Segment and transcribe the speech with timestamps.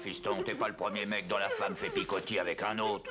[0.00, 3.10] fiston, t'es pas le premier mec dont la femme fait picotis avec un autre.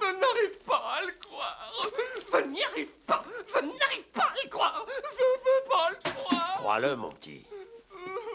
[0.00, 1.70] Je n'arrive pas à le croire.
[2.32, 3.24] Je n'y arrive pas.
[3.46, 4.86] Je n'arrive pas à le croire.
[4.88, 6.54] Je veux pas le croire.
[6.56, 7.44] Crois-le, mon petit.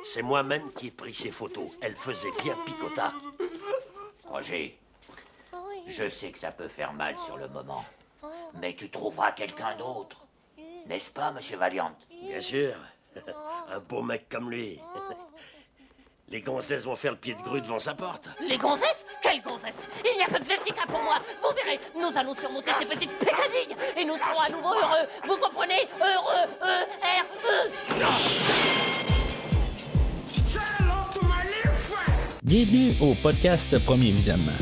[0.03, 1.71] C'est moi-même qui ai pris ces photos.
[1.81, 3.13] Elle faisait bien picota.
[4.25, 4.79] Roger,
[5.87, 7.83] je sais que ça peut faire mal sur le moment,
[8.61, 10.27] mais tu trouveras quelqu'un d'autre.
[10.89, 11.91] N'est-ce pas, monsieur Valiant?
[12.23, 12.73] Bien sûr.
[13.71, 14.79] Un beau mec comme lui.
[16.29, 18.27] Les gonzesses vont faire le pied de grue devant sa porte.
[18.47, 19.05] Les gonzesses?
[19.21, 19.85] Quelles gonzesses?
[20.03, 21.19] Il n'y a que Jessica pour moi.
[21.43, 25.07] Vous verrez, nous allons surmonter ces petites pécadilles et nous serons à nouveau heureux.
[25.27, 25.87] Vous comprenez?
[26.01, 27.69] Heureux, E, R, E.
[32.41, 34.57] Bienvenue au podcast Premier Visionnement.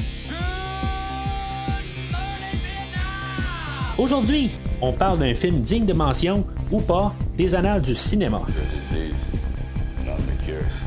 [3.98, 8.42] Aujourd'hui, on parle d'un film digne de mention ou pas des annales du cinéma.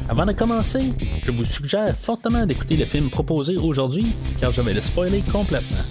[0.09, 4.07] Avant de commencer, je vous suggère fortement d'écouter le film proposé aujourd'hui
[4.41, 5.85] car je vais le spoiler complètement.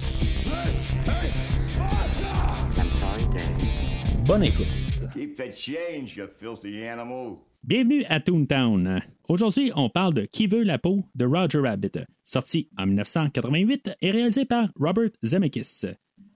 [4.25, 4.67] Bonne écoute.
[5.13, 7.37] Keep the change, you filthy animal.
[7.63, 9.01] Bienvenue à Toontown.
[9.27, 14.11] Aujourd'hui, on parle de Qui veut la peau de Roger Rabbit, sorti en 1988 et
[14.11, 15.85] réalisé par Robert Zemeckis,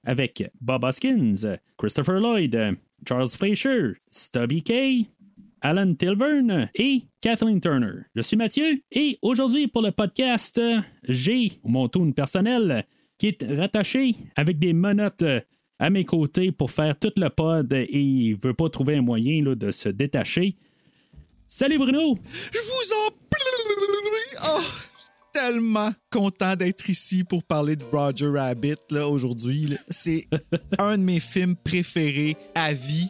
[0.04, 5.08] avec Bob Hoskins, Christopher Lloyd, Charles Fleischer, Stubby Kay,
[5.62, 8.04] Alan Tilburn et Kathleen Turner.
[8.16, 10.60] Je suis Mathieu et aujourd'hui pour le podcast,
[11.08, 12.86] j'ai mon toon personnel
[13.18, 15.24] qui est rattaché avec des menottes
[15.80, 19.42] à mes côtés pour faire tout le pod et il veut pas trouver un moyen
[19.44, 20.56] de se détacher.
[21.48, 22.18] Salut Bruno!
[22.52, 23.24] Je vous en
[24.34, 24.83] suis
[25.34, 29.76] tellement content d'être ici pour parler de Roger Rabbit là, aujourd'hui.
[29.90, 30.28] C'est
[30.80, 33.10] un de mes films préférés à vie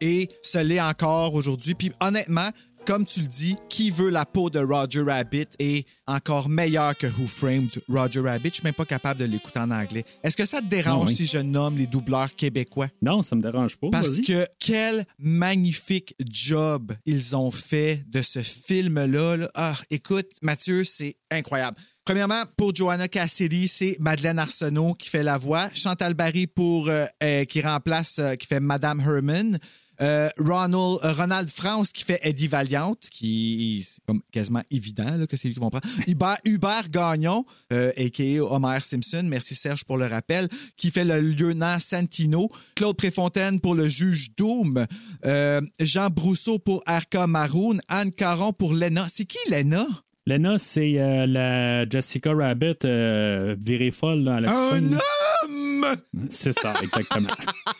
[0.00, 1.74] et ce l'est encore aujourd'hui.
[1.74, 2.50] Puis honnêtement,
[2.86, 7.08] comme tu le dis, qui veut la peau de Roger Rabbit est encore meilleur que
[7.08, 8.50] Who Framed Roger Rabbit?
[8.50, 10.04] Je suis même pas capable de l'écouter en anglais.
[10.22, 11.16] Est-ce que ça te dérange oui.
[11.16, 12.86] si je nomme les doubleurs québécois?
[13.02, 13.88] Non, ça me dérange pas.
[13.90, 19.36] Parce que quel magnifique job ils ont fait de ce film-là.
[19.36, 19.50] là.
[19.54, 21.76] Ah, écoute, Mathieu, c'est incroyable.
[22.04, 25.68] Premièrement, pour Joanna Cassidy, c'est Madeleine Arsenault qui fait la voix.
[25.74, 29.58] Chantal Barry pour euh, euh, qui remplace, euh, qui fait Madame Herman.
[30.00, 35.26] Euh, Ronald, euh, Ronald France qui fait Eddie Valiant, qui c'est comme quasiment évident là,
[35.26, 35.86] que c'est lui qui va prendre.
[36.06, 38.42] Hubert, Hubert Gagnon, euh, a.k.a.
[38.42, 42.50] Homer Simpson, merci Serge pour le rappel, qui fait le lieutenant Santino.
[42.74, 44.86] Claude Préfontaine pour le juge Doom.
[45.24, 47.78] Euh, Jean Brousseau pour Arca Maroon.
[47.88, 49.06] Anne Caron pour Lena.
[49.12, 49.86] C'est qui Lena?
[50.26, 54.50] Lena, c'est la Jessica Rabbit virée folle là, à la.
[54.50, 55.96] Un homme!
[56.30, 57.28] C'est ça, exactement.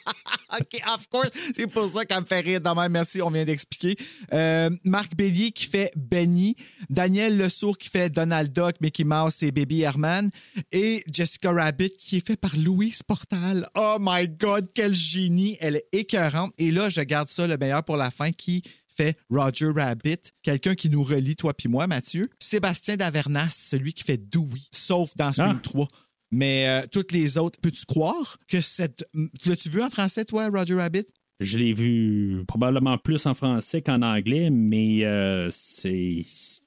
[0.60, 1.30] OK, of course.
[1.54, 2.60] C'est pour ça qu'elle me fait rire.
[2.60, 3.96] Demain, merci, on vient d'expliquer.
[4.32, 6.56] Euh, Marc Bélier qui fait Benny.
[6.90, 10.30] Daniel Lesourd qui fait Donald Duck, Mickey Mouse et Baby Herman.
[10.72, 13.68] Et Jessica Rabbit qui est fait par Louise Portal.
[13.74, 15.56] Oh my God, quel génie.
[15.60, 16.52] Elle est écœurante.
[16.58, 18.62] Et là, je garde ça le meilleur pour la fin qui
[18.96, 22.30] fait Roger Rabbit, quelqu'un qui nous relie, toi puis moi, Mathieu.
[22.40, 25.62] Sébastien Davernas, celui qui fait Dewey, sauf dans Scream Ah.
[25.62, 25.88] 3.
[26.32, 29.08] Mais euh, toutes les autres, peux-tu croire que cette.
[29.46, 31.06] L'as-tu vu en français, toi, Roger Rabbit?
[31.38, 36.22] Je l'ai vu probablement plus en français qu'en anglais, mais euh, c'est.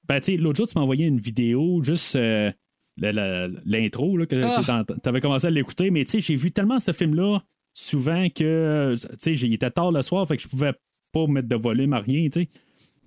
[0.08, 2.52] Ben, tu sais, l'autre jour, tu m'as envoyé une vidéo, juste euh,
[2.98, 4.86] l'intro, là, que Ah!
[5.02, 7.40] tu avais commencé à l'écouter, mais tu sais, j'ai vu tellement ce film-là
[7.74, 10.74] souvent que, tu sais, il était tard le soir, fait que je pouvais
[11.12, 12.50] pas mettre de volume à rien, tu sais.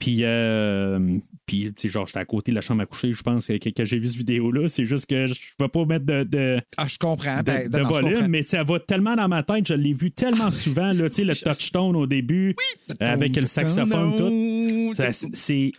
[0.03, 0.99] Puis, euh,
[1.47, 3.57] puis tu sais, genre, j'étais à côté de la chambre à coucher, je pense, que,
[3.57, 4.67] que- que j'ai vu cette vidéo-là.
[4.67, 7.37] C'est juste que je ne peux pas mettre de, de, Ah, je comprends.
[7.39, 8.29] de, Ben, de non, volume, comprends.
[8.29, 11.25] mais ça va tellement dans ma tête, je l'ai vu tellement souvent, là, tu sais,
[11.25, 12.57] le touchstone au début,
[12.91, 14.95] euh, avec le saxophone, tout.
[14.95, 15.71] Ça, c'est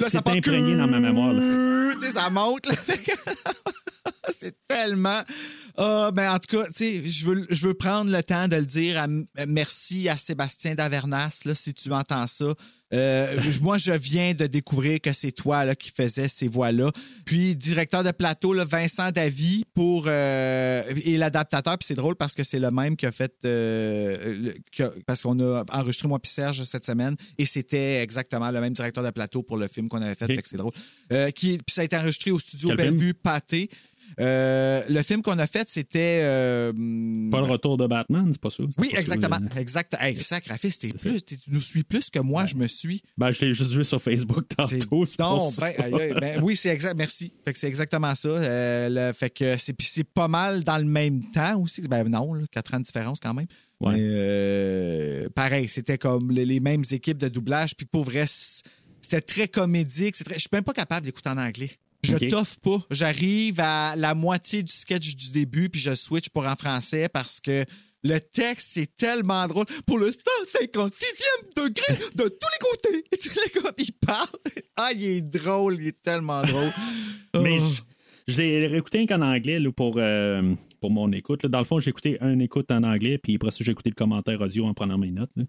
[0.00, 1.32] c'est imprégné dans ma mémoire.
[1.32, 1.92] là.
[2.00, 2.68] Tu sais, ça monte.
[4.32, 5.22] c'est tellement.
[5.76, 8.56] Ah, ben, en tout cas, tu sais, je veux, je veux prendre le temps de
[8.56, 8.98] le dire.
[9.00, 12.54] à- merci à Sébastien Davernas, là, si tu entends ça.
[12.94, 16.90] Euh, moi, je viens de découvrir que c'est toi là, qui faisais ces voix-là.
[17.24, 21.76] Puis, directeur de plateau, là, Vincent Davy pour euh, et l'adaptateur.
[21.78, 24.52] Puis c'est drôle parce que c'est le même qui a fait euh,
[25.06, 29.02] parce qu'on a enregistré moi puis Serge cette semaine et c'était exactement le même directeur
[29.02, 30.26] de plateau pour le film qu'on avait fait.
[30.26, 30.34] Ok.
[30.36, 30.72] Fait que c'est drôle.
[31.34, 32.76] Qui, puis ça a été enregistré au studio Quel?
[32.76, 33.68] Bellevue Pâté.
[34.18, 36.20] Euh, le film qu'on a fait, c'était.
[36.22, 36.72] euh,
[37.30, 38.62] Pas le retour de Batman, c'est pas ça?
[38.78, 39.38] Oui, pas exactement.
[39.56, 39.94] Exact.
[40.00, 43.02] Hey, sacrifice, t'es plus, t'es- tu nous suis plus que moi, je me suis.
[43.18, 45.04] Ben, je l'ai juste vu sur Facebook C'est tantôt.
[45.06, 45.16] c'est
[45.60, 45.60] ça.
[45.60, 46.94] ben, aïe, ben oui, c'est exact.
[46.96, 47.30] Merci.
[47.44, 48.28] Fait que c'est exactement ça.
[48.28, 51.82] Euh, le- fait que c'est c'est pas mal dans le même temps aussi.
[51.82, 53.46] Ben non, là, quatre ans de différence quand même.
[53.80, 53.92] Ouais.
[53.92, 57.76] Mais, euh, pareil, c'était comme les, les mêmes équipes de doublage.
[57.76, 58.24] Puis pour vrai,
[59.02, 60.16] c'était très comédique.
[60.16, 61.70] c'est très- Je suis même pas capable d'écouter en anglais.
[62.06, 62.78] Je t'offre pas.
[62.90, 67.40] J'arrive à la moitié du sketch du début, puis je switch pour en français parce
[67.40, 67.64] que
[68.04, 69.64] le texte, c'est tellement drôle.
[69.86, 70.90] Pour le 156e
[71.56, 73.04] degré de tous les côtés.
[73.20, 74.28] Tu sais, le gars, il parle.
[74.76, 75.78] Ah, il est drôle.
[75.80, 76.70] Il est tellement drôle.
[77.42, 77.82] Mais je,
[78.28, 81.42] je l'ai réécouté qu'en anglais là, pour, euh, pour mon écoute.
[81.42, 81.48] là.
[81.48, 83.94] Dans le fond, j'ai écouté un écoute en anglais, puis après ça, j'ai écouté le
[83.96, 85.30] commentaire audio en prenant mes notes.
[85.36, 85.44] là.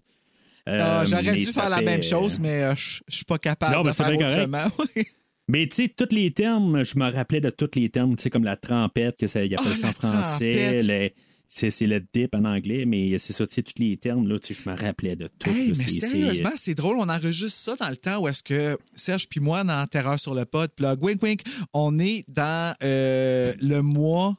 [0.68, 3.74] Euh, Ah, J'aurais dû faire la fait- même chose, mais euh, je suis pas capable
[3.74, 4.84] Non, de ben, faire autrement.
[5.48, 8.30] Mais tu sais, tous les termes, je me rappelais de tous les termes, tu sais,
[8.30, 11.12] comme la trompette, que ça, il appelle Ah, ça en français,
[11.50, 14.38] c'est c'est le dip en anglais, mais c'est ça, tu sais, tous les termes, là,
[14.38, 15.48] tu sais, je me rappelais de tout.
[15.48, 16.96] Hey, là, mais sérieusement, c'est drôle.
[16.98, 20.34] On enregistre ça dans le temps où est-ce que Serge puis moi, dans Terreur sur
[20.34, 21.40] le pod, plug, wink, wink,
[21.72, 24.36] on est dans euh, le mois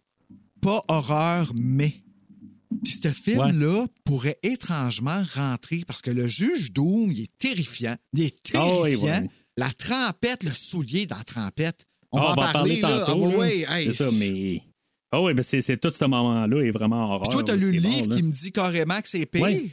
[0.62, 1.94] pas horreur, mais.
[2.84, 7.96] Puis ce film-là pourrait étrangement rentrer parce que le juge Doom, il est terrifiant.
[8.14, 9.22] Il est Ah terrifiant.
[9.24, 9.30] oui.
[9.60, 11.86] La trempette, le soulier dans la trempette.
[12.14, 13.26] On Ah, va en parler, tantôt.
[13.34, 14.62] Ah, ouais, hey, c'est ça, mais.
[15.12, 17.22] Ah oui, mais c'est c'est tout ce moment-là est vraiment horreur.
[17.24, 19.42] Puis toi, t'as lu le livre bon, qui me dit carrément que c'est pire?
[19.44, 19.70] Ouais.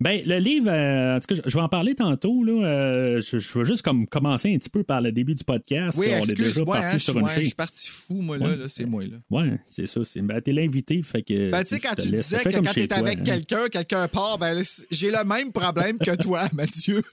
[0.00, 2.42] Ben, le livre, euh, en tout cas, je- vais en parler tantôt.
[2.42, 5.44] Là, euh, je, je veux juste comme commencer un petit peu par le début du
[5.44, 5.98] podcast.
[5.98, 8.14] Oui, qu'on est déjà excuse-moi, parti hein, sur je, une ouais, je suis parti fou,
[8.14, 8.56] moi, là, Ouais.
[8.56, 9.18] là, c'est moi, là.
[9.30, 10.04] Ouais, c'est ça.
[10.04, 11.50] c'est- Ben, t'es l'invité, fait que.
[11.50, 12.30] Ben, tu sais, quand tu laisse.
[12.30, 13.22] disais que quand t'es avec hein.
[13.24, 14.60] quelqu'un, quelqu'un part, ben,
[14.90, 17.02] j'ai le même problème que toi, Mathieu.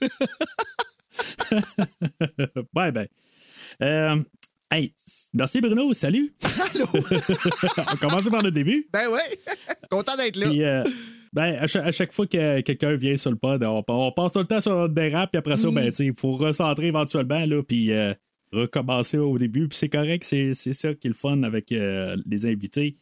[2.74, 3.06] ouais, ben.
[3.82, 4.16] Euh,
[4.70, 4.92] hey,
[5.34, 6.34] merci Bruno, salut.
[6.74, 6.86] Allô?
[7.92, 8.86] On commence par le début.
[8.92, 9.38] ben ouais,
[9.90, 10.48] content d'être là.
[10.48, 10.84] Puis, euh,
[11.32, 14.32] ben, à chaque, à chaque fois que quelqu'un vient sur le pod, on, on passe
[14.32, 15.74] tout le temps sur notre dérape, puis après ça, Mm.
[15.74, 18.12] ben, il faut recentrer éventuellement, là, puis euh,
[18.52, 19.68] recommencer au début.
[19.68, 22.96] Puis c'est correct, c'est ça qui est le fun avec les invités.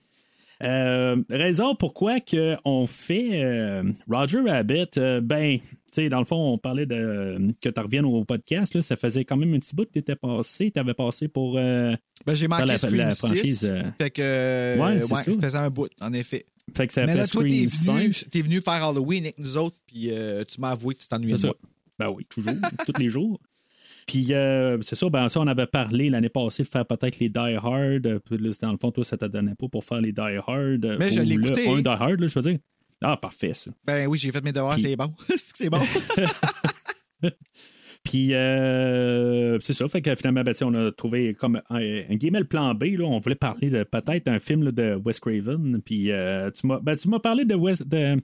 [0.62, 6.25] Euh, raison pourquoi que on fait euh, Roger Rabbit, euh, ben, tu sais, dans le
[6.25, 9.58] fond, on parlait de que tu reviennes au podcast, là, ça faisait quand même un
[9.60, 11.56] petit bout que tu étais passé, tu avais passé pour.
[11.56, 11.94] euh,
[12.26, 15.32] Ben, j'ai manqué la- Scream la 6, franchise, euh, fait que, Ouais, c'est ouais, ça.
[15.40, 16.44] faisait un bout, en effet.
[16.76, 18.25] fait que ça Mais fait là, toi, t'es venu, 5.
[18.31, 20.10] t'es venu faire Halloween avec nous autres, puis
[20.49, 21.56] tu m'as avoué que tu t'ennuyais de moi.
[22.00, 22.52] Ben oui, toujours,
[22.87, 23.40] tous les jours.
[24.08, 27.28] Puis euh, c'est ça, ben ça, on avait parlé l'année passée de faire peut-être les
[27.28, 28.00] Die Hard.
[28.02, 30.82] dans le fond, toi, ça te donnait pas pour faire les Die Hard.
[30.82, 31.69] euh, Mais je l'ai écouté.
[31.69, 32.58] Un Die Hard, là, je veux dire.
[33.02, 33.70] Ah, parfait, ça.
[33.84, 35.14] Ben oui, j'ai fait mes devoirs, Puis- c'est bon.
[35.55, 35.78] c'est bon.
[38.02, 41.76] Puis euh, c'est ça, fait que finalement, ben, on a trouvé comme un,
[42.08, 42.84] un guillemets le plan B.
[42.99, 45.82] Là, on voulait parler de peut-être un film là, de Wes Craven.
[45.84, 48.16] Puis euh, tu m'as ben, tu m'as parlé de, Wes, de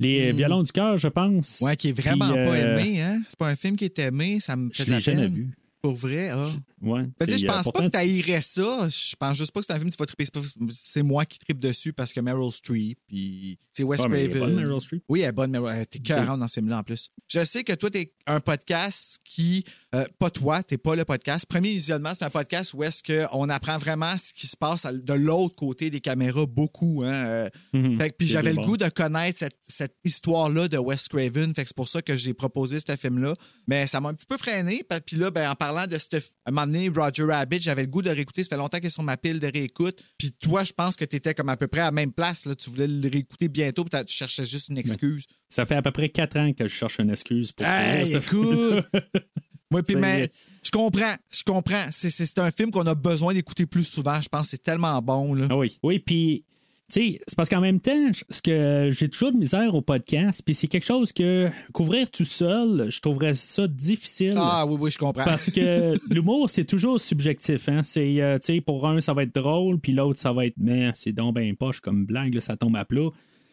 [0.00, 1.60] Les Violons du cœur, je pense.
[1.60, 3.20] Ouais, qui est vraiment Puis, pas euh, aimé, hein?
[3.28, 5.50] C'est pas un film qui est aimé, ça me fait Je l'ai jamais vu.
[5.80, 6.44] Pour vrai, ah.
[6.80, 8.88] Ouais, Ben, je euh, pense pas que t'haïrais ça.
[8.88, 10.24] Je pense juste pas que c'est un film que tu vas triper.
[10.70, 14.26] C'est moi qui tripe dessus parce que Meryl Streep, puis c'est Wes Ah, mais elle
[14.26, 14.54] est Craven.
[14.54, 15.02] bonne, Meryl Streep.
[15.08, 15.72] Oui, elle est bonne, Meryl.
[15.76, 17.10] Elle était cœurante dans ce film-là en plus.
[17.28, 19.64] Je sais que toi, t'es un podcast qui.
[19.94, 21.46] euh, pas toi, t'es pas le podcast.
[21.46, 25.14] Premier visionnement, c'est un podcast où est-ce qu'on apprend vraiment ce qui se passe de
[25.14, 27.02] l'autre côté des caméras beaucoup.
[27.04, 27.12] Hein?
[27.26, 27.98] euh, Mhm.
[28.00, 28.66] fait que- puis j'avais le bon.
[28.66, 31.54] goût de connaître cette, cette histoire-là de Wes Craven.
[31.54, 33.34] Fait que c'est pour ça que j'ai proposé ce film-là.
[33.66, 34.84] Mais ça m'a un petit peu freiné.
[35.06, 36.16] Puis là, ben, en parlant de ce.
[36.46, 38.42] Un moment donné, Roger Rabbit, j'avais le goût de réécouter.
[38.42, 40.02] Ça fait longtemps qu'il est sur ma pile de réécoute.
[40.16, 42.46] Puis toi, je pense que tu étais comme à peu près à la même place.
[42.46, 42.54] Là.
[42.54, 43.84] Tu voulais le réécouter bientôt.
[43.84, 45.26] Puis tu cherchais juste une excuse.
[45.48, 48.86] Ça fait à peu près quatre ans que je cherche une excuse pour Hey, écoute!
[49.70, 50.30] Moi, puis mais
[50.62, 51.88] je comprends, je comprends.
[51.90, 54.18] C'est- un film qu'on a besoin d'écouter plus souvent.
[54.22, 55.34] Je pense que c'est tellement bon.
[55.34, 55.48] Là.
[55.50, 55.76] Ah oui.
[55.82, 56.44] Oui, puis,
[56.88, 60.54] sais, c'est parce qu'en même temps, ce que j'ai toujours de misère au podcast, puis
[60.54, 64.34] c'est quelque chose que couvrir tout seul, je trouverais ça difficile.
[64.36, 65.24] Ah oui, oui, je comprends.
[65.24, 67.68] Parce que l'humour, c'est toujours subjectif.
[67.68, 67.82] Hein?
[67.82, 70.56] C'est, euh, tu sais, pour un, ça va être drôle, puis l'autre, ça va être,
[70.58, 73.10] mais c'est donc ben poche comme blague, là, ça tombe à plat.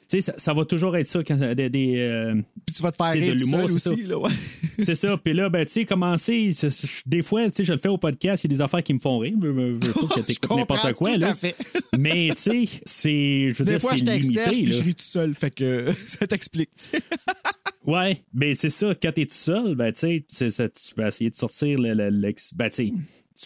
[0.08, 1.70] Tu sais, ça, ça va toujours être ça quand des.
[1.70, 2.36] des, euh,
[2.66, 4.04] Puis tu vas te faire de rire tout l'humour, aussi.
[4.04, 4.30] Là, ouais.
[4.80, 5.18] c'est ça.
[5.18, 6.52] Puis là, ben, tu sais, commencer.
[7.06, 8.94] Des fois, tu sais, je le fais au podcast, il y a des affaires qui
[8.94, 9.34] me font rire.
[9.42, 11.30] Je veux- pas que t'écoutes n'importe quoi, tout là.
[11.30, 11.56] à fait.
[11.98, 13.50] Mais, tu sais, c'est.
[13.50, 14.52] Je veux Des dire, fois, c'est je limité.
[14.52, 14.78] puis là.
[14.78, 15.34] je ris tout seul.
[15.34, 16.70] Fait que ça t'explique.
[17.86, 18.96] Ouais, ben c'est ça.
[18.96, 22.10] Quand t'es tout seul, ben tu sais, ça, tu peux essayer de sortir le, le-
[22.10, 22.92] l'ex- ben tu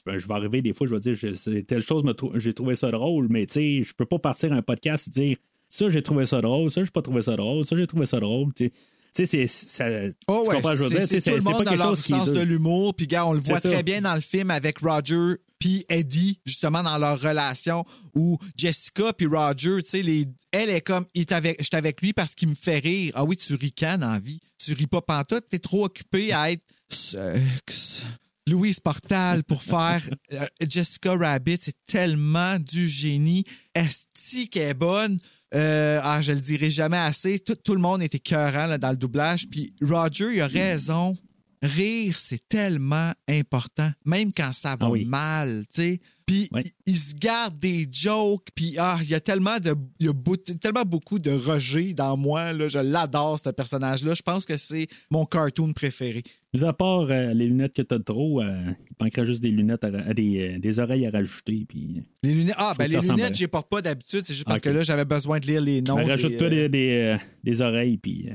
[0.05, 2.03] je vais arriver des fois, je vais dire, je- telle chose,
[2.35, 5.37] j'ai trouvé ça drôle, mais tu sais, je peux pas partir un podcast et dire,
[5.69, 8.19] ça j'ai trouvé ça drôle, ça j'ai pas trouvé ça drôle, ça j'ai trouvé ça
[8.19, 8.71] drôle, tu sais.
[9.11, 9.85] C'est ça.
[10.27, 12.41] Oh ouais, c'est c'est tout le c'est c'est monde pas quelque chose qui sens de
[12.41, 12.93] l'humour.
[12.93, 16.83] Puis gars, on le voit très bien dans le film avec Roger puis Eddie, justement
[16.83, 17.83] dans leur relation
[18.15, 22.33] où Jessica puis Roger, tu sais, les, elle est comme, je suis avec lui parce
[22.33, 23.11] qu'il me fait rire.
[23.15, 24.39] Ah oui, tu dans la vie?
[24.57, 28.03] Tu ris pas pantoute, t'es trop occupé à être sexe.
[28.47, 30.01] Louise Portal pour faire
[30.33, 33.45] euh, Jessica Rabbit, c'est tellement du génie.
[33.75, 35.19] Esti qu'elle est bonne.
[35.55, 37.39] Euh, ah, je le dirai jamais assez.
[37.39, 39.47] Tout, tout le monde était cœurant là, dans le doublage.
[39.49, 41.15] Puis Roger, il a raison.
[41.61, 45.03] Rire, c'est tellement important, même quand ça va Ah oui.
[45.05, 46.01] mal, tu sais.
[46.29, 46.61] Puis Ouais.
[46.85, 50.09] il, il se garde des jokes, puis ah, il y a tellement de, il y
[50.09, 52.67] a beau- tellement beaucoup de Roger dans moi là.
[52.67, 54.13] Je l'adore ce personnage-là.
[54.13, 56.21] Je pense que c'est mon cartoon préféré.
[56.53, 59.83] Mis à part euh, les lunettes que t'as trop, euh, il manquerait juste des lunettes,
[59.83, 61.65] à, à des, euh, des oreilles à rajouter.
[61.67, 64.21] Puis, Les lunettes, ah Je ben les lunettes, je les porte pas d'habitude.
[64.25, 65.95] C'est juste parce que là, j'avais besoin de lire les noms.
[65.95, 67.97] ben, rajoute-toi des, des, des oreilles.
[67.97, 68.29] Puis,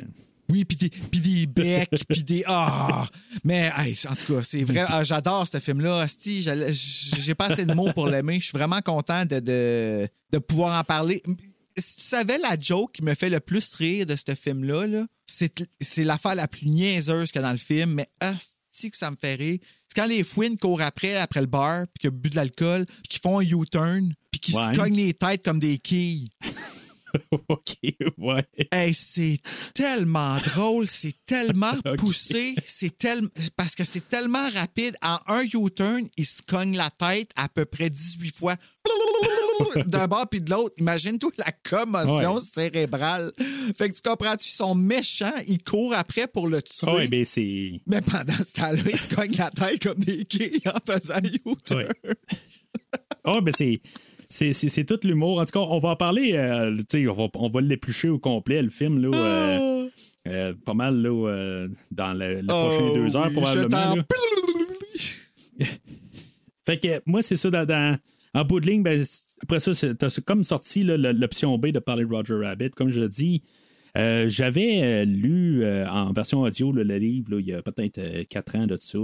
[0.50, 2.42] Oui, puis des, puis des becs, puis des.
[2.46, 3.06] Ah!
[3.44, 4.84] Mais, hey, en tout cas, c'est vrai.
[4.86, 6.00] ah, J'adore ce film-là.
[6.00, 8.40] Asti, j'ai pas assez de mots pour l'aimer.
[8.40, 11.22] Je suis vraiment content de, de, de pouvoir en parler.
[11.76, 15.06] Si tu savais la joke qui me fait le plus rire de ce film-là, là,
[15.26, 18.96] c'est c'est l'affaire la plus niaiseuse qu'il y a dans le film, mais asti que
[18.96, 19.58] ça me fait rire.
[19.88, 22.84] C'est quand les fouines courent après, après le bar, puis qu'ils ont bu de l'alcool,
[22.86, 24.72] puis qu'ils font un U-turn, puis qu'ils Ouais.
[24.72, 26.28] se cognent les têtes comme des quilles.
[27.48, 27.76] OK,
[28.18, 28.44] ouais.
[28.72, 29.38] Hey, c'est
[29.74, 34.96] tellement drôle, c'est tellement poussé, c'est tellement parce que c'est tellement rapide.
[35.02, 38.56] En un U-turn, il se cogne la tête à peu près 18 fois
[39.86, 40.74] d'un bord puis de l'autre.
[40.78, 42.40] Imagine-toi la commotion Ouais.
[42.40, 43.32] cérébrale.
[43.78, 46.90] Fait que tu comprends-tu, ils sont méchants, ils courent après pour le tuer.
[46.90, 47.80] Ouais, ben c'est.
[47.86, 51.22] Mais pendant ce temps-là, ils se cognent la tête comme des quilles en faisant un
[51.22, 51.78] U-turn.
[51.78, 52.14] Ouais.
[53.24, 53.80] Ah, ben c'est.
[54.36, 55.38] C'est, c'est, c'est tout l'humour.
[55.40, 56.32] En tout cas, on va en parler.
[56.34, 56.76] euh,
[57.08, 59.16] on va, on va l'éplucher au complet, le film, là.
[59.16, 59.88] euh,
[60.26, 64.02] euh, pas mal, là, dans le, le prochain Oh, deux heures, oui, probablement.
[66.66, 67.96] Fait que moi, c'est ça, dans, dans-
[68.34, 69.04] en bout de ligne, ben,
[69.42, 72.70] après ça, c'est- t'as comme sorti l'option B de parler de Roger Rabbit.
[72.70, 73.42] Comme je l'ai dit,
[73.96, 77.62] euh, j'avais euh, lu euh, en version audio là, le livre là, il y a
[77.62, 78.98] peut-être euh, quatre ans de ça.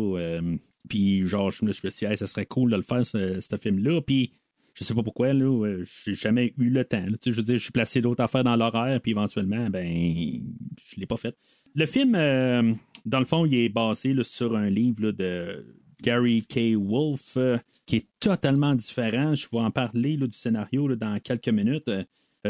[0.88, 3.56] Puis genre, je me suis dit, Hey, ça serait cool de le faire, ce, ce
[3.56, 4.00] film-là.
[4.00, 4.32] Puis
[4.80, 7.04] je sais pas pourquoi, là, j'ai jamais eu le temps.
[7.20, 11.06] Tu je veux dire, j'ai placé d'autres affaires dans l'horaire, puis éventuellement, ben, je l'ai
[11.06, 11.36] pas fait.
[11.74, 12.72] Le film, euh,
[13.04, 15.66] dans le fond, il est basé sur un livre de
[16.02, 16.76] Gary K.
[16.76, 19.34] Wolfe, euh, qui est totalement différent.
[19.34, 21.88] Je vais en parler là, du scénario là, dans quelques minutes.
[21.88, 22.04] euh,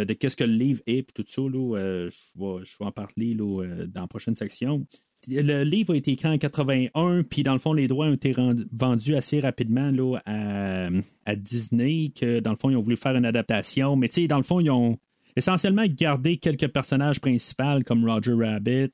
[0.04, 2.92] de qu'est-ce que le livre est, puis tout ça, là, je, vais, je vais en
[2.92, 4.86] parler dans la prochaine section.
[5.28, 8.32] Le livre a été écrit en 81, puis dans le fond, les droits ont été
[8.72, 10.88] vendus assez rapidement là, à,
[11.26, 13.96] à Disney, que dans le fond, ils ont voulu faire une adaptation.
[13.96, 14.98] Mais tu sais, dans le fond, ils ont
[15.36, 18.90] essentiellement gardé quelques personnages principaux comme Roger Rabbit,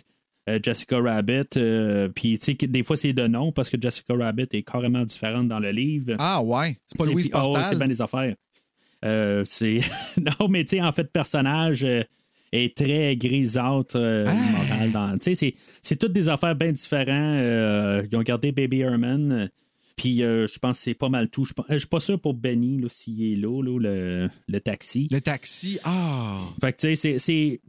[0.49, 4.15] euh, Jessica Rabbit, euh, puis tu sais, des fois, c'est de nom parce que Jessica
[4.15, 6.15] Rabbit est carrément différente dans le livre.
[6.19, 7.65] Ah ouais, c'est pas Louise puis, oh, Portal.
[7.65, 8.35] c'est bien des affaires.
[9.05, 9.81] Euh, c'est.
[10.19, 11.87] non, mais tu sais, en fait, personnage
[12.53, 14.33] est très grisâtre, euh, Ah.
[15.35, 15.55] c'est-
[15.97, 17.09] toutes des affaires bien différentes.
[17.09, 19.49] Euh, ils ont gardé Baby Herman.
[19.97, 21.45] Euh, Puis euh, je pense que c'est pas mal tout.
[21.45, 25.09] Je pense- je suis pas sûr pour Benny, s'il est là, là, le, le taxi.
[25.11, 26.39] Le taxi, ah!
[26.61, 27.61] Fait que, tu sais, c'est-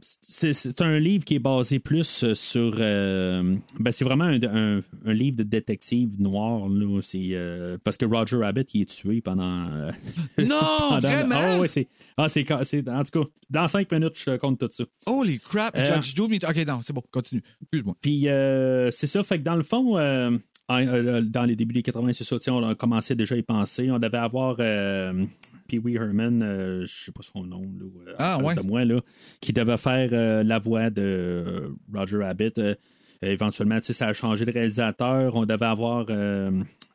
[0.82, 2.76] un livre qui est basé plus euh, sur.
[2.78, 7.00] euh, ben, c'est vraiment un, un- un livre de détective noir, là.
[7.14, 9.66] Euh, parce que Roger Rabbit, il est tué pendant.
[9.70, 9.90] euh,
[10.38, 10.46] Non,
[10.78, 11.34] pendant- vraiment?
[11.34, 11.86] Ah, ouais, c'est.
[12.16, 12.50] Ah, c'est.
[12.52, 14.84] En tout cas, dans cinq minutes, je compte tout ça.
[15.06, 16.32] Holy crap, Euh, Judge Doom.
[16.34, 17.42] Ok, non, c'est bon, continue.
[17.62, 17.96] Excuse-moi.
[18.00, 20.38] Puis euh, c'est ça, fait que dans le fond, euh, euh,
[20.68, 23.90] dans les débuts des 80, c'est ça, on a commencé déjà à y penser.
[23.90, 25.24] On devait avoir euh,
[25.66, 28.62] Pee Wee Herman, euh, je sais pas son nom, là, euh, Ah, en face ouais.
[28.62, 29.00] de moi, là,
[29.40, 32.52] qui devait faire euh, la voix de euh, Roger Rabbit.
[32.58, 32.74] Euh,
[33.22, 35.34] éventuellement, ça a changé de réalisateur.
[35.34, 36.50] On devait avoir euh,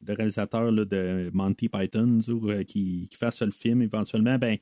[0.07, 3.81] le réalisateur là, de Monty Python euh, qui, qui fasse le film.
[3.81, 4.57] Éventuellement, ben,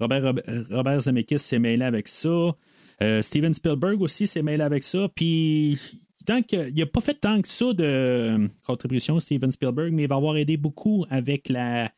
[0.00, 0.34] Robert,
[0.70, 2.56] Robert, Zemeckis s'est mêlé avec ça.
[3.02, 5.08] Euh, Steven Spielberg aussi s'est mêlé avec ça.
[5.14, 5.78] Puis,
[6.24, 10.04] tant que, il n'a pas fait tant que ça de euh, contribution, Steven Spielberg, mais
[10.04, 11.90] il va avoir aidé beaucoup avec la,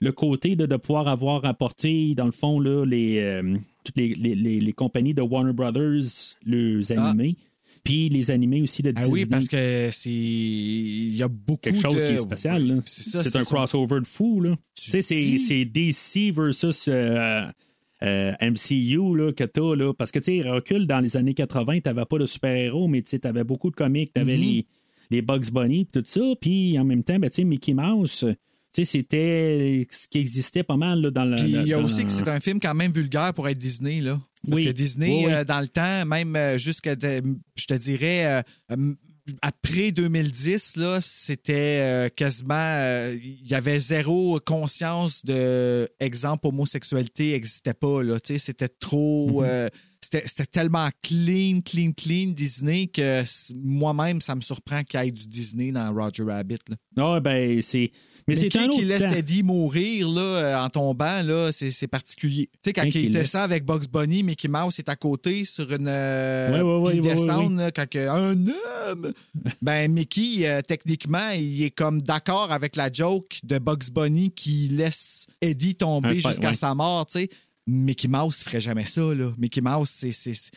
[0.00, 4.14] le côté de, de pouvoir avoir apporté, dans le fond, là, les, euh, toutes les,
[4.14, 6.02] les- les- les compagnies de Warner Brothers,
[6.46, 7.36] les animés.
[7.82, 9.12] Puis les animés aussi de Ah Disney.
[9.12, 10.08] oui, parce que c'est.
[10.10, 12.00] Il y a beaucoup quelque chose de.
[12.06, 12.80] qui est spécial.
[12.86, 13.44] C'est un ça.
[13.44, 14.40] crossover de fou.
[14.40, 14.56] là.
[14.74, 17.42] Tu sais, c'est DC versus euh,
[18.04, 19.74] euh, MCU là, que t'as.
[19.74, 23.02] Là, parce que, tu sais, recul dans les années 80, t'avais pas de super-héros, mais
[23.02, 24.12] tu avais beaucoup de comics.
[24.12, 24.40] T'avais Mm-hmm.
[24.40, 24.66] les,
[25.10, 26.20] les Bugs Bunny, tout ça.
[26.40, 28.34] Puis en même temps, ben, tu sais, Mickey Mouse, tu
[28.70, 31.36] sais, c'était ce qui existait pas mal là, dans le.
[31.36, 33.58] Puis il y a dans- aussi que c'est un film quand même vulgaire pour être
[33.58, 34.20] Disney, là.
[34.46, 34.66] Parce Oui.
[34.66, 35.32] que Disney, Oui, oui.
[35.32, 38.76] euh, dans le temps, même euh, jusqu'à, je te dirais, euh,
[39.42, 47.32] après 2010, là, c'était euh, quasiment, euh, il y avait zéro conscience de, exemple, homosexualité
[47.32, 48.20] n'existait pas, là.
[48.20, 49.46] Tu sais, c'était trop, Mhm.
[49.48, 49.68] euh,
[50.02, 53.22] c'était c'était tellement clean, clean, clean Disney que
[53.54, 56.58] moi-même, ça me surprend qu'il y ait du Disney dans Roger Rabbit.
[56.68, 56.76] Là.
[56.98, 57.90] Ah, ben, c'est.
[58.26, 59.12] Mais, Mais c'est qui, laisse temps.
[59.12, 62.48] Eddie mourir là, euh, en tombant, là, c'est, particulier.
[62.62, 65.44] Tu sais, quand il était laisse- ça avec Bugs Bunny, Mickey Mouse est à côté
[65.44, 65.88] sur une.
[65.88, 68.34] Ouais, ouais, puis il ouais, ouais, descend, ouais, là, quand que, un
[68.88, 69.12] homme.
[69.62, 74.68] ben, Mickey, euh, techniquement, il est comme d'accord avec la joke de Bugs Bunny qui
[74.68, 77.28] laisse Eddie tomber jusqu'à sa mort, tu sais.
[77.66, 79.32] Mickey Mouse ferait jamais ça, là.
[79.38, 80.50] Mickey Mouse, c'est,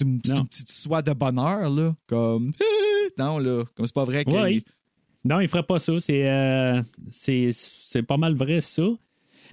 [0.00, 1.94] une, petite soie de bonheur, là.
[2.06, 2.52] Comme.
[3.18, 3.64] non, là.
[3.74, 4.30] Comme c'est pas vrai que.
[4.30, 4.62] Ouais.
[5.24, 6.00] Non, il ferait pas ça.
[6.00, 8.82] C'est, euh, c'est, c'est pas mal vrai, ça.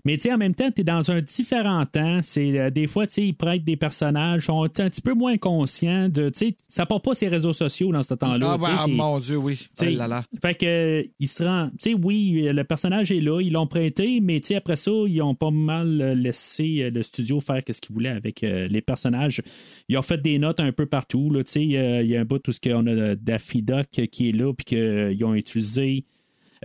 [0.06, 2.20] Mais tu sais, en même temps, tu es dans un différent temps.
[2.22, 5.38] C'est, euh, des fois, tu sais, ils prêtent des personnages, sont un petit peu moins
[5.38, 6.29] conscients de.
[6.29, 8.58] Tu sais, ça part pas ses réseaux sociaux dans ce temps-là.
[8.60, 9.68] Ah, ouais, ah, mon Dieu, oui.
[9.94, 10.24] Oh là là.
[10.41, 11.70] Fait que euh, il se rend.
[11.82, 14.91] Tu sais, oui, le personnage est là, ils l'ont prêté, mais tu sais, après ça,
[15.08, 18.82] ils ont pas mal laissé euh, le studio faire ce qu'ils voulaient avec euh, les
[18.82, 19.41] personnages.
[19.89, 21.29] Ils ont fait des notes un peu partout.
[21.32, 23.62] là, Tu sais, il y, a- il y a un bout où on a Daffy
[23.62, 26.06] Duck qui est là, puis qu'ils ont utilisé.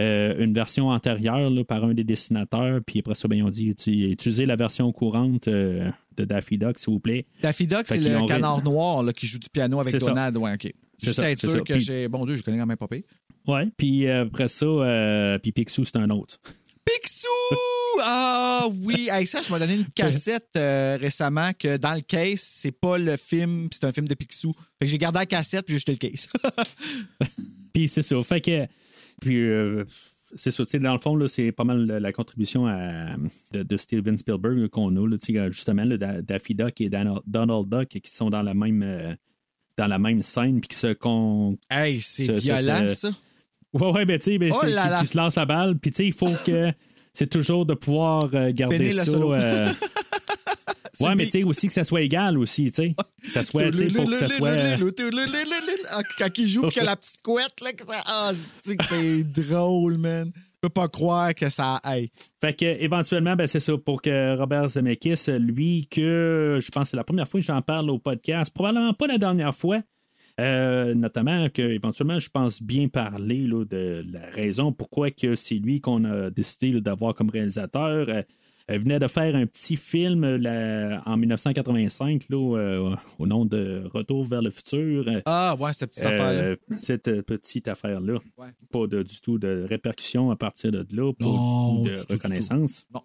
[0.00, 3.50] Euh, une version antérieure là, par un des dessinateurs, puis après ça, ben, ils ont
[3.50, 7.26] dit utilisez la version courante euh, de Daffy Duck, s'il vous plaît.
[7.42, 9.94] Daffy Duck, c'est le canard noir là, qui joue du piano avec.
[9.96, 10.36] Donald.
[10.36, 10.72] Ouais, OK.
[10.98, 11.60] C'est Juste ça, être sûr ça.
[11.60, 12.08] que j'ai.
[12.08, 13.02] Bon Dieu, je connais quand même pas pire.
[13.46, 16.38] Ouais, puis euh, après ça, euh, puis Picsou, c'est un autre.
[16.84, 17.28] Picsou!
[18.02, 19.08] Ah oui!
[19.10, 22.98] Hey, ça, je m'ai donné une cassette euh, récemment que dans le case, c'est pas
[22.98, 24.54] le film, c'est un film de Picsou.
[24.78, 26.28] Fait que j'ai gardé la cassette puis j'ai jeté le case.
[27.72, 28.22] Puis c'est ça.
[28.22, 28.66] Fait que.
[29.20, 29.84] Puis euh,
[30.36, 30.64] c'est ça.
[30.64, 33.16] tu sais, Dans le fond, là, c'est pas mal la, la contribution à-
[33.52, 35.08] de, de Steven Spielberg qu'on a.
[35.08, 38.54] là, tu sais, justement, là, Da- Daffy Duck et Donald, Duck qui sont dans la
[38.54, 38.82] même.
[38.82, 39.14] euh,
[39.76, 41.58] dans la même scène, puis qui se con...
[41.68, 43.10] hey, c'est violent, ça.
[43.72, 44.66] Ouais, ouais, ben, tu sais, ben, Oh qui,
[45.00, 46.70] qui se lance la balle, puis tu sais, il faut que.
[47.12, 49.10] C'est toujours de pouvoir euh, garder ça.
[49.10, 49.72] euh,
[51.00, 52.94] ouais, mais tu sais, aussi que ça soit égal aussi, tu sais.
[53.28, 54.56] Ça soit, tu sais, faut que ça soit.
[55.90, 58.02] Ah, Quand il joue, puis qu'il a la petite couette, là, que ça...
[58.06, 58.32] ah,
[58.62, 60.30] c'est que c'est drôle, man.
[60.34, 61.78] Je peux pas croire que ça.
[61.84, 62.10] Hey.
[62.40, 66.88] Fait que éventuellement, ben, c'est ça pour que Robert Zemeckis, lui, que je pense que
[66.90, 69.82] c'est la première fois que j'en parle au podcast, probablement pas la dernière fois.
[70.40, 75.54] euh, notamment que éventuellement je pense bien parler là, de la raison pourquoi que c'est
[75.56, 78.08] lui qu'on a décidé d'avoir comme réalisateur.
[78.08, 78.22] Euh,
[78.66, 84.24] elle venait de faire un petit film là, en 1985 là, au nom de Retour
[84.24, 85.04] vers le futur.
[85.26, 86.40] Ah, ouais, cette petite affaire-là.
[86.42, 88.14] euh, cette petite affaire-là.
[88.38, 88.46] Ouais.
[88.72, 92.06] Pas de- du tout de répercussions à partir de là, pas Non, du tout de
[92.06, 92.86] du reconnaissance.
[92.94, 93.02] Non.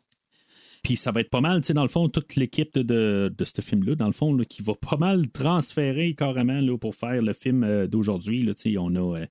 [0.81, 3.35] Puis ça va être pas mal, tu sais, dans le fond, toute l'équipe de, de,
[3.37, 6.95] de ce film-là, dans le fond, là, qui va pas mal transférer carrément là, pour
[6.95, 8.43] faire le film euh, d'aujourd'hui.
[8.43, 9.25] là, On a euh,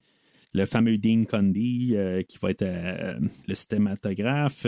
[0.52, 4.66] le fameux Dean Condy euh, qui va être le cinématographe.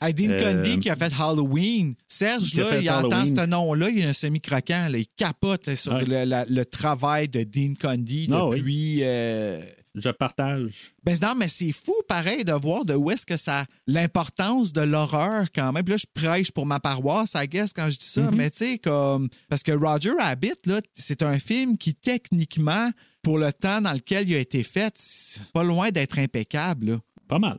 [0.00, 1.94] Hey, Dean Condy qui a fait Halloween.
[2.08, 4.88] Serge, là, il entend ce nom-là, il a un semi-croquant.
[4.90, 6.04] là, Il capote sur Ouais.
[6.04, 8.58] le, la- le travail de Dean Condy Ah oui.
[8.58, 8.98] depuis.
[9.02, 9.60] euh,
[9.96, 10.92] je partage.
[11.04, 13.66] Ben non, mais c'est fou, pareil, de voir de où est-ce que ça.
[13.88, 15.82] L'importance de l'horreur, quand même.
[15.84, 18.30] Puis là, je prêche pour ma paroisse, I guess, quand je dis ça.
[18.32, 19.28] Mais tu sais, comme.
[19.48, 22.90] Parce que Roger Rabbit, là, c'est un film qui, techniquement,
[23.22, 27.00] pour le temps dans lequel il a été fait, c'est pas loin d'être impeccable, là.
[27.28, 27.58] Pas mal.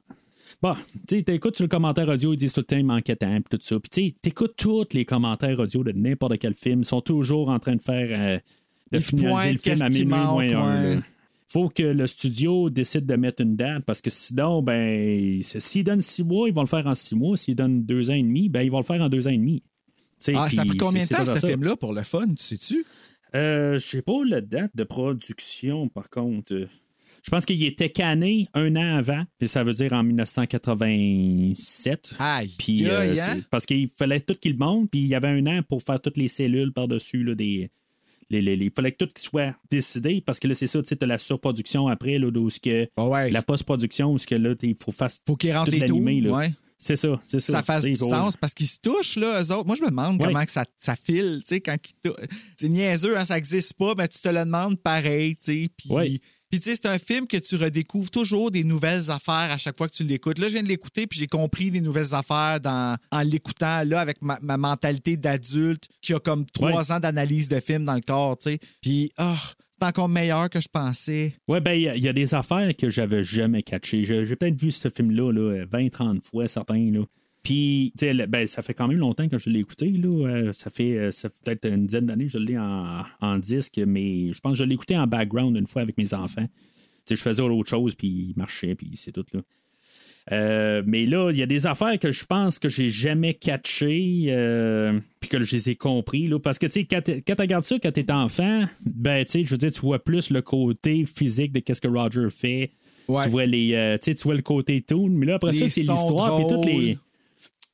[0.62, 0.76] Bon,
[1.08, 3.42] tu sais, t'écoutes sur le commentaire audio, ils disent tout le temps, il manquait temps,
[3.42, 3.80] puis tout ça.
[3.80, 7.50] Puis tu sais, t'écoutes tous les commentaires audio de n'importe quel film, ils sont toujours
[7.50, 8.40] en train de faire, euh,
[8.92, 11.02] de Ils finaliser le film à minuit manque, moins un, ouais.
[11.48, 16.04] faut que le studio décide de mettre une date parce que sinon, ben, s'ils donnent
[16.04, 17.38] six mois, ils vont le faire en six mois.
[17.38, 19.38] S'ils donnent deux ans et demi, ben, ils vont le faire en deux ans et
[19.38, 19.64] demi.
[20.36, 22.86] Ah, ça a pris combien de temps, ce film-là, pour le fun, tu sais-tu?
[23.34, 26.54] Euh, je sais pas la date de production, par contre.
[27.24, 32.16] Je pense qu'il était canné un an avant, puis ça veut dire en 1987.
[32.20, 33.42] Aïe, Puis, euh, hein?
[33.50, 36.18] parce qu'il fallait tout qu'il monte, puis il y avait un an pour faire toutes
[36.18, 37.24] les cellules par-dessus.
[37.24, 37.70] là, des,
[38.30, 40.88] les, les- les- il fallait que tout soit décidé, parce que là, c'est ça, tu
[40.88, 43.30] sais, la surproduction après, là, où ce que, Ah ouais.
[43.30, 46.22] la post-production, où ce que là, il faut faire Faut qu'il rentre tout les l'animé,
[46.22, 46.32] là.
[46.32, 46.54] Ouais.
[46.78, 47.54] C'est ça, c'est ça.
[47.58, 49.68] ça fasse du sens parce qu'ils se touchent, là, eux autres.
[49.68, 50.28] Moi, je me demande Ouais.
[50.30, 52.12] comment que ça, ça file, tu sais, quand ils
[52.58, 55.70] C'est niaiseux, hein, ça n'existe pas, mais tu te le demandes pareil, tu sais.
[55.78, 55.88] Puis.
[56.52, 59.78] Puis tu sais, c'est un film que tu redécouvres toujours des nouvelles affaires à chaque
[59.78, 60.38] fois que tu l'écoutes.
[60.38, 64.02] Là, je viens de l'écouter, puis j'ai compris des nouvelles affaires dans, en l'écoutant, là,
[64.02, 68.02] avec ma, ma mentalité d'adulte qui a comme trois ans d'analyse de film dans le
[68.02, 68.60] corps, tu sais.
[68.82, 69.34] Puis, oh,
[69.80, 71.34] c'est encore meilleur que je pensais.
[71.48, 74.04] Ouais, ben, il y y, a des affaires que j'avais jamais catchées.
[74.04, 76.92] J'ai peut-être vu ce film-là là, 20-30 fois, certains.
[76.92, 77.06] Là.
[77.44, 79.90] Puis, tu sais, ben, ça fait quand même longtemps que je l'ai écouté.
[79.90, 80.28] Là.
[80.28, 83.40] Euh, ça fait, euh, ça fait peut-être une dizaine d'années que je l'ai en, en
[83.40, 86.46] disque, mais je pense que je l'ai écouté en background une fois avec mes enfants.
[86.46, 86.52] Tu
[87.06, 89.26] sais, je faisais autre chose, puis il marchait, puis c'est tout.
[89.34, 89.42] Là.
[90.32, 94.26] Euh, mais là, il y a des affaires que je pense que j'ai jamais catchées,
[94.28, 96.28] euh, puis que je les ai compris.
[96.28, 99.44] Là, parce que, tu sais, quand, tu regardes ça quand t'es enfant, ben, tu sais,
[99.44, 102.72] je veux dire, tu vois plus le côté physique de qu'est-ce que Roger fait.
[103.08, 103.24] Ouais.
[103.24, 105.82] Tu vois les, euh, tu vois le côté toon, mais là, après Les ça, c'est
[105.82, 106.98] l'histoire, puis toutes les...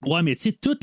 [0.05, 0.77] Ouais, mais tu sais, tout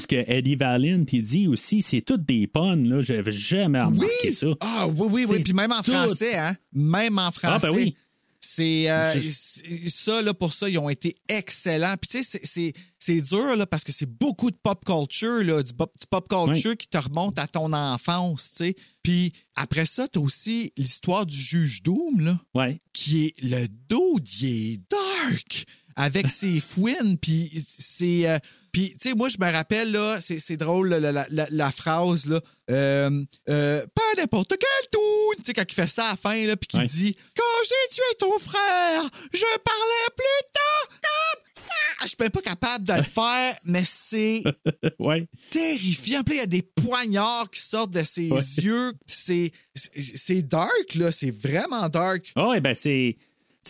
[0.00, 3.00] ce que Eddie Valiant il dit aussi, c'est toutes des puns, là.
[3.00, 4.34] J'avais jamais remarqué Oui!
[4.34, 4.48] ça.
[4.60, 5.42] Ah oui, oui, oui.
[5.44, 5.92] Puis même en tout.
[5.92, 6.56] français, hein?
[6.72, 7.66] Même en français.
[7.68, 7.94] Ah, ben oui.
[8.40, 11.94] C'est euh, Je- c'est- ça là pour ça ils ont été excellents.
[12.00, 15.72] Puis tu sais c'est- dur là parce que c'est beaucoup de pop culture là, du
[15.72, 18.76] pop, du pop culture qui te remonte à ton enfance, tu sais.
[19.02, 22.80] Puis après ça tu as aussi l'histoire du juge Doom là Ouais.
[22.92, 25.64] qui est le dos il est dark
[25.98, 28.38] avec ses fouines puis c'est euh,
[28.72, 31.70] puis tu sais moi je me rappelle là c'est c'est drôle là, la, la- la-
[31.72, 36.10] phrase là euh, euh, pas n'importe quel tout tu sais quand il fait ça à
[36.10, 36.86] la fin là puis qu'il Ouais.
[36.86, 42.42] dit quand j'ai tué ton frère je parlais plutôt comme ça je suis même pas
[42.42, 44.42] capable de le faire mais c'est
[45.00, 45.26] ouais.
[45.50, 46.22] terrifiant.
[46.22, 48.40] Puis il y a des poignards qui sortent de ses Ouais.
[48.62, 48.92] yeux.
[49.06, 51.10] C'est c'est- c'est dark, là.
[51.10, 52.30] C'est vraiment dark.
[52.36, 53.16] Ah ouais, ben c'est.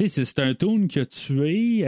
[0.06, 1.84] C'est- un tune qui a tué.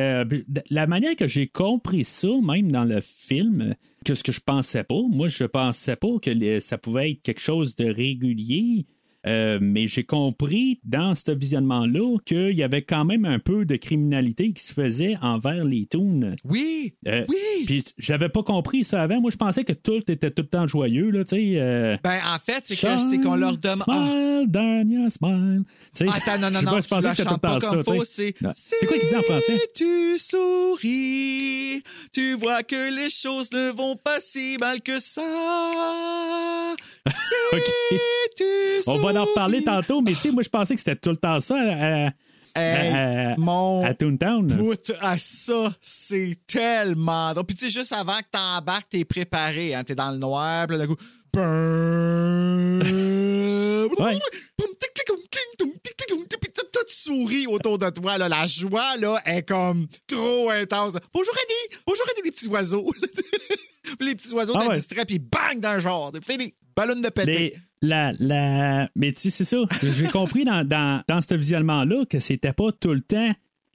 [0.70, 4.82] la manière que j'ai compris ça, même dans le film, que ce que je pensais
[4.82, 8.86] pas, moi, je pensais pas que ça pouvait être quelque chose de régulier.
[9.26, 13.76] Euh, mais j'ai compris dans ce visionnement-là qu'il y avait quand même un peu de
[13.76, 16.36] criminalité qui se faisait envers les tunes.
[16.44, 17.36] Oui, Euh, oui.
[17.66, 19.20] Puis j'avais pas compris ça avant.
[19.20, 21.52] Moi, je pensais que tout était tout le temps joyeux, là, tu sais.
[21.56, 23.84] euh, Ben, en fait, c'est que c'est qu'on leur demande.
[23.88, 25.62] Ah, Smile, Dania, smile.
[25.94, 27.70] Tu sais, Attends, non, non, non, pas, je pensais que c'était tout le temps ça,
[28.04, 28.86] c'est...
[28.86, 29.58] Quoi qu'il dit en français?
[29.74, 35.22] Tu souris, tu vois que les choses ne vont pas si mal que ça.
[38.36, 38.44] Tu
[38.86, 39.64] On va en reparler souris.
[39.64, 41.56] tantôt, mais tu sais, moi, je pensais que c'était tout le temps ça
[42.56, 44.50] Hey, à- mon à Toontown.
[45.00, 47.46] à ça, c'est tellement drôle.
[47.46, 49.72] Puis tu sais, juste avant que t'embarques, t'es préparé.
[49.74, 49.84] Hein?
[49.84, 50.96] T'es dans le noir, puis là, d'un coup...
[53.98, 54.18] Ouais.
[56.40, 58.18] Puis tout sourit autour de toi.
[58.18, 58.28] Là.
[58.28, 60.94] La joie là, est comme trop intense.
[61.12, 61.76] Bonjour Eddie!
[61.86, 62.90] Bonjour Eddie, les petits oiseaux.
[63.98, 64.76] puis les petits oiseaux Ah t'as ouais.
[64.76, 66.12] distrait, puis bang dans le genre.
[66.26, 66.54] Fini.
[66.76, 67.54] Ballon de pété.
[67.82, 68.88] Mais, la, la...
[68.94, 69.58] mais tu sais, c'est ça.
[69.82, 73.32] J'ai compris dans, dans, dans ce visuellement-là que c'était pas tout le temps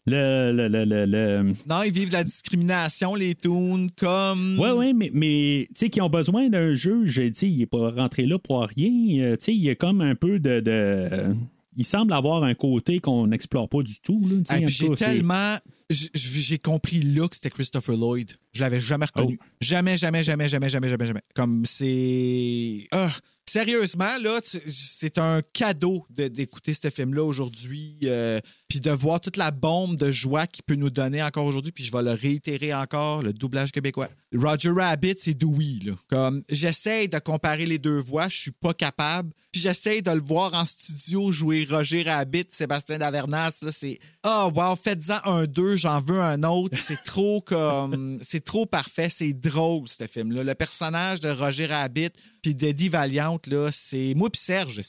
[0.08, 0.52] le.
[0.52, 4.60] le, le, le, Non, ils vivent de la discrimination, les toons, comme...
[4.60, 7.66] Ouais, ouais, mais, mais tu sais, qui ont besoin d'un juge, tu sais, il est
[7.66, 9.24] pas rentré là pour rien.
[9.24, 10.60] Euh, Tu sais, il y a comme un peu de.
[10.60, 11.36] de-
[11.76, 14.22] il semble avoir un côté qu'on n'explore pas du tout.
[14.22, 15.58] Tout j'ai tellement.
[15.90, 18.32] J'ai compris là que c'était Christopher Lloyd.
[18.54, 19.38] Je l'avais jamais reconnu.
[19.42, 19.46] Oh.
[19.62, 21.22] Jamais, jamais, jamais, jamais, jamais, jamais, jamais.
[21.36, 22.88] Comme c'est.
[22.92, 23.12] Ah,
[23.48, 27.98] sérieusement, là, c'est un cadeau de- d'écouter ce film-là aujourd'hui.
[28.06, 28.40] euh,
[28.76, 31.72] puis de voir toute la bombe de joie qu'il peut nous donner encore aujourd'hui.
[31.72, 34.10] Puis je vais le réitérer encore, le doublage québécois.
[34.34, 35.94] Roger Rabbit, c'est Dewey.
[36.10, 39.32] Comme, j'essaie de comparer les deux voix, je suis pas capable.
[39.54, 43.98] Puis j'essaie de le voir en studio jouer Roger Rabbit, Sébastien Davernas, là, c'est...
[44.28, 46.78] Oh, wow, faites-en un deux, j'en veux un autre.
[46.78, 48.20] C'est trop comme...
[48.22, 50.44] c'est trop parfait, c'est drôle, ce film-là.
[50.44, 52.10] Le personnage de Roger Rabbit
[52.42, 54.12] puis d'Eddie Valiant, là, c'est...
[54.18, 54.82] Moi puis Serge.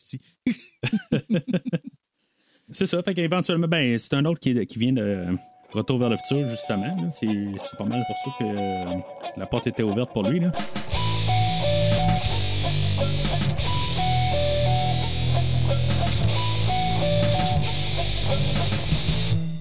[2.73, 3.03] C'est ça.
[3.03, 5.27] Fait qu'éventuellement, ben, c'est un autre qui, vient de
[5.73, 7.11] Retour vers le futur, justement.
[7.11, 7.27] c'est
[7.77, 9.01] pas mal pour ça que euh,
[9.37, 10.41] la porte était ouverte pour lui.
[10.41, 10.53] Là.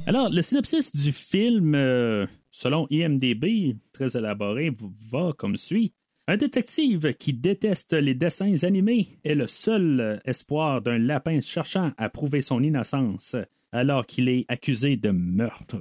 [0.07, 4.71] Alors, le synopsis du film, euh, selon IMDB, très élaboré,
[5.11, 5.93] va comme suit.
[6.27, 12.09] Un détective qui déteste les dessins animés est le seul espoir d'un lapin cherchant à
[12.09, 13.35] prouver son innocence
[13.71, 15.77] alors qu'il est accusé de meurtre.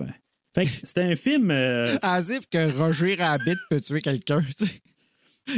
[0.55, 1.51] Fait que c'était un film.
[1.51, 4.43] euh, As if que Roger Rabbit peut tuer quelqu'un.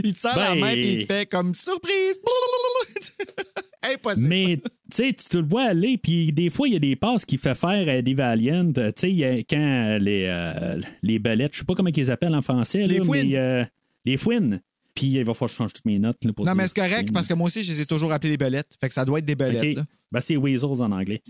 [0.05, 2.19] Il te la Ben- main et il te fait comme surprise.
[3.83, 4.27] Impossible.
[4.29, 7.55] Mais, tu le vois aller, puis des fois, il y a des passes qu'il fait
[7.55, 8.73] faire à des Valiant.
[8.73, 12.43] Tu sais, il quand les, euh, les belettes, je sais pas comment ils appellent en
[12.43, 12.85] français.
[12.87, 13.29] Les là, fouines.
[13.31, 13.65] mais, euh,
[14.05, 14.61] les fouines.
[14.97, 16.25] Puis il va falloir que je change toutes mes notes.
[16.25, 18.31] là, pour Non, mais c'est correct parce que moi aussi, je les ai toujours appelés
[18.31, 18.73] les belettes.
[18.81, 19.63] Fait que ça doit être des belettes.
[19.63, 19.75] OK.
[19.77, 19.85] là.
[20.11, 21.23] Ben, c'est Weasels en anglais.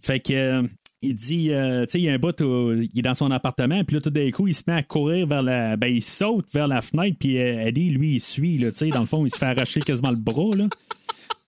[0.00, 0.32] Fait que.
[0.32, 0.62] euh,
[1.00, 3.30] il dit, euh, tu sais, il y a un bout, où il est dans son
[3.30, 5.76] appartement, puis là, tout d'un coup, il se met à courir vers la.
[5.76, 8.88] Ben, il saute vers la fenêtre, puis euh, Eddie, lui, il suit, là, tu sais,
[8.88, 10.66] dans le fond, il se fait arracher quasiment le bras, là.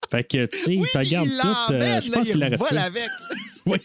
[0.09, 2.59] Fait que, tu sais, Oui, tu puis regardes il tout, euh, je pense qu'il il
[2.59, 2.77] fait.
[2.79, 3.09] avec.
[3.67, 3.79] Oui.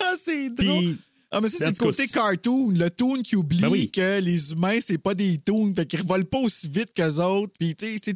[0.00, 0.78] Ah, c'est drôle.
[0.78, 0.98] Puis,
[1.32, 2.70] Ah, mais ça, c'est le côté cartoon.
[2.70, 3.90] Le toon qui oublie Ben oui.
[3.90, 5.72] que les humains, c'est pas des toons.
[5.74, 7.52] Fait qu'ils volent pas aussi vite qu'eux autres.
[7.58, 8.14] Puis, tu sais,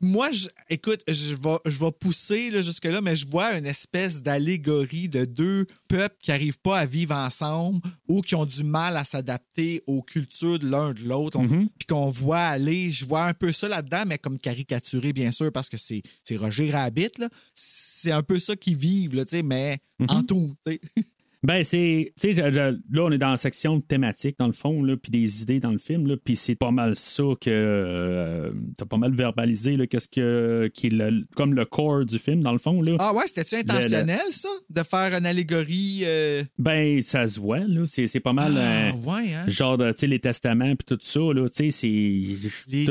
[0.00, 4.22] moi, je- écoute, je vais, je vais pousser là, jusque-là, mais je vois une espèce
[4.22, 8.96] d'allégorie de deux peuples qui n'arrivent pas à vivre ensemble ou qui ont du mal
[8.96, 11.38] à s'adapter aux cultures de l'un de l'autre.
[11.38, 15.30] On- Puis qu'on voit aller, je vois un peu ça là-dedans, mais comme caricaturé, bien
[15.30, 16.02] sûr, parce que c'est
[16.36, 17.10] Roger Rabbit.
[17.18, 17.28] là.
[17.54, 20.52] C'est un peu ça qu'ils vivent, là, tu sais, mais en tout.
[21.42, 22.12] Ben, c'est.
[22.20, 25.42] Tu sais, là, on est dans la section thématique, dans le fond, là, puis des
[25.42, 27.48] idées dans le film, là, puis c'est pas mal ça que.
[27.50, 30.68] euh, T'as pas mal verbalisé, là, qu'est-ce que.
[30.74, 32.96] qui est le- comme le corps du film, dans le fond, là.
[32.98, 34.48] Ah ouais, c'était-tu intentionnel, ça?
[34.70, 36.00] De faire une allégorie.
[36.04, 37.82] euh, Ben, ça se voit, là.
[37.86, 38.54] C'est pas mal.
[38.56, 39.44] Ah, euh, ouais, hein?
[39.48, 41.86] Genre, tu sais, les testaments, puis tout ça, là, tu sais, c'est.
[41.88, 42.86] Les,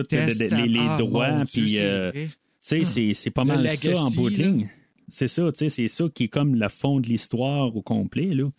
[0.55, 1.63] les, les Ah, droits, puis.
[1.77, 2.29] tu
[2.60, 4.69] sais, c'est- pas mal ça en bout de ligne.
[5.08, 8.34] C'est ça, tu sais, c'est ça qui est comme le fond de l'histoire au complet,
[8.34, 8.50] là.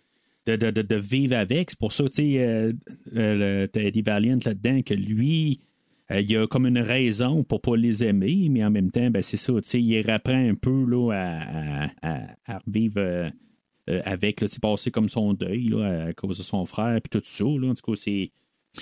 [0.47, 1.71] De, de, de, vivre avec.
[1.71, 2.73] C'est pour ça, tu sais, euh,
[3.17, 5.59] euh, Eddie Valiant là-dedans, que lui,
[6.11, 9.23] euh, il a comme une raison pour pas les aimer, mais en même temps, ben,
[9.23, 13.29] c'est ça, tu sais, il reprend un peu là, à, à, à, revivre euh,
[13.91, 17.23] euh, avec, c'est passé comme son deuil là, à cause de son frère, puis tout
[17.25, 17.71] ça, là.
[17.71, 18.31] En tout cas, c'est.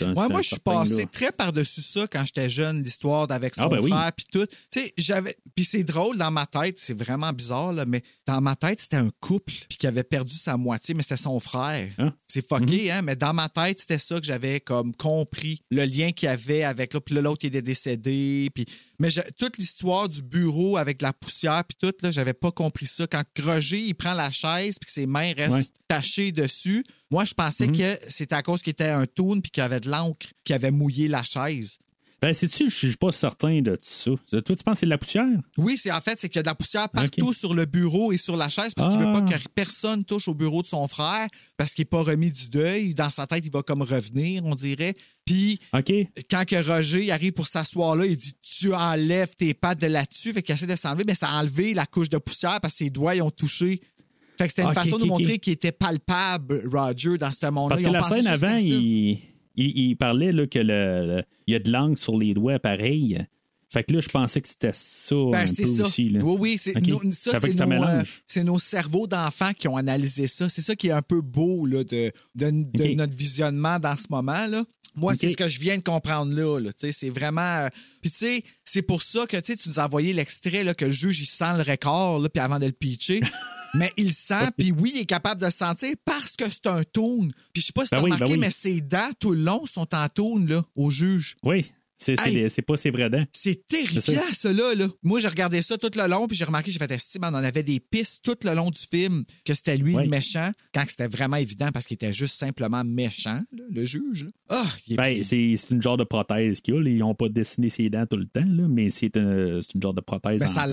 [0.00, 1.06] Ouais, moi, je suis passé là.
[1.06, 3.90] très par-dessus ça quand j'étais jeune, l'histoire d'avec son Ah, ben oui.
[3.90, 4.46] frère, puis tout.
[4.70, 5.36] Tu sais, j'avais.
[5.54, 8.96] Puis c'est drôle dans ma tête, c'est vraiment bizarre, là, mais dans ma tête, c'était
[8.96, 11.90] un couple, puis qui avait perdu sa moitié, mais c'était son frère.
[11.98, 12.12] Hein?
[12.26, 12.90] C'est fucké, Mhm.
[12.90, 16.30] hein, mais dans ma tête, c'était ça que j'avais comme compris, le lien qu'il y
[16.32, 18.64] avait avec là, puis l'autre, il était décédé, puis.
[19.00, 22.86] Mais je- toute l'histoire du bureau avec la poussière, puis tout, là, j'avais pas compris
[22.86, 23.06] ça.
[23.08, 25.64] Quand Roger, il prend la chaise, puis que ses mains restent Ouais.
[25.88, 29.60] Tachées dessus, moi, je pensais que c'était à cause qu'il était un toon, puis qu'il
[29.62, 31.78] y avait de l'encre qui avait mouillé la chaise.
[32.22, 34.10] Ben, sais-tu, je suis pas certain de ça.
[34.30, 35.26] Toi, tu penses que c'est de la poussière?
[35.58, 37.34] Oui, c'est en fait, c'est qu'il y a de la poussière partout Ok.
[37.34, 39.20] sur le bureau et sur la chaise parce qu'il veut Ah.
[39.20, 41.26] pas que personne touche au bureau de son frère
[41.58, 42.94] parce qu'il n'est pas remis du deuil.
[42.94, 44.94] Dans sa tête, il va comme revenir, on dirait.
[45.26, 45.58] Puis,
[46.30, 49.86] quand que Roger il arrive pour s'asseoir là, il dit Tu enlèves tes pattes de
[49.86, 50.32] là-dessus.
[50.32, 52.78] Fait qu'il essaie de s'enlever, mais ça a enlevé la couche de poussière parce que
[52.84, 53.82] ses doigts ils ont touché.
[54.38, 57.76] Fait que c'était une façon de montrer qu'il était palpable, Roger, dans ce monde-là.
[57.76, 59.18] Parce que la scène avant, il,
[59.56, 62.58] il, il parlait là, que le, le- il y a de l'angle sur les doigts
[62.58, 63.24] pareil.
[63.72, 65.84] Fait que là, je pensais que c'était ça Ben, un c'est peu ça.
[65.84, 66.08] aussi.
[66.08, 66.20] Là.
[66.22, 66.72] Oui, oui, c'est
[67.12, 67.88] ça, c'est nos, mélange.
[68.18, 70.48] euh, c'est nos cerveaux d'enfants qui ont analysé ça.
[70.48, 72.50] C'est ça qui est un peu beau là, de, de,
[72.94, 74.46] notre visionnement dans ce moment.
[74.46, 74.64] Là.
[74.96, 76.60] Moi, c'est ce que je viens de comprendre là.
[76.60, 76.70] là.
[76.76, 77.40] C'est vraiment.
[77.40, 77.68] euh,
[78.00, 81.20] Puis, tu sais, c'est pour ça que tu nous as envoyé l'extrait que le juge,
[81.20, 83.20] il sent le record puis avant de le pitcher.
[83.74, 86.84] Mais il sent, puis oui, il est capable de le sentir parce que c'est un
[86.84, 87.32] tone.
[87.52, 88.38] Puis je sais pas si Ben t'as oui, remarqué, ben oui.
[88.38, 91.36] mais ses dents tout le long sont en tone là, au juge.
[91.42, 92.48] Oui, c'est Hey.
[92.66, 93.24] pas ses vrais dents.
[93.32, 94.88] C'est terrifiant, ça, là, là.
[95.02, 97.34] Moi, j'ai regardé ça tout le long, puis j'ai remarqué, j'ai fait estime, on en
[97.34, 100.04] avait des pistes tout le long du film, que c'était lui Ouais.
[100.04, 104.26] le méchant, quand c'était vraiment évident parce qu'il était juste simplement méchant, là, le juge.
[104.48, 106.80] Ah, est Ben, c'est une genre de prothèse qu'il y a.
[106.80, 106.90] là.
[106.90, 109.82] Ils n'ont pas dessiné ses dents tout le temps, là, mais c'est un- c'est une
[109.82, 110.40] genre de prothèse.
[110.40, 110.66] ben, en ça a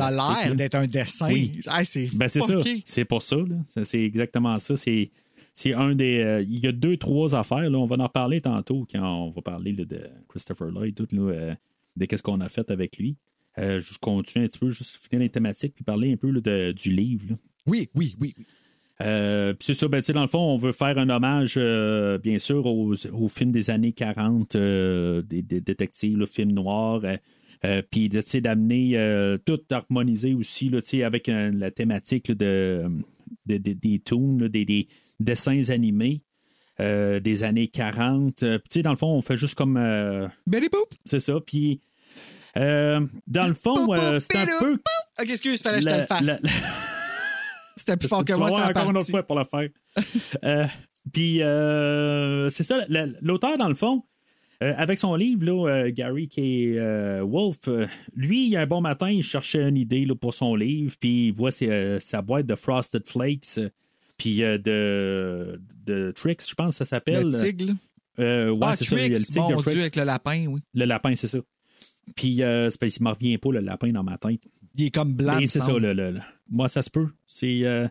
[0.46, 1.28] l'air d'être un dessin.
[1.32, 1.60] Oui.
[1.84, 2.56] C'est Ben, c'est ça.
[2.86, 3.22] C'est pour.
[3.22, 3.38] Ça,
[3.84, 4.76] C'est exactement ça.
[4.76, 5.12] C'est.
[5.54, 6.20] C'est un des.
[6.20, 7.70] euh, il y a deux, trois affaires.
[7.70, 7.78] Là.
[7.78, 11.22] On va en reparler tantôt quand on va parler là, de Christopher Lloyd, tout, là,
[11.32, 11.56] euh,
[11.98, 13.18] de qu'est-ce qu'on a fait avec lui.
[13.58, 16.72] Euh, je continue un petit peu, juste finir les thématiques, puis parler un peu de-
[16.72, 17.36] du livre.
[17.68, 18.34] Oui, oui, oui.
[19.02, 22.38] Euh, puis c'est ça, ben, dans le fond, on veut faire un hommage, euh, bien
[22.40, 27.02] sûr, aux, aux films des années 40, euh, des, des détectives, le film noir.
[27.92, 28.10] puis
[28.42, 28.96] d'amener
[29.46, 32.84] tout harmonisé aussi là, avec la thématique là, de,
[33.48, 33.98] de- de- des
[34.50, 34.88] des, des
[35.24, 36.22] dessins animés
[36.80, 38.44] euh, des années 40.
[38.44, 39.78] Euh, tu sais, dans le fond, on fait juste comme.
[39.78, 40.94] euh, Betty Boop.
[41.06, 41.36] c'est ça.
[41.46, 41.80] Puis,
[42.58, 44.74] euh, dans le fond, euh, c'est un peu.
[45.22, 46.24] Ok, excuse, fallait que je te le fasse.
[47.78, 49.70] C'était plus fort que moi, ça encore une autre fois pour le faire.
[51.14, 54.04] Puis, euh, c'est ça, la- l'auteur, dans le fond,
[54.60, 56.40] avec son livre, là, Gary K.
[57.24, 57.58] Wolf,
[58.16, 61.50] lui, un bon matin, il cherchait une idée là, pour son livre, puis il voit
[61.52, 63.60] sa boîte de Frosted Flakes,
[64.22, 67.24] puis euh, de, de Tricks, je pense que ça s'appelle.
[67.28, 67.74] Le tigre.
[68.20, 69.72] Euh, ouais, ah, c'est ça, il y a le Trix, tigre de Trix.
[69.72, 70.62] Dieu, avec le lapin, oui.
[70.76, 71.40] Le lapin, c'est ça.
[72.16, 74.42] Puis, euh, c'est parce qu'il ne me revient pas, le lapin, dans ma tête.
[74.76, 75.40] Il est comme blanc.
[75.42, 77.08] Me c'est ça, le, le- le- moi, ça se peut.
[77.26, 77.62] C'est.
[77.66, 77.88] euh,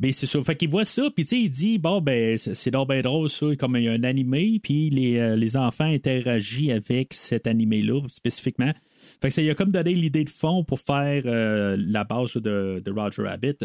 [0.00, 0.42] ben, c'est ça.
[0.42, 3.76] Fait qu'il voit ça, puis il dit, bon, ben, c'est donc ben drôle, ça, comme
[3.76, 8.72] il y a un animé, puis les, euh, les enfants interagissent avec cet animé-là, spécifiquement.
[9.20, 12.34] Fait que ça, il a comme donné l'idée de fond pour faire euh, la base
[12.36, 13.56] de, de Roger Rabbit.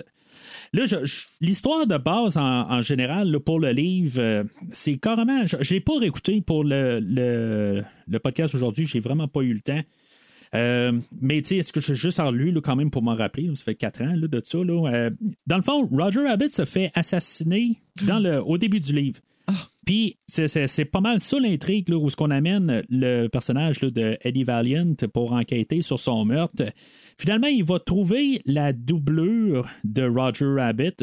[0.74, 5.46] Là, je- je- l'histoire de base en, en général pour le livre, euh, c'est carrément.
[5.48, 9.54] Je ne l'ai pas réécouté pour le, le, le podcast aujourd'hui, j'ai vraiment pas eu
[9.54, 9.82] le temps.
[10.56, 13.04] Euh, mais tu sais, est-ce que je suis juste en lui là, quand même pour
[13.04, 13.50] m'en rappeler?
[13.56, 14.58] ça fait quatre ans là, de ça.
[14.60, 14.90] Là.
[14.92, 15.10] Euh,
[15.48, 19.20] dans le fond, Roger Rabbit se fait assassiner dans le, au début du livre.
[19.86, 23.82] Puis c'est- c'est c'est pas mal ça l'intrigue là, où ce qu'on amène le personnage
[23.82, 26.64] là, de Eddie Valiant pour enquêter sur son meurtre.
[27.18, 30.94] Finalement, il va trouver la doublure de Roger Rabbit.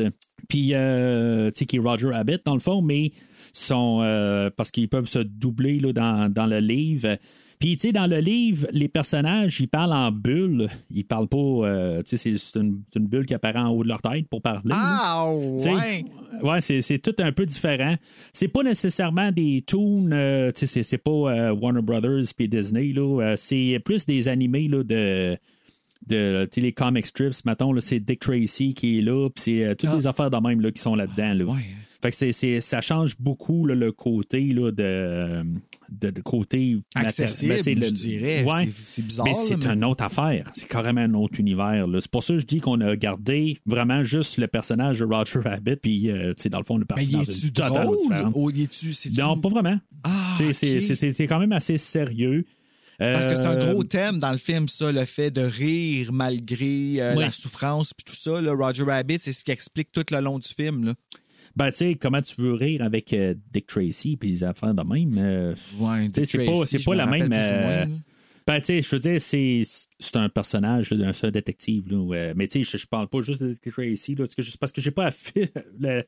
[0.48, 3.10] Puis, euh, tu sais, qui est Roger Rabbit dans le fond, mais
[3.58, 7.16] sont, euh, parce qu'ils peuvent se doubler là, dans, dans le livre.
[7.58, 10.68] Puis, tu sais, dans le livre, les personnages, ils parlent en bulle.
[10.90, 11.36] Ils parlent pas.
[11.38, 14.42] euh, tu sais, c'est- une, une bulle qui apparaît en haut de leur tête pour
[14.42, 14.60] parler.
[14.68, 14.76] là.
[14.78, 15.72] Ah, T'sais,
[16.42, 16.60] ouais.
[16.60, 17.94] C'est, tout un peu différent.
[18.32, 23.34] C'est pas nécessairement des toons, euh, tu sais, c'est, pas Warner Brothers puis Disney, là.
[23.36, 25.38] C'est plus des animés là, de.
[26.08, 29.74] De tu les comic strips, mettons, c'est Dick Tracy qui est là, puis c'est euh,
[29.74, 29.96] toutes Ah.
[29.96, 31.34] les affaires de même là, qui sont là-dedans.
[31.34, 31.44] Là.
[31.44, 31.60] Ouais.
[32.02, 35.42] Fait que c'est, ça change beaucoup là, le côté là, de,
[35.88, 38.44] de, de côté Accessible, ben, tu le- je dirais.
[38.44, 38.68] Ouais.
[38.84, 39.24] C'est- bizarre.
[39.26, 40.48] Mais c'est mais- une autre affaire.
[40.52, 41.86] C'est carrément un autre univers.
[42.00, 45.40] C'est pour ça que je dis qu'on a gardé vraiment juste le personnage de Roger
[45.40, 47.96] Rabbit, puis euh, tu dans le fond, le est-tu drôle?
[48.34, 49.78] ou il est-tu- c'est-tu- Non, pas vraiment.
[50.04, 52.44] Ah, Tu c'est quand même assez sérieux.
[52.98, 56.12] Parce que c'est un Euh, gros thème dans le film, ça, le fait de rire
[56.12, 57.24] malgré euh, Oui.
[57.24, 58.40] la souffrance puis tout ça.
[58.40, 60.84] Là, Roger Rabbit, c'est ce qui explique tout le long du film.
[60.86, 60.94] Là.
[61.56, 64.82] Ben, tu sais, comment tu veux rire avec euh, Dick Tracy puis les affaires de
[64.82, 65.14] même.
[65.18, 67.32] euh, Ouais, c'est pas, la même.
[67.32, 67.86] euh.
[68.46, 69.62] Ben, tu sais, je veux dire, c'est,
[69.98, 71.84] c'est un personnage d'un seul détective.
[71.90, 74.24] Là, mais tu sais, je, parle pas juste de Dick Tracy, là,
[74.60, 75.10] parce que, j'ai pas
[75.80, 76.04] le-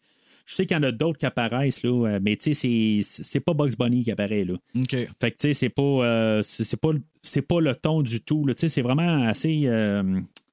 [0.51, 3.23] Je sais qu'il y en a d'autres qui apparaissent, là, euh, mais tu sais, c'est,
[3.25, 4.55] c'est pas Bugs Bunny qui apparaît, là.
[4.77, 4.91] OK.
[4.91, 6.89] Fait que, tu sais, c'est pas, euh, c'est, c'est pas,
[7.21, 8.47] c'est pas le ton du tout.
[8.49, 9.65] Tu sais, c'est vraiment assez.
[9.67, 10.03] euh,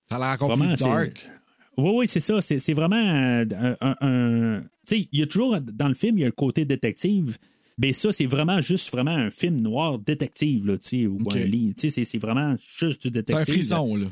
[0.10, 1.30] Ça a l'air vraiment assez- dark.
[1.78, 2.42] Oui, oui, c'est ça.
[2.42, 3.44] C'est, c'est vraiment un.
[3.80, 6.32] un- un- Tu sais, il y a toujours, dans le film, il y a un
[6.32, 7.38] côté détective.
[7.78, 11.38] Mais ça, c'est vraiment juste vraiment un film noir détective, là, tu sais, ou Ok.
[11.38, 11.42] un.
[11.50, 13.40] Tu sais, c'est, c'est vraiment juste du C'est détective.
[13.40, 14.06] un frisson, là.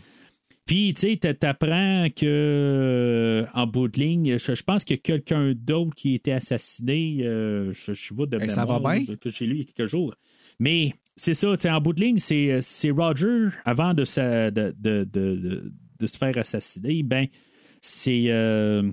[0.65, 4.95] Puis, tu sais, t'a- t'apprends que, euh, en bout de ligne, je, je pense qu'il
[4.95, 7.17] y a quelqu'un d'autre qui a été assassiné.
[7.21, 9.15] euh, je, je vois de ça va bien?
[9.17, 10.13] que j'ai lu il y a quelques jours.
[10.59, 14.51] Mais c'est ça, tu sais, en bout de ligne, c'est, c'est Roger, avant de, sa-
[14.51, 17.27] de, de, de- de- de se faire assassiner, ben,
[17.81, 18.25] c'est.
[18.27, 18.89] euh,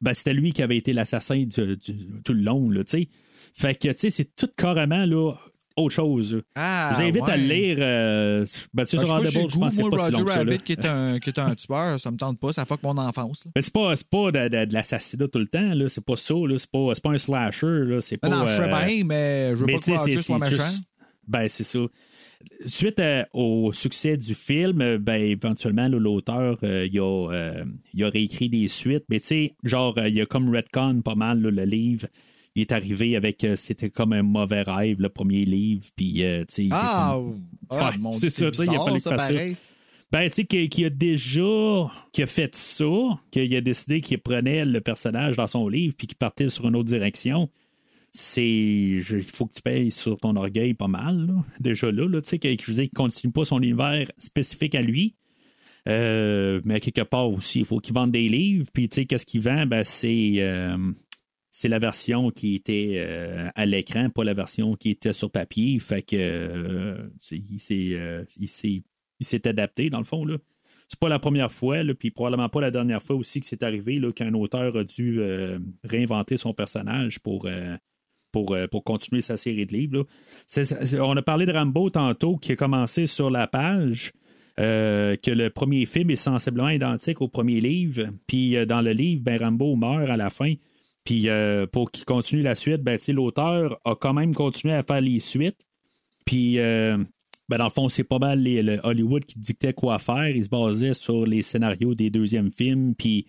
[0.00, 3.08] ben, c'était lui qui avait été l'assassin du- du- tout le long, là, tu sais.
[3.54, 5.34] Fait que, tu sais, c'est tout carrément, là,
[5.76, 6.42] autre chose.
[6.54, 7.76] Ah, je vous invite à le lire.
[7.80, 10.36] Euh, ben, Ben, sur je Audible, pense que c'est pas si Roger long que ça.
[10.36, 10.44] là.
[10.44, 12.96] Rabbit qui est, un, qui est un tueur, ça me tente pas, ça fuck mon
[12.98, 13.44] enfance.
[13.54, 15.88] Mais c'est pas, pas de, de- de l'assassinat tout le temps, là.
[15.88, 16.54] C'est pas ça, là.
[16.58, 18.00] C'est pas, pas un slasher, là.
[18.00, 18.28] C'est pas.
[18.28, 20.50] Non, je sais euh, bien, mais je veux mais pas que Roger soit méchant.
[20.64, 20.86] juste-
[21.28, 21.78] Ben, c'est ça.
[22.66, 27.54] Suite euh, au succès du film, ben, éventuellement, l'auteur, euh, il, a,
[27.94, 29.04] il a réécrit des suites.
[29.08, 32.06] Mais tu sais, genre, il a comme Redcon pas mal, là, le livre.
[32.54, 33.44] Il est arrivé avec.
[33.44, 35.86] euh, C'était comme un mauvais rêve, le premier livre.
[35.96, 36.68] Puis, euh, tu sais.
[36.70, 39.16] Ah, comme- ah, Ouais, mon c'est ça, il a fallu ça.
[40.10, 42.84] Ben, tu sais, qui, a déjà qui a fait ça,
[43.30, 46.76] qu'il a décidé qu'il prenait le personnage dans son livre puis qu'il partait sur une
[46.76, 47.48] autre direction.
[48.10, 48.44] C'est.
[48.46, 51.44] Il faut que tu payes sur ton orgueil pas mal, là.
[51.60, 55.14] déjà là, là tu sais, qu'il continue pas son univers spécifique à lui.
[55.88, 58.66] Euh, mais quelque part aussi, il faut qu'il vende des livres.
[58.72, 59.64] Puis, tu sais, qu'est-ce qu'il vend?
[59.66, 60.34] Ben, c'est.
[60.40, 60.76] euh,
[61.54, 65.78] c'est la version qui était euh, à l'écran, pas la version qui était sur papier.
[65.80, 70.24] Fait que euh, c'est- il s'est euh, il s'est- adapté, dans le fond.
[70.24, 70.38] Là.
[70.88, 73.62] C'est pas la première fois, là, puis probablement pas la dernière fois aussi que c'est
[73.62, 75.20] arrivé qu'un auteur a dû
[75.84, 77.46] réinventer son personnage pour,
[78.84, 80.06] continuer sa série de livres.
[81.00, 84.12] on a parlé de Rambo tantôt qui a commencé sur la page.
[84.56, 88.06] que le premier film est sensiblement identique au premier livre.
[88.26, 90.54] Puis dans le livre, ben, Rambo meurt à la fin.
[91.04, 95.00] Puis euh, pour qu'il continue la suite, ben, l'auteur a quand même continué à faire
[95.00, 95.66] les suites.
[96.24, 96.96] Puis euh,
[97.48, 100.28] ben, dans le fond, c'est pas mal les- le Hollywood qui dictait quoi faire.
[100.28, 102.94] Il se basait sur les scénarios des deuxièmes films.
[102.94, 103.26] Puis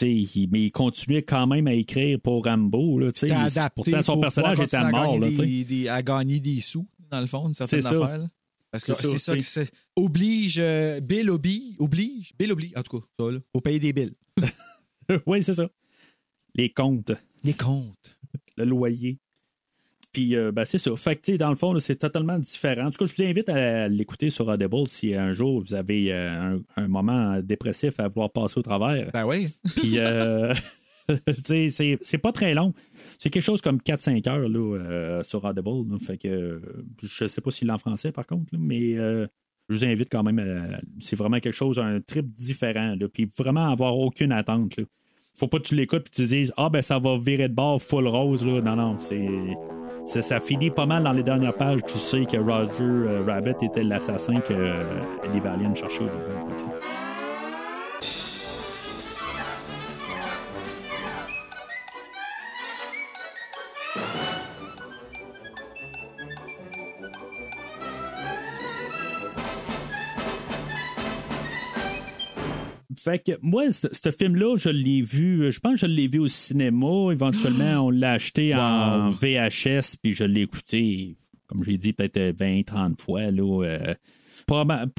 [0.00, 2.98] il- mais il continuait quand même à écrire pour Rambo.
[2.98, 5.18] Là, Il- adapté pourtant, son pour personnage était à mort.
[5.18, 8.02] Là, des- des- à gagner des sous, dans le fond, une certaine C'est ça.
[8.04, 8.28] affaire.
[8.70, 9.70] Parce que C'est ça, que c'est.
[9.96, 13.38] Oblige, euh, Bill oblige, oblige, Bill oblige, en tout cas, ça, là.
[13.52, 14.14] Faut payer des billes.
[15.26, 15.68] oui, c'est ça.
[16.54, 17.12] Les comptes.
[17.44, 18.18] Les comptes.
[18.56, 19.18] le loyer.
[20.12, 20.94] Puis, euh, ben, c'est ça.
[20.96, 22.86] Fait que, dans le fond, c'est totalement différent.
[22.86, 26.12] En tout cas, je vous invite à l'écouter sur Audible si un jour vous avez
[26.12, 29.10] euh, un, un moment dépressif à vouloir passer au travers.
[29.12, 29.48] Ben oui.
[29.76, 30.52] Puis, euh,
[32.02, 32.72] c'est, pas très long.
[33.18, 35.90] C'est quelque chose comme 4-5 heures là, euh, sur Audible.
[35.90, 35.98] là.
[35.98, 36.60] Fait que euh,
[37.02, 39.26] je sais pas s'il est en français, par contre, là, mais euh,
[39.68, 40.80] je vous invite quand même à.
[40.98, 42.96] C'est vraiment quelque chose, un trip différent.
[43.12, 44.80] Puis vraiment avoir aucune attente.
[45.34, 47.80] Faut pas que tu l'écoutes et tu dises Ah, ben ça va virer de bord
[47.80, 48.44] full rose.
[48.44, 48.60] Là.
[48.60, 49.28] Non, non, c'est.
[50.04, 51.80] ça finit pas mal dans les dernières pages.
[51.86, 56.64] Tu sais que Roger euh, Rabbit était l'assassin que euh, Eddie Valiant cherchait au début.
[73.02, 76.28] Fait que moi, ce film-là, je l'ai vu, je pense que je l'ai vu au
[76.28, 77.12] cinéma.
[77.12, 82.62] Éventuellement, on l'a acheté en VHS, puis je l'ai écouté, comme j'ai dit, peut-être 20,
[82.64, 83.30] 30 fois.
[83.30, 83.94] Là, euh,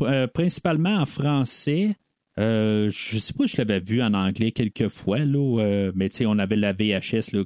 [0.02, 1.96] euh, principalement en français.
[2.40, 6.18] Euh, je sais pas, je l'avais vu en anglais quelques fois, là, euh, mais tu
[6.18, 7.44] sais, on avait la VHS, là,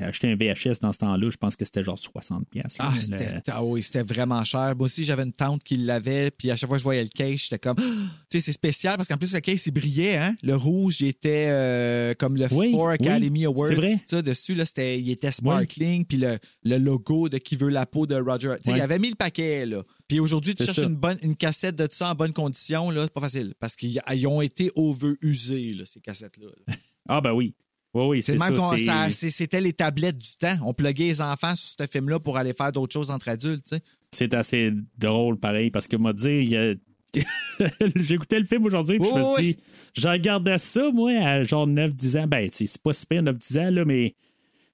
[0.00, 2.44] acheter un VHS dans ce temps-là, je pense que c'était genre 60$.
[2.50, 4.74] piastres, là, Ah, c'était, ah oui, c'était vraiment cher.
[4.76, 7.08] Moi aussi, j'avais une tante qui l'avait, puis à chaque fois que je voyais le
[7.08, 7.76] case, j'étais comme.
[7.78, 7.84] tu
[8.32, 10.34] sais, c'est spécial parce qu'en plus, le case, il brillait, hein.
[10.42, 13.68] Le rouge, il était euh, comme le Oui, Four oui, Academy Awards.
[13.68, 13.96] c'est vrai.
[14.06, 17.86] Ça, dessus, là, c'était, il était sparkling, puis le, le logo de Qui veut la
[17.86, 18.54] peau de Roger.
[18.64, 19.82] Tu sais, il avait mis le paquet, là.
[20.08, 20.84] Puis aujourd'hui, tu cherches ça.
[20.84, 23.54] une, bonne, une cassette de ça en bonne condition, là, c'est pas facile.
[23.58, 26.48] Parce qu'ils ils ont été over-usés, là, ces cassettes-là.
[26.68, 26.74] là.
[27.08, 27.54] Ah, ben oui.
[27.94, 29.10] Oui, oui, C'est même ça.
[29.30, 30.56] c'était les tablettes du temps.
[30.64, 33.76] On pluguait les enfants sur ce film-là pour aller faire d'autres choses entre adultes, tu
[33.76, 33.82] sais.
[34.12, 36.74] c'est assez drôle pareil parce que moi dire il y a-
[37.96, 39.62] j'écoutais le film aujourd'hui puis je me suis dit
[39.94, 43.70] je regardais ça moi à genre 9-10 ans ben c'est pas si pire 9-10 ans
[43.70, 44.14] là mais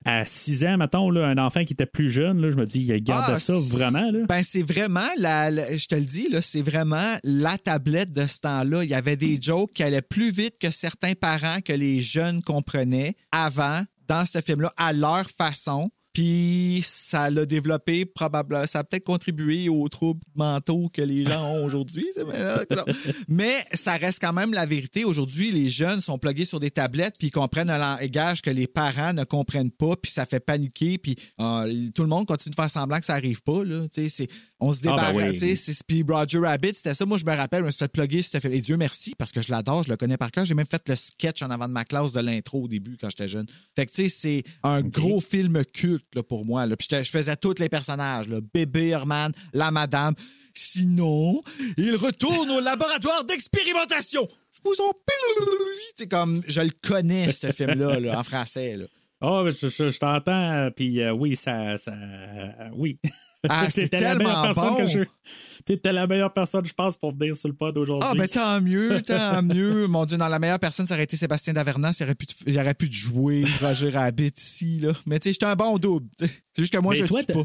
[0.04, 2.80] à 6 ans mettons là, un enfant qui était plus jeune là, je me dis
[2.80, 4.20] il regardait Ah, ça vraiment là.
[4.28, 8.26] Ben, c'est vraiment, la, la- je te le dis, là, c'est vraiment la tablette de
[8.26, 8.84] ce temps-là.
[8.84, 12.42] Il y avait des jokes qui allaient plus vite que certains parents que les jeunes
[12.42, 15.90] comprenaient avant dans ce film-là, à leur façon.
[16.12, 21.42] Puis ça l'a développé probablement, ça a peut-être contribué aux troubles mentaux que les gens
[21.46, 22.06] ont aujourd'hui.
[23.28, 25.04] Mais, ça reste quand même la vérité.
[25.04, 28.66] Aujourd'hui, les jeunes sont plugués sur des tablettes puis ils comprennent un langage que les
[28.66, 32.56] parents ne comprennent pas puis ça fait paniquer puis euh, tout le monde continue de
[32.56, 33.64] faire semblant que ça arrive pas.
[33.64, 33.84] Là.
[33.90, 34.28] C'est-
[34.64, 35.16] on se Ah, ben débarrasse.
[35.32, 35.38] oui.
[35.38, 37.04] tu sais, c'est- Puis Roger Rabbit, c'était ça.
[37.04, 38.52] Moi, je me rappelle, je me suis fait plugger ce film.
[38.52, 40.44] Et Dieu merci parce que je l'adore, je le connais par cœur.
[40.44, 43.10] J'ai même fait le sketch en avant de ma classe de l'intro au début quand
[43.10, 43.46] j'étais jeune.
[43.76, 46.64] Fait que tu sais, c'est un gros film culte là, pour moi.
[46.66, 46.76] Là.
[46.76, 48.28] Puis je faisais tous les personnages.
[48.28, 48.38] Là.
[48.54, 50.14] Bébé, Herman, la madame.
[50.54, 51.42] Sinon,
[51.76, 54.26] il retourne au laboratoire d'expérimentation.
[54.52, 55.56] Je vous en prie.
[55.98, 58.76] C'est comme, je le connais, ce film-là, là, en français.
[58.76, 58.84] Là.
[59.20, 62.98] Ah, je, je- je t'entends puis euh, oui ça ça euh, oui.
[63.48, 64.76] Ah, c'est la meilleure tellement personne bon.
[64.76, 64.98] que je
[65.64, 68.08] T'étais la meilleure personne je pense pour venir sur le pod aujourd'hui.
[68.10, 69.86] Ah, ben tant mieux, tant mieux.
[69.86, 71.96] Mon Dieu, dans la meilleure personne, ça aurait été Sébastien Davernas.
[72.00, 74.92] Il aurait pu, il aurait pu te jouer Roger Rabbit ici, là.
[75.06, 76.08] Mais tu sais, j'étais un bon double.
[76.18, 76.30] C'est
[76.62, 77.44] juste que moi, Mais je toi, tue t'as- pas.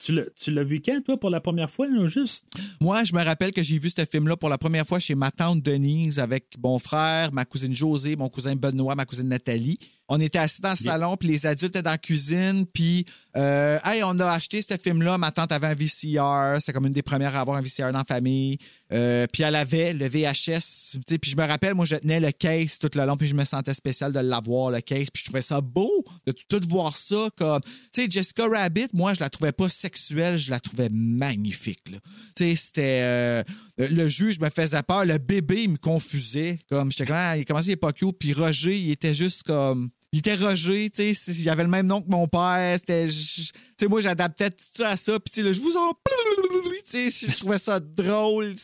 [0.00, 2.44] tu l'as tu l'as vu quand toi pour la première fois là, juste?
[2.80, 5.30] Moi, je me rappelle que j'ai vu ce film-là pour la première fois chez ma
[5.32, 9.78] tante Denise avec mon frère, ma cousine Josée, mon cousin Benoît, ma cousine Nathalie.
[10.08, 13.04] On était assis dans le salon, puis les adultes étaient dans la cuisine, puis
[13.36, 15.18] euh, hey, on a acheté ce film-là.
[15.18, 17.98] Ma tante avait un VCR, c'est comme une des premières à avoir un VCR dans
[17.98, 18.58] la famille.
[18.90, 22.78] Euh, puis elle avait le VHS, puis je me rappelle, moi, je tenais le case
[22.78, 25.42] tout le long, puis je me sentais spécial de l'avoir, le case, puis je trouvais
[25.42, 27.60] ça beau de tout, tout voir ça comme...
[27.92, 31.98] Tu sais, Jessica Rabbit, moi, je la trouvais pas sexuelle, je la trouvais magnifique, là.
[32.34, 33.00] Tu sais, c'était...
[33.02, 33.42] euh,
[33.78, 37.44] le juge me faisait peur, le bébé, il me confusait, comme, j'étais comme, ah, il
[37.44, 39.90] commençait, il est pas cute, puis Roger, il était juste comme...
[40.12, 43.06] Il était Roger, tu sais, il avait le même nom que mon père, c'était...
[43.06, 43.12] Tu
[43.78, 45.92] sais, moi, j'adaptais tout ça à ça, puis tu sais, là, je vous en...
[46.90, 48.54] Tu sais, je trouvais ça drôle.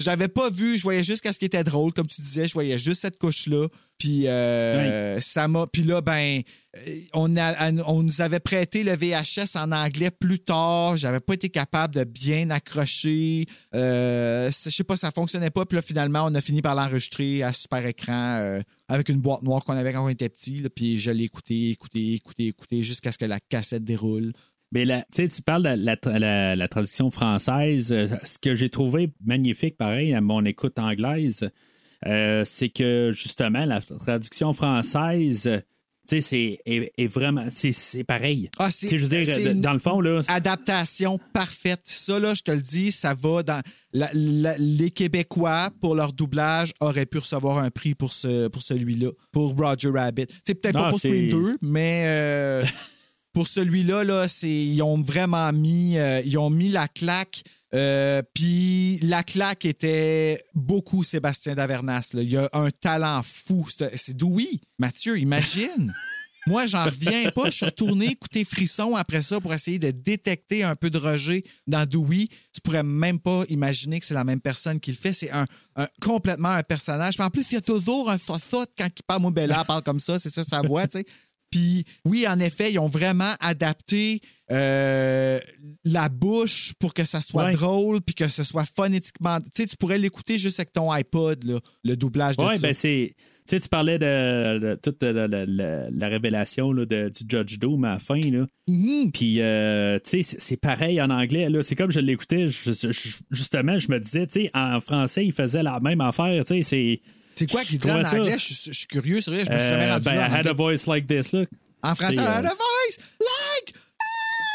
[0.00, 2.78] J'avais pas vu, je voyais juste qu'est-ce qui était drôle, comme tu disais, je voyais
[2.78, 3.68] juste cette couche-là.
[3.98, 5.66] Puis euh, ça m'a.
[5.66, 6.40] Puis là, ben,
[6.76, 6.80] euh,
[7.14, 10.96] on, a- on nous avait prêté le VHS en anglais plus tard.
[10.96, 13.46] J'avais pas été capable de bien accrocher.
[13.74, 15.64] Euh, je sais pas, ça fonctionnait pas.
[15.66, 19.42] Puis là, finalement, on a fini par l'enregistrer à super écran euh, avec une boîte
[19.42, 20.62] noire qu'on avait quand on était petit.
[20.74, 24.32] Puis je l'ai écouté, écouté, écouté, écouté jusqu'à ce que la cassette déroule.
[24.72, 25.84] Mais la, tu parles de
[26.18, 27.92] la, la- traduction française.
[27.92, 31.50] Euh, Ce que j'ai trouvé magnifique, pareil, à mon écoute anglaise,
[32.06, 35.62] euh, c'est que justement, la traduction française,
[36.08, 37.44] tu sais, c'est est, est vraiment.
[37.50, 38.48] C'est c'est pareil.
[38.58, 40.20] Ah, sais, je veux dire, c'est dans le fond, là.
[40.28, 41.80] Adaptation parfaite.
[41.84, 43.60] Ça, là, je te le dis, ça va dans.
[43.92, 48.62] la- la- les Québécois, pour leur doublage, auraient pu recevoir un prix pour, ce, pour
[48.62, 50.26] celui-là, pour Roger Rabbit.
[50.46, 52.64] C'est peut-être pas pour c'est- Scream 2, mais euh,
[53.32, 57.42] pour celui-là, là, c'est, ils ont vraiment mis, euh, ils ont mis la claque.
[57.74, 62.10] Euh, Puis la claque était beaucoup Sébastien Davernas.
[62.14, 62.22] là.
[62.22, 63.66] Il a un talent fou.
[63.94, 64.60] C'est Dewey.
[64.78, 65.94] Mathieu, imagine.
[66.46, 67.46] Moi, j'en reviens pas.
[67.50, 71.44] Je suis retourné écouter Frisson après ça pour essayer de détecter un peu de Roger
[71.66, 72.26] dans Dewey.
[72.54, 75.12] Tu pourrais même pas imaginer que c'est la même personne qui le fait.
[75.12, 75.44] C'est un,
[75.76, 77.16] un- complètement un personnage.
[77.16, 79.20] Puis en plus, il y a toujours un sosote quand il parle.
[79.20, 80.18] Moi, Bella parle comme ça.
[80.18, 81.04] C'est ça sa voix, tu sais.
[81.50, 85.38] Puis oui, en effet, ils ont vraiment adapté euh,
[85.84, 87.52] la bouche pour que ça soit Ouais.
[87.52, 89.38] drôle puis que ce soit phonétiquement.
[89.40, 92.56] Tu sais, tu pourrais l'écouter juste avec ton iPod, là, le doublage de ça.
[92.58, 93.14] ben c'est.
[93.16, 97.24] Tu sais, tu parlais de, de toute la, la- la- la révélation là, de- du
[97.28, 98.20] Judge Doom à la fin.
[98.20, 98.46] Là.
[98.66, 99.10] Mhm.
[99.12, 101.48] Puis, euh, tu sais, c'est- pareil en anglais.
[101.48, 101.62] là.
[101.62, 102.48] C'est comme je l'écoutais,
[103.30, 106.44] justement, je me disais, tu sais, en français, il faisait la même affaire.
[106.44, 107.00] Tu sais, c'est.
[107.36, 108.32] C'est quoi qu'il trouvais en anglais?
[108.32, 110.14] Je suis- je suis curieux, c'est vrai, je me suis jamais Euh, rendu ben.
[110.14, 111.44] I en had a voice like this, là.
[111.84, 113.57] En français, I had euh, a voice like...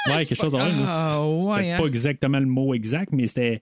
[0.07, 0.67] Ouais, quelque chose de même.
[0.87, 1.77] Ah, ouais, C'était hein.
[1.79, 3.61] pas exactement le mot exact, mais c'était.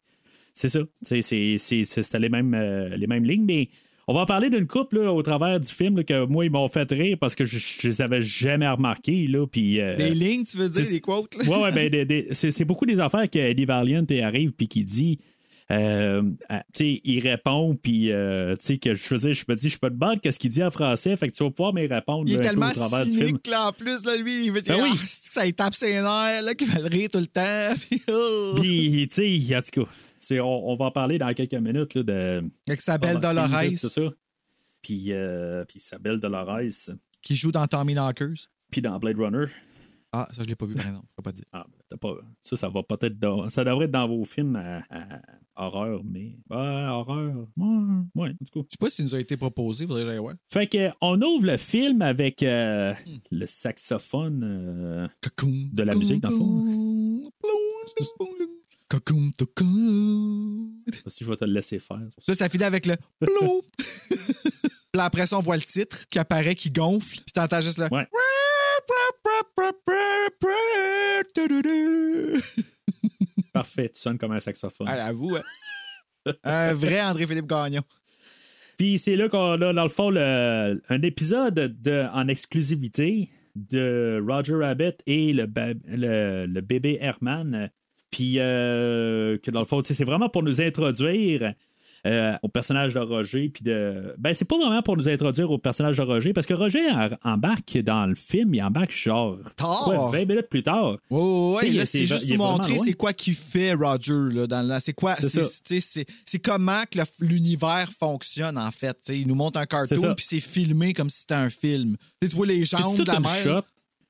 [0.54, 0.80] C'est ça.
[1.02, 3.46] C'est- c'est- c'est- c'est- C'était les mêmes, euh, les mêmes lignes.
[3.46, 3.70] Mais
[4.08, 6.52] on va en parler d'une couple là, au travers du film là, que moi, ils
[6.52, 9.28] m'ont fait rire parce que je, je les avais jamais remarqués.
[9.28, 11.36] Là, puis, euh, Des lignes, tu veux dire, des quotes?
[11.38, 11.44] là?
[11.50, 14.68] Ouais, ouais, ben, des- des- c'est c'est beaucoup des affaires que Eddie Valiant arrive puis
[14.68, 15.18] qui dit.
[15.70, 16.24] Euh,
[16.80, 20.40] il répond, puis euh, que je dire, je me dis, je peux te battre, qu'est-ce
[20.40, 22.70] qu'il dit en français, fait que tu vas pouvoir me répondre Il est là, tellement
[22.70, 24.90] au cynique, là, en plus, là, lui, il veut dire, Ben oui.
[24.94, 27.74] ah, ça, il tape ses nerfs, là, qu'il va le rire tout le temps.
[27.90, 28.56] Puis, oh.
[28.60, 31.94] Puis, tu sais, en tout cas, c'est- on, on va en parler dans quelques minutes
[31.96, 32.44] là, de.
[32.68, 33.50] Avec sa belle Dolores,
[33.80, 34.02] Tout ça.
[34.82, 36.62] Puis, euh, puis sa belle Dolores.
[37.22, 38.48] qui joue dans Tommy Knockers.
[38.72, 39.46] Puis dans Blade Runner.
[40.14, 41.06] Ah, ça, je l'ai pas vu, par exemple.
[41.12, 41.46] Je peux pas dire.
[41.54, 43.18] Ah, ben, pas, ça, ça va peut-être.
[43.20, 45.20] dans- ça devrait être dans vos films à, à-
[45.56, 46.36] horreur, mais.
[46.50, 47.48] Ouais, horreur.
[47.58, 47.78] Ouais,
[48.16, 48.68] ouais, en tout cas.
[48.70, 50.36] Je sais pas s'il nous a été proposé, faudrait que voir.
[50.52, 53.18] Fait que, on ouvre le film avec euh, Hmm.
[53.32, 54.44] le saxophone.
[54.44, 55.08] euh.
[55.74, 57.32] De la musique, dans le fond.
[61.08, 62.02] Si je vais te le laisser faire.
[62.18, 62.96] Ça, ça finit avec le.
[63.20, 63.30] Puis
[64.96, 67.22] là, après ça, on voit le titre qui apparaît, qui gonfle.
[67.24, 67.86] Puis t'entends juste le.
[67.94, 68.08] Ouais.
[73.54, 74.88] Parfait, tu sonnes comme un saxophone.
[74.90, 75.44] Ah, avoue, hein.
[76.44, 77.82] Un vrai André-Philippe Gagnon.
[78.78, 84.24] Puis c'est là qu'on a, dans le fond, le- un épisode de, en exclusivité de
[84.28, 85.48] Roger Rabbit et le,
[85.88, 87.70] le, le bébé Herman.
[88.12, 91.54] Puis euh, que dans le fond, c'est vraiment pour nous introduire
[92.08, 93.50] euh, au personnage de Roger.
[93.50, 94.16] Puis de.
[94.18, 96.82] Ben, c'est pas vraiment pour nous introduire au personnage de Roger, parce que Roger
[97.24, 99.82] embarque dans le film, il embarque genre Tard.
[99.84, 100.98] quoi, 20 minutes plus tard.
[101.10, 104.80] Oh, ouais, là, c'est juste vraiment montrer c'est quoi qu'il fait Roger là, dans la-
[104.80, 105.16] c'est quoi
[106.44, 111.10] comment que l'univers fonctionne en fait, il nous montre un cartoon puis c'est filmé comme
[111.10, 111.98] si c'était un film.
[112.22, 113.64] Tu vois les jambes toute de la une mer.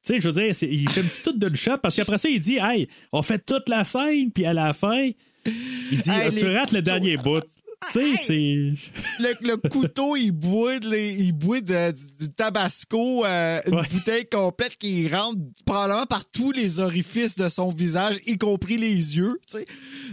[0.04, 2.58] Tu sais, je veux dire, il fait tout d'une shot parce qu'après ça, il dit
[2.60, 5.10] Hey, on fait toute la scène, puis à la fin,
[5.46, 7.44] il dit Hey, Tu rates le dernier bout.
[7.92, 8.74] Tu sais, c'est.
[9.20, 13.88] Le, le couteau, il boit, de les- il boit de- du tabasco, euh, une Ouais.
[13.92, 19.18] bouteille complète qui rentre probablement par tous les orifices de son visage, y compris les
[19.18, 19.40] yeux.
[19.50, 19.66] tu sais.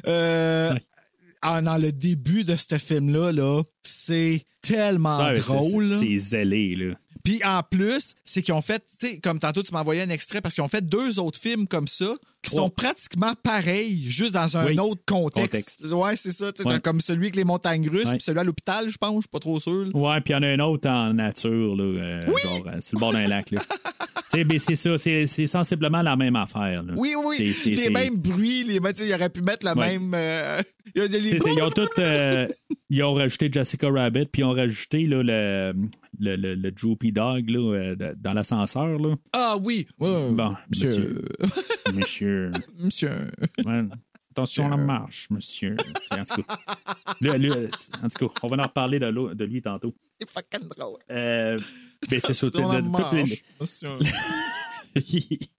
[0.06, 0.82] Euh, Ouais.
[1.42, 5.86] ah, dans le début de ce film-là, là, c'est tellement Ouais, drôle.
[5.88, 6.94] C'est c'est zélé, là.
[7.24, 10.08] Puis en plus, c'est qu'ils ont fait, tu sais, comme tantôt tu m'as envoyé un
[10.08, 12.14] extrait, parce qu'ils ont fait deux autres films comme ça
[12.48, 14.78] qui sont pratiquement pareils, juste dans un Oui.
[14.78, 15.80] autre contexte.
[15.82, 15.84] Contexte.
[15.92, 16.50] Ouais, c'est ça.
[16.64, 16.80] Ouais.
[16.80, 19.38] Comme celui avec les montagnes russes, puis celui à l'hôpital, je pense, je suis pas
[19.38, 19.84] trop sûr.
[19.86, 19.90] là.
[19.94, 22.96] Ouais, puis il y en a un autre en nature, là, euh, genre euh, sur
[22.96, 23.50] le bord d'un lac.
[23.50, 23.60] Là.
[24.30, 26.82] tu sais, mais c'est ça, c'est sensiblement la même affaire.
[26.82, 26.92] Là.
[26.96, 29.98] Oui, oui, C'est- c'est- les mêmes bruits, les, sais, il aurait pu mettre Ouais.
[29.98, 30.12] même.
[30.14, 30.60] euh,
[30.94, 31.88] il y a les- ils ont tout.
[31.98, 32.46] euh,
[32.90, 35.72] ils ont rajouté Jessica Rabbit, puis ils ont rajouté là, le,
[36.20, 38.98] le, le, le Droopy Dog là, dans l'ascenseur.
[39.32, 41.22] Ah oui, Bon, monsieur.
[41.24, 41.94] Monsieur.
[41.94, 42.37] monsieur.
[43.64, 43.84] Ouais.
[44.30, 45.76] Attention à la marche, monsieur.
[46.12, 46.58] En tout cas,
[47.20, 47.56] Là, là,
[48.04, 49.94] en tout cas, on va en reparler de, de lui tantôt.
[50.20, 50.98] C'est fucking drôle.
[51.10, 51.58] Euh,
[52.10, 53.88] mais c'est sûr, Sur la de- de- toutes les- marche, monsieur.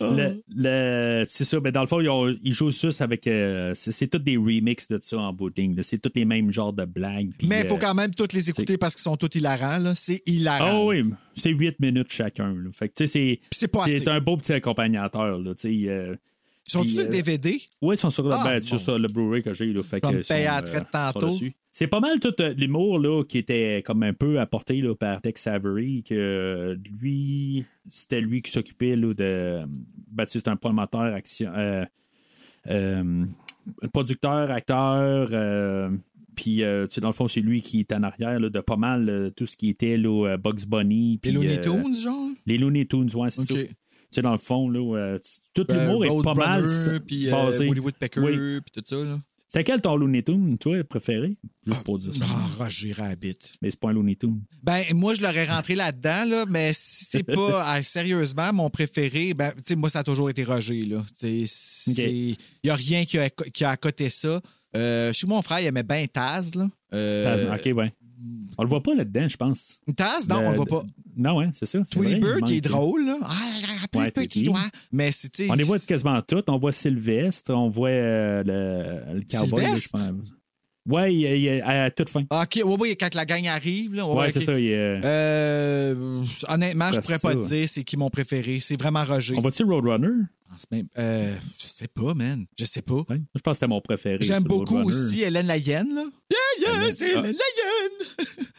[0.00, 3.26] le, le- c'est ça, mais dans le fond, ils, ont- ils jouent juste avec.
[3.26, 5.32] euh, c'est, c'est tous des remixes de ça en
[5.76, 5.82] là.
[5.82, 7.32] C'est tous les mêmes genres de blagues.
[7.42, 9.78] Mais il faut euh, quand même toutes les écouter parce qu'ils sont tous hilarants.
[9.78, 9.94] là.
[9.94, 10.82] C'est hilarant.
[10.82, 12.54] Ah oui, c'est 8 minutes chacun.
[12.54, 12.70] là.
[12.72, 13.98] Fait c'est, c'est pas assez.
[14.00, 15.38] c'est un beau petit accompagnateur.
[15.38, 15.52] Là,
[15.88, 16.16] euh,
[16.70, 17.60] Sont-ils euh, DVD?
[17.82, 18.66] Oui, ils sont sur, Ah, ben, bon.
[18.66, 19.72] sur ça, le Blu-ray que j'ai.
[19.72, 21.28] Là, fait que, sont, à traite euh, sont tantôt.
[21.28, 21.52] dessus.
[21.72, 25.20] C'est pas mal tout euh, l'humour là, qui était comme un peu apporté là, par
[25.22, 29.60] Tex Avery, que euh, lui, c'était lui qui s'occupait là, de.
[30.10, 31.84] Ben, tu sais, c'est un promoteur, action, euh,
[32.68, 33.24] euh,
[33.92, 35.28] producteur, acteur.
[35.32, 35.90] euh,
[36.36, 38.60] puis, euh, tu sais, dans le fond, c'est lui qui est en arrière là, de
[38.60, 41.20] pas mal euh, tout ce qui était là, euh, Bugs Bunny.
[41.22, 42.28] Les Looney euh, Tunes, genre?
[42.46, 43.54] les Looney Tunes, ouais, c'est ça.
[44.10, 45.18] Tu sais, dans le fond, là, euh,
[45.54, 48.60] tout Ben, l'humour est pas mal Roadrunner, Puis euh, Woodpecker, Oui.
[48.60, 48.96] puis tout ça.
[49.04, 49.20] Là.
[49.46, 51.36] C'était quel ton Looney Tunes, toi, préféré?
[51.66, 52.24] Juste pour dire ça.
[52.28, 53.36] Ah, Roger Rabbit.
[53.60, 54.40] Mais c'est pas un Looney Tunes.
[54.62, 59.34] Ben, moi, je l'aurais rentré là-dedans, là, mais si c'est pas ah, sérieusement mon préféré,
[59.34, 61.02] ben, tu sais, moi, ça a toujours été Roger, là.
[61.18, 64.40] Tu sais, c'est- Il y a rien qui a, qui a à côté ça.
[64.76, 66.68] Euh, chez mon frère, il aimait bien Taz, là.
[66.94, 67.92] Euh, Taz, ok, ouais.
[68.58, 69.80] On le voit pas là-dedans, je pense.
[69.96, 70.84] Taz, non, Le- on le voit pas.
[71.16, 71.80] Non, ouais, c'est ça.
[71.90, 73.16] Tweety Bird, qui est drôle, là.
[73.22, 73.34] Ah,
[73.94, 74.12] Ouais.
[74.92, 76.48] Mais c'est, On les voit quasiment toutes.
[76.48, 80.30] On voit Sylvestre, on voit euh, le, le cowboy, je pense.
[80.88, 82.24] Ouais, il, il- à toute fin.
[82.30, 84.06] Ah, OK, oui, oui, quand la gang arrive, là.
[84.06, 84.58] Ouais, c'est ça.
[84.58, 88.60] il, euh, Euh, honnêtement, je C'est pourrais ça, pas te dire c'est qui mon préféré.
[88.60, 89.34] C'est vraiment Roger.
[89.36, 90.08] On va-tu Roadrunner?
[90.72, 92.44] Même- euh, je sais pas, man.
[92.58, 92.94] Je sais pas.
[92.94, 93.20] Ouais.
[93.34, 94.18] Je pense que c'était mon préféré.
[94.22, 96.04] J'aime beaucoup aussi Hélène Layenne, là.
[96.30, 96.38] Yeah,
[96.72, 97.18] yeah, Hélène- c'est ah.
[97.20, 98.46] Hélène Layenne!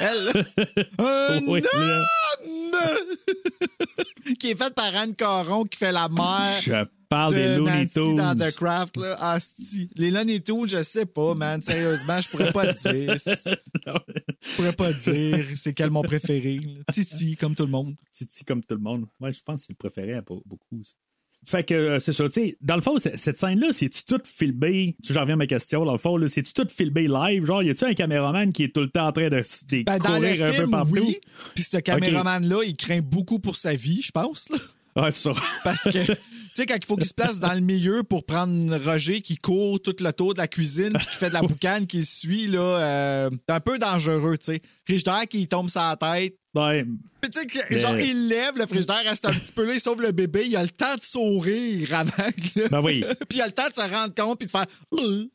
[0.00, 0.44] Elle,
[0.98, 1.62] un Oui,
[4.38, 7.88] qui est fait par Anne Caron qui fait la mère Je parle des de Looney
[7.94, 8.36] Nancy dans.
[8.36, 8.96] The Craft.
[8.98, 9.16] Là.
[9.32, 9.90] Asti.
[9.96, 11.62] Les Looney Tunes, je sais pas, man.
[11.62, 13.16] Sérieusement, je pourrais pas te dire.
[14.40, 16.60] Je pourrais pas te dire c'est quel mon préféré.
[16.62, 16.92] là.
[16.92, 17.96] Titi, comme tout le monde.
[18.10, 19.06] Titi comme tout le monde.
[19.20, 20.82] Ouais, je pense que c'est le préféré à be- beaucoup.
[20.84, 20.92] ça.
[21.46, 24.96] Fait que euh, c'est ça, tu sais, dans le fond, cette scène-là, c'est-tu tout filmé?
[25.04, 27.46] Tu J'en reviens à ma question, dans le fond, c'est-tu tout filmé live?
[27.46, 29.98] Genre, y a-tu un caméraman qui est tout le temps en train de, de Ben,
[29.98, 30.92] courir un peu partout?
[30.92, 31.18] oui.
[31.54, 34.48] Puis ce caméraman-là, il craint beaucoup pour sa vie, je pense.
[34.50, 34.58] Là.
[35.02, 35.40] Ouais, c'est ça.
[35.64, 36.16] Parce que, tu
[36.54, 39.80] sais, quand il faut qu'il se place dans le milieu pour prendre Roger qui court
[39.80, 42.46] tout le tour de la cuisine puis qui fait de la boucane qui le suit,
[42.48, 44.62] là, euh, c'est un peu dangereux, tu sais.
[44.84, 46.34] Frigidaire qui tombe sur la tête.
[46.66, 46.84] Ouais,
[47.20, 49.80] Puis, tu sais, Mais- genre, il lève, le frigidaire reste un petit peu là, il
[49.80, 52.12] sauve le bébé, il a le temps de sourire avant.
[52.56, 52.68] là.
[52.70, 53.04] Ben oui.
[53.28, 54.66] puis il a le temps de se rendre compte puis de faire.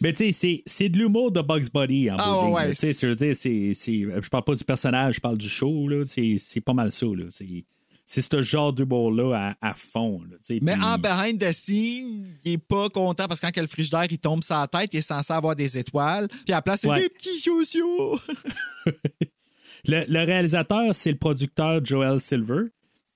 [0.00, 2.70] Mais tu sais, c'est- de l'humour de Bugs Bunny en Ah, ouais.
[2.70, 5.88] Tu sais, je veux dire, c'est- je parle pas du personnage, je parle du show,
[5.88, 6.02] là.
[6.04, 7.24] C'est pas mal ça, là.
[7.28, 7.64] C'est
[8.10, 10.36] c'est ce genre d'humour-là à, à fond, là.
[10.62, 14.18] Mais en behind the scene, il est pas content parce que quand le frigidaire il
[14.18, 16.26] tombe sur la tête, il est censé avoir des étoiles.
[16.28, 17.00] Puis à la place, c'est Ouais.
[17.02, 18.18] des petits sociaux.
[19.86, 22.64] Le, le réalisateur, c'est le producteur Joel Silver,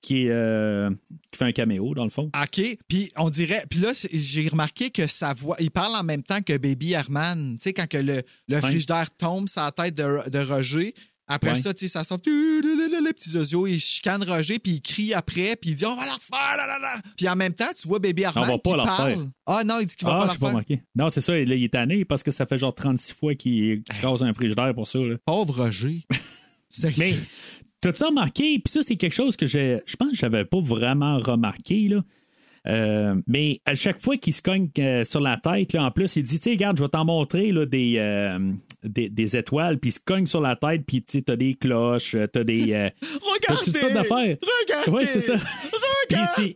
[0.01, 0.89] qui, est, euh,
[1.31, 2.29] qui fait un caméo, dans le fond.
[2.43, 2.61] OK.
[2.87, 3.65] Puis on dirait.
[3.69, 5.55] Puis là, j'ai remarqué que sa voix.
[5.59, 7.55] Il parle en même temps que Baby Herman.
[7.57, 10.93] Tu sais, quand que le, le frigidaire tombe sur la tête de, de Roger.
[11.25, 12.19] Après ça, tu sais, ça sort.
[12.25, 13.65] Les petits osios.
[13.65, 16.57] Il chicane Roger, puis il crie après, puis il dit On va la refaire.
[16.57, 17.01] là, là, là.
[17.15, 18.43] Puis en même temps, tu vois Baby Herman.
[18.43, 19.17] On va pas la refaire.
[19.45, 20.51] Ah non, il dit qu'il va Ah, pas la refaire.
[20.51, 20.83] manqué.
[20.95, 23.71] Non, c'est ça, là, il est tanné parce que ça fait genre 36 fois qu'il
[23.89, 24.99] écrase un frigidaire pour ça.
[24.99, 25.15] Là.
[25.25, 26.01] Pauvre Roger.
[26.97, 27.13] Mais
[27.81, 31.17] t'as-tu remarqué, puis ça, c'est quelque chose que j'ai- je pense que j'avais pas vraiment
[31.17, 32.01] remarqué, là.
[32.65, 36.15] Euh, mais à chaque fois qu'il se cogne euh, sur la tête, là, en plus,
[36.15, 38.39] il dit, tu sais, regarde, je vais t'en montrer là, des, euh,
[38.83, 42.15] des, des étoiles, puis il se cogne sur la tête, puis tu t'as des cloches,
[42.31, 42.71] t'as des...
[42.71, 43.07] euh, t'as
[43.53, 43.65] Regardez!
[43.65, 44.37] toutes sortes d'affaires.
[44.61, 44.91] Regardez!
[44.91, 45.35] Ouais, c'est ça.
[46.09, 46.55] Regardez!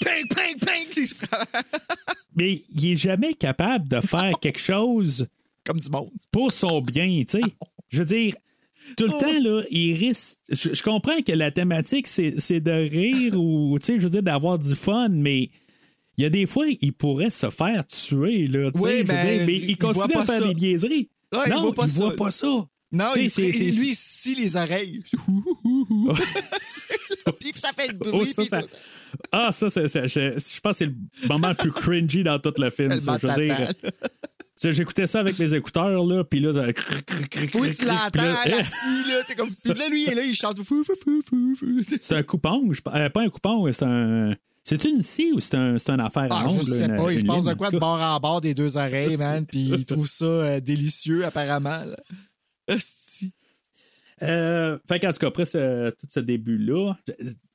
[0.00, 1.06] Ping, ping, ping!
[2.36, 5.26] Mais il est jamais capable de faire quelque chose
[5.64, 6.10] Comme du monde.
[6.30, 7.40] pour son bien, tu sais.
[7.88, 8.34] Je veux dire,
[8.96, 10.38] tout le temps, là, il risque.
[10.50, 14.22] Je, je comprends que la thématique, c'est de rire ou, tu sais, je veux dire,
[14.22, 15.50] d'avoir du fun, mais.
[16.16, 19.46] Il y a des fois, il pourrait se faire tuer, là, tu sais, Oui, ben,
[19.46, 20.48] mais il il continue voit à pas faire ça.
[20.48, 21.08] des niaiseries.
[21.32, 22.04] Ouais, il non, voit pas il ça.
[22.04, 22.66] voit pas ça.
[22.90, 25.02] Non, il c'est- serait- c'est- lui, il scie les oreilles.
[27.40, 28.10] Puis ça fait le bruit.
[28.14, 28.62] Oh, ça, ça-.
[29.32, 30.94] Ah, ça, c'est- c'est- je, je pense que c'est le
[31.28, 32.98] moment le plus cringy dans tout le film.
[32.98, 33.18] ça.
[33.18, 33.72] Je veux dire,
[34.72, 36.66] j'écoutais ça avec mes écouteurs, là, puis là, ça-
[37.54, 39.50] Oui, tu l'entends, là, là, t'es comme...
[39.54, 40.56] Puis là, lui, il est là, il chante.
[42.00, 44.34] C'est un coupon, je- euh, pas un coupon, c'est un.
[44.64, 47.20] C'est une scie ou c'est un, c'est une affaire Ah, en je sais pas, il
[47.20, 50.06] se passe de quoi de bord en bord des deux oreilles, man, puis il trouve
[50.06, 51.84] ça euh, délicieux, apparemment.
[51.84, 51.96] là.
[54.22, 56.98] Euh, fait qu'en tout cas, après ce, tout ce début-là,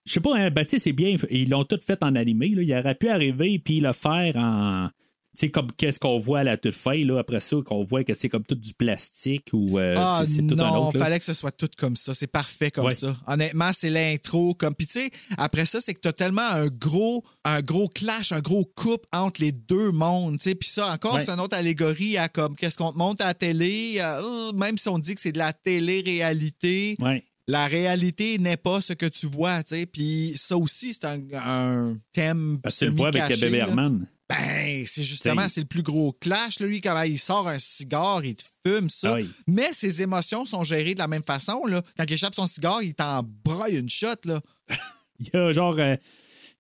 [0.06, 2.96] je sais pas, hein, sais, c'est bien, ils l'ont tout fait en animé, il aurait
[2.96, 4.90] pu arriver puis le faire en.
[5.36, 8.14] Sais, comme qu'est-ce qu'on voit à la toute fin, là, après ça, qu'on voit que
[8.14, 10.98] c'est comme tout du plastique ou euh, Ah c'est, tout un non, autre.
[11.00, 11.06] là?
[11.06, 12.14] fallait que ce soit tout comme ça.
[12.14, 12.94] C'est parfait comme Ouais.
[12.94, 13.18] ça.
[13.26, 14.54] Honnêtement, c'est l'intro.
[14.54, 18.32] Comme puis tu sais, après ça, c'est que t'as tellement un gros, un gros clash,
[18.32, 20.40] un gros couple entre les deux mondes.
[20.40, 21.26] Sais, puis ça encore, Ouais.
[21.26, 23.96] c'est une autre allégorie à comme qu'est-ce qu'on te montre à la télé.
[23.98, 27.24] euh, euh, même si on dit que c'est de la télé-réalité, Ouais.
[27.48, 29.64] la réalité n'est pas ce que tu vois.
[29.64, 32.60] Tu sais, puis ça aussi, c'est un, un thème.
[32.62, 33.58] Parce que tu le vois avec Bébé.
[33.58, 34.06] Herman.
[34.40, 36.60] Ben, c'est justement, c'est le plus gros clash.
[36.60, 39.14] Là, lui, quand il sort un cigare, il te fume ça.
[39.16, 39.30] Oui.
[39.48, 41.66] Mais ses émotions sont gérées de la même façon.
[41.66, 41.82] Là.
[41.98, 44.08] Quand il échappe son cigare, il t'en broye une shot.
[44.26, 44.42] Là.
[45.20, 45.76] Il y a genre.
[45.80, 45.96] euh,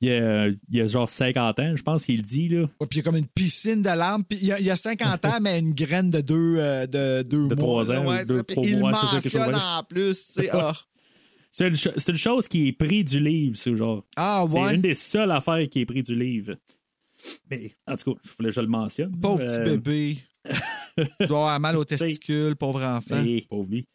[0.01, 2.61] il, y a, il a genre 50 ans, je pense qu'il dit, là.
[2.79, 4.23] Ouais, Puis il y a comme une piscine de larmes.
[4.25, 7.23] Puis il y a, il a 50 ans, mais une graine de deux, euh, de
[7.23, 7.89] deux De mois.
[7.89, 8.43] ans, ouais, deux- ça.
[8.63, 10.27] Il mois, c'est mentionne en plus.
[10.27, 10.73] tu sais, ah.
[11.51, 14.03] C'est une, cho- c'est une chose qui est pris du livre, c'est genre.
[14.17, 14.75] Ah, C'est ouais.
[14.75, 16.55] une des seules affaires qui est pris du livre.
[17.49, 19.11] Mais en tout cas, je voulais que je le mentionne.
[19.19, 20.17] Pauvre Euh, petit bébé.
[20.97, 23.17] Il doit avoir mal aux testicules, pauvre enfant.
[23.23, 23.85] Hey, pauvre lui.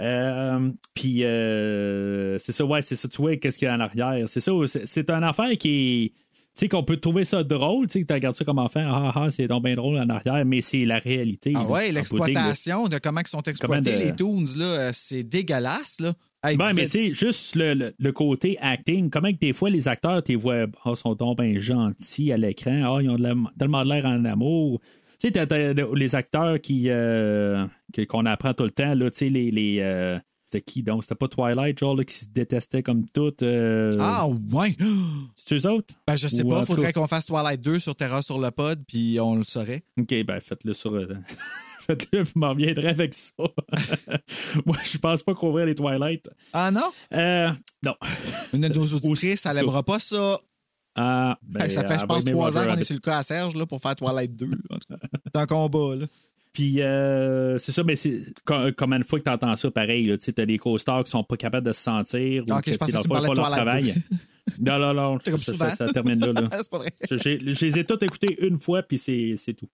[0.00, 3.80] Euh, Puis, euh, c'est ça, ouais, c'est ça, tu vois, qu'est-ce qu'il y a en
[3.80, 4.28] arrière?
[4.28, 4.52] C'est ça,
[4.84, 6.20] c'est- une affaire qui est.
[6.54, 8.80] Tu sais, qu'on peut trouver ça drôle, tu sais, que tu regardes ça comme enfant,
[8.86, 11.52] ah, ah, c'est donc bien drôle en arrière, mais c'est la réalité.
[11.54, 15.22] Ah là, ouais, l'exploitation de comment ils sont exploités, de- les toons, là, euh, c'est
[15.22, 16.14] dégueulasse, là.
[16.44, 19.52] Hey, Ben, tu mais tu sais, juste le, le- le côté acting, comment que des
[19.52, 23.16] fois les acteurs, tu vois, ah, sont donc bien gentils à l'écran, ah, ils ont
[23.16, 24.80] de la- tellement de l'air en amour.
[25.18, 25.46] Tu sais,
[25.94, 27.66] les acteurs qui, euh,
[28.08, 29.50] qu'on apprend tout le temps, là, tu sais, les.
[29.50, 30.18] les euh,
[30.56, 31.02] c'était qui donc?
[31.02, 33.34] C'était pas Twilight, genre, là, qui se détestait comme tout.
[33.42, 34.76] euh, Ah, ouais.
[35.34, 35.94] C'est eux autres?
[36.06, 36.64] Ben, je sais Ou pas.
[36.64, 39.82] Faudrait qu'on fasse Twilight 2 sur Terra sur le pod, puis on le saurait.
[40.00, 40.94] OK, ben faites-le sur.
[40.94, 41.06] euh,
[41.80, 43.34] faites-le, je m'en reviendrai avec ça.
[44.64, 46.28] Moi, je pense pas qu'on les Twilight.
[46.52, 46.90] Ah, non?
[47.14, 47.50] Euh,
[47.84, 47.94] non.
[48.52, 50.40] Une de nos auditrices, elle aimera pas ça.
[50.98, 53.54] Ah, ben, ça fait, je pense, trois ans qu'on est sur le cas à Serge
[53.54, 54.46] là, pour faire Twilight 2.
[54.46, 54.56] là.
[54.70, 54.96] En tout cas,
[55.26, 56.06] C'est un combat, là.
[56.56, 60.06] Puis, euh, c'est ça, mais c'est com- combien de fois que tu entends ça pareil?
[60.06, 62.44] Tu sais, t'as des co-stars qui sont pas capables de se sentir.
[62.48, 63.94] ou Ok, que, que tu pas leur travail.
[64.58, 65.18] non, non, non.
[65.22, 66.32] Comme ça, ça, ça termine là.
[66.32, 66.48] là.
[66.56, 66.88] c'est pas vrai.
[67.10, 69.68] Je, les ai tous écoutés une fois, puis c'est, c'est tout.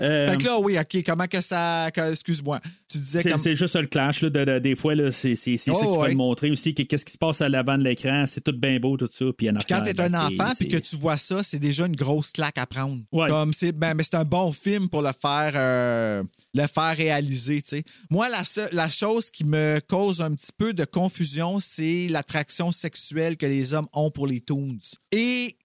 [0.00, 1.90] Euh, Fait que là, oui, OK, comment que ça.
[1.92, 2.60] que- Excuse-moi.
[2.90, 3.38] Tu disais c'est, comme.
[3.38, 4.22] c'est juste le clash.
[4.22, 6.08] Là, de- de- des fois, là, c'est, c'est, c'est Oh, ça qu'il faut ouais.
[6.10, 6.74] le montrer aussi.
[6.74, 9.26] Que, qu'est-ce qui se passe à l'avant de l'écran, c'est tout bien beau, tout ça.
[9.36, 11.96] Puis, Puis quand t'es un ben, enfant puis que tu vois ça, c'est déjà une
[11.96, 13.02] grosse claque à prendre.
[13.12, 13.28] Ouais.
[13.28, 16.22] Comme c'est ben, mais c'est un bon film pour le faire euh,
[16.54, 17.84] le faire réaliser, tu sais.
[18.10, 23.36] Moi la la chose qui me cause un petit peu de confusion, c'est l'attraction sexuelle
[23.36, 24.78] que les hommes ont pour les toons.
[25.12, 25.56] Et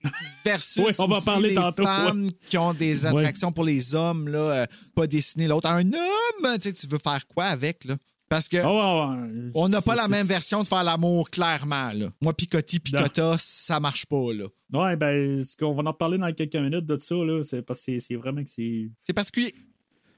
[0.46, 3.08] versus on va parler les tantôt, femmes qui ont des Ouais.
[3.08, 4.66] attractions pour les hommes là, euh,
[4.96, 7.96] pas dessiner l'autre un homme, tu veux faire quoi avec là?
[8.30, 9.52] Parce que Ah ouais, ouais.
[9.54, 11.92] on n'a pas la même version de faire l'amour, clairement.
[11.94, 12.08] Là.
[12.20, 14.34] Moi, picotti, picota, ça marche pas.
[14.34, 14.46] là.
[14.74, 17.44] Ouais, ben, ce qu'on va en parler dans quelques minutes de ça, là.
[17.44, 18.90] C'est parce que c'est, vraiment que c'est.
[19.06, 19.54] C'est particulier.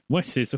[0.08, 0.56] Ouais, c'est ça.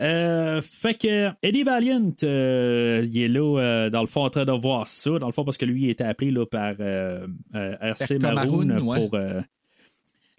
[0.00, 4.44] Euh, fait que Eddie Valiant, euh, il est là, euh, dans le fond, en train
[4.44, 5.18] de voir ça.
[5.18, 9.08] Dans le fond, parce que lui, il était appelé là, par RC Maroon Maroon, ouais.
[9.08, 9.18] pour.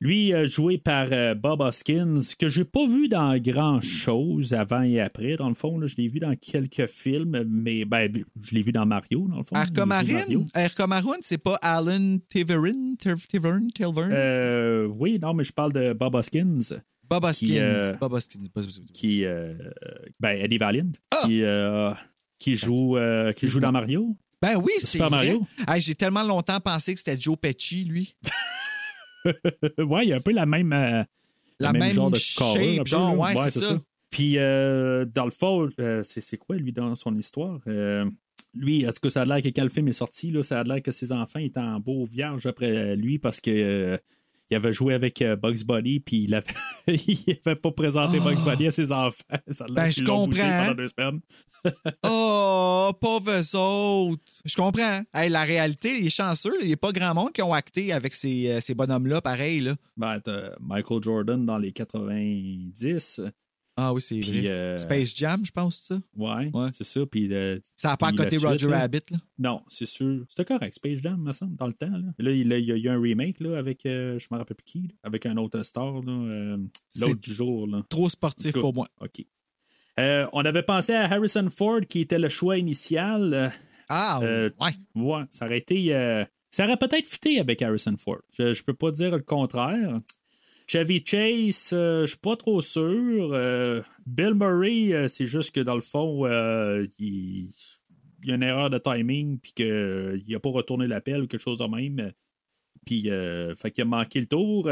[0.01, 4.99] Lui, joué par euh, Bob Hoskins, que j'ai pas vu dans grand chose avant et
[4.99, 5.79] après, dans le fond.
[5.79, 5.87] là.
[5.87, 9.43] je l'ai vu dans quelques films, mais ben, je l'ai vu dans Mario, dans le
[9.43, 9.55] fond.
[10.87, 14.09] Maroon, c'est pas Alan Tiverin, Tiv- Tivern, Tilvern?
[14.11, 16.59] Euh, oui, non, mais je parle de Bob Hoskins.
[17.09, 17.45] Bob Hoskins.
[17.47, 18.39] qui, euh, Bob Hoskins.
[18.93, 19.53] Qui euh,
[20.19, 21.21] ben Eddie Valiant Ah!
[21.25, 21.41] qui,
[22.39, 22.97] qui joue
[23.37, 25.17] qui joue dans Mario Ben oui, c'est Super vrai.
[25.17, 25.47] Mario.
[25.67, 28.15] Hey, J'ai tellement longtemps pensé que c'était Joe Pesci, lui.
[29.79, 31.03] ouais il y a un peu la même euh,
[31.59, 33.81] La le même genre de shape, cover, un peu, genre, ouais, c'est ça.
[34.09, 37.59] puis euh, dans le fond euh, c'est quoi lui dans son histoire?
[37.67, 38.05] Euh,
[38.57, 40.61] lui, en tout cas, ça a l'air que quand le film est sorti, là, ça
[40.61, 43.97] a l'air que ses enfants étaient en beau vierge après lui parce que euh,
[44.49, 46.53] il avait joué avec euh, Bugs Bunny, puis il avait,
[46.87, 49.23] il avait pas présenté Bugs Bunny à ses enfants.
[49.51, 49.73] Ça Ah!
[49.73, 50.63] Ben, je comprends.
[50.63, 51.19] pendant deux semaines.
[52.03, 54.21] Oh, pauvres autres.
[54.45, 55.01] Je comprends.
[55.15, 56.53] Hey, la réalité, il est chanceux.
[56.61, 59.61] Il n'y a pas grand monde qui ont acté avec ces, euh, ces bonhommes-là, pareil.
[59.61, 59.75] Là.
[59.97, 63.21] Ben, t'as Michael Jordan dans les 90.
[63.77, 64.47] Ah oui, c'est vrai.
[64.47, 65.99] euh, Space Jam, je pense, ça?
[66.15, 66.69] Ouais, Ouais.
[66.71, 67.05] c'est ça.
[67.05, 67.29] Puis,
[67.75, 68.67] Ça n'a pas à puis côté Roger.
[68.67, 69.01] Rabbit.
[69.11, 69.17] Là?
[69.37, 70.23] Non, c'est sûr.
[70.29, 71.89] C'était correct, Space Jam, me semble, dans le temps.
[71.89, 74.63] Là, là il, y a eu un remake là, avec, euh, je me rappelle plus
[74.65, 76.57] qui, là, avec un autre star, là, euh,
[76.97, 77.67] l'autre du jour.
[77.67, 77.83] Là.
[77.89, 78.87] Trop sportif pour moi.
[79.01, 79.25] OK.
[79.99, 83.51] Euh, on avait pensé à Harrison Ford, qui était le choix initial.
[83.89, 84.51] Ah, ouais.
[84.95, 85.89] ouais, ça aurait été.
[86.49, 88.21] ça aurait peut-être fité avec Harrison Ford.
[88.37, 89.99] Je, je peux pas dire le contraire.
[90.67, 93.31] Chevy Chase, euh, je suis pas trop sûr.
[93.33, 97.49] Euh, Bill Murray, euh, c'est juste que dans le fond, euh, il,
[98.23, 101.59] y a une erreur de timing, puis qu'il n'a pas retourné l'appel ou quelque chose
[101.59, 102.11] de même.
[102.85, 104.69] Puis, euh, fait qu'il a manqué le tour.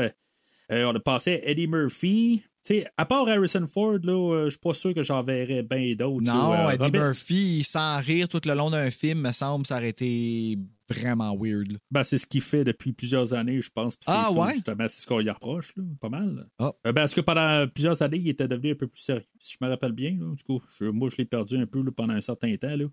[0.70, 2.44] On a passé à Eddie Murphy.
[2.66, 5.94] Tu sais, à part Harrison Ford, là, je suis pas sûr que j'en verrais bien
[5.96, 6.24] d'autres.
[6.24, 6.74] Non, là.
[6.74, 10.58] Eddie Robert- Murphy, sans rire tout le long d'un film, me semble, ça aurait été
[11.00, 11.78] vraiment weird.
[11.92, 13.98] Ben, c'est ce qu'il fait depuis plusieurs années, je pense.
[14.08, 14.54] Ah, ça, ouais?
[14.54, 16.48] Justement, c'est ce qu'on y reproche, là, pas mal.
[16.60, 16.72] Ah.
[16.88, 19.26] Euh, ben, en tout cas, pendant plusieurs années, il était devenu un peu plus sérieux,
[19.40, 20.12] si je me rappelle bien.
[20.20, 20.34] Là.
[20.36, 22.76] Du coup, je- moi, je l'ai perdu un peu là, pendant un certain temps.
[22.76, 22.86] Là.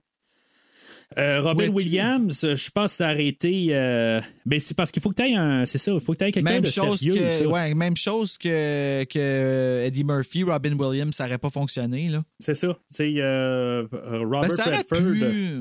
[1.19, 1.69] Euh, Robin?
[1.71, 3.69] Williams, je pense que arrêté.
[3.71, 5.65] euh, Ben, c'est parce qu'il faut que tu aies un.
[5.65, 7.15] C'est ça, il faut que tu aies quelqu'un de chose, sérieux.
[7.21, 12.09] que, ouais, même chose que, que Eddie Murphy, Robin Williams, ça n'aurait pas fonctionné.
[12.11, 12.23] Là.
[12.39, 12.79] C'est ça.
[12.87, 14.99] C'est euh, Ben, Robert ça aurait Redford.
[15.03, 15.61] pu.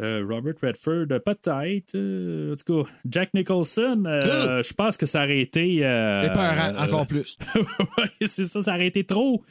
[0.00, 1.94] Euh, Robert Redford, euh, peut-être.
[1.96, 5.76] euh, en tout cas, Jack Nicholson, euh, je pense que ça aurait été.
[5.78, 7.36] Épeurant, encore plus.
[8.20, 9.42] c'est ça, ça aurait été trop.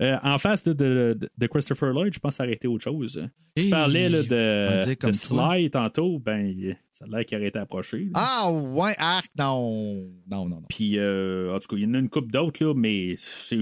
[0.00, 3.22] En face de, de, de Christopher Lloyd, je pense que ça aurait été autre chose.
[3.56, 5.12] Tu parlais là, de, comme.
[5.14, 8.00] Sly tantôt, ben, ça a l'air qu'il aurait été approché.
[8.06, 8.10] là.
[8.14, 9.94] Ah, ouais, arc, non.
[10.30, 10.62] Non, non, non.
[10.68, 13.60] Puis, euh, en tout cas, il y en a une coupe d'autres, là, mais c'est.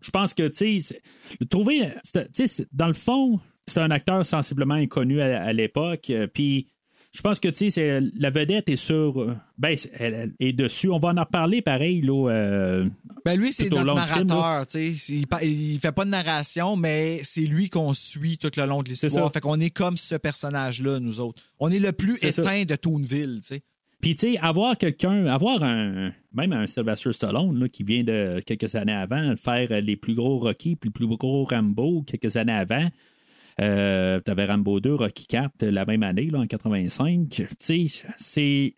[0.00, 1.02] Je pense que, tu sais,
[1.50, 1.90] trouver.
[2.32, 6.10] tu sais, dans le fond, c'est un acteur sensiblement inconnu à, à l'époque.
[6.10, 6.66] euh, Puis,
[7.14, 9.20] je pense que, tu sais, c'est- la vedette est sur.
[9.20, 10.88] euh, Ben, elle, est dessus.
[10.90, 12.30] On va en reparler pareil, là.
[12.30, 12.88] euh,
[13.24, 14.66] Ben lui, c'est notre film, narrateur.
[14.66, 15.14] tu sais.
[15.42, 18.88] il, il fait pas de narration, mais c'est lui qu'on suit tout le long de
[18.88, 19.30] l'histoire.
[19.32, 21.40] Fait qu'on est comme ce personnage-là, nous autres.
[21.60, 22.28] On est le plus ça.
[22.28, 23.40] éteint de Toonville.
[23.42, 23.62] tu sais.
[24.00, 28.40] Puis, tu sais, avoir quelqu'un, avoir un, même un Sylvester Stallone, là, qui vient de
[28.44, 32.52] quelques années avant, faire les plus gros Rocky puis le plus gros Rambo quelques années
[32.52, 32.88] avant,
[33.60, 37.28] Euh, T'avais Rambo 2, Rocky 4 la même année, là, en 85.
[37.28, 37.86] Tu sais,
[38.16, 38.74] c'est.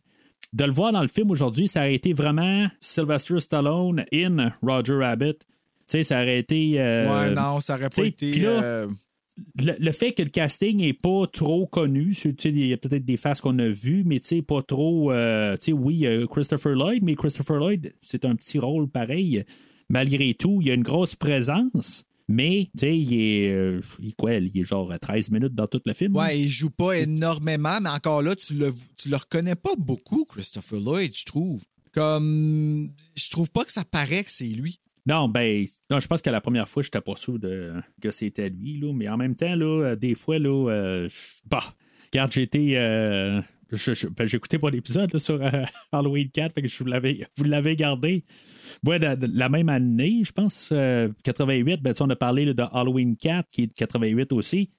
[0.53, 4.95] De le voir dans le film aujourd'hui, ça aurait été vraiment Sylvester Stallone in Roger
[4.95, 5.35] Rabbit.
[5.39, 5.45] Tu
[5.89, 6.81] sais, ça aurait été.
[6.81, 8.39] euh, ouais, non, ça aurait pas été.
[8.39, 8.87] là, euh,
[9.59, 13.05] le, le fait que le casting n'est pas trop connu, tu il y a peut-être
[13.05, 15.11] des faces qu'on a vues, mais tu sais, pas trop.
[15.11, 19.45] euh, tu sais, oui, Christopher Lloyd, mais Christopher Lloyd, c'est un petit rôle pareil.
[19.89, 23.53] Malgré tout, il y a une grosse présence, mais tu sais, il est.
[23.53, 26.17] euh, il quoi, il est genre à 13 minutes dans tout le film.
[26.17, 30.25] Ouais, il joue pas énormément, mais encore là, tu le, tu le reconnais pas beaucoup,
[30.25, 31.63] Christopher Lloyd, je trouve.
[31.93, 32.89] Comme.
[33.17, 34.79] Je trouve pas que ça paraît que c'est lui.
[35.07, 38.11] Non, ben, non, je pense que la première fois, je n'étais pas sûr de, que
[38.11, 41.63] c'était lui, là, mais en même temps, là, euh, des fois, là, euh, je- bah,
[42.13, 42.79] regarde, j'ai été.
[42.79, 43.41] euh,
[44.17, 47.45] ben, j'ai écouté pas l'épisode sur euh, Halloween 4, fait que je vous l'avais, vous
[47.45, 48.25] l'avez gardé.
[48.85, 52.45] Ouais, la, la même année, je pense, euh, 88, ben, tu sais, on a parlé
[52.45, 54.71] là, de Halloween 4, qui est de 88 aussi.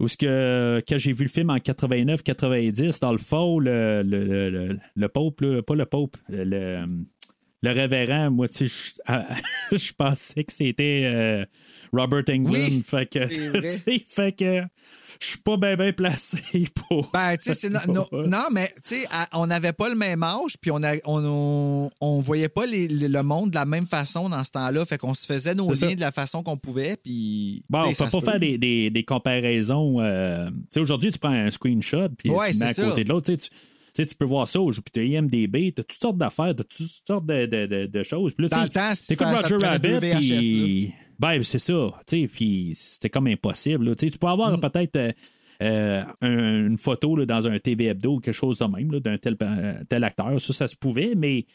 [0.00, 4.24] Où ce que, quand j'ai vu le film en 89-90, dans le fond, le, le,
[4.24, 6.84] le, le, le Pope, là, pas le Pope, le,
[7.64, 8.94] le révérend, moi, tu sais,
[9.72, 11.44] je, je pensais que c'était euh,
[11.92, 12.54] Robert Englund.
[12.54, 13.26] Oui, fait que,
[14.06, 14.62] fait que
[15.20, 16.38] je suis pas bien placé
[16.88, 17.10] pour.
[17.12, 17.80] Ben, tu sais, c'est no-
[18.12, 21.22] no- non, mais tu sais, on n'avait pas le même âge, puis on, a, on,
[21.24, 24.98] on, on voyait pas les- le monde de la même façon dans ce temps-là, fait
[24.98, 25.94] qu'on se faisait nos liens ça.
[25.94, 27.62] de la façon qu'on pouvait, puis.
[27.70, 30.00] Bon, on peut pas faire des, des, des comparaisons.
[30.00, 32.82] euh, tu sais, aujourd'hui, tu prends un screenshot puis Ouais, tu mets à ça.
[32.84, 33.32] côté de l'autre.
[33.32, 33.50] Tu sais,
[34.02, 36.60] sais, tu peux voir ça, puis tu as IMDB, tu as toutes sortes d'affaires, tu
[36.62, 38.34] as toutes sortes de, de, de, de choses.
[38.34, 40.92] Puis là, Dans le temps, c'est comme Roger Rabbit, VHS, puis...
[41.18, 41.92] Ben, c'est ça.
[42.06, 43.84] Tu sais, puis c'était comme impossible.
[43.90, 43.94] là.
[43.94, 44.60] Tu peux avoir Mm.
[44.60, 45.12] peut-être euh,
[45.62, 48.98] euh, un- une photo là, dans un TV hebdo ou quelque chose de même, là,
[48.98, 50.40] d'un tel, euh, tel acteur.
[50.40, 51.46] Ça, ça se pouvait, mais...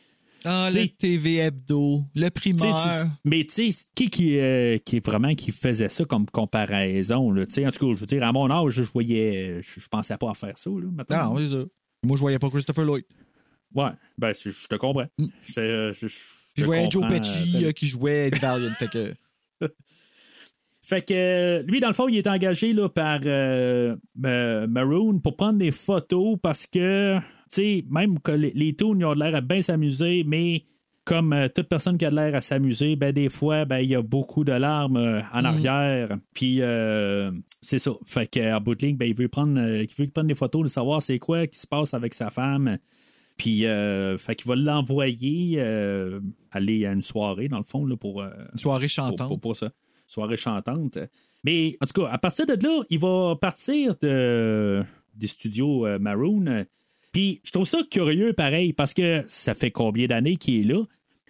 [0.46, 2.82] Ah, le TV Hebdo, le primeur.
[2.82, 7.30] tu- mais tu sais, qui qui, euh, vraiment qui faisait ça comme comparaison?
[7.32, 9.60] Là, en tout cas, je veux dire, à mon âge, je voyais.
[9.62, 10.70] Je, je pensais pas à faire ça.
[10.70, 11.26] Là, maintenant.
[11.26, 11.66] Non, non, c'est ça.
[12.04, 13.06] Moi, je voyais pas Christopher Lloyd.
[13.76, 15.06] Ouais, ben, je, je te comprends.
[15.42, 16.08] C'est, euh, je,
[16.58, 16.64] Mm.
[16.66, 18.72] Voyais Joe Pesci euh, qui jouait Eddie Valiant.
[18.78, 19.14] fait que.
[20.82, 25.36] Fait que euh, lui, dans le fond, il est engagé là, par euh, Maroon pour
[25.36, 29.42] prendre des photos parce que, tu sais, même que les, les ils ont l'air à
[29.42, 30.66] bien s'amuser, mais
[31.10, 33.96] comme euh, toute personne qui a l'air à s'amuser, ben des fois, ben il y
[33.96, 36.18] a beaucoup de larmes euh, en arrière.
[36.36, 37.32] Puis euh,
[37.62, 37.92] c'est ça.
[38.06, 40.68] Fait qu'en bout de ligne, ben, il veut prendre, il veut prendre des photos, de
[40.68, 42.78] savoir c'est quoi qui se passe avec sa femme.
[43.38, 46.20] Puis, euh, fait qu'il va l'envoyer euh,
[46.52, 49.28] aller à une soirée, dans le fond, là, pour, Une soirée chantante.
[49.30, 49.72] pour- pour ça.
[50.06, 50.98] Soirée chantante.
[51.44, 54.84] Mais en tout cas, à partir de là, il va partir de,
[55.16, 56.66] des studios Maroon.
[57.12, 60.84] Puis je trouve ça curieux pareil parce que ça fait combien d'années qu'il est là?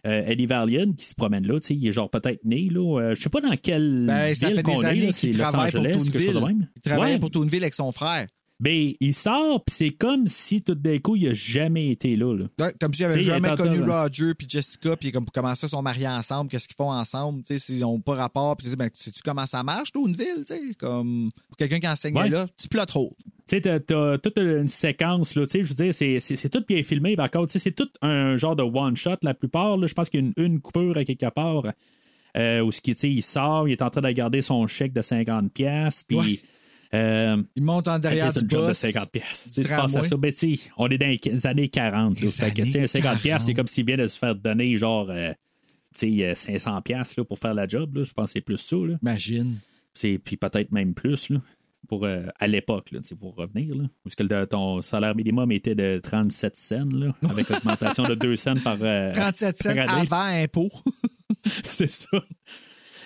[0.07, 2.99] Euh, Eddie Valiant qui se promène là, tu sais, il est genre peut-être né là.
[3.01, 5.37] Euh, je sais pas dans quelle Ben, ça ville fait qu'on des est, années qu'il
[5.37, 6.55] Los travaille pour Angeles, quelque chose de Toonville.
[6.57, 6.67] même.
[6.77, 7.19] Il travaillait Ouais.
[7.19, 8.27] pour Toonville avec son frère.
[8.61, 12.35] Ben, il sort, puis c'est comme si tout d'un coup, il a jamais été là.
[12.35, 12.45] là.
[12.59, 15.65] Ouais, Comme s'il T'sais, avait il jamais connu Roger puis Jessica, puis comme comment ça
[15.67, 18.65] ils sont mariés ensemble, qu'est-ce qu'ils font ensemble, tu sais, s'ils n'ont pas rapport, puis
[18.65, 22.29] tu sais, ben, sais-tu comment ça marche, Toonville, tu sais, comme pour quelqu'un qui Ouais.
[22.29, 23.15] là, tu plot trop.
[23.47, 26.49] Tu sais, t'as, toute une séquence, là, tu sais, je veux dire, c'est, c'est, c'est
[26.49, 29.77] tout bien filmé, par contre, tu sais, c'est tout un genre de one-shot, la plupart,
[29.77, 31.63] là, je pense qu'il y a une, une coupure à quelque part,
[32.35, 34.67] euh, où ce qui, tu sais, il sort, il est en train de garder son
[34.67, 36.17] chèque de 50 pièces puis...
[36.17, 36.39] Ouais.
[36.93, 38.77] Euh, Il monte en derrière du job de boss.
[38.77, 39.49] 50 pièces.
[39.53, 42.19] Tu penses à ça, ben, tu sais, on est dans les années 40.
[42.19, 43.55] Là, Les que, années un 50 pièces, c'est 40.
[43.55, 45.31] comme s'il vient de se faire donner, genre, euh,
[45.95, 47.99] tu sais, euh, 500 pièces là, pour faire la job.
[48.03, 48.95] Je pense que c'est plus ça, là.
[49.01, 49.57] Imagine.
[50.23, 51.41] Puis peut-être même plus là,
[51.87, 53.75] pour, euh, à l'époque, pour revenir.
[53.75, 58.15] Là, parce que le- ton salaire minimum était de 37 cents, là, avec augmentation de
[58.15, 60.07] 2 cents par, euh, 37 cents par année.
[60.09, 60.71] avant impôt.
[61.45, 62.17] c'est ça.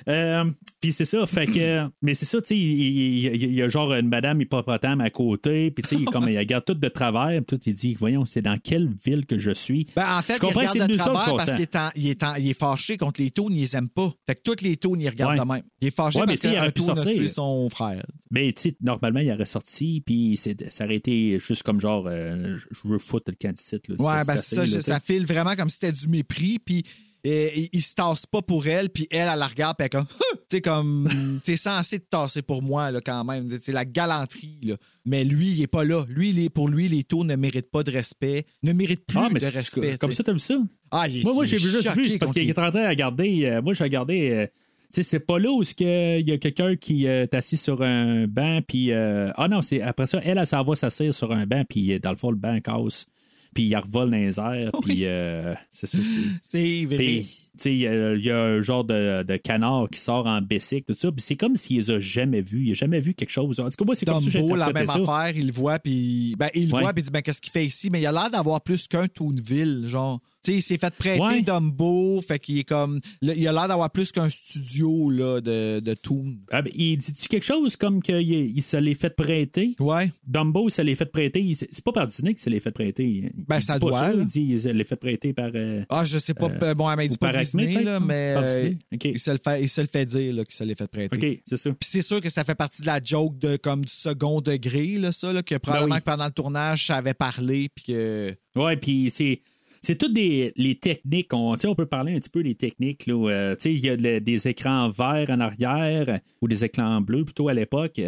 [0.08, 0.46] Euh,
[0.82, 1.88] puis c'est ça, fait que.
[2.02, 5.84] Mais c'est ça, tu sais, il, y a genre une madame hippopotame à côté, puis
[5.84, 8.58] tu sais, comme, il regarde tout de travers, puis tout, il dit, voyons, c'est dans
[8.58, 9.86] quelle ville que je suis?
[9.96, 12.24] Ben, en fait, Je il comprends regarde de travers parce qu'il est, en- il, est
[12.24, 14.12] en- il est fâché contre les toons, il les aime pas.
[14.26, 15.40] Fait que toutes les toons, il regarde Ouais.
[15.40, 15.62] de même.
[15.82, 18.04] Il est fâché Ouais, parce qu'un toon a tué son frère.
[18.32, 22.06] Mais tu sais, normalement, il aurait sorti, puis c'est- ça aurait été juste comme genre,
[22.08, 23.78] euh, je veux foutre le candidat.
[24.04, 26.84] Ouais, ben ça, là, ça file vraiment comme si c'était du mépris, puis
[27.26, 29.86] euh, il, il se tasse pas pour elle, puis elle, elle la regarde, puis elle
[29.88, 30.08] est comme,
[30.50, 33.50] tu comme, t'es censé te tasser pour moi, là, quand même.
[33.62, 34.76] C'est la galanterie, là.
[35.06, 36.06] Mais lui, il est pas là.
[36.10, 39.18] Lui, il est- pour lui, les taux ne méritent pas de respect, ne méritent plus
[39.20, 39.98] Ah, mais de respect.
[39.98, 40.56] comme ça, vu ça?
[40.92, 42.88] Ah, il est, Moi, moi j'ai juste vu, c'est parce qu'il est en train de
[42.90, 43.46] regarder.
[43.46, 44.30] euh, moi, j'ai regardé.
[44.32, 47.58] euh, tu sais, c'est pas là où il y a quelqu'un qui euh, est assis
[47.58, 48.92] sur un banc, puis.
[48.92, 51.94] euh, ah non, c'est après ça, elle, elle s'en va s'asseoir sur un banc, puis
[51.94, 53.08] euh, dans le fond, le banc casse.
[53.54, 55.98] Puis il revole dans les airs, puis euh, c'est ça.
[56.42, 56.98] c'est- vrai.
[56.98, 57.28] Puis,
[57.66, 61.12] il y, a- un genre de, de canard qui sort en bicycle, tout ça.
[61.12, 62.64] Puis c'est comme s'il les a jamais vus.
[62.66, 63.60] Il a jamais vu quelque chose.
[63.60, 64.96] En tout cas, moi, c'est comme ça que la même ça.
[64.96, 66.82] affaire, il le voit, puis ben, il le Ouais.
[66.82, 67.90] voit, puis il dit ben, qu'est-ce qu'il fait ici?
[67.92, 70.20] Mais il a l'air d'avoir plus qu'un Toonville, genre.
[70.44, 71.42] Tu sais, il s'est fait prêter Ouais.
[71.42, 73.00] Dumbo, fait qu'il est comme.
[73.22, 76.36] là, il a l'air d'avoir plus qu'un studio là, de, de Toon.
[76.52, 79.76] Ah, ben, il dit-tu quelque chose comme qu'il il se l'est fait prêter?
[79.80, 80.12] Ouais.
[80.28, 81.42] Dumbo, il se l'est fait prêter.
[81.42, 83.06] Il- C'est pas par Disney qu'il se l'est fait prêter.
[83.06, 84.14] Il Ben, dit ça pas doit, ça.
[84.14, 85.50] Il dit qu'il se l'est fait prêter par.
[85.56, 86.50] euh, Ah, je sais pas.
[86.62, 88.78] Euh, bon, elle m'a dit pas Acme, Disney, là, mais Disney.
[89.14, 91.16] Il, se le fait, il se le fait dire qu'il se l'est fait prêter.
[91.36, 91.70] OK, c'est ça.
[91.72, 94.98] Puis c'est sûr que ça fait partie de la joke de comme du second degré,
[95.00, 96.02] là, ça, là, que probablement Ben oui.
[96.02, 98.36] que pendant le tournage, ça avait parlé, puis que.
[98.56, 99.42] Ouais, puis c'est.
[99.86, 101.34] C'est toutes des, les techniques.
[101.34, 103.06] On, on peut parler un petit peu des techniques.
[103.06, 107.26] là, euh, il y a le- des écrans verts en arrière ou des écrans bleus
[107.26, 108.00] plutôt à l'époque.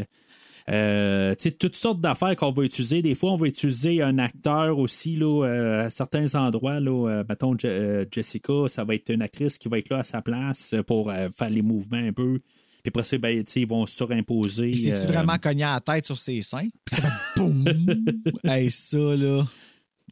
[0.70, 3.02] Euh, toutes sortes d'affaires qu'on va utiliser.
[3.02, 6.80] Des fois, on va utiliser un acteur aussi là, euh, à certains endroits.
[6.80, 10.04] Là, euh, mettons, Je- Jessica, ça va être une actrice qui va être là à
[10.04, 12.40] sa place pour faire les mouvements un peu.
[12.84, 14.72] Puis après ça, ben, ils vont surimposer.
[14.92, 16.70] Euh, vraiment cogné à la tête sur ses seins?
[16.86, 17.66] Puis ça fait boum!
[18.46, 19.46] hey, ça, là.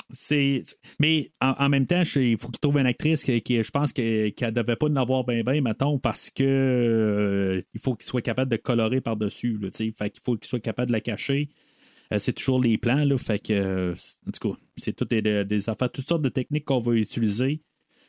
[0.09, 0.63] C'est,
[0.99, 4.49] mais en, même temps, il faut qu'il trouve une actrice qui, je pense que- qu'elle
[4.49, 8.21] ne devait pas en avoir bien, bien, mettons, parce que euh, il faut qu'il soit
[8.21, 9.59] capable de colorer par-dessus.
[9.71, 11.49] Fait qu'il faut qu'il soit capable de la cacher.
[12.11, 13.95] Euh, c'est toujours les plans, là, fait que, euh,
[14.27, 17.61] en tout cas, c'est toutes des, des affaires, toutes sortes de techniques qu'on va utiliser.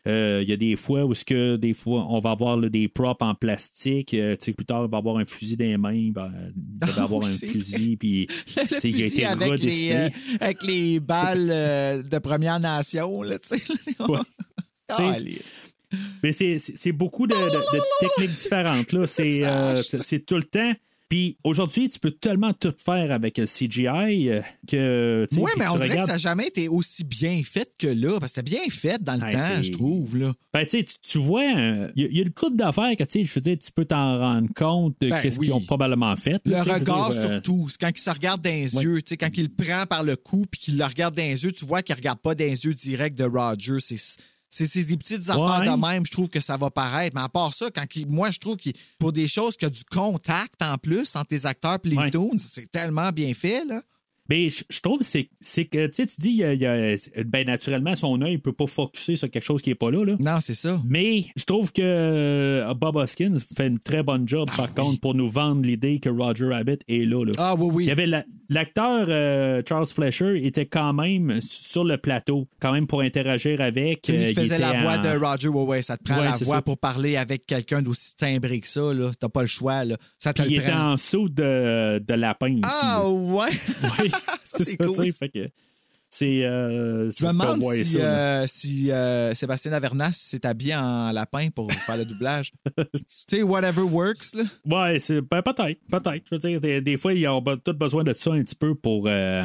[0.06, 2.68] Euh, Il y a des fois où ce que des fois on va avoir là,
[2.68, 4.12] des props en plastique.
[4.14, 6.10] euh, sais, plus tard, il va avoir un fusil dans les mains.
[6.12, 6.30] ben,
[6.86, 7.96] il va avoir oui, un fusil.
[7.96, 8.26] Puis,
[8.56, 9.94] Le il a été avec, les, redessiné.
[9.96, 10.08] euh,
[10.40, 11.46] avec les balles
[12.08, 13.36] de Première Nation, là.
[14.08, 14.18] Ouais.
[14.90, 15.14] Ah.
[16.22, 18.92] Mais c'est- beaucoup de, de- de techniques différentes.
[18.92, 19.06] là.
[19.06, 20.72] C'est euh, c'est tout le temps.
[21.08, 25.26] Puis aujourd'hui, tu peux tellement tout faire avec le CGI euh, que.
[25.36, 28.18] Oui, mais on dirait que ça n'a jamais été aussi bien fait que là.
[28.18, 30.16] Parce que c'était bien fait dans le Ouais, temps, je trouve.
[30.16, 30.32] Là.
[30.52, 33.34] Ben, tu vois, euh, il y, a- il y a une coupe d'affaires que, je
[33.34, 35.30] veux dire, tu peux t'en rendre compte de Ben oui.
[35.38, 36.40] qu'ils ont probablement fait.
[36.46, 37.68] Le regard, dire, euh, surtout.
[37.68, 39.00] C'est quand il se regarde dans les yeux.
[39.20, 41.66] Quand il le prend par le cou puis qu'il le regarde dans les yeux, tu
[41.66, 43.76] vois qu'il ne regarde pas dans les yeux directs de Roger.
[43.80, 43.96] C'est.
[44.56, 45.66] C'est des petites affaires Ouais.
[45.66, 47.14] de même, je trouve que ça va paraître.
[47.16, 49.70] Mais à part ça, quand il- moi, je trouve que pour des choses qui ont
[49.70, 52.10] du contact en plus entre les acteurs et les Ouais.
[52.38, 53.64] c'est tellement bien fait.
[53.64, 53.82] Là.
[54.30, 56.54] Mais je, je trouve que c'est c'est que, tu sais, tu dis, il y a-
[56.54, 59.70] il y a- ben, naturellement, son œil ne peut pas focuser sur quelque chose qui
[59.70, 60.04] n'est pas là.
[60.04, 60.16] là.
[60.18, 60.80] Non, c'est ça.
[60.88, 65.14] Mais je trouve que euh, Bob Hoskins fait une très bonne job, par contre, pour
[65.14, 67.24] nous vendre l'idée que Roger Rabbit est là.
[67.24, 67.32] là.
[67.38, 67.84] Ah oui, oui.
[67.84, 72.72] Il y avait la- l'acteur euh, Charles Fletcher était quand même sur le plateau, quand
[72.72, 74.08] même pour interagir avec.
[74.10, 76.30] Euh, il faisait la voix en- de Roger, ouais, ouais, ça te prend Ouais, la
[76.30, 76.62] voix ça.
[76.62, 79.10] pour parler avec quelqu'un d'aussi timbré que ça, là.
[79.18, 79.96] T'as pas le choix, là.
[80.18, 82.60] Ça te il était en saut de, de lapin aussi.
[82.82, 83.08] Ah là.
[83.10, 83.48] ouais!
[84.00, 84.10] Oui,
[84.44, 84.88] c'est cool.
[84.90, 85.48] tu sais, fait que
[86.10, 90.76] c'est euh, Je c'est me demande si, ça, euh, si euh, Sébastien Lavernas s'est habillé
[90.76, 92.52] en lapin pour faire le doublage.
[92.76, 94.44] tu sais, whatever works, là.
[94.64, 96.22] Ouais, c'est ben, peut-être, peut-être.
[96.30, 98.54] Je veux dire, des, des fois, ils ont be- tout besoin de ça un petit
[98.54, 99.44] peu pour euh,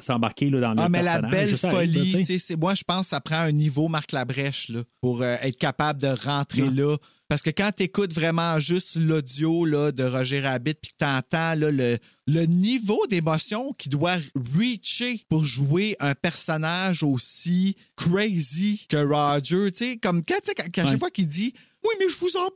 [0.00, 2.26] s'embarquer là, dans le Ah, mais la belle là, folie,
[2.58, 6.00] moi, je pense que ça prend un niveau Marc Labrèche là, pour euh, être capable
[6.00, 6.96] de rentrer là.
[7.30, 11.04] Parce que quand tu écoutes vraiment juste l'audio là, de Roger Rabbit puis que tu
[11.08, 14.16] entends le, le niveau d'émotion qu'il doit
[14.56, 20.54] reacher pour jouer un personnage aussi crazy que Roger, tu sais, comme quand, tu sais,
[20.56, 21.54] quand- quand chaque fois qu'il dit
[21.84, 22.48] oui, mais je vous en.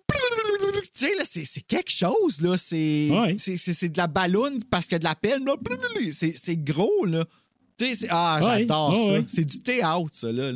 [0.93, 2.57] Tu sais, là, c'est quelque chose, là.
[2.59, 3.37] C'est Ouais.
[3.39, 5.55] c'est- de la balloune parce qu'il y a de la peine, là.
[6.11, 7.25] C'est gros, là.
[7.79, 9.27] Tu sais, c'est- ah, j'adore Ouais, ça.
[9.29, 10.53] C'est du théâtre, ça, là.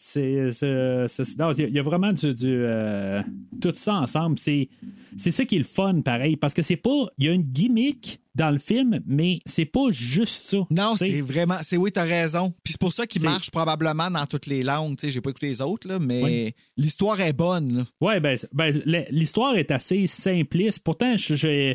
[0.00, 3.20] C'est, c'est- c'est- non, il y a- vraiment du, du, euh,
[3.60, 4.38] tout ça ensemble.
[4.38, 4.68] C'est,
[5.16, 7.08] c'est ça qui est le fun, pareil, parce que c'est pas.
[7.18, 10.58] Il y a une gimmick dans le film, mais c'est pas juste ça.
[10.70, 11.56] Non, c'est vraiment.
[11.62, 12.52] C'est oui, t'as raison.
[12.62, 14.96] Puis c'est pour ça qu'il C'est- marche probablement dans toutes les langues.
[14.96, 16.54] Tu sais, j'ai pas écouté les autres, là, mais Oui.
[16.76, 17.84] l'histoire est bonne.
[18.00, 18.80] Ouais, ben, ben,
[19.10, 20.84] l'histoire est assez simpliste.
[20.84, 21.74] Pourtant, je,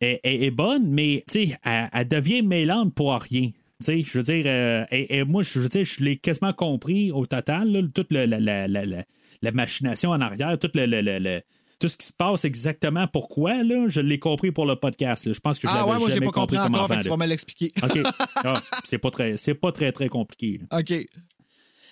[0.00, 3.50] elle est bonne, mais tu sais, elle, elle devient mêlante pour rien.
[3.80, 6.52] Tu sais, je veux dire, euh, et, et moi, je veux dire, je l'ai quasiment
[6.52, 9.04] compris au total, là, toute le- la, la, la, la-
[9.40, 11.40] la machination en arrière, tout le, le- le- le-
[11.78, 15.26] tout ce qui se passe exactement pourquoi, là, je l'ai compris pour le podcast.
[15.26, 15.32] là.
[15.32, 17.08] Je pense que je Ah ouais, moi, j'ai jamais pas compris comment encore, faire, tu
[17.08, 17.70] vas me l'expliquer.
[17.84, 18.00] OK.
[18.44, 20.60] Ah, c'est pas très, c'est pas très, très compliqué.
[20.72, 20.92] OK.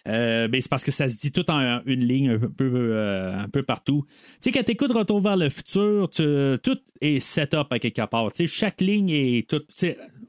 [0.09, 3.37] Euh, ben, c'est parce que ça se dit tout en une ligne un peu, euh,
[3.37, 4.05] un peu partout.
[4.09, 8.07] Tu sais, quand tu écoutes Retour vers le futur, tu- tout est set-up à quelque
[8.07, 8.31] part.
[8.33, 9.63] Tu sais, chaque ligne est tout.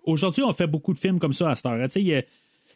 [0.08, 1.88] Aujourd'hui, on fait beaucoup de films comme ça à cette heure.
[1.90, 2.26] Tu sais,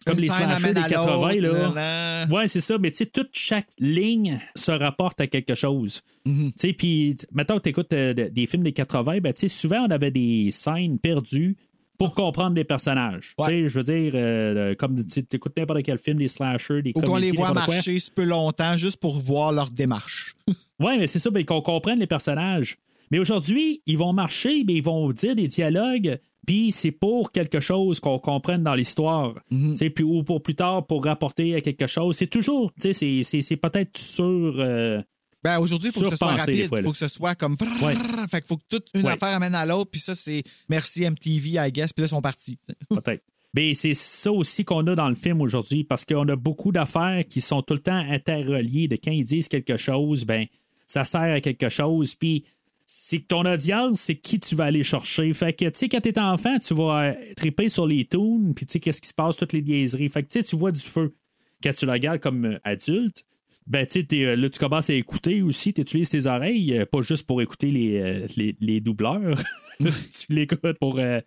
[0.05, 2.25] comme Une les slashers des à 80, l'autre, là.
[2.27, 6.01] Ouais, c'est ça, mais tu sais, toute chaque ligne se rapporte à quelque chose.
[6.25, 6.47] Mhm.
[6.47, 9.47] Tu sais, puis, t- mettons que tu écoutes des films des 80, ben, tu sais,
[9.47, 11.55] souvent, on avait des scènes perdues
[11.99, 13.35] pour comprendre les personnages.
[13.37, 13.45] Ouais.
[13.47, 16.93] Tu sais, je veux dire, euh, comme tu écoutes n'importe quel film, des slashers, des
[16.95, 20.35] Ou qu'on les voit marcher ce peu longtemps juste pour voir leur démarche.
[20.79, 22.77] Oui, mais c'est ça, ben, qu'on comprenne les personnages.
[23.11, 27.59] Mais aujourd'hui, ils vont marcher, mais ils vont dire des dialogues, puis c'est pour quelque
[27.59, 29.35] chose qu'on comprenne dans l'histoire.
[29.51, 29.75] Mhm.
[29.93, 32.15] Puis, ou pour plus tard, pour rapporter à quelque chose.
[32.17, 34.25] C'est toujours, tu sais, c'est- peut-être sur.
[34.57, 35.01] euh,
[35.43, 36.69] Ben aujourd'hui, il faut que ce soit rapide.
[36.71, 37.55] Il faut que ce soit comme.
[37.81, 37.95] Ouais.
[38.29, 39.13] Fait faut que toute une Ouais.
[39.13, 39.89] affaire amène à l'autre.
[39.89, 41.93] Puis ça, c'est merci MTV, I guess.
[41.93, 42.57] Puis là, ils sont partis.
[42.89, 43.23] Peut-être.
[43.53, 47.23] Mais c'est ça aussi qu'on a dans le film aujourd'hui, parce qu'on a beaucoup d'affaires
[47.27, 48.87] qui sont tout le temps interreliées.
[48.87, 50.45] De quand ils disent quelque chose, ben
[50.87, 52.15] ça sert à quelque chose.
[52.15, 52.45] Puis
[52.93, 55.31] c'est que ton audience, c'est qui tu vas aller chercher.
[55.31, 58.65] Fait que, tu sais, quand t'es enfant, tu vas euh, triper sur les tunes, puis
[58.65, 60.09] tu sais, qu'est-ce qui se passe, toutes les liaiseries.
[60.09, 61.15] Fait que, tu sais, tu vois du feu.
[61.63, 63.23] Quand tu le regardes comme euh, adulte,
[63.65, 67.01] ben, tu sais, euh, là, tu commences à écouter aussi, tu utilises tes oreilles, pas
[67.01, 69.41] juste pour écouter les, les, les doubleurs.
[69.79, 70.99] tu l'écoutes pour.
[70.99, 71.21] euh,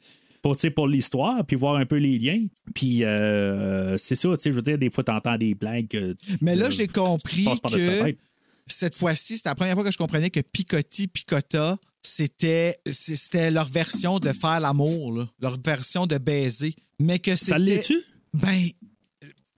[0.74, 2.44] pour, l'histoire, puis voir un peu les liens.
[2.74, 5.88] Puis euh, c'est ça, tu sais, je veux dire, des fois, tu entends des blagues.
[5.88, 7.44] que tu- Mais là, j'ai compris
[7.78, 7.78] que.
[8.66, 13.50] Cette fois-ci, c'était la première fois que je comprenais que Picotti Picota, c'était c'est- c'était
[13.50, 16.74] leur version de faire l'amour, leur version de baiser.
[16.98, 17.50] Mais que c'était.
[17.52, 18.00] Ça l'est-tu?
[18.32, 18.60] Ben.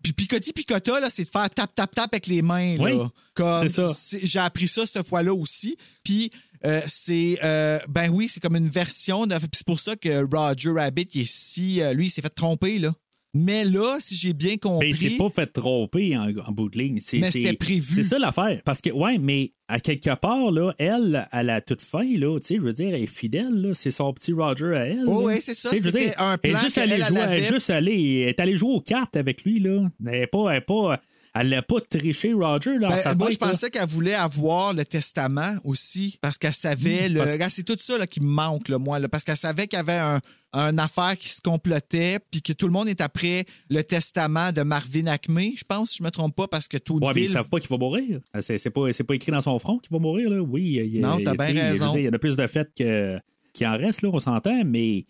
[0.03, 2.77] Puis Picotti Picota, là, c'est de faire tap, tap, tap avec les mains.
[2.77, 2.83] Là.
[2.85, 3.93] Oui, Comme, c'est ça.
[3.93, 5.77] c'est- J'ai appris ça cette fois-là aussi.
[6.05, 6.31] Puis
[6.65, 7.39] euh, c'est.
[7.43, 9.27] euh, ben oui, c'est comme une version.
[9.27, 9.37] De...
[9.53, 11.81] C'est pour ça que Roger Rabbit, il est si.
[11.81, 12.95] euh, lui, il s'est fait tromper, là.
[13.37, 14.89] Mais là, si j'ai bien compris.
[14.89, 16.99] Mais c'est pas fait tromper en, en bout de ligne.
[17.01, 17.95] C'est, Mais c'était prévu.
[17.95, 18.61] C'est ça l'affaire.
[18.65, 22.47] Parce que, ouais, mais à quelque part, là, elle, à la toute fin, là, tu
[22.47, 25.05] sais, je veux dire, elle est fidèle, là, c'est son petit Roger à elle.
[25.07, 27.71] Oh, ouais, c'est ça, c'était dire, un elle est plan juste allée jouer, elle est
[27.71, 29.91] allée, elle est allée jouer aux cartes avec lui, là.
[30.07, 31.01] Elle est pas, elle est pas,
[31.39, 34.73] elle l'a pas triché, Roger, en Ben, sa moi, tête, je pensais qu'elle voulait avoir
[34.73, 37.09] le testament aussi, parce qu'elle savait.
[37.09, 37.21] le...
[37.39, 39.77] parce- C'est tout ça là, qui me manque, là, moi, là, parce qu'elle savait qu'il
[39.77, 40.21] y avait un,
[40.53, 44.63] un affaire qui se complotait, puis que tout le monde est après le testament de
[44.63, 47.29] Marvin Acme, je pense, si je me trompe pas, parce que tout Ouais, mais ils
[47.29, 48.21] savent pas qu'il va mourir.
[48.41, 50.41] C'est, c'est pas, pas écrit dans son front qu'il va mourir, là.
[50.41, 51.95] Oui, il, Non, t'as bien raison.
[51.97, 53.19] Il y en a plus de fait que,
[53.53, 55.05] qu'il en reste, là, on s'entend, mais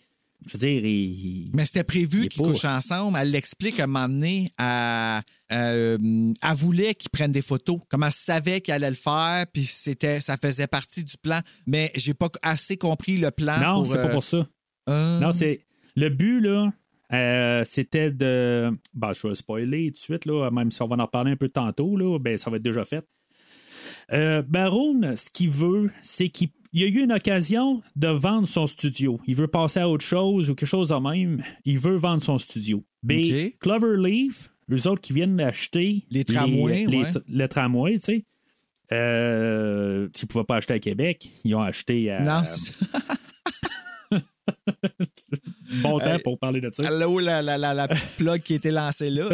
[0.47, 3.17] je veux dire, il- Mais c'était prévu qu'ils couchent ensemble.
[3.21, 4.51] Elle l'explique à un moment donné.
[4.59, 5.23] à-
[5.53, 5.97] euh,
[6.43, 7.79] elle voulait qu'ils prennent des photos.
[7.89, 11.41] Comme elle savait qu'elle allait le faire, puis c'était, ça faisait partie du plan.
[11.67, 13.59] Mais j'ai pas assez compris le plan.
[13.61, 14.47] Non, c'est pas euh, pour ça.
[14.89, 15.61] euh, Non, c'est.
[15.95, 16.73] Le but, là,
[17.13, 18.71] euh, c'était de.
[18.95, 21.37] Ben, je vais spoiler tout de suite, là, même si on va en reparler un
[21.37, 23.05] peu tantôt, là, ben, ça va être déjà fait.
[24.13, 28.67] Euh, Baron, ce qu'il veut, c'est qu'il il a eu une occasion de vendre son
[28.67, 29.19] studio.
[29.27, 31.43] Il veut passer à autre chose ou quelque chose de même.
[31.65, 32.85] Il veut vendre son studio.
[33.03, 33.59] Mais OK.
[33.61, 37.11] Cloverleaf, eux autres qui viennent d'acheter Les tramways, les- ouais.
[37.29, 38.25] le tramway, tu sais,
[38.93, 41.29] euh, ils ne pouvaient pas acheter à Québec.
[41.45, 42.99] Ils ont acheté à Non, c'est ça.
[45.83, 46.19] bon temps Hey.
[46.23, 46.87] pour parler de ça.
[46.87, 49.29] Allô, la, la, la, la petite plug qui a été lancée là.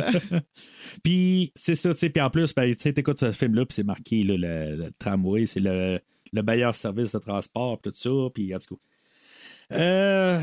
[1.05, 2.11] Puis c'est ça, tu sais.
[2.11, 4.91] Puis en plus, ben, tu sais, t'écoutes ce film-là, puis c'est marqué là, le, le
[4.99, 6.01] tramway, c'est le,
[6.33, 8.11] le meilleur service de transport, puis tout ça.
[8.35, 9.76] Puis en tout cas.
[9.76, 10.41] Euh,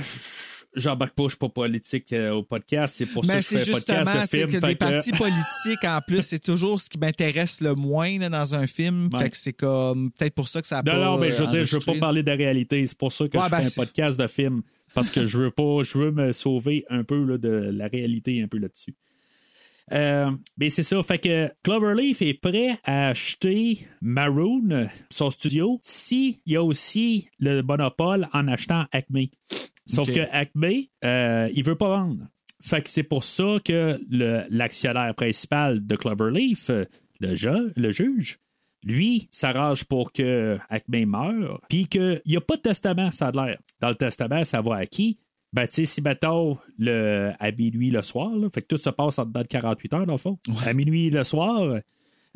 [0.75, 3.57] J'embarque pas, je suis pas politique euh, au podcast, c'est pour ça Mais que je
[3.57, 4.51] c'est fais un podcast sais, film.
[4.51, 8.29] que des que- partis politiques en plus, c'est toujours ce qui m'intéresse le moins là,
[8.29, 9.09] dans un film.
[9.11, 9.19] Ouais.
[9.23, 11.41] Fait que c'est comme peut-être pour ça que ça a Non, pas non, mais je
[11.43, 12.85] veux dire, je veux pas parler de la réalité.
[12.85, 14.61] C'est pour ça que Ouais, je ben, fais un c'est- podcast de film.
[14.93, 18.41] Parce que je veux pas, je veux me sauver un peu là, de la réalité
[18.43, 18.95] un peu là-dessus.
[19.91, 26.37] Euh, mais c'est ça, fait que Cloverleaf est prêt à acheter Maroon, son studio, s'il
[26.45, 29.21] y a aussi le monopole en achetant Acme.
[29.89, 30.65] Sauf que Acme,
[31.05, 32.25] euh, il veut pas vendre.
[32.61, 33.99] Fait que c'est pour ça que
[34.49, 36.85] l'actionnaire principal de Cloverleaf, euh,
[37.21, 38.37] le, le juge,
[38.83, 43.31] lui, s'arrange pour que Acme meure, puis qu'il n'y a pas de testament, ça a
[43.31, 43.57] l'air.
[43.79, 45.17] Dans le testament, ça va à qui?
[45.51, 48.89] Ben, tu sais, si bateau le, à minuit le soir, là, fait que tout se
[48.89, 50.37] passe en dedans de 48 heures, dans le fond.
[50.65, 51.79] À minuit le soir,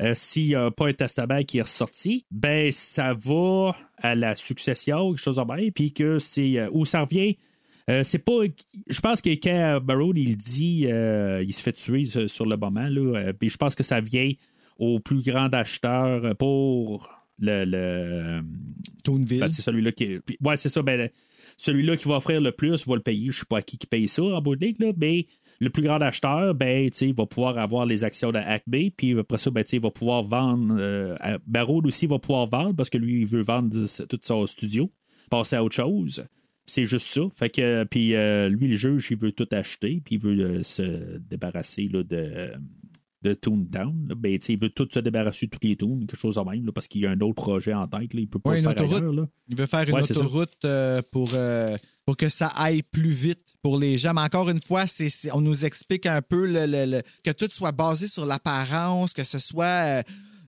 [0.02, 4.34] euh, s'il n'y a pas un testament qui est ressorti, ben, ça va à la
[4.34, 6.58] succession, quelque chose de même, puis que c'est.
[6.58, 7.36] euh, où ça revient.
[7.90, 8.40] Euh, c'est pas.
[8.88, 12.88] Je pense que quand Barrow, il dit, euh, il se fait tuer sur, le moment,
[12.88, 14.30] là, euh, puis je pense que ça vient
[14.78, 17.64] au plus grand acheteur pour le.
[17.64, 18.40] le
[19.04, 19.40] Toonville.
[19.40, 20.18] ben, c'est celui-là qui.
[20.24, 20.82] puis- ouais, c'est ça.
[20.82, 21.10] Ben,
[21.56, 23.30] celui-là qui va offrir le plus va le payer.
[23.30, 25.26] Je sais pas à qui qui paye ça en bout de là, mais
[25.60, 29.38] le plus grand acheteur, ben, il va pouvoir avoir les actions de Acme, puis après
[29.38, 30.74] ça, ben, il va pouvoir vendre.
[30.78, 31.16] Euh,
[31.46, 34.90] Barrow aussi va pouvoir vendre parce que lui, il veut vendre tout son studio,
[35.30, 36.24] passer à autre chose.
[36.66, 37.22] C'est juste ça.
[37.32, 40.62] Fait que, puis euh, lui, le juge, il veut tout acheter, puis il veut euh,
[40.62, 42.52] se débarrasser là, de,
[43.22, 44.06] de Toontown.
[44.08, 44.14] là.
[44.14, 46.72] Ben, il veut tout se débarrasser de tous les Toons, quelque chose de même, là,
[46.72, 48.14] parce qu'il y a un autre projet en tête.
[48.14, 48.20] Là.
[48.20, 48.96] Il peut pas Ouais, faire autoroute.
[48.96, 49.28] ailleurs, là.
[49.48, 51.76] Il veut faire une Ouais, autoroute euh, pour euh,
[52.06, 54.12] pour que ça aille plus vite pour les gens.
[54.14, 57.48] Mais encore une fois, c'est- on nous explique un peu le, le- le- que tout
[57.50, 60.02] soit basé sur l'apparence, que ce soit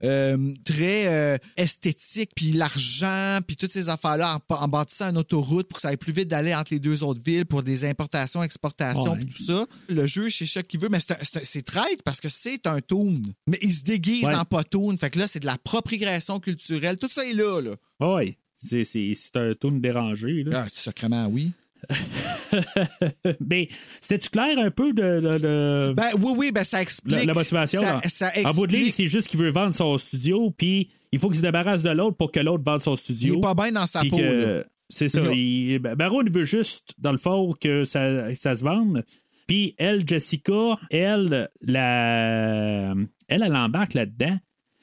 [0.05, 5.69] euh, très euh, esthétique, puis l'argent, puis toutes ces affaires-là en, en bâtissant une autoroute
[5.69, 8.43] pour que ça aille plus vite d'aller entre les deux autres villes pour des importations,
[8.43, 9.19] exportations, Ouais.
[9.19, 9.67] puis tout ça.
[9.89, 13.21] Le juge, c'est ça qu'il veut, mais c'est, traite parce que c'est un toon.
[13.47, 14.35] Mais il se déguise Ouais.
[14.35, 14.97] en pas toon.
[14.97, 16.97] Fait que là, c'est de l'appropriation culturelle.
[16.99, 17.75] Tout ça est là, là.
[18.01, 20.43] Oui, c'est, un tourne dérangé.
[20.45, 20.65] Là.
[20.65, 21.53] Ah, sacrément, oui.
[23.41, 23.69] Mais
[24.01, 27.15] c'était-tu clair un peu de, de- de- Ben oui, oui, ben ça explique.
[27.17, 27.81] la, la motivation?
[27.83, 31.19] Ça, ça En bout de ligne, c'est juste qu'il veut vendre son studio, puis il
[31.19, 33.37] faut qu'il se débarrasse de l'autre pour que l'autre vende son Il studio.
[33.37, 34.17] est pas bien dans sa peau.
[34.17, 34.65] que- là.
[34.89, 35.21] C'est ça.
[35.33, 39.05] Il- ben, Baron il veut juste, dans le fond, que ça, ça se vende.
[39.49, 42.91] Puis elle, Jessica, elle, la,
[43.29, 44.39] elle, elle embarque là-dedans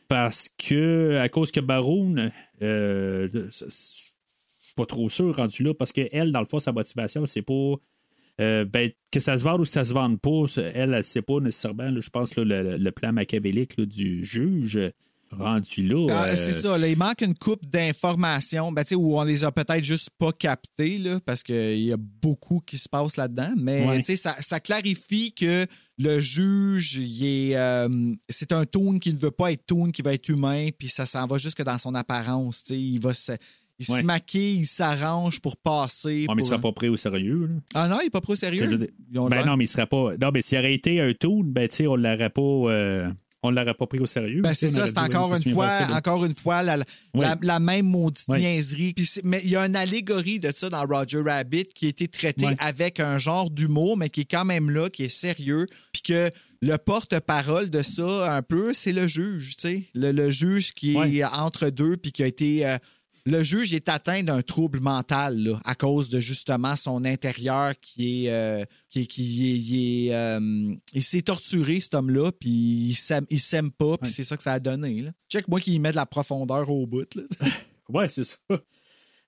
[0.09, 2.15] parce que, à cause que Baron,
[2.61, 3.27] euh,
[4.75, 7.75] pas trop sûr rendu là, parce que elle, dans le fond, sa motivation, c'est pas.
[8.41, 11.03] euh, ben, que ça se vende ou que ça se vende pas, ça, elle, elle
[11.03, 14.79] sait pas nécessairement, là, je pense, là, le, le plan machiavélique là, du juge
[15.31, 16.07] rendu là.
[16.11, 19.23] Ah, euh, c'est ça, là, il manque une coupe d'informations ben, tu sais, où on
[19.23, 23.17] les a peut-être juste pas captées, là, parce qu'il y a beaucoup qui se passe
[23.17, 23.53] là-dedans.
[23.57, 24.15] Mais Ouais.
[24.15, 25.65] ça, ça clarifie que
[25.97, 30.29] le juge, euh, c'est un toon qui ne veut pas être toon, qui va être
[30.29, 32.63] humain, puis ça s'en va juste que dans son apparence.
[32.63, 33.31] tu sais, Il va se,
[33.79, 33.99] il Ouais.
[34.01, 36.25] se maquille, il s'arrange pour passer.
[36.29, 37.47] Ah, mais il pour- sera pas pris au sérieux.
[37.47, 37.55] là.
[37.73, 38.89] Ah non, il n'est pas sais, je sérieux.
[39.17, 40.13] ont Ben non, mais il serait pas.
[40.21, 42.41] Non, mais s'il aurait été un toon, ben tu sais, on l'aurait pas.
[42.41, 43.09] euh,
[43.45, 44.41] On l'aurait pas pris au sérieux.
[44.41, 47.25] Ben, c'est ça, c'est encore une fois, facile, encore une fois la, la, Oui.
[47.25, 48.39] la- la même maudite Oui.
[48.39, 48.95] niaiserie.
[49.25, 52.45] Mais il y a une allégorie de ça dans Roger Rabbit qui a été traitée
[52.45, 52.53] Oui.
[52.59, 55.65] avec un genre d'humour, mais qui est quand même là, qui est sérieux.
[55.91, 56.29] Puis que
[56.61, 59.83] le porte-parole de ça, un peu, c'est le juge, tu sais.
[59.93, 62.65] Le, le juge qui est entre deux, puis qui a été.
[62.65, 62.77] euh,
[63.25, 68.25] le juge est atteint d'un trouble mental là, à cause de justement son intérieur qui
[68.27, 68.31] est.
[68.31, 73.39] euh, qui, est- qui est- euh, il s'est torturé, cet homme-là, puis il s'aime, il
[73.39, 74.13] s'aime pas, puis Ouais.
[74.13, 75.01] c'est ça que ça a donné.
[75.01, 75.11] Là.
[75.29, 77.07] Check moi qui met de la profondeur au bout.
[77.15, 77.23] Là.
[77.89, 78.37] Ouais, c'est ça.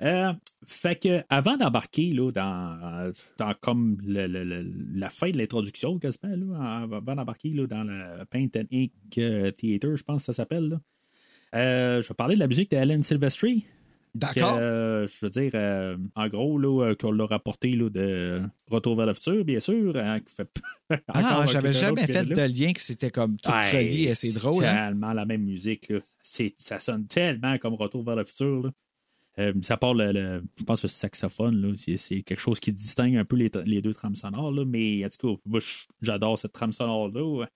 [0.01, 0.33] Euh,
[0.67, 5.99] fait que avant d'embarquer là, dans, dans comme le- le- le- la fin de l'introduction,
[5.99, 10.33] quasiment, là, avant d'embarquer là, dans le Paint and Ink Theater, je pense que ça
[10.33, 10.69] s'appelle.
[10.69, 10.81] là,
[11.55, 13.65] euh, je vais parler de la musique d'Alan Silvestri.
[14.15, 14.57] D'accord.
[14.59, 18.95] euh, je veux dire, euh, en gros, là, euh, qu'on l'a rapporté là, de Retour
[18.95, 19.95] vers le futur, bien sûr.
[19.97, 20.49] hein, fait
[21.09, 24.63] Ah, j'avais jamais fait de lien que c'était comme tout Ouais, relié et c'est drôle.
[24.65, 24.87] hein?
[24.89, 25.89] tellement la même musique.
[25.89, 25.99] Là.
[26.21, 28.63] C'est, ça sonne tellement comme Retour vers le futur.
[28.63, 28.71] Là.
[29.37, 32.71] Euh, ça part le, le- je pense le saxophone, là, c'est, c'est quelque chose qui
[32.71, 34.51] distingue un peu les, les deux trames sonores.
[34.53, 35.59] Là, mais en tout cas,
[36.01, 37.47] j'adore cette trame sonore-là.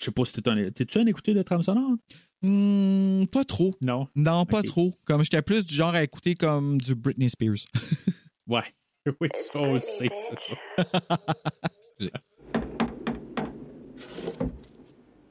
[0.00, 1.90] Je sais pas si t'es un, t'es-tu un écouté de trame sonore?
[2.42, 3.74] Hmm, pas trop.
[3.82, 4.08] Non?
[4.16, 4.94] Non, pas trop.
[5.04, 7.56] Comme j'étais plus du genre à écouter comme du Britney Spears.
[8.46, 8.64] Ouais.
[9.20, 10.34] Oui, ça aussi, ça.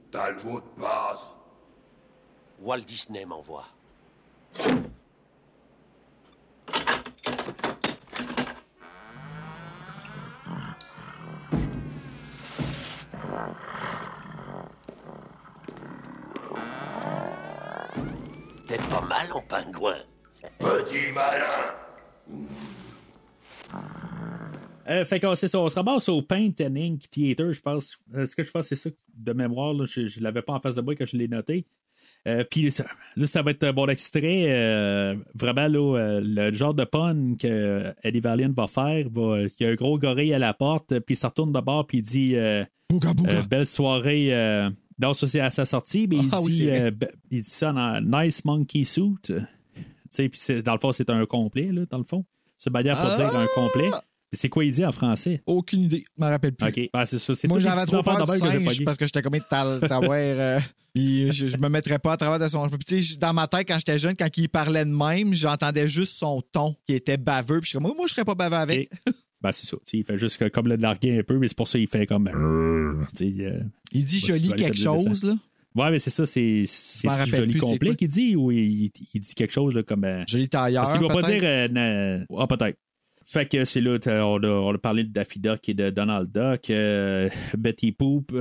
[0.10, 1.36] T'as le mot de passe
[2.62, 3.66] Walt Disney m'envoie.
[18.70, 19.98] T'es pas mal en pingouin.
[20.60, 21.74] Petit malin
[24.90, 28.00] Euh, fait que c'est ça, on se ramasse au Paint and Ink Theater, je pense.
[28.18, 29.74] Est-ce que je pense c'est ça de mémoire?
[29.74, 31.66] Là, je ne l'avais pas en face de moi quand je l'ai noté.
[32.28, 32.86] Euh, Puis ça-
[33.16, 34.46] là, ça va être un bon extrait.
[34.50, 39.06] euh, vraiment, là, euh, le genre de pun que Eddie Valiant va faire.
[39.12, 41.60] Va, il y a un gros gorille à la porte, puis il se retourne de
[41.60, 43.32] bord, puis il dit euh, Bouga, bouga.
[43.34, 44.30] euh, Belle soirée.
[45.00, 47.72] Non, ça, c'est à sa sortie, mais il, Ah dit, euh, be- il dit ça
[47.74, 49.16] en Nice Monkey Suit.
[49.24, 49.34] Tu
[50.10, 52.26] sais, puis dans le fond, c'est un complet, là, dans le fond.
[52.58, 53.16] C'est manière pour Ah!
[53.16, 53.90] dire un complet.
[54.32, 55.42] C'est quoi il dit en français?
[55.48, 56.04] Aucune idée.
[56.18, 56.68] Je m'en rappelle plus.
[56.68, 56.90] OK.
[56.94, 57.34] Ben, c'est ça.
[57.34, 58.84] C'est Moi, j'avais trop peur de du que singe pognées.
[58.86, 59.34] parce que j'étais comme
[60.40, 60.60] euh,
[61.32, 62.70] je, je me mettrais pas à travers de son.
[62.70, 66.44] Puis, dans ma tête, quand j'étais jeune, quand il parlait de même, j'entendais juste son
[66.52, 67.60] ton qui était baveux.
[67.60, 68.90] Puis je suis comme, moi, je serais pas baveux avec.
[69.42, 69.78] Ben, c'est ça.
[69.78, 71.88] Tu sais, il fait juste comme le larguer un peu, mais c'est pour ça qu'il
[71.88, 72.28] fait comme.
[72.28, 73.60] euh, tu sais, euh,
[73.94, 75.36] Il dit joli quelque chose, là.
[75.76, 76.64] Ouais, mais c'est ça, c'est
[77.28, 80.04] joli complet qu'il dit ou il, il dit quelque chose là, comme.
[80.04, 80.84] euh, Joli tailleur.
[80.84, 81.42] Parce qu'il doit pas dire.
[81.44, 82.78] euh, Ah, peut-être.
[83.26, 86.32] Fait que c'est là, on a, on a parlé de Daffy Duck et de Donald
[86.32, 88.34] Duck, euh, Betty Poop,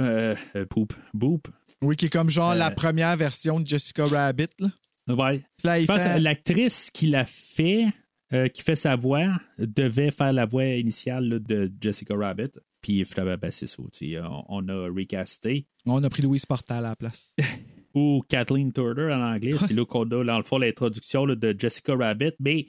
[0.71, 1.49] Poop, Boop.
[1.83, 4.69] Oui, qui est comme genre Euh, la première version de Jessica Rabbit, là.
[5.15, 5.43] Ouais.
[5.63, 7.87] Là, Je pense fait- l'actrice qui l'a fait,
[8.33, 9.27] euh, qui fait sa voix,
[9.59, 12.51] devait faire la voix initiale là, de Jessica Rabbit.
[12.83, 13.03] Puis
[13.51, 13.83] c'est ça.
[13.93, 15.67] sais, On, on a recasté.
[15.87, 17.35] On a pris Louise Portal à la place.
[17.95, 19.57] ou Kathleen Turner en anglais.
[19.59, 22.33] C'est là qu'on a, dans le fond, l'introduction de Jessica Rabbit.
[22.39, 22.67] Mais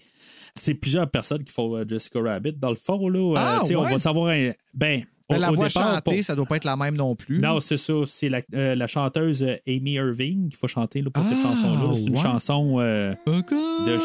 [0.56, 2.54] c'est plusieurs personnes qui font euh, Jessica Rabbit.
[2.54, 4.30] Dans le fond, là, euh, Ah, on va savoir.
[4.30, 5.04] un- ben,
[5.38, 7.40] au, la au voix départ, chantée, pour- ça doit pas être la même non plus.
[7.40, 7.94] Non, c'est ça.
[8.06, 11.50] C'est la, euh, la chanteuse euh, Amy Irving qu'il faut chanter là, pour cette Ah,
[11.50, 11.94] chanson-là.
[11.96, 12.22] C'est une ouais.
[12.22, 12.76] chanson.
[12.80, 13.98] euh, De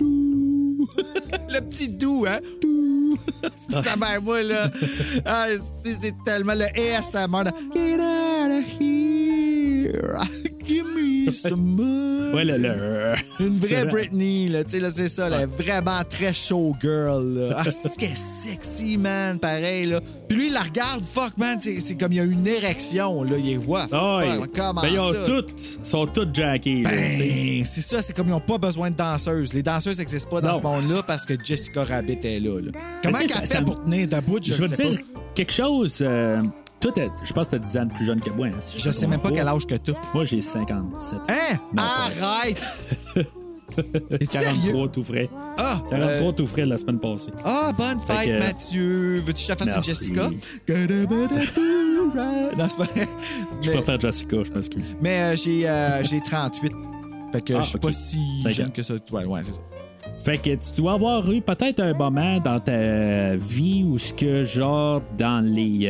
[0.00, 2.40] Le petit doux, hein?
[3.70, 4.68] Ça va, moi, là.
[5.24, 5.46] Ah,
[5.84, 7.44] c'est tellement le ASMR.
[7.72, 9.53] Get out of here.
[10.66, 12.34] Give me some more.
[12.34, 12.56] Ouais, le.
[12.56, 13.86] le- Une vraie vrai.
[13.86, 17.56] Britney, là, tu sais, là, c'est ça, là, vraiment très showgirl, là.
[17.58, 20.00] Ah, c'est qu'elle est sexy, man, pareil, là.
[20.28, 23.36] Puis lui, il la regarde, fuck, man, c'est comme il y a une érection, là,
[23.38, 23.88] il est what?
[23.92, 24.22] Ah.
[24.40, 25.24] Fuck, comment Ben, ils ont ça?
[25.26, 26.82] toutes, sont toutes jackées.
[26.82, 26.90] là.
[26.90, 29.52] Ben, c'est ça, c'est comme ils n'ont pas besoin de danseuses.
[29.52, 30.56] Les danseuses n'existent pas dans Non.
[30.58, 32.60] ce monde-là parce que Jessica Rabbit est là.
[32.60, 32.72] là.
[33.02, 35.20] Comment sais, qu'elle ça- fait ça- pour tenir debout, je, Je sais te dire pas.
[35.34, 35.98] quelque chose.
[36.00, 36.40] euh,
[36.92, 38.46] toi, je pense que t'as 10 ans de plus jeune que moi.
[38.48, 39.92] hein, si Je sais même pas quel âge que t'as.
[40.12, 41.18] Moi, j'ai 57.
[41.28, 41.56] Hein?
[41.76, 42.60] Non, Arrête!
[44.10, 44.72] Es-tu sérieux?
[44.72, 45.28] 43 tout frais.
[45.58, 45.80] Ah!
[45.90, 47.32] 43 euh, tout frais la semaine passée.
[47.44, 49.14] Ah, bonne fête, que- Mathieu.
[49.26, 49.90] Veux-tu que je te fasse Merci.
[49.90, 50.30] une Jessica?
[52.14, 53.08] Non, c'est pas vrai.
[53.60, 54.96] Je Mais, préfère Jessica, je m'excuse.
[55.00, 56.72] mais, euh, j'ai, euh, j'ai 38.
[57.32, 58.70] Fait que Ah, je suis pas si Cinq jeune ans.
[58.72, 58.94] que ça.
[59.12, 59.60] Ouais, ouais, c'est ça.
[60.22, 64.44] Fait que tu dois avoir eu peut-être un moment dans ta vie où ce que,
[64.44, 65.88] genre, dans les.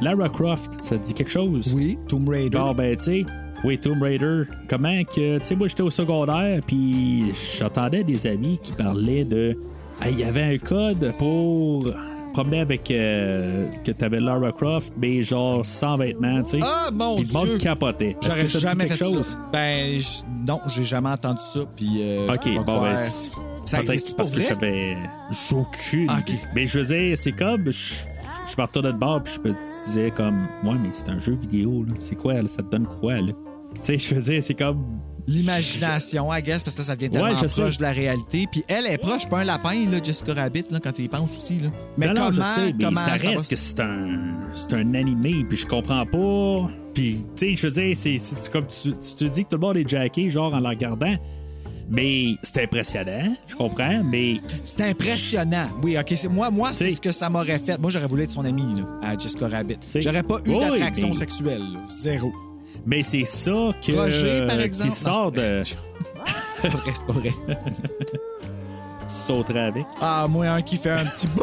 [0.00, 1.72] Lara Croft, ça te dit quelque chose?
[1.74, 2.56] Oui, Tomb Raider.
[2.58, 3.26] Genre, ben, tu sais,
[3.64, 8.58] oui, Tomb Raider, comment que, tu sais, moi, j'étais au secondaire, puis j'entendais des amis
[8.62, 9.56] qui parlaient de.
[10.00, 11.86] Ah, Il y avait un code pour
[12.32, 12.90] promener avec.
[12.90, 16.58] euh, que t'avais Lara Croft, mais genre sans vêtements, tu sais.
[16.62, 17.58] Ah, mon Puis le monde Dieu!
[17.58, 18.16] capotait.
[18.22, 19.26] J'aurais dit jamais fait quelque chose?
[19.28, 19.48] ça.
[19.52, 20.00] Ben,
[20.46, 21.60] non, j'ai jamais entendu ça.
[21.76, 22.96] Puis, euh, Ok, bon, ben,
[23.76, 24.96] Ça peut-être existe parce pour que j'avais.
[25.52, 26.06] Aucune.
[26.08, 26.20] Ah.
[26.54, 27.70] Mais je veux dire, c'est comme.
[27.70, 30.46] Je, retournais de bord, puis je me disais, comme.
[30.64, 31.94] Ouais, mais c'est un jeu vidéo, là.
[31.98, 32.46] C'est quoi, là?
[32.46, 33.32] Ça te donne quoi, là?
[33.74, 34.84] Tu sais, je veux dire, c'est comme.
[35.26, 38.46] L'imagination, I guess, parce que ça devient tellement Ouais, proche de la réalité.
[38.50, 41.38] Puis elle est proche, pas un lapin, là, Jessica Rabbit, là, quand tu y penses
[41.38, 41.60] aussi.
[41.60, 41.70] Là.
[41.96, 44.94] Mais non, non, comment, je sais, mais comment ça reste que c'est un, c'est un
[44.94, 46.70] animé, puis je comprends pas.
[46.92, 49.56] Puis, tu sais, je veux dire, c'est, c'est comme tu, tu te dis que tout
[49.56, 51.16] le monde est jacké, genre, en la regardant.
[51.88, 55.66] Mais c'est impressionnant, je comprends, mais C'est impressionnant.
[55.82, 56.12] Oui, OK.
[56.16, 57.78] C'est, moi, moi c'est ce que ça m'aurait fait.
[57.78, 59.78] Moi, j'aurais voulu être son ami, là, à Jessica Rabbit.
[59.96, 61.80] J'aurais pas eu d'attraction mais- sexuelle, là.
[62.02, 62.32] Zéro.
[62.86, 64.90] mais c'est ça que Roger, par exemple.
[64.90, 65.62] qui sort de
[66.62, 67.30] C'est pas vrai, c'est pas vrai.
[69.06, 69.84] sauter avec.
[70.00, 71.26] Ah, moi, un qui fait un petit.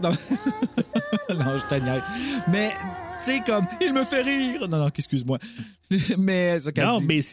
[0.00, 0.10] non,
[1.58, 2.50] je te.
[2.50, 2.70] Mais,
[3.24, 4.66] tu sais, comme, il me fait rire.
[4.68, 5.38] Non, non, excuse-moi.
[6.18, 7.06] mais, Non, dit.
[7.06, 7.26] mais tu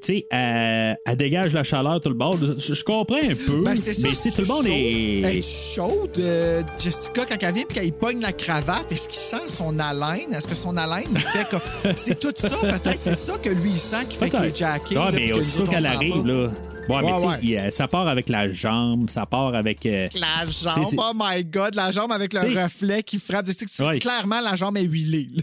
[0.00, 2.36] sais, elle, elle dégage la chaleur tout le bord.
[2.38, 4.72] Je, je comprends un peu, Ben, c'est ça, mais si c'est tout le monde chaud.
[4.72, 8.92] est Es-tu chaude, euh, Jessica, quand elle vient puis qu'elle pogne la cravate?
[8.92, 10.32] Est-ce qu'il sent son haleine?
[10.32, 11.92] Est-ce que son haleine fait comme.
[11.96, 13.02] C'est tout ça, peut-être.
[13.02, 14.56] C'est ça que lui, il sent qui fait qu'il est Peut-être.
[14.56, 14.94] jacké.
[14.96, 16.52] Ah, là, mais que autres, on qu'elle arrive, pas.
[16.88, 19.84] Ouais, mais tu sais, euh, ça part avec la jambe, ça part avec.
[19.86, 23.46] euh, La jambe, oh my God, la jambe avec le reflet qui frappe.
[23.46, 23.98] Tu sais que tu- Ouais.
[23.98, 25.28] Clairement, la jambe est huilée.
[25.34, 25.42] là,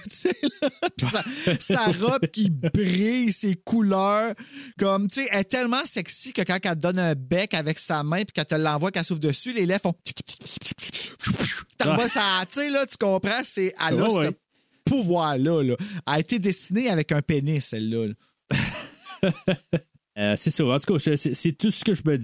[0.62, 1.22] là.
[1.48, 4.34] Sa, sa robe qui brille, ses couleurs.
[4.80, 7.78] Comme, tu sais, elle est tellement sexy que quand elle te donne un bec avec
[7.80, 9.94] sa main puis qu'elle te l'envoie, qu'elle souffle dessus, les lèvres font.
[11.78, 12.08] T'en Ouais.
[12.08, 13.74] ça, tu sais, là, tu comprends, c'est.
[13.88, 14.38] Elle a Ouais, ce ouais.
[14.86, 15.62] pouvoir-là.
[15.64, 15.76] Là.
[15.80, 18.14] Elle a été dessinée avec un pénis, celle-là.
[20.18, 20.66] Euh, c'est ça.
[20.66, 22.18] En tout cas, c'est- tout ce que je, peux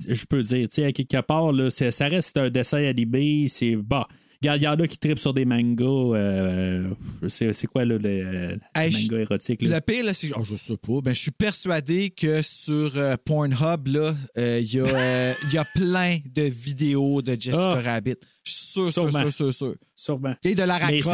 [0.43, 0.67] dire.
[0.69, 3.47] Tu sais, à quelque part, là, c'est- ça reste un dessin animé.
[3.49, 3.75] C'est.
[3.75, 4.07] Bah.
[4.43, 5.85] Il y en a qui tripent sur des mangas.
[5.85, 6.89] euh,
[7.27, 9.61] c'est c'est quoi, là, le, Hey, manga érotique?
[9.61, 9.75] Là?
[9.75, 10.31] Le pire, là, c'est.
[10.35, 10.99] Oh, je sais pas.
[11.03, 13.87] Ben, je suis persuadé que sur euh, Pornhub,
[14.37, 17.81] euh, il y, y a plein de vidéos de Jessica Ah.
[17.81, 18.15] Rabbit.
[18.51, 19.21] Je suis sûr, sûr, Sûrement.
[19.31, 19.75] sûr, sûr, sûr.
[19.95, 20.35] Sûrement.
[20.43, 20.63] Et de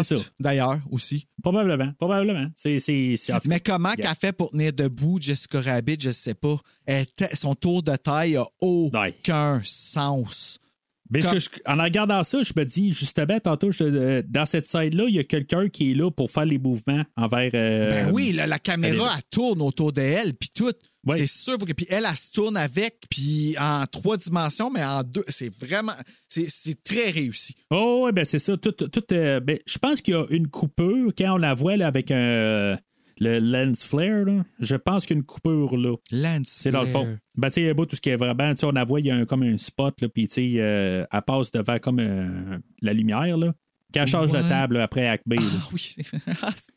[0.03, 0.15] ça.
[0.39, 1.27] d'ailleurs, aussi.
[1.43, 1.91] Probablement.
[1.99, 2.47] Probablement.
[2.55, 2.79] C'est.
[2.79, 3.15] c'est-
[3.47, 4.07] Mais comment Yeah.
[4.07, 6.57] qu'elle fait pour tenir debout, Jessica Rabbit, je sais pas.
[6.85, 10.59] Elle son tour de taille a aucun sens.
[11.09, 14.45] Mais Comme- je- je- en regardant ça, je me dis, justement, tantôt, je- euh, dans
[14.45, 17.49] cette scène-là, il y a quelqu'un qui est là pour faire les mouvements envers.
[17.53, 20.73] euh, Ben oui, la, la caméra, elle elle tourne autour d'elle, puis tout.
[21.07, 21.17] Ouais.
[21.19, 21.57] C'est sûr.
[21.57, 25.23] Puis elle, elle se tourne avec, puis en trois dimensions, mais en deux.
[25.27, 25.93] C'est vraiment.
[26.27, 27.55] C'est c'est très réussi.
[27.71, 28.55] Oh, ouais, ben c'est ça.
[28.57, 31.77] Tout, tout, euh, ben, je pense qu'il y a une coupure quand on la voit
[31.77, 32.77] là, avec un.
[33.19, 34.43] le lens flare, là.
[34.59, 35.95] je pense qu'il y a une coupure là.
[36.11, 36.57] Lance.
[36.61, 37.17] C'est dans le fond.
[37.35, 38.53] Ben, tu sais, il y a beau tout ce qui est vraiment.
[38.53, 40.33] Tu sais, on la voit, il y a un- comme un spot, là, puis tu
[40.35, 43.53] sais, euh, elle passe devant comme euh, la lumière, là.
[43.93, 44.43] Quand elle change Ouais.
[44.43, 45.17] de table là, après là.
[45.25, 45.95] Ah oui.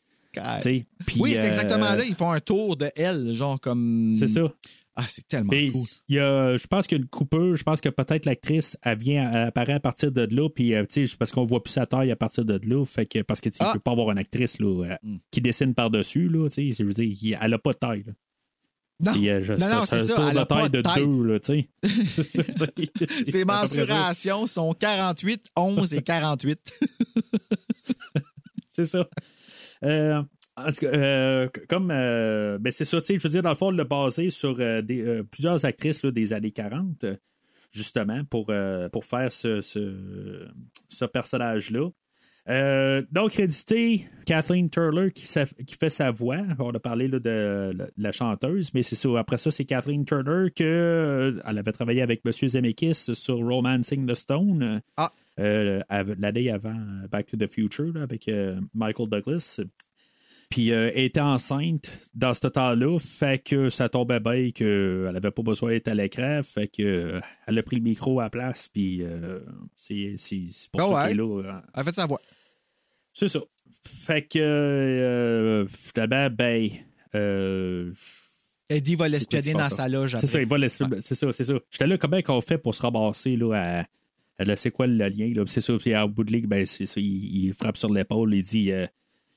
[1.05, 2.03] Puis, oui, c'est euh, exactement là.
[2.05, 4.13] Ils font un tour de elle, genre comme.
[4.15, 4.41] C'est ça.
[4.95, 5.71] Ah, c'est tellement cool.
[6.09, 7.55] il y a, je pense qu'il y a une coupure.
[7.55, 10.49] Je pense que peut-être l'actrice, elle vient, elle apparaît à partir de là.
[10.49, 12.85] Puis, euh, tu sais, parce qu'on voit plus sa taille à partir de là.
[12.85, 13.71] Fait que, parce que, tu Ah.
[13.73, 15.17] peut pas avoir une actrice là, euh, Hmm.
[15.31, 16.27] qui dessine par-dessus.
[16.27, 18.03] Là, tu sais, je veux dire, elle a pas de taille.
[18.05, 18.13] là.
[19.03, 20.13] Non, Puis, euh, je- non, non, c'est ça.
[20.13, 21.05] tour Elle de a pas taille de de taille.
[21.07, 21.69] deux, là, tu sais.
[23.31, 26.59] Ses mensurations sont 48, 11 et 48.
[28.67, 29.07] C'est ça.
[29.83, 30.21] Euh,
[30.57, 31.91] en tout cas, euh, comme.
[31.91, 35.63] euh, ben c'est ça, je veux dire, dans le fond, le basé sur euh, plusieurs
[35.65, 37.15] actrices des années 40, euh,
[37.71, 38.51] justement, pour,
[38.91, 41.89] pour faire ce, ce, personnage-là.
[43.11, 46.39] Donc, crédité Kathleen Turler qui, fait sa voix.
[46.59, 49.09] On a parlé de la, chanteuse, mais c'est ça.
[49.17, 52.31] Après ça, c'est Kathleen Turner que euh, elle avait travaillé avec M.
[52.31, 54.81] Zemeckis sur Romancing the Stone.
[54.97, 55.11] Ah.
[55.41, 55.81] Euh,
[56.19, 56.75] L'année avant
[57.11, 59.59] Back to the Future là, avec euh, Michael Douglas.
[60.49, 65.31] Puis euh, elle était enceinte dans ce temps-là, fait que ça tombait bien qu'elle n'avait
[65.31, 68.29] pas besoin d'être à l'écran, fait que euh, elle a pris le micro à la
[68.29, 69.39] place, puis euh,
[69.75, 70.15] c'est
[70.73, 71.01] pour Ah ça ouais.
[71.07, 71.41] qu'elle est là.
[71.55, 72.19] euh, Elle fait sa voix.
[73.13, 73.39] c'est ça.
[73.87, 76.69] Fait que euh, finalement, ben.
[77.15, 77.93] euh,
[78.69, 80.15] Eddie va l'espionner dans passe, sa loge.
[80.17, 81.53] c'est ça, il va laisser- C'est ça, c'est ça.
[81.69, 83.85] J'étais là, comment qu'on fait pour se ramasser là, à.
[84.55, 85.31] C'est quoi le lien?
[85.35, 85.43] là?
[85.45, 88.33] C'est ça, puis à bout de ligue, ben, c'est ça, il, il frappe sur l'épaule,
[88.33, 88.85] il dit euh,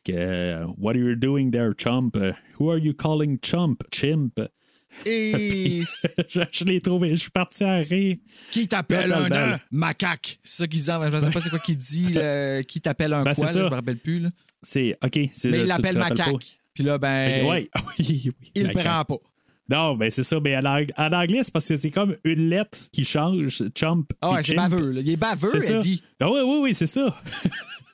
[0.04, 2.16] que euh, What are you doing there, chump?
[2.58, 3.82] Who are you calling chump?
[3.92, 4.40] Chimp?
[5.06, 5.82] Et
[6.28, 8.16] je je l'ai trouvé, je suis parti à rire.
[8.52, 10.38] qui t'appelle un, macaque?
[10.42, 10.86] C'est ça qu'il dit.
[10.86, 12.12] Je ne sais pas c'est quoi qu'il dit.
[12.12, 12.62] là.
[12.68, 13.46] Qui t'appelle un Ben, quoi?
[13.46, 14.20] c'est là, je me rappelle plus.
[14.20, 14.30] là.
[14.62, 15.16] C'est OK.
[15.16, 16.58] Mais il l'appelle macaque.
[16.72, 17.68] Puis là, ben, Ouais,
[17.98, 18.84] oui, oui, il macaque.
[18.84, 19.16] prend pas.
[19.70, 20.38] Non, ben c'est ça.
[20.40, 23.62] Mais en, ang- en anglais, c'est parce que c'est comme une lettre qui change.
[23.74, 24.10] Chump.
[24.20, 24.90] Ah ouais, puis c'est baveux.
[24.90, 25.00] là.
[25.00, 25.78] Il est baveux, C'est ça.
[25.78, 26.02] Eddie.
[26.20, 27.18] Ah oui, oui, oui, c'est ça.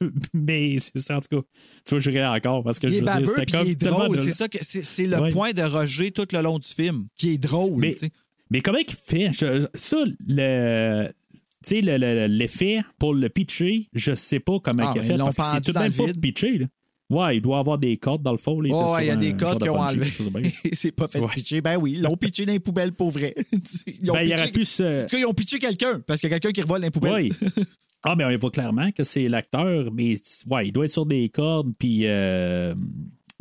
[0.34, 1.46] mais c'est ça, en tout cas.
[1.84, 3.58] Tu vois, je encore parce que Il je est veux dire, baveux c'était puis il
[3.58, 4.16] comme est drôle.
[4.16, 5.30] de- C'est ça que c'est le Ouais.
[5.30, 7.78] point de Roger tout le long du film, qui est drôle.
[7.80, 7.96] Mais-.
[8.50, 9.30] Mais comment il fait?
[9.32, 11.08] Je- ça, le.
[11.62, 15.02] Tu sais, le- le- l'effet pour le pitcher, je sais pas comment Ah, il a
[15.02, 15.16] mais fait.
[15.18, 16.58] Parce que c'est tout de même le pas pitché.
[16.58, 16.66] Là.
[17.10, 18.60] Ouais, il doit avoir des cordes dans le fond.
[18.60, 20.08] là, Oh, il y a des codes de qui ont enlevé.
[20.72, 21.26] c'est pas fait Ouais.
[21.34, 21.60] pitcher.
[21.60, 23.34] Ben oui, ils l'ont pitché dans les poubelles pour vrai.
[24.00, 25.02] Ils ont Ben, il aurait pitché- pu se.
[25.02, 26.86] En tout cas, ils ont pitché quelqu'un, parce qu'il y a quelqu'un qui revole dans
[26.86, 27.14] les poubelles.
[27.14, 27.32] Oui.
[28.02, 30.16] Ah, mais on voit clairement que c'est l'acteur, mais
[30.48, 32.74] ouais, il doit être sur des cordes, puis euh,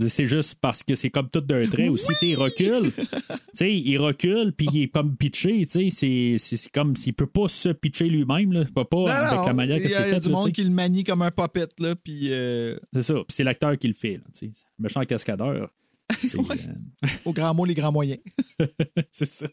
[0.08, 2.12] c'est juste parce que c'est comme tout d'un trait aussi.
[2.22, 2.92] Il recule.
[3.62, 5.66] Il recule, puis il est comme pitché.
[5.68, 8.54] C'est c'est- c'est comme s'il peut pas se pitcher lui-même.
[8.54, 10.20] Il peut pas Non, avec non, la manière que il y c'est a fait.
[10.22, 13.16] du là, monde qui le manie comme un puppet, là, puis euh, C'est ça.
[13.28, 14.14] C'est l'acteur qui le fait.
[14.16, 14.24] Là.
[14.32, 15.70] C'est méchant cascadeur.
[16.18, 16.56] C'est Ouais.
[17.04, 18.20] euh, au grand mot, les grands moyens.
[19.12, 19.48] c'est ça.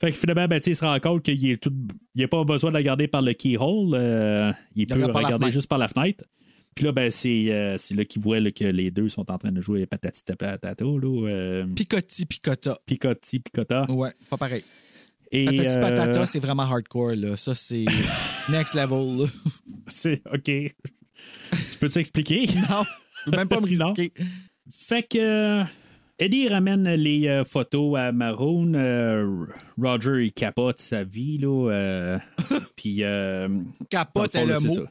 [0.00, 1.72] Fait que finalement, ben, il se rend compte qu'il est tout.
[2.14, 3.90] Il n'a pas besoin de la garder par le keyhole.
[3.94, 6.24] euh, il peut la regarder juste par la fenêtre.
[6.74, 9.52] Puis là, ben, c'est euh, là qu'il voit là, que les deux sont en train
[9.52, 11.28] de jouer patati patata, là.
[11.28, 12.78] Euh, Picotti, picota.
[12.86, 13.86] picotti, picota.
[13.90, 14.64] Ouais, pas pareil.
[15.30, 17.36] Et, Patati euh, patata, c'est vraiment hardcore, là.
[17.36, 17.84] Ça, c'est
[18.50, 19.28] next level,
[19.88, 20.44] c'est OK.
[20.44, 22.46] tu peux t'expliquer?
[22.70, 22.84] Non,
[23.26, 23.92] je peux même pas me Non.
[23.92, 24.12] risquer.
[24.70, 25.62] Fait que
[26.18, 28.74] Eddie ramène les euh, photos à Maroon.
[28.74, 29.46] euh,
[29.80, 31.70] Roger, il capote sa vie, là.
[31.70, 32.18] euh,
[32.76, 33.02] Puis.
[33.90, 34.86] Capote est le c'est mot.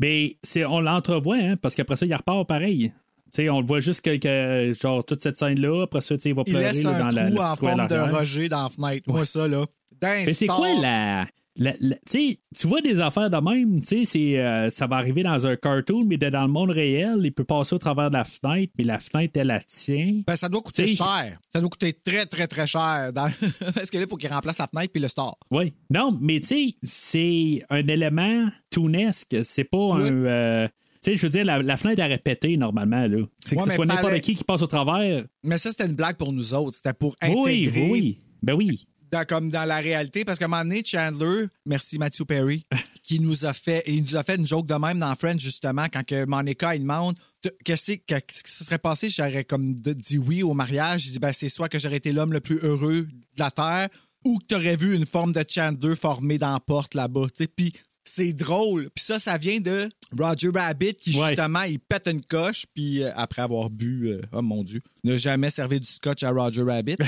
[0.00, 2.92] Mais c'est, on l'entrevoit, hein, parce qu'après ça, il repart pareil.
[3.32, 5.84] Tu sais, on le voit juste que, que, genre toute cette scène-là.
[5.84, 8.14] Après ça, il va Il pleurer laisse là, dans la, trou en forme de.
[8.14, 9.10] Roger dans la fenêtre.
[9.10, 9.64] Moi, ça, là.
[10.02, 11.26] Mais c'est quoi la.
[11.58, 15.56] La- la- tu vois des affaires de même, c'est, euh, ça va arriver dans un
[15.56, 18.84] cartoon, mais dans le monde réel, il peut passer au travers de la fenêtre, mais
[18.84, 20.20] la fenêtre, elle la tient.
[20.26, 21.38] Ben, ça doit coûter T'sais, cher.
[21.52, 23.12] Ça doit coûter très, très, très cher.
[23.12, 23.30] dans-
[23.74, 25.36] Parce que là, il faut qu'il remplace la fenêtre puis le star.
[25.50, 25.72] Oui.
[25.90, 29.36] Non, mais tu sais, c'est un élément toonesque.
[29.42, 30.08] C'est pas Oui.
[30.08, 30.12] un.
[30.24, 30.68] euh,
[31.02, 33.06] tu sais, je veux dire, la, la fenêtre a répété normalement.
[33.06, 33.18] là.
[33.44, 35.24] C'est que Ouais, ce mais soit n'importe fallait- qui qui passe au travers.
[35.44, 36.76] Mais ça, c'était une blague pour nous autres.
[36.76, 38.18] C'était pour intégrer oui, oui.
[38.42, 38.84] Ben oui.
[39.10, 40.24] Dans, comme dans la réalité.
[40.24, 42.64] Parce qu'à un moment donné, Chandler, merci Matthew Perry,
[43.02, 45.86] qui nous a fait, il nous a fait une joke de même dans Friends, justement,
[45.92, 47.16] quand que Monica, il demande
[47.64, 51.06] qu'est-ce que- qu'est-ce qui se serait passé si j'aurais comme dit oui au mariage?
[51.06, 53.88] Il dit, ben, c'est soit que j'aurais été l'homme le plus heureux de la Terre
[54.24, 57.26] ou que tu aurais vu une forme de Chandler formée dans la porte là-bas.
[57.56, 57.72] Puis
[58.02, 58.88] c'est drôle.
[58.94, 59.88] Puis ça, ça vient de
[60.18, 61.28] Roger Rabbit qui, Ouais.
[61.30, 65.16] justement, il pète une coche, puis euh, après avoir bu, euh, oh mon Dieu, n'a
[65.16, 66.96] jamais servi du scotch à Roger Rabbit.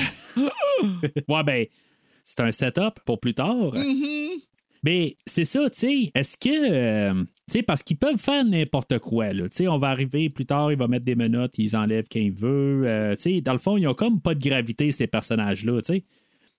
[1.27, 1.65] Ouais, ben,
[2.29, 3.73] c'est un setup pour plus tard.
[3.73, 4.43] Mm-hmm.
[4.83, 6.11] Mais c'est ça, tu sais.
[6.13, 6.71] Est-ce que.
[6.71, 9.49] euh, tu sais, parce qu'ils peuvent faire n'importe quoi, là.
[9.49, 12.19] Tu sais, on va arriver plus tard, il va mettre des menottes, ils enlèvent quand
[12.19, 12.83] il veut.
[12.85, 15.93] Euh, tu sais, dans le fond, ils ont comme pas de gravité, ces personnages-là, tu
[15.93, 16.03] sais.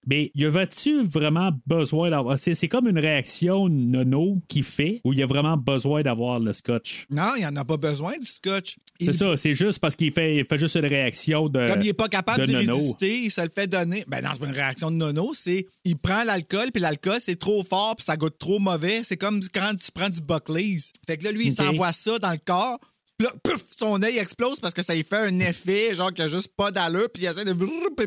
[0.06, 2.38] Mais y avait-tu vraiment besoin d'avoir.
[2.38, 6.40] C'est, c'est comme une réaction nono qui fait où il y a vraiment besoin d'avoir
[6.40, 7.04] le scotch?
[7.10, 8.76] Non, il n'y en a pas besoin du scotch.
[9.00, 11.68] C'est ça, c'est juste parce qu'il fait, il fait juste une réaction de.
[11.68, 14.04] Comme il n'est pas capable de résister, il se le fait donner.
[14.08, 17.38] Ben non, c'est pas une réaction de nono, c'est il prend l'alcool, puis l'alcool, c'est
[17.38, 19.02] trop fort, puis ça goûte trop mauvais.
[19.04, 20.92] C'est comme quand tu prends du Buckley's.
[21.06, 22.78] Fait que là, lui, il s'envoie ça dans le corps.
[23.18, 26.24] Puis là, pouf, son œil explose parce que ça lui fait un effet, genre qu'il
[26.24, 27.52] a juste pas d'allure, puis il essaie de.
[27.52, 28.06] puis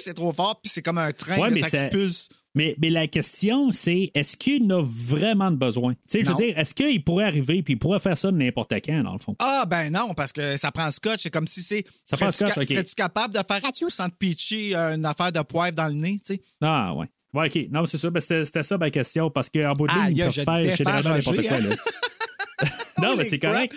[0.00, 2.28] C'est trop fort, puis c'est comme un train, Ouais, là, mais ça ça- expulse.
[2.54, 5.94] Mais, mais la question, c'est est-ce qu'il en a vraiment de besoin?
[5.94, 8.36] Tu sais, je veux dire, est-ce qu'il pourrait arriver puis il pourrait faire ça de
[8.36, 9.34] n'importe quand, dans le fond?
[9.38, 11.20] Ah, ben non, parce que ça prend le scotch.
[11.22, 11.82] C'est comme si c'est.
[12.04, 12.64] Ça prend scotch, ok.
[12.64, 16.20] Serais-tu capable de faire sans te pitcher euh, une affaire de poivre dans le nez,
[16.26, 16.42] tu sais?
[16.60, 17.06] Ah, ouais.
[17.32, 17.68] Ouais, OK.
[17.70, 18.10] Non, c'est ça.
[18.10, 20.76] Ben, c'était, ça ma question parce qu'en bout de Ah, ligne, ils peuvent je faire
[20.76, 21.56] généralement n'importe quoi.
[21.56, 21.60] hein?
[21.60, 22.68] Là.
[23.02, 23.74] non, mais c'est correct.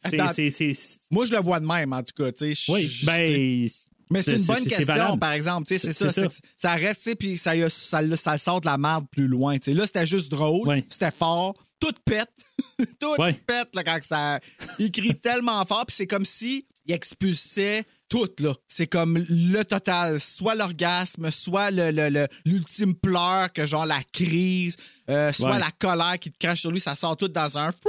[0.00, 2.54] C'est, Dans- c'est, c'est- Moi, je le vois de même, en tout cas, tu sais.
[2.66, 3.68] je- Oui, je- ben.
[4.12, 5.66] Mais c'est une bonne question, par exemple.
[5.68, 9.26] C'est ça, que ça reste, puis ça, ça, le- ça sort de la merde plus
[9.26, 9.58] loin.
[9.58, 9.74] tu sais.
[9.74, 10.84] Là, c'était juste drôle, Ouais.
[10.88, 12.30] c'était fort, tout pète,
[13.00, 13.32] tout Ouais.
[13.32, 14.38] pète là, quand ça.
[14.78, 18.52] Il crie tellement fort, puis c'est comme si il expulsait tout, là.
[18.68, 24.02] C'est comme le total, soit l'orgasme, soit le, le- le- l'ultime pleur, que genre la
[24.12, 24.76] crise,
[25.08, 25.58] euh, soit Ouais.
[25.58, 27.70] la colère qui te crache sur lui, ça sort tout dans un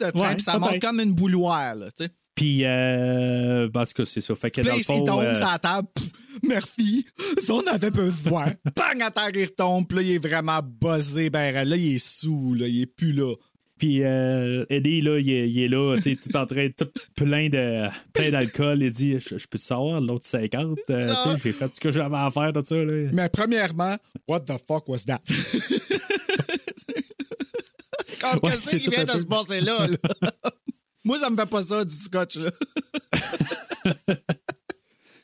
[0.00, 1.88] de train, Ouais, puis ça monte comme une bouilloire, là.
[2.38, 4.32] Puis, euh, ben, en tout cas, c'est ça.
[4.36, 5.02] Fait que Puis dans le il fond.
[5.02, 5.88] tombe euh, sur la table.
[5.92, 6.06] Pff,
[6.44, 7.04] Merci.
[7.44, 8.46] Ça, on avait besoin.
[8.76, 9.88] Bang, à terre, il retombe.
[9.88, 11.30] Puis là, il est vraiment buzzé.
[11.30, 12.54] Ben, là, il est sous.
[12.54, 13.34] Là, il est plus là.
[13.76, 16.88] Puis euh, Eddie, là, il est, il est là, tu sais, tout en train, tout
[17.16, 18.82] plein de plein d'alcool.
[18.82, 21.80] Il dit Je, je peux te savoir l'autre 50 Euh, Tu sais, j'ai fait ce
[21.80, 22.74] que j'avais à faire de ça.
[22.76, 23.08] Là.
[23.12, 23.96] Mais premièrement,
[24.28, 25.20] what the fuck was that?
[28.20, 29.96] Comme Ouais, qu'est-ce qui tout vient de peu- se passer là, là?
[31.04, 32.50] Moi, ça me fait pas ça, du scotch, là.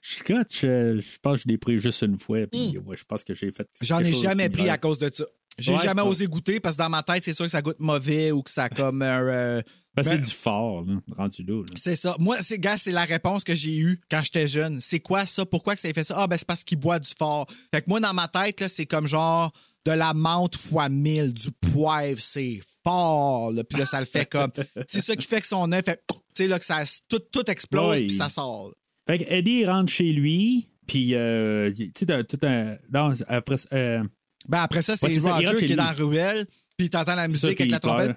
[0.03, 2.47] Scotch, euh, je pense que je l'ai pris juste une fois.
[2.51, 3.63] Puis ouais, je pense que j'ai fait.
[3.65, 3.85] Hmm.
[3.85, 5.25] J'en ai jamais pris à cause de ça.
[5.57, 7.79] J'ai Ouais, jamais osé goûter parce que dans ma tête, c'est sûr que ça goûte
[7.79, 9.23] mauvais ou que ça comme un.
[9.23, 9.63] euh,
[9.95, 11.63] Ben, c'est Ben- du fort, là, rendu là.
[11.77, 12.17] C'est ça.
[12.19, 14.81] Moi, c'est gars, c'est la réponse que j'ai eue quand j'étais jeune.
[14.81, 15.47] C'est quoi ça?
[15.47, 16.17] Pourquoi que ça a fait ça?
[16.19, 17.47] Ah, ben c'est parce qu'il boit du fort.
[17.73, 19.53] Fait que moi, dans ma tête, là, c'est comme genre
[19.87, 23.53] de la menthe fois mille, du poivre, c'est fort.
[23.53, 23.65] Là.
[23.65, 24.51] Puis là, ça le fait comme.
[24.87, 26.03] c'est ça qui fait que son œuf fait.
[26.09, 28.69] Tu sais, là, que ça, tout, tout explose, puis ça sort.
[28.69, 28.73] là.
[29.07, 30.69] Fait que Eddie rentre chez lui.
[30.87, 32.77] Puis, euh, tu sais, tout un.
[32.93, 33.57] Non, après.
[33.73, 34.03] euh,
[34.49, 35.77] Ben après ça, c'est Roger qui est lui.
[35.77, 38.17] dans la ruelle, puis t'entends la musique avec la trompette.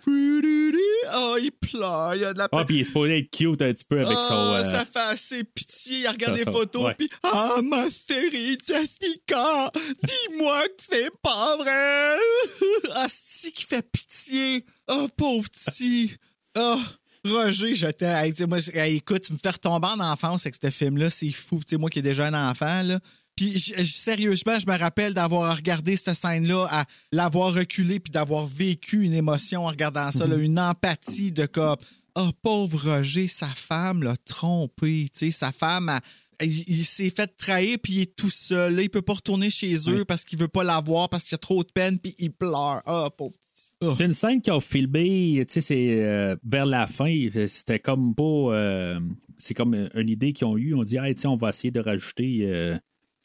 [1.15, 3.61] Oh, il pleure, il y a de la Ah, puis il est supposé être cute
[3.61, 4.33] un petit peu avec son.
[4.33, 5.99] Ah, euh, ça fait assez pitié.
[5.99, 6.95] Il regarde ça, les ça, photos, ouais.
[6.97, 9.71] puis Ah, ma chérie Jessica,
[10.03, 12.15] dis-moi que c'est pas vrai.
[12.95, 14.65] Asti qui fait pitié.
[14.87, 16.15] Oh, pauvre petit.
[16.55, 16.79] Oh,
[17.25, 18.25] Roger, je t'aime.
[18.25, 21.09] Hey, moi, je- hey, écoute, tu me fais retomber en enfance avec ce film-là.
[21.09, 21.57] C'est fou.
[21.59, 22.99] Tu sais, moi qui ai déjà un enfant, là.
[23.37, 28.11] Puis j- j- sérieusement, je me rappelle d'avoir regardé cette scène-là, à l'avoir reculé, puis
[28.11, 31.77] d'avoir vécu une émotion en regardant ça, là, une empathie de comme
[32.19, 35.07] Oh, pauvre Roger, sa femme l'a trompé.
[35.13, 36.01] Tu sais, sa femme, a-
[36.41, 38.75] il, il s'est fait trahir, puis il est tout seul.
[38.75, 41.35] Là, il peut pas retourner chez eux parce qu'il veut pas la voir, parce qu'il
[41.35, 42.81] a trop de peine, puis il pleure.
[42.87, 43.73] Oh, pauvre petit.
[43.81, 43.93] Oh.
[43.95, 47.27] C'est une scène qu'ils ont filmé, tu sais, c'est euh, vers la fin.
[47.45, 48.23] C'était comme pas.
[48.23, 48.99] euh,
[49.37, 50.73] c'est comme une idée qu'ils ont eue.
[50.73, 52.77] On dit, hey, tu sais, on va essayer de rajouter euh,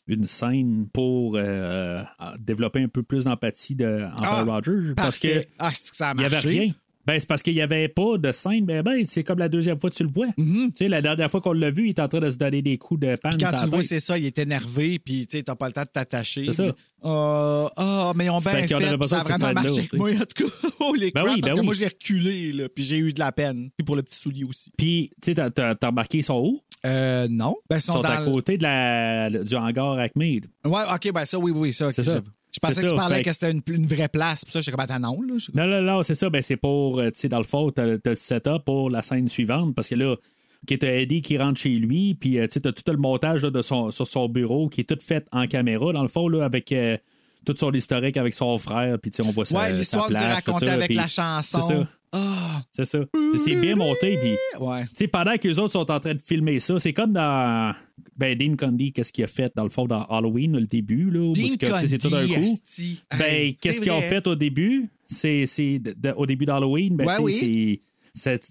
[0.06, 2.02] une scène pour euh,
[2.40, 4.94] développer un peu plus d'empathie de, envers Ah, Roger.
[4.96, 5.48] Parce que Parfait.
[5.58, 6.70] Ah, que ça a il n'y avait rien.
[7.04, 8.64] Ben, c'est parce qu'il n'y avait pas de scène.
[8.64, 10.28] Ben, ben, c'est comme la deuxième fois que tu le vois.
[10.36, 12.62] Tu sais, la dernière fois qu'on l'a vu, il est en train de se donner
[12.62, 13.36] des coups de panne.
[13.36, 15.72] Puis quand tu le vois, c'est ça, il est énervé, puis tu t'as pas le
[15.72, 16.44] temps de t'attacher.
[16.44, 16.72] C'est ça.
[17.02, 20.18] Ah, ah, mais ils ont bien Fait fait, ça a vraiment marché avec moi, en
[20.18, 20.68] tout cas.
[20.84, 22.98] Oh, les Ben crap, oui, parce ben que moi, je l'ai reculé, là, puis j'ai
[22.98, 23.70] eu de la peine.
[23.76, 24.72] Puis pour le petit soulier aussi.
[24.76, 26.60] Puis, tu sais, t'as, t'as remarqué, ils sont?
[26.84, 27.56] Euh, non.
[27.70, 30.20] Ben, ils Ils sont, dans à côté de la, du hangar Acme.
[30.20, 31.86] Ouais, ok, ben ça, oui, oui, ça.
[31.86, 32.14] ok, C'est ça.
[32.16, 34.44] Je, je pensais que tu ça, parlais fait- que c'était une, une vraie place.
[34.44, 35.34] Puis ça, j'étais comme, attends, non, là.
[35.38, 36.28] Je- Non, non, non, c'est ça.
[36.28, 39.28] Ben, c'est pour, euh, tu sais, dans le fond, t'as, le setup pour la scène
[39.28, 42.60] suivante parce que là, OK, t'as Eddie qui rentre chez lui, puis euh, tu sais,
[42.60, 45.46] t'as tout le montage là, de son, sur son bureau qui est tout fait en
[45.46, 46.96] caméra, dans le fond, là, avec euh,
[47.44, 50.66] tout son historique avec son frère, puis tu sais, on voit sa, Ouais, l'histoire racontais
[50.66, 51.86] ça, avec la chanson.
[52.12, 52.18] C'est ça.
[52.22, 52.98] Ah, C'est ça.
[53.44, 54.36] C'est bien monté, puis.
[54.60, 54.84] ouais.
[54.84, 57.74] Tu sais, pendant que les autres sont en train de filmer ça, c'est comme dans.
[58.16, 61.32] Ben, Dean Condy, qu'est-ce qu'il a fait, dans le fond, dans Halloween, le début, là,
[61.32, 62.58] Dean c'est que, c'est tout d'un coup.
[63.18, 64.90] Ben, qu'est-ce qu'ils ont fait au début?
[65.06, 65.44] C'est,
[66.16, 67.80] au début d'Halloween, ben, Ouais, oui.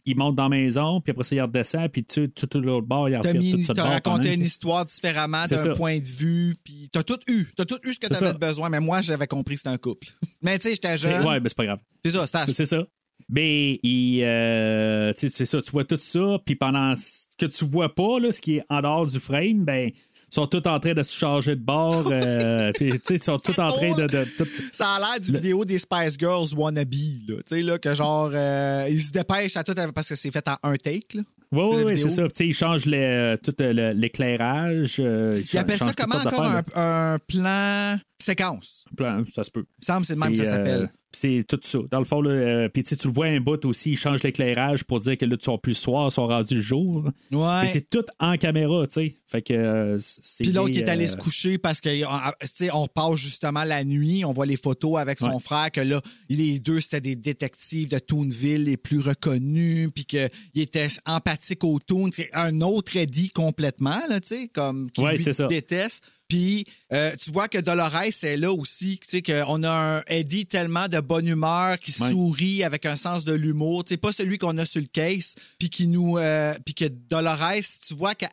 [0.06, 2.88] ils montent dans la maison, puis après ça, ils redescendent, puis tu, tout, tout l'autre
[2.88, 4.34] bord, ils T'as refait tout ça raconté pendant.
[4.34, 7.48] une histoire différemment d'un point de vue, puis t'as tout eu.
[7.56, 10.08] T'as tout eu ce que t'avais besoin, mais moi, j'avais compris que c'était un couple.
[10.42, 11.26] mais tu sais, j'étais jeune.
[11.26, 11.80] Ouais, ben, c'est pas grave.
[12.04, 12.84] C'est ça, C'est ça.
[13.32, 17.46] Mais il, euh, tu sais, c'est ça, tu vois tout ça, puis pendant ce que
[17.46, 19.90] tu vois pas, là, ce qui est en dehors du frame, ben,
[20.30, 22.08] sont tous en train de se changer de bord.
[22.12, 24.08] euh, puis, tu sais, ils sont tous en train de.
[24.08, 24.26] de-
[24.74, 26.94] Ça a l'air du vidéo des Spice Girls wannabe,
[27.28, 27.36] là.
[27.38, 30.48] Tu sais, là, que genre, euh, ils se dépêchent à tout parce que c'est fait
[30.48, 31.22] en un take, là.
[31.54, 32.24] Oui, oui, oui, c'est ça.
[32.24, 35.00] Tu sais, ils changent les- euh, tout euh, l'éclairage.
[35.00, 36.62] Ils appellent ça comment encore?
[36.76, 38.86] un, plan séquence?
[38.96, 39.66] Plan, Ça se peut.
[39.68, 40.92] Il me semble que c'est le même que ça s'appelle.
[41.14, 41.80] C'est tout ça.
[41.90, 44.84] Dans le fond, là, euh, puis tu le vois un bout aussi, ils changent l'éclairage
[44.86, 47.10] pour dire que là, tu sont plus soir, ils sont rendus le jour.
[47.32, 47.68] Ouais.
[47.68, 49.08] C'est tout en caméra, tu sais.
[49.28, 50.44] Fait que euh, c'est.
[50.44, 53.64] Puis l'autre qui est allé euh, se coucher parce que on, sais, on passe justement
[53.64, 55.40] la nuit, on voit les photos avec son Ouais.
[55.40, 60.30] frère, que là, les deux, c'était des détectives de Toonville les plus reconnus, puis qu'il
[60.56, 62.10] était empathique au Toon.
[62.14, 65.48] C'est un autre Eddie complètement, là, tu sais, comme qui Ouais, lui c'est ça.
[65.48, 66.04] déteste.
[66.32, 66.64] Puis
[66.94, 70.88] euh, tu vois que Dolores est là aussi, tu sais, qu'on a un Eddie tellement
[70.88, 72.10] de bonne humeur, qui Ouais.
[72.10, 75.36] sourit avec un sens de l'humour, tu sais, pas celui qu'on a sur le case,
[75.60, 78.30] puis qui nous, euh, puis que Dolores, tu vois qu'elle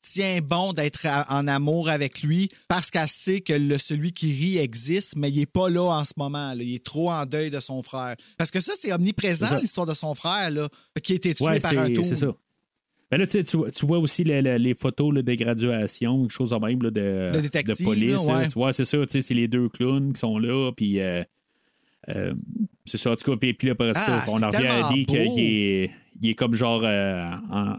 [0.00, 4.56] tient bon d'être en amour avec lui parce qu'elle sait que le, celui qui rit
[4.56, 6.62] existe, mais il est pas là en ce moment, là.
[6.62, 8.16] il est trop en deuil de son frère.
[8.38, 10.68] Parce que ça, c'est omniprésent l'histoire de son frère là,
[11.02, 12.04] qui a été tué Ouais, par un tour.
[12.04, 12.28] c'est ça.
[13.12, 16.30] Ben là, tu, sais, tu, vois- aussi le- le- les photos là, de graduation, quelque
[16.32, 17.28] chose de même là, de,
[17.84, 18.26] police.
[18.26, 18.48] là, là.
[18.56, 18.72] ouais.
[18.72, 18.98] C'est ça.
[19.06, 20.72] C'est les deux clowns qui sont là.
[20.74, 21.22] Puis euh,
[22.08, 22.32] euh,
[22.86, 23.12] c'est ça.
[23.12, 25.12] En tout cas, puis, puis après ça, Ah, on en revient à beau.
[25.12, 25.90] qu'il est,
[26.22, 26.80] il est comme genre.
[26.84, 27.76] euh, en-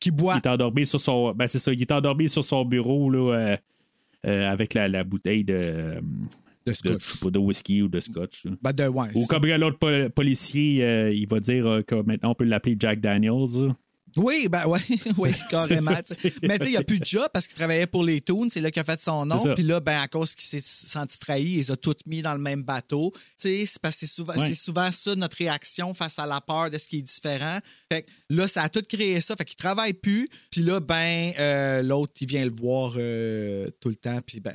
[0.00, 0.36] Qui il boit.
[0.38, 1.32] est endormi sur son.
[1.32, 1.72] Ben, c'est ça.
[1.72, 3.56] Il est endormi sur son bureau là, euh,
[4.26, 5.54] euh, avec la, la bouteille de.
[5.54, 7.20] De de, scotch.
[7.20, 8.44] pas, de whisky ou de scotch.
[8.46, 8.52] là.
[8.62, 12.44] Ben, de, ouais, Ou comme l'autre pol- policier, il va dire que maintenant on peut
[12.44, 13.74] l'appeler Jack Daniels.
[14.16, 14.80] Oui, ben ouais,
[15.18, 15.92] oui, carrément.
[16.04, 18.20] ça, Mais tu sais, il n'y a plus de job parce qu'il travaillait pour les
[18.20, 19.42] Toons, c'est là qu'il a fait son nom.
[19.54, 22.34] Puis là, ben, à cause qu'il s'est senti trahi, il les a toutes mis dans
[22.34, 23.12] le même bateau.
[23.14, 24.54] Tu sais, c'est parce que c'est souvent, Ouais.
[24.54, 27.58] souvent ça notre réaction face à la peur de ce qui est différent.
[27.90, 29.36] Fait que là, ça a tout créé ça.
[29.36, 30.28] Fait qu'il travaille plus.
[30.50, 34.20] Puis là, ben, euh, l'autre, il vient le voir euh, tout le temps.
[34.26, 34.52] Puis ben,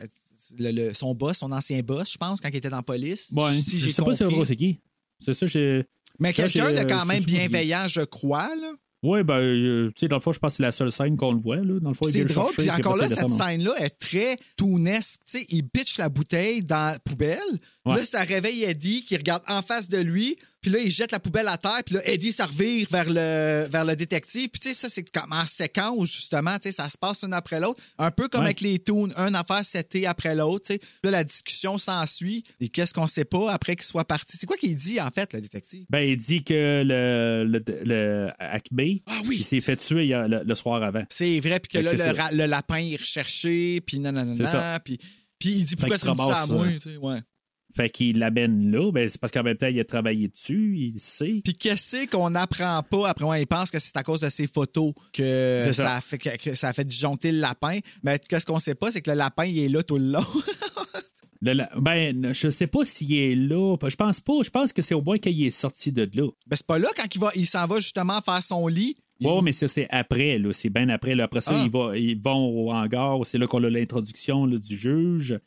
[0.59, 3.29] le- le- son boss, son ancien boss, je pense, quand il était dans la police.
[3.35, 4.55] Ouais, si je sais pas si c'est compris.
[4.55, 4.79] qui.
[5.19, 5.83] C'est ça, j'ai.
[6.19, 8.71] Mais quelqu'un de quand je même bienveillant, je crois, là.
[9.03, 11.17] Ouais, ben, euh, tu sais, dans le fond, je pense que c'est la seule scène
[11.17, 11.79] qu'on le voit, là.
[11.79, 15.21] Dans le fond, il C'est drôle, puis encore là, cette scène-là est très toonesque.
[15.29, 17.37] Tu sais, il pitch la bouteille dans la poubelle.
[17.85, 17.97] Ouais.
[17.97, 20.37] Là, ça réveille Eddie qui regarde en face de lui.
[20.61, 21.81] Puis là, il jette la poubelle à terre.
[21.85, 24.49] Puis là, Eddie se revire vers le, vers le détective.
[24.49, 26.57] Puis tu sais, ça, c'est comme en séquence, justement.
[26.59, 27.81] Tu sais, ça se passe une après l'autre.
[27.97, 28.47] Un peu comme Ouais.
[28.47, 30.65] avec les toons, une affaire setée après l'autre.
[30.67, 30.79] Tu sais.
[30.79, 32.43] Puis là, la discussion s'ensuit.
[32.59, 34.35] Et qu'est-ce qu'on sait pas après qu'il soit parti?
[34.37, 35.85] C'est quoi qu'il dit, en fait, le détective?
[35.89, 39.37] Ben, il dit que le, le, le Acme, Ah oui!
[39.39, 41.03] il s'est fait tuer le, le soir avant.
[41.09, 44.33] C'est vrai, puis que là, le, ra- lapin est recherché, puis non, non, non,
[44.83, 44.97] puis,
[45.39, 47.19] puis il dit pourquoi tu me dis ça à moi, sais, ouais.
[47.75, 50.99] Fait qu'il l'amène là, ben, c'est parce qu'en même temps, il a travaillé dessus, il
[50.99, 51.41] sait.
[51.43, 53.25] Puis qu'est-ce qu'on n'apprend pas après?
[53.25, 55.73] Ouais, il pense que c'est à cause de ses photos que ça.
[55.73, 55.95] ça.
[55.97, 57.79] a fait que, ça a fait disjoncter le lapin.
[58.03, 60.25] Mais qu'est-ce qu'on sait pas, c'est que le lapin il est là tout le long.
[61.39, 63.75] Le- la- ben, je sais pas s'il est là.
[63.87, 64.33] Je pense pas.
[64.43, 66.27] Je pense que c'est au moins qu'il est sorti de là.
[66.47, 68.97] ben c'est pas là quand il va il s'en va justement faire son lit.
[69.21, 70.51] Ouais, mais ça, c'est après, là.
[70.51, 71.13] C'est bien après.
[71.13, 71.25] Là.
[71.25, 71.61] Après ça, Ah.
[71.63, 73.19] ils, va- ils vont au hangar.
[73.23, 75.37] C'est là qu'on a l'introduction là, du juge.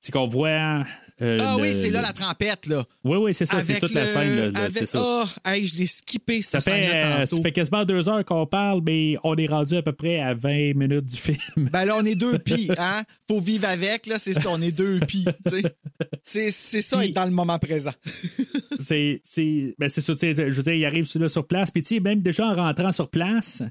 [0.00, 0.84] C'est qu'on voit.
[1.22, 2.84] Euh, Ah le- oui, c'est là la trempette là.
[3.04, 3.62] Oui, oui, c'est ça.
[3.62, 4.36] C'est toute la scène.
[4.52, 5.24] là, avec- c'est ça.
[5.44, 8.82] Ah, hey, je l'ai skippé Ça fait, euh, ça fait quasiment deux heures qu'on parle,
[8.84, 11.38] mais on est rendu à peu près à 20 minutes du film.
[11.72, 13.02] Ben là, on est deux pis, hein?
[13.28, 15.62] Faut vivre avec, là, c'est ça, on est deux pis, tu
[16.22, 16.50] sais.
[16.52, 17.92] C'est, ça, Puis- être dans le moment présent.
[18.78, 19.20] c'est
[19.78, 21.88] ben c'est ça tu sais, je veux dire il arrive là, sur place puis tu
[21.96, 23.62] sais même déjà en rentrant sur place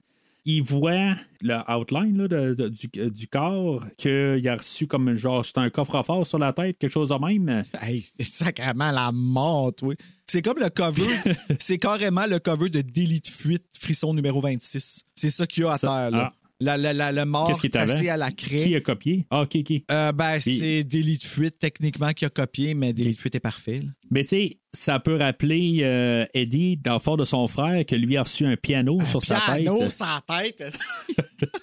[0.46, 5.16] il voit le outline là, de- de- du, euh, du corps qu'il a reçu comme
[5.16, 9.72] genre c'est un coffre-fort sur la tête quelque chose de même Hey, sacrément la mort,
[9.82, 9.96] oui.
[10.28, 11.08] C'est comme le cover,
[11.60, 15.04] c'est carrément le cover de Délit de fuite, frisson numéro 26.
[15.16, 16.34] C'est ça qu'il y a à Ça- terre, là.
[16.34, 16.45] ah.
[16.62, 18.56] La, la, la- le mort qui à la craie.
[18.56, 19.28] qui a copié?
[19.30, 19.58] Ah ok
[19.92, 23.36] Euh, ben, Puis- c'est Délit de fuite, techniquement, qui a copié, mais Délit de fuite
[23.36, 23.80] est parfait.
[23.82, 23.90] là.
[24.10, 27.96] mais tu sais ça peut rappeler euh, Eddie dans le fort de son frère que
[27.96, 30.62] lui a reçu un piano sur sa Piano tête sur la tête.
[30.62, 30.80] esti.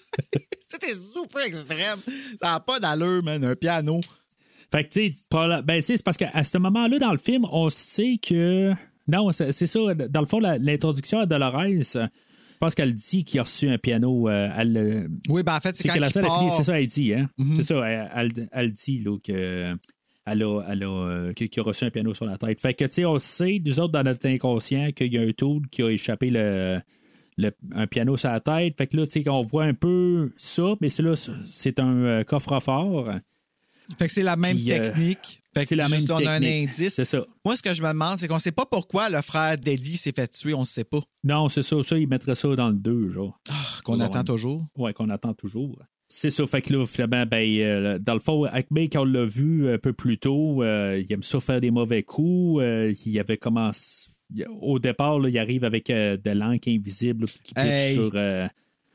[0.69, 1.99] C'était super extrême.
[2.41, 4.01] Ça n'a pas d'allure, man, un piano.
[4.71, 8.15] Fait que, tu sais, ben, c'est parce qu'à ce moment-là, dans le film, on sait
[8.27, 8.73] que.
[9.07, 9.81] Non, c'est ça.
[10.09, 11.97] Dans le fond, l'introduction à Dolores,
[12.67, 14.29] pense qu'elle dit qu'il a reçu un piano.
[14.29, 16.53] euh, elle, Oui, ben en fait, c'est quand que la part.
[16.57, 17.29] c'est ça, elle dit, hein?
[17.39, 17.57] Mhm.
[17.57, 19.77] C'est ça, elle, elle- elle dit, là, que.
[20.25, 22.61] Elle a, elle a, euh, a reçu un piano sur la tête.
[22.61, 25.33] Fait que, tu sais, on sait, nous autres, dans notre inconscient, qu'il y a un
[25.33, 26.81] tool qui a échappé le,
[27.39, 28.75] le- un piano sur la tête.
[28.79, 31.15] Fait que là, tu sais, qu'on voit un peu ça, mais c'est là,
[31.45, 33.11] c'est un euh, coffre-fort.
[33.99, 35.42] Fait que c'est la même Puis, technique.
[35.57, 36.71] C'est la même on a un technique.
[36.71, 36.95] indice.
[36.95, 37.25] C'est ça.
[37.45, 40.13] Moi, ce que je me demande, c'est qu'on sait pas pourquoi le frère d'Eddie s'est
[40.15, 41.01] fait tuer, on ne sait pas.
[41.25, 41.77] Non, c'est ça.
[41.83, 43.39] Ça, il mettrait ça dans le 2, genre.
[43.85, 44.65] Qu'on Ça, attend toujours.
[44.77, 45.79] Ouais, qu'on attend toujours.
[46.09, 49.25] C'est ça, fait que là, finalement, ben, euh, dans le fond, Acme, quand on l'a
[49.25, 52.63] vu un peu plus tôt, euh, il aime ça faire des mauvais coups.
[52.63, 54.11] euh, il avait commencé.
[54.61, 57.95] Au départ, là, il arrive avec de l'encre invisible là, qui Hey.
[57.95, 58.13] sur.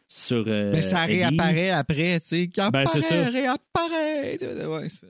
[0.08, 1.20] Sur euh, Mais ça Eddie.
[1.20, 2.48] réapparaît après, tu sais.
[2.54, 3.24] Quand Ben, c'est ça.
[3.30, 4.38] réapparaît.
[4.68, 5.08] Ouais, ça.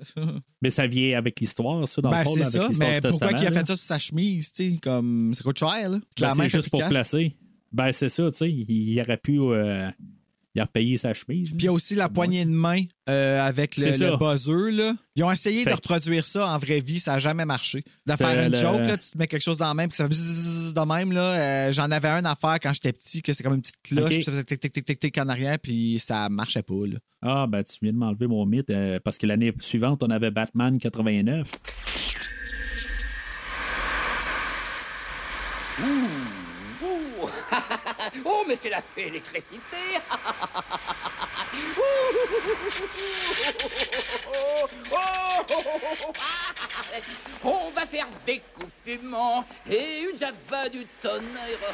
[0.61, 2.68] Mais ça vient avec l'histoire, ça, dans Ben, le fond, c'est là, avec ça.
[2.68, 5.60] l'histoire Mais pourquoi il a fait ça sur sa chemise, tu sais, comme ça coûte
[5.60, 5.99] cher, là.
[6.19, 6.90] Ben, c'est juste pour cash.
[6.90, 7.36] placer.
[7.72, 8.49] Ben, c'est ça, tu sais.
[8.49, 9.40] Il, il aurait pu.
[9.40, 9.90] euh,
[10.57, 11.49] il a repayé sa chemise.
[11.51, 14.71] Puis il y a aussi la poignée de main euh, avec le, le buzzer.
[14.71, 14.95] Là.
[15.15, 17.84] Ils ont essayé Fait de reproduire ça en vraie vie, ça n'a jamais marché.
[18.07, 19.95] De faire une le- joke, là, tu te mets quelque chose dans la main, puis
[19.95, 21.11] ça fait bzzz de même.
[21.11, 21.67] là.
[21.67, 24.05] Euh, J'en avais un à faire quand j'étais petit, que c'est comme une petite cloche,
[24.05, 24.13] Ok.
[24.15, 26.73] puis ça faisait tic tic tic tic tic en arrière, puis ça marchait pas.
[26.88, 26.97] Là.
[27.21, 30.31] Ah, ben, tu viens de m'enlever mon mythe euh, parce que l'année suivante, on avait
[30.31, 31.51] Batman 89.
[35.79, 37.27] Ouh.
[38.26, 39.77] Oh, mais c'est la fée électricité.
[47.44, 51.73] On va faire des coups fumants et une java du tonnerre.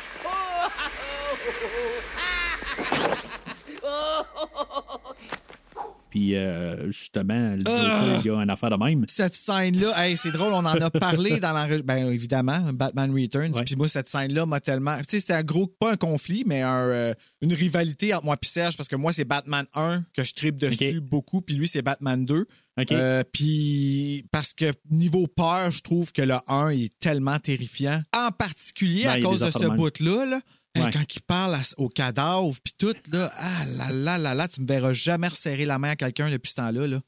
[6.14, 8.20] Puis, euh, justement, le Ah!
[8.24, 9.04] Il y a une affaire de même.
[9.10, 11.84] Cette scène-là, hey, c'est drôle, on en a parlé dans l'enregistrement.
[11.86, 13.64] Ben, évidemment, Batman Returns.
[13.66, 14.96] Puis moi, cette scène-là m'a tellement.
[15.00, 18.38] Tu sais, c'était un gros, pas un conflit, mais un, euh, une rivalité entre moi
[18.40, 21.68] et Serge, parce que moi, c'est Batman 1 que je tripe dessus beaucoup, puis lui,
[21.68, 22.46] c'est Batman 2.
[22.80, 22.92] OK?
[22.92, 28.04] Euh, puis parce que niveau peur, je trouve que le 1 il est tellement terrifiant.
[28.16, 30.26] En particulier Ouais, à cause de ce bout-là.
[30.28, 30.42] Là,
[30.76, 30.84] Ouais.
[30.86, 34.48] Hey, Quand il parle à- au cadavre, puis tout, là, ah là là là là,
[34.48, 36.88] tu me verras jamais resserrer la main à quelqu'un depuis ce temps-là.
[36.88, 37.02] Là.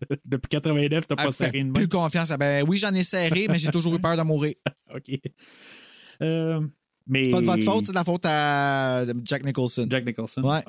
[0.24, 1.74] Depuis 89, t'as Ah, pas serré une main?
[1.74, 2.32] plus confiance.
[2.32, 4.54] Ah, Ben oui, j'en ai serré, mais j'ai toujours eu peur de mourir.
[4.94, 5.20] OK.
[6.22, 6.60] Euh,
[7.06, 7.24] mais...
[7.24, 9.86] C'est pas de votre faute, c'est de la faute à Jack Nicholson.
[9.88, 10.42] Jack Nicholson.
[10.42, 10.64] Ouais.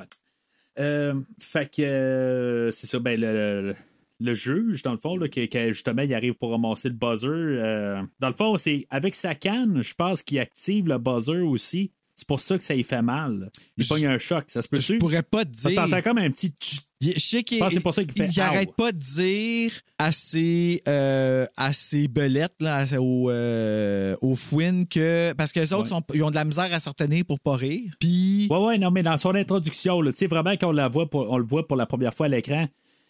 [0.79, 3.31] Euh, fait que euh, c'est ça, ben le,
[3.69, 3.75] le-
[4.19, 7.27] le juge, dans le fond, là, que, que, justement, il arrive pour ramasser le buzzer.
[7.29, 11.91] euh, dans le fond, c'est avec sa canne, je pense qu'il active le buzzer aussi.
[12.15, 13.49] C'est pour ça que ça y fait mal.
[13.75, 16.03] Il pogne un choc, ça se peut Je tu pourrais pas te Parce que dire.
[16.03, 16.53] comme un petit
[17.01, 20.81] Je sais qu'il c'est pour ça qu'il fait il arrête pas de dire à ses,
[20.87, 25.33] euh, à ses belettes, là, à- aux, euh, aux fouines, que.
[25.33, 25.99] Parce que les autres, Ouais.
[25.99, 27.91] sont- ils ont de la misère à se retenir pour pas rire.
[27.99, 28.47] Puis.
[28.49, 31.29] Ouais, ouais, non, mais dans son introduction, tu sais, vraiment, quand on, la voit pour-
[31.31, 32.67] on le voit pour la première fois à l'écran,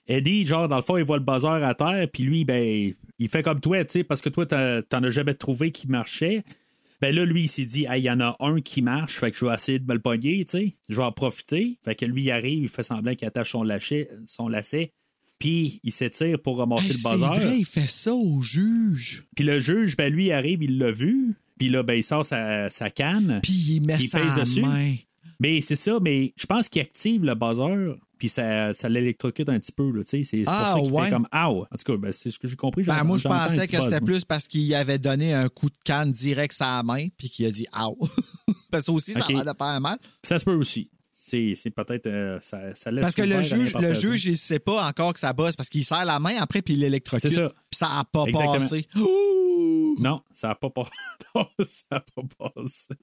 [0.07, 3.29] Eddie, genre, dans le fond, il voit le buzzer à terre, puis lui, ben, il
[3.29, 6.43] fait comme toi, tu sais, parce que toi, t'en as jamais trouvé qui marchait.
[7.03, 9.29] Ben là, lui, il s'est dit, Ah, il y en a un qui marche, fait
[9.29, 10.73] que je vais essayer de me le pogner, tu sais.
[10.87, 11.77] Je vais en profiter.
[11.83, 14.91] Fait que lui, il arrive, il fait semblant qu'il attache son lacet, son lacet,
[15.37, 17.25] puis il s'étire pour ramasser Hey, le c'est buzzer.
[17.25, 19.25] vrai, il fait ça au juge.
[19.35, 22.23] Puis le juge, ben lui, il arrive, il l'a vu, puis là, ben, il sort
[22.23, 23.41] sa, sa canne.
[23.43, 24.61] Puis il met Il pèse la dessus.
[24.61, 24.95] main.
[25.41, 29.59] Mais c'est ça, mais je pense qu'il active le buzzer, puis ça, ça l'électrocute un
[29.59, 30.23] petit peu, là, tu sais.
[30.23, 31.03] C'est c'est pour Ah, ça qu'il ouais.
[31.03, 32.83] fait comme «Ow!» En tout cas, ben, c'est ce que j'ai compris.
[32.83, 36.13] Ben, moi, je pensais que c'était plus parce qu'il avait donné un coup de canne
[36.13, 37.97] direct sur la main, puis qu'il a dit Ow.
[38.71, 39.29] parce que ça aussi, ça Ok.
[39.31, 39.97] a l'air de faire mal.
[40.23, 40.89] Ça se peut aussi.
[41.15, 42.07] C'est peut-être...
[42.07, 45.19] euh, ça, ça laisse Parce que le juge, le juge, il sait pas encore que
[45.19, 47.29] ça bosse parce qu'il serre la main après puis il l'électrocute.
[47.29, 47.49] C'est ça.
[47.69, 48.59] Puis ça a pas Exactement.
[48.59, 48.87] passé.
[48.97, 49.39] Ouh!
[49.99, 50.85] Non, ça n'a pas, pas...
[51.35, 51.51] pas
[52.39, 52.95] passé.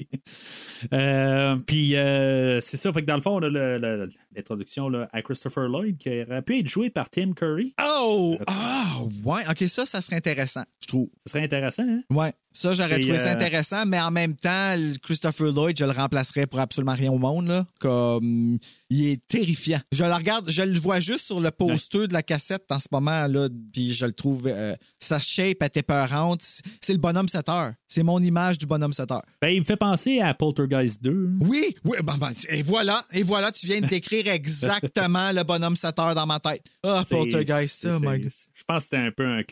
[0.93, 5.99] Euh, puis euh, c'est ça, fait que dans le fond, l'introduction là, à Christopher Lloyd
[5.99, 7.75] qui aurait pu être joué par Tim Curry.
[7.81, 8.37] Oh!
[8.49, 8.87] Ah,
[9.25, 9.43] ouais.
[9.49, 11.09] OK, ça, ça serait intéressant, trouve.
[11.27, 12.03] Ce serait intéressant, hein?
[12.11, 12.33] Ouais.
[12.53, 16.47] Ça, j'aurais trouvé ça euh, intéressant, mais en même temps, Christopher Lloyd, je le remplacerais
[16.47, 17.65] pour absolument rien au monde, là.
[17.79, 18.59] Comme,
[18.91, 19.81] il est terrifiant.
[19.93, 22.89] Je le regarde, je le vois juste sur le poster de la cassette en ce
[22.91, 26.43] moment, là, puis je le trouve, euh, sa shape est épeurante.
[26.81, 27.73] C'est le bonhomme 7 heures.
[27.87, 29.25] C'est mon image du bonhomme 7 heures.
[29.41, 31.31] Ben, il me fait penser à Poltergeist 2.
[31.43, 35.77] Oui, oui, ben, ben, et voilà, et voilà, tu viens de décrire exactement le bonhomme
[35.77, 36.65] 7 heures dans ma tête.
[36.83, 38.31] Ah, C'est- Poltergeist, oh my God.
[38.55, 39.43] Je pense que c'était un peu un.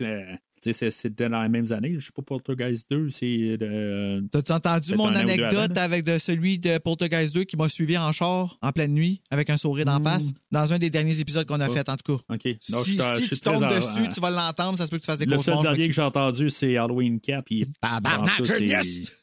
[0.63, 1.95] C'était dans les mêmes années.
[1.99, 3.57] Je sais pas, Poltergeist 2, c'est.
[3.59, 7.97] de- T'as-tu entendu mon anecdote avant, avec de celui de Poltergeist 2 qui m'a suivi
[7.99, 11.47] en char en pleine nuit avec un sourire d'en face dans un des derniers épisodes
[11.47, 11.73] qu'on a Oh.
[11.73, 12.35] fait en tout cas?
[12.35, 12.45] OK.
[12.71, 14.87] Non, si je suis- je si tu tombes en- dessus, en- tu vas l'entendre, ça
[14.87, 17.45] se peut que tu fasses des Le seul dernier que j'ai entendu, c'est Halloween Cap.
[17.45, 19.13] Puis, Tabarnak, yes!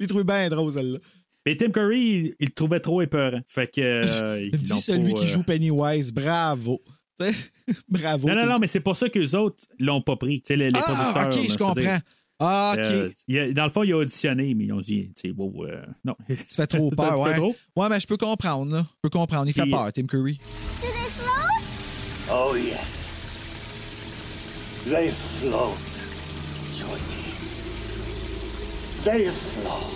[0.00, 0.98] Il trouvé bien drôle, celle-là.
[1.46, 3.40] Mais Tim Curry, il, il le trouvait trop épeurant.
[3.46, 3.80] Fait que.
[3.80, 6.80] euh, Dis celui pas, qui euh, joue Pennywise, bravo.
[7.88, 8.28] Bravo.
[8.28, 10.40] Non, non, non, mais c'est pour ça qu'eux autres l'ont pas pris.
[10.42, 11.26] Tu sais, les, les ah, producteurs.
[11.26, 11.72] ok, là, je comprends.
[11.80, 12.00] dire,
[12.40, 12.84] Ah, ok.
[12.84, 15.34] euh, il a- dans le fond, il a auditionné, mais ils ont dit, tu sais,
[15.36, 16.14] wow, euh, non.
[16.28, 17.34] tu fais trop peur, ouais.
[17.34, 17.54] trop?
[17.76, 18.86] Ouais, mais je peux comprendre, là.
[18.88, 19.46] Je peux comprendre.
[19.48, 20.38] Il fait Puis- peur, Tim Curry.
[22.30, 22.78] Oh, yes.
[24.84, 25.08] They
[25.40, 25.76] float,
[26.76, 27.34] Georgie.
[29.04, 29.94] They float.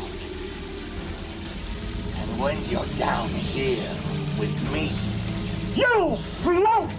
[2.19, 3.79] And when you're down here
[4.39, 4.91] with me,
[5.75, 6.91] You float!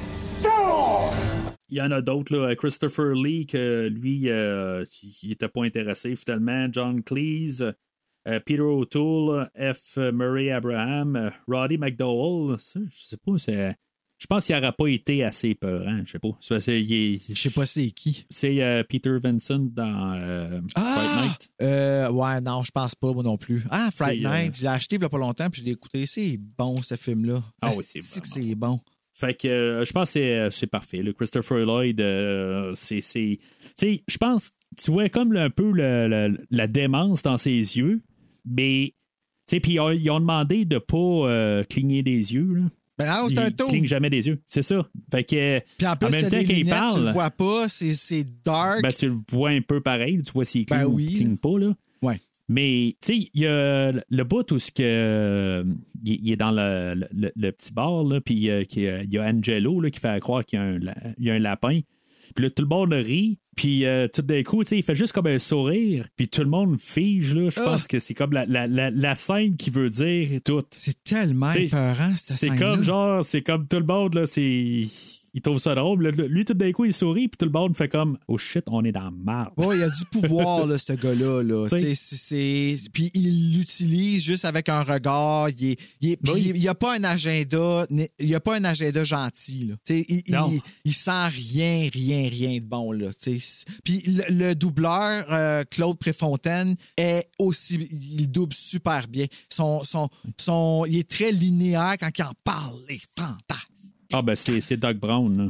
[1.69, 2.55] Il y en a d'autres, là.
[2.55, 4.85] Christopher Lee, que lui, euh,
[5.23, 6.67] il était pas intéressé finalement.
[6.71, 7.63] John Cleese,
[8.27, 9.97] euh, Peter O'Toole, F.
[9.97, 12.59] Murray Abraham, euh, Roddy McDowell.
[12.59, 13.75] Ça, je sais pas, c'est.
[14.19, 16.01] Je pense qu'il n'aurait pas été assez peurant.
[16.05, 16.29] Je sais pas.
[16.39, 18.25] Je sais pas c'est qui.
[18.29, 21.21] C'est euh, Peter Vincent dans euh, Fright Ah!
[21.25, 21.49] Night.
[21.61, 23.65] Euh, ouais, non, je pense pas, moi non plus.
[23.69, 26.05] Ah, Fright Night, je l'ai acheté il y a pas longtemps, puis je l'ai écouté.
[26.05, 27.41] C'est bon, ce film-là.
[27.61, 28.79] Ah oui, c'est vraiment c'est bon?
[29.15, 31.03] Fait que euh, je pense que c'est, euh, c'est parfait.
[31.03, 33.01] Le Christopher Lloyd, euh, c'est.
[33.01, 37.37] c'est- Tu sais, je pense tu vois comme un peu le- le- la démence dans
[37.37, 38.01] ses yeux,
[38.45, 38.95] mais.
[39.47, 42.53] Tu sais, puis ils ont, ils ont demandé de pas euh, cligner des yeux.
[42.55, 42.61] Là.
[42.97, 43.67] Ben non, c'est un taux.
[43.67, 44.39] clignent jamais des yeux.
[44.45, 44.87] C'est ça.
[45.11, 45.59] Fait que.
[45.77, 48.25] Puis en plus, en même temps qu'il lunettes, tu parle, le vois pas, c'est c'est
[48.45, 48.81] dark.
[48.81, 50.21] ben, tu le vois un peu pareil.
[50.23, 51.07] Tu vois s'il cligne Ben ou oui.
[51.09, 51.59] il cligne pas.
[51.59, 51.73] Là.
[52.53, 55.63] Mais, tu sais, il y a le bout où que, euh,
[56.05, 59.23] il est dans le, le- le petit bar, là, puis euh, a- il y a
[59.23, 61.79] Angelo là, qui fait croire qu'il y a un, la- il y a un lapin.
[62.35, 63.37] Puis là, tout le monde rit.
[63.55, 66.05] Puis euh, tout d'un coup, tu sais, il fait juste comme un sourire.
[66.15, 67.49] Puis tout le monde fige, là.
[67.49, 67.63] Je Ah!
[67.65, 70.63] pense que c'est comme la, la, la, la scène qui veut dire tout.
[70.71, 74.83] C'est tellement épeurant, cette C'est comme genre, c'est comme tout le monde, là, c'est.
[75.35, 76.07] Il trouve ça drôle.
[76.09, 78.83] Lui, tout d'un coup, il sourit, puis tout le monde fait comme Oh shit, on
[78.85, 79.51] est dans la.
[79.57, 81.41] Ouais, il a du pouvoir, là, ce gars-là.
[81.41, 81.67] Là.
[82.93, 85.49] Puis il l'utilise juste avec un regard.
[85.49, 87.87] Il n'y a pas un agenda.
[88.19, 89.65] Il a pas un agenda gentil.
[89.65, 89.75] Là.
[89.89, 90.53] Il, il, Non.
[90.85, 92.91] il sent rien, rien, rien de bon.
[92.91, 93.09] Là.
[93.83, 97.75] Puis le, le doubleur, euh, Claude Préfontaine, est aussi.
[97.91, 99.25] Il double super bien.
[99.49, 102.77] Son, son, son, il est très linéaire quand il en parle.
[102.89, 103.72] Il est fantastique.
[104.13, 105.49] Ah, ben, c'est Doug Brown, là.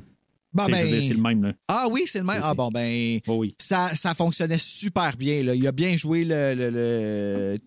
[0.53, 1.53] Bon, ben- c'est le même, là.
[1.67, 2.39] Ah oui, c'est le même.
[2.43, 3.19] Ah bon, ben.
[3.27, 3.55] Oh, oui.
[3.59, 5.41] ça, ça fonctionnait super bien.
[5.43, 5.55] Là.
[5.55, 6.53] Il a bien joué le.
[6.55, 7.57] le- le-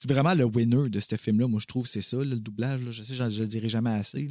[0.00, 2.82] C'est vraiment le winner de ce film-là, moi, je trouve, c'est ça, là, le doublage.
[2.82, 2.90] là.
[2.90, 4.28] Je sais, je, je le dirai jamais assez.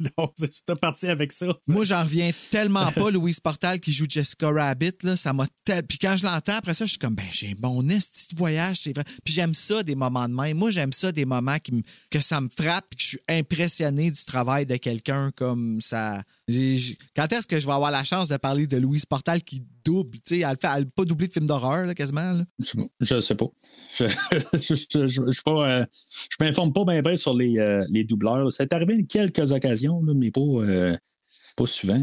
[0.00, 1.48] non, c'est parti avec ça.
[1.66, 4.94] Moi, j'en reviens tellement pas, Louise Portal qui joue Jessica Rabbit.
[5.02, 5.86] Là, ça m'a tel...
[5.86, 8.78] Puis quand je l'entends, après ça, je suis comme, ben, j'ai mon esti de voyage,
[8.80, 9.04] c'est vrai.
[9.22, 10.56] Puis j'aime ça, des moments de même.
[10.56, 14.10] Moi, j'aime ça, des moments qui que ça me frappe puis que je suis impressionné
[14.10, 16.22] du travail de quelqu'un comme ça.
[17.16, 20.18] Quand est-ce que je vais avoir la chance de parler de Louise Portal qui double?
[20.26, 22.32] Tu sais, elle fait elle a pas doublé de film d'horreur, là, quasiment.
[22.32, 22.44] Là?
[22.58, 23.46] Je, je sais pas.
[23.96, 24.06] Je,
[24.54, 27.84] je, je, je- je suis pas, euh, je m'informe pas bien bien sur les, euh,
[27.90, 28.50] les doubleurs.
[28.52, 30.96] Ça est arrivé à quelques occasions, là, mais pas, euh,
[31.56, 32.02] pas souvent.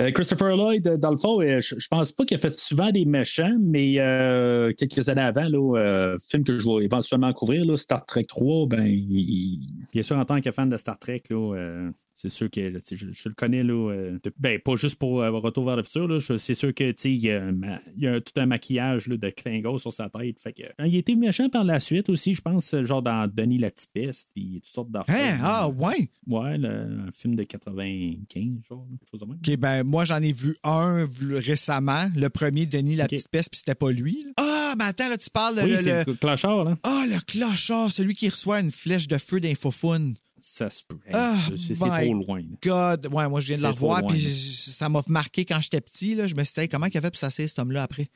[0.00, 3.04] Euh, Christopher Lloyd, dans le fond, je, je pense pas qu'il a fait souvent des
[3.04, 7.76] méchants, mais euh, quelques années avant, là, euh, film que je vais éventuellement couvrir, là,
[7.76, 9.60] Star Trek 3, ben, il, il-
[9.92, 11.90] bien sûr, en tant que fan de Star Trek, là, euh,
[12.20, 15.30] c'est sûr que je, je le connais, là, euh, de- ben, pas juste pour euh,
[15.30, 17.48] Retour vers le futur, là, je- c'est sûr que il y a,
[17.96, 20.40] il y a tout un maquillage là, de Klingo sur sa tête.
[20.40, 23.58] Fait que, quand il était méchant par la suite aussi, je pense, genre dans Denis
[23.58, 25.16] la petite peste, puis toutes sortes d'affaires.
[25.34, 25.38] Hein?
[25.42, 26.10] Ah, ouais?
[26.26, 26.68] Ouais, le-
[27.08, 29.36] un film de 95, genre, quelque chose de même.
[29.36, 33.58] OK, ben moi j'en ai vu un récemment, le premier Denis la petite peste, puis
[33.60, 34.24] c'était pas lui.
[34.36, 36.78] Ah, mais attends, là, tu parles de Oui, le, c'est le- le clochard, là.
[36.82, 40.14] Ah, le clochard, celui qui reçoit une flèche de feu d'infofoun.
[40.40, 40.98] Ça se peut.
[41.06, 42.40] Hey, Ah, c'est trop loin.
[42.40, 42.46] là.
[42.62, 46.14] God, ouais, moi je viens de trop revoir, puis ça m'a marqué quand j'étais petit.
[46.14, 46.26] Là.
[46.28, 48.08] Je me suis dit, Hey, comment il a fait pour s'asseoir cet homme-là après?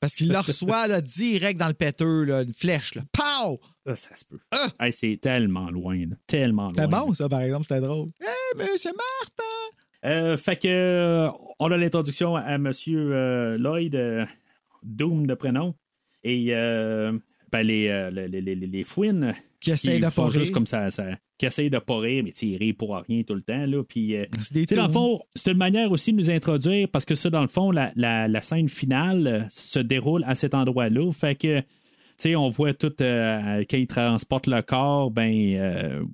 [0.00, 2.94] Parce qu'il le reçoit là, direct dans le péteux, là, une flèche.
[2.96, 3.02] Là.
[3.12, 3.60] Pow!
[3.86, 4.38] Ah, ça se peut.
[4.80, 6.16] Hey, c'est tellement loin, là.
[6.26, 6.72] Tellement loin.
[6.74, 8.08] C'était bon, ça, par exemple, c'était drôle.
[8.20, 9.44] Hé, monsieur Martin!
[10.04, 11.30] Euh, fait que euh,
[11.60, 14.26] on a l'introduction à Monsieur euh, Lloyd, euh,
[14.82, 15.74] Doom de prénom,
[16.24, 16.46] et
[17.52, 21.04] ben, les, les, les, les, les fouines Qui essaye de pas juste comme ça, ça
[21.38, 23.66] qui essayent de pas rire, mais ils rient pour rien tout le temps.
[23.66, 24.26] Là, puis, euh,
[24.76, 27.48] dans le fond, c'est une manière aussi de nous introduire parce que ça, dans le
[27.48, 31.10] fond, la, la, la scène finale euh, se déroule à cet endroit-là.
[31.10, 31.66] Fait que, tu
[32.16, 36.04] sais, on voit tout, euh, quand ils transportent le corps, ben, euh,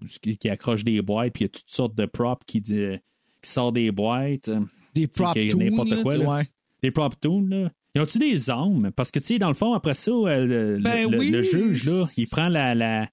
[0.40, 2.96] qui, accroche des boîtes, puis il y a toutes sortes de props qui, dit-
[3.42, 4.48] qui sortent des boîtes.
[4.94, 6.36] Des prop n'importe quoi, là.
[6.38, 6.48] ouais.
[6.82, 7.70] Des prop toons, là.
[7.94, 8.92] Ils ont-tu des armes?
[8.92, 11.30] Parce que, tu sais, dans le fond, après ça, le, Ben le- oui.
[11.30, 13.08] le juge, là, il prend la.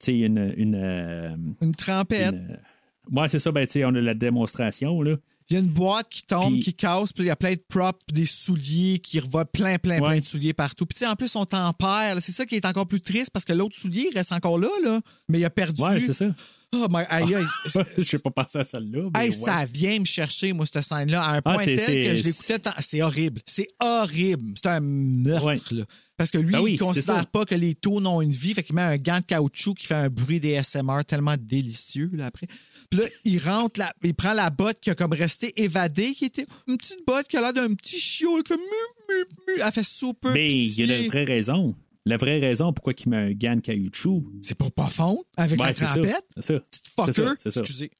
[0.00, 0.52] Sais, une.
[0.56, 2.34] une, euh, Une trempette.
[2.34, 2.58] une-
[3.18, 5.16] ouais, c'est ça, ben, on a la démonstration, là.
[5.50, 7.54] Il y a une boîte qui tombe, Puis- qui casse, puis il y a plein
[7.54, 10.08] de props, des souliers qui revoient plein, plein, Ouais.
[10.10, 10.84] plein de souliers partout.
[10.84, 12.14] Puis en plus, on tempère.
[12.16, 12.20] là.
[12.20, 15.00] C'est ça qui est encore plus triste parce que l'autre soulier reste encore là, là.
[15.26, 15.80] Mais il a perdu.
[15.80, 16.26] Ouais, c'est ça.
[16.74, 17.44] Oh, my, aïe, aïe.
[17.96, 19.08] Je sais pas penser à celle-là.
[19.18, 19.32] Hey, ouais.
[19.34, 22.58] ça vient me chercher, moi, cette scène-là, à un Ah, point tel que je l'écoutais.
[22.58, 23.40] tant- C'est horrible.
[23.46, 24.52] C'est horrible.
[24.62, 25.84] C'est un meurtre, là.
[26.18, 28.52] Parce que lui, Ben oui, il c'est considère pas que les taux n'ont une vie.
[28.52, 32.10] Fait qu'il met un gant de caoutchouc qui fait un bruit des SMR tellement délicieux,
[32.12, 32.46] là, après.
[32.90, 36.24] Puis là, il rentre, la, il prend la botte qui a comme resté évadée, qui
[36.26, 38.62] était une petite botte qui a l'air d'un petit chiot, qui fait mu,
[39.08, 39.24] mu,
[39.56, 39.62] mu.
[39.64, 41.74] Elle fait super Mais il y a une vraie raison.
[42.04, 44.24] la vraie raison pourquoi il met un gant de caoutchouc.
[44.42, 45.92] C'est pour pas fondre avec Ouais, la c'est ça.
[45.92, 46.24] trompette.
[46.38, 46.60] C'est ça.
[46.72, 47.34] C'est Fucker.
[47.50, 47.60] ça.
[47.60, 47.90] Excusez.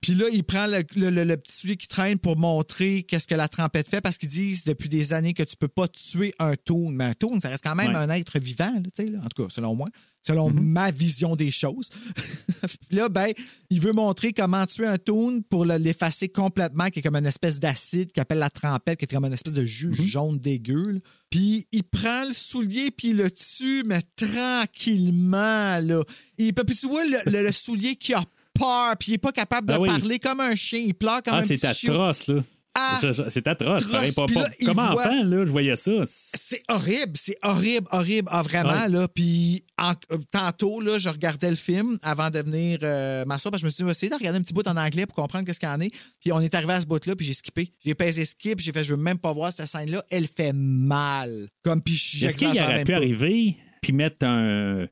[0.00, 3.26] Puis là, il prend le, le- le- le petit soulier qui traîne pour montrer qu'est-ce
[3.26, 6.32] que la trompette fait parce qu'ils disent depuis des années que tu peux pas tuer
[6.38, 6.90] un toon.
[6.90, 7.96] Mais un toon, ça reste quand même Ouais.
[7.96, 9.18] un être vivant, là, tu sais, là.
[9.24, 9.88] en tout cas, selon moi,
[10.26, 10.60] selon Mm-hmm.
[10.60, 11.88] ma vision des choses.
[12.88, 13.32] Puis là, ben,
[13.70, 17.26] il veut montrer comment tuer un toon pour le- l'effacer complètement, qui est comme une
[17.26, 20.06] espèce d'acide qui appelle la trompette, qui est comme une espèce de jus Mm-hmm.
[20.06, 20.92] jaune dégueu.
[20.92, 20.98] là.
[21.30, 26.02] Puis il prend le soulier puis il le tue, mais tranquillement, là.
[26.38, 28.24] Il, puis tu vois le, le- le soulier qui a
[28.58, 29.88] peur, puis il est pas capable de Ah oui.
[29.88, 30.80] parler comme un chien.
[30.80, 31.92] Il pleure comme Ah, un c'est petit chiot.
[31.92, 32.40] atroce, là.
[32.78, 33.00] Ah,
[33.30, 33.86] c'est atroce.
[33.86, 35.92] pareil, pas- pas- là, il comme voit- enfant, là, je voyais ça?
[36.04, 39.08] C'est horrible, c'est horrible, horrible, ah, vraiment, là.
[39.08, 43.62] Puis en- euh, tantôt, là, je regardais le film avant de venir euh, m'asseoir, parce
[43.62, 45.46] que je me suis dit, essayer de regarder un petit bout en anglais pour comprendre
[45.46, 45.90] qu'est-ce qu'il y en est.
[46.20, 47.72] Puis on est arrivé à ce bout-là, puis j'ai skippé.
[47.82, 50.04] J'ai pesé skip, j'ai fait, je veux même pas voir cette scène-là.
[50.10, 51.48] Elle fait mal.
[51.64, 52.98] Comme, puis Est-ce qu'il aurait pu pas.
[52.98, 53.56] arriver
[53.86, 54.86] puis mettre un,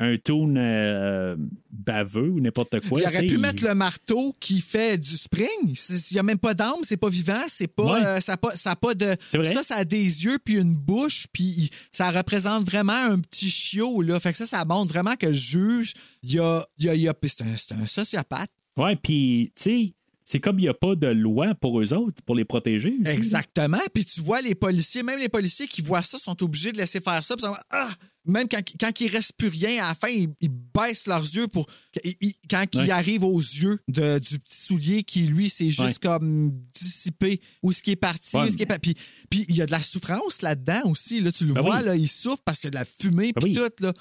[0.00, 1.36] un tune euh,
[1.70, 2.98] baveux ou n'importe quoi?
[3.02, 5.46] il aurait pu mettre le marteau qui fait du spring.
[5.66, 8.06] Il n'y a même pas d'âme, c'est pas vivant, c'est pas, Ouais.
[8.06, 9.14] euh, ça a pas, ça a pas de.
[9.34, 9.52] Vrai.
[9.54, 14.00] Ça, ça a des yeux puis une bouche, puis ça représente vraiment un petit chiot
[14.00, 14.18] là.
[14.18, 15.92] Fait que ça, ça montre vraiment que le juge,
[16.22, 18.50] il y a, y a, y c'est un, c'est un sociopathe.
[18.78, 19.94] Ouais, puis, tu sais,
[20.30, 22.90] c'est comme il n'y a pas de loi pour eux autres, pour les protéger.
[23.00, 23.10] aussi.
[23.16, 23.80] Exactement.
[23.94, 27.00] Puis tu vois les policiers, même les policiers qui voient ça sont obligés de laisser
[27.00, 27.34] faire ça.
[27.34, 27.88] puis ah!
[28.26, 31.48] Même quand, quand il reste plus rien, à la fin, ils, ils baissent leurs yeux
[31.48, 31.64] pour.
[32.04, 35.94] ils- quand ils arrivent aux yeux de- du petit soulier qui, lui, c'est juste Ouais.
[36.02, 37.40] comme dissipé.
[37.62, 38.36] Où ce qui est parti.
[38.36, 38.50] Ouais.
[38.50, 38.94] ce qui est pas- Puis
[39.30, 41.20] puis il y a de la souffrance là-dedans aussi.
[41.22, 41.84] Là, tu le Ben vois, oui.
[41.86, 43.32] là, il souffre parce qu'il y a de la fumée.
[43.32, 43.54] Ben Puis oui.
[43.56, 43.82] tout.
[43.82, 43.94] Là.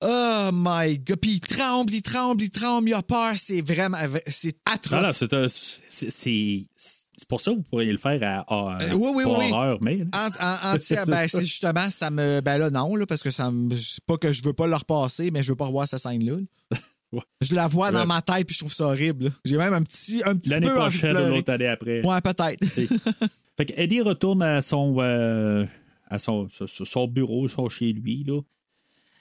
[0.00, 1.16] Oh my God.
[1.20, 3.32] Puis il tremble, il tremble, il tremble, il a peur.
[3.36, 3.98] C'est vraiment.
[4.28, 5.80] C'est atroce.
[5.88, 9.50] C'est pour ça que vous pourriez le faire à, à- Euh, oui, oui, pas oui.
[9.50, 10.00] horreur, mais.
[10.14, 10.76] En, en-
[11.08, 12.40] ben, c'est justement, ça me.
[12.40, 13.74] Ben là, non, là, parce que ça me.
[13.74, 16.34] C'est pas que je veux pas le repasser, mais je veux pas revoir cette scène-là.
[17.10, 17.22] Ouais.
[17.40, 19.32] Je la vois dans ma tête puis je trouve ça horrible.
[19.42, 22.06] J'ai même un petit, un petit L'année prochaine ou l'autre année après.
[22.06, 22.62] Ouais, peut-être.
[23.56, 25.64] Fait que Eddie retourne à son, euh,
[26.10, 28.24] à son, son- son bureau, son chez lui.
[28.24, 28.42] Là.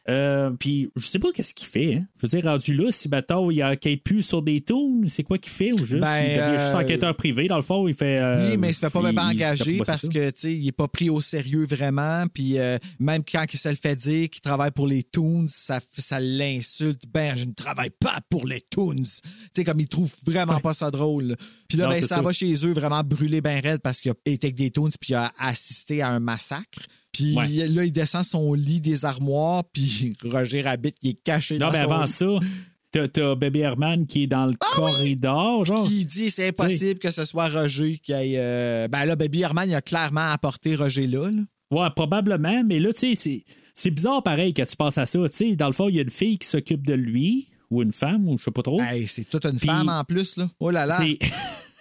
[0.10, 1.96] Euh, puis je sais pas qu'est-ce qu'il fait.
[1.96, 2.06] hein.
[2.18, 5.38] Je veux dire, rendu là, si bateau il enquête plus sur des tours, c'est quoi
[5.38, 7.94] qu'il fait ou juste Ben, il devient juste euh, enquêteur privé dans le fond, il
[7.94, 8.18] fait.
[8.20, 10.08] euh, Oui, mais il se fait pas même engager parce ça.
[10.08, 12.24] que tu sais, il est pas pris au sérieux vraiment.
[12.34, 12.56] Puis
[13.00, 17.04] même quand il se le fait dire qu'il travaille pour les Toons, ça, ça l'insulte.
[17.14, 18.94] Ben, je ne travaille pas pour les Toons.
[19.04, 19.22] Tu
[19.56, 21.36] sais, comme il trouve vraiment pas ça drôle.
[21.68, 22.22] Puis là, Non, ben, ça.
[22.22, 25.12] va chez eux vraiment brûler ben raide parce qu'il a été avec des Toons puis
[25.12, 26.80] il a assisté à un massacre.
[27.18, 27.68] Puis Ouais.
[27.68, 31.72] là, il descend son lit des armoires, puis Roger Rabbit, il est caché Non, dans
[31.74, 32.12] mais son avant lit.
[32.12, 35.88] ça, t'as, Baby Herman qui est dans le corridor, genre.
[35.88, 38.36] Qui dit c'est impossible que ce soit Roger qui aille.
[38.38, 41.30] euh, Ben là, Baby Herman, il a clairement apporté Roger là.
[41.30, 41.42] là.
[41.70, 45.20] Ouais, probablement, mais là, tu sais, c'est, bizarre pareil que tu penses à ça.
[45.30, 47.82] Tu sais, dans le fond, il y a une fille qui s'occupe de lui, ou
[47.82, 48.80] une femme, ou je sais pas trop.
[48.82, 50.50] Hey, c'est toute une femme en plus, là.
[50.62, 50.98] Oh là là.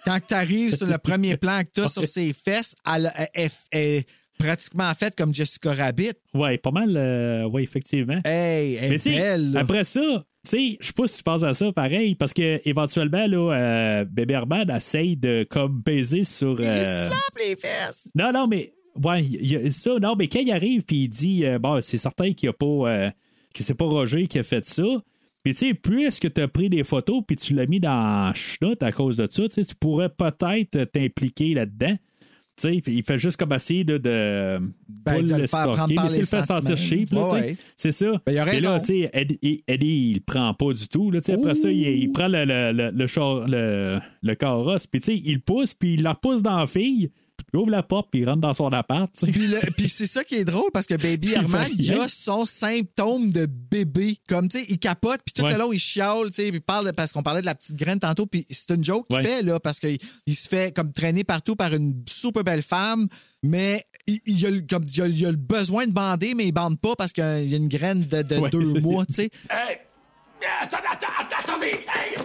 [0.03, 3.27] Quand tu arrives sur le premier plan que tu as sur ses fesses, elle, elle-
[3.33, 4.07] elle- elle est
[4.37, 6.13] pratiquement faite comme Jessica Rabbit.
[6.33, 8.19] ouais, pas mal, euh, ouais, effectivement.
[8.25, 9.51] Hey, elle Mais belle.
[9.53, 9.59] là.
[9.61, 12.61] après ça, tu sais, je sais pas si tu penses à ça pareil, parce que
[12.67, 16.59] éventuellement, là, euh, Bébé Herman essaye de comme baiser sur.
[16.61, 18.09] Il euh, slappe les fesses.
[18.15, 18.73] Non, non, mais.
[19.03, 19.91] Ouais, il y a ça.
[20.01, 22.65] Non, mais quand il arrive puis il dit euh, bon, c'est certain qu'il a pas.
[22.65, 23.09] euh,
[23.53, 24.83] que c'est pas Roger qui a fait ça.
[25.43, 27.79] Puis tu sais, plus est-ce que tu as pris des photos puis tu l'as mis
[27.79, 31.95] dans Schnout à cause de ça, tu sais, tu pourrais peut-être t'impliquer là-dedans.
[32.59, 34.59] Sais, il fait juste comme essayer de, de
[34.89, 37.55] Ben, le faire prendre mais les le fait sentir cheap, là, Ouais.
[37.75, 38.19] C'est ça.
[38.25, 38.81] Ben, il a là,
[39.13, 41.11] Eddie, Eddie, il prend pas du tout.
[41.11, 44.99] Là, après ça, il, il prend le, le, le, le, char- le, le carrosse, puis
[45.23, 47.11] il pousse, puis il la repousse dans la fille,
[47.53, 49.09] il ouvre la porte, puis il rentre dans son appart.
[49.13, 49.31] tu sais.
[49.31, 52.45] Puis, le- puis c'est ça qui est drôle parce que Baby Herman, il a son
[52.45, 54.17] symptôme de bébé.
[54.27, 55.53] Comme, tu sais, il capote, puis tout Ouais.
[55.53, 57.75] le long, il chiale, tu sais, puis parle de- parce qu'on parlait de la petite
[57.75, 59.23] graine tantôt, puis c'est une joke qu'il Ouais.
[59.23, 63.07] fait, là, parce qu'il il se fait comme traîner partout par une super belle femme,
[63.43, 66.45] mais il, il a, le- comme, il, a, il a le besoin de bander, mais
[66.45, 69.13] il bande pas parce qu'il y a une graine de, de Ouais, deux mois, tu
[69.13, 69.29] sais.
[69.49, 69.77] Hey
[70.61, 72.17] Attendez, attendez, attendez hey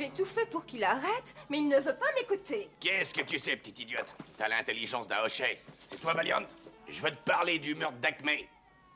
[0.00, 2.70] J'ai tout fait pour qu'il arrête, mais il ne veut pas m'écouter.
[2.80, 4.14] Qu'est-ce que tu sais, petite idiote?
[4.38, 5.58] T'as l'intelligence d'un hochet.
[5.58, 6.40] C'est toi, Valiant?
[6.88, 8.30] Je veux te parler du meurtre d'Acme.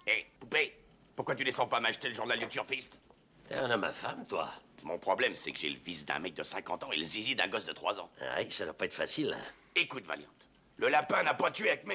[0.06, 0.74] Hé, poupée,
[1.14, 3.02] pourquoi tu descends pas m'acheter le journal du turfiste?
[3.46, 4.48] T'es un homme infâme, toi.
[4.82, 7.34] Mon problème, c'est que j'ai le fils d'un mec de 50 ans et le zizi
[7.34, 8.10] d'un gosse de 3 ans.
[8.38, 9.36] Ouais, ça doit pas être facile.
[9.38, 9.52] hein.
[9.76, 10.30] Écoute, Valiant,
[10.78, 11.92] le lapin n'a pas tué Acme.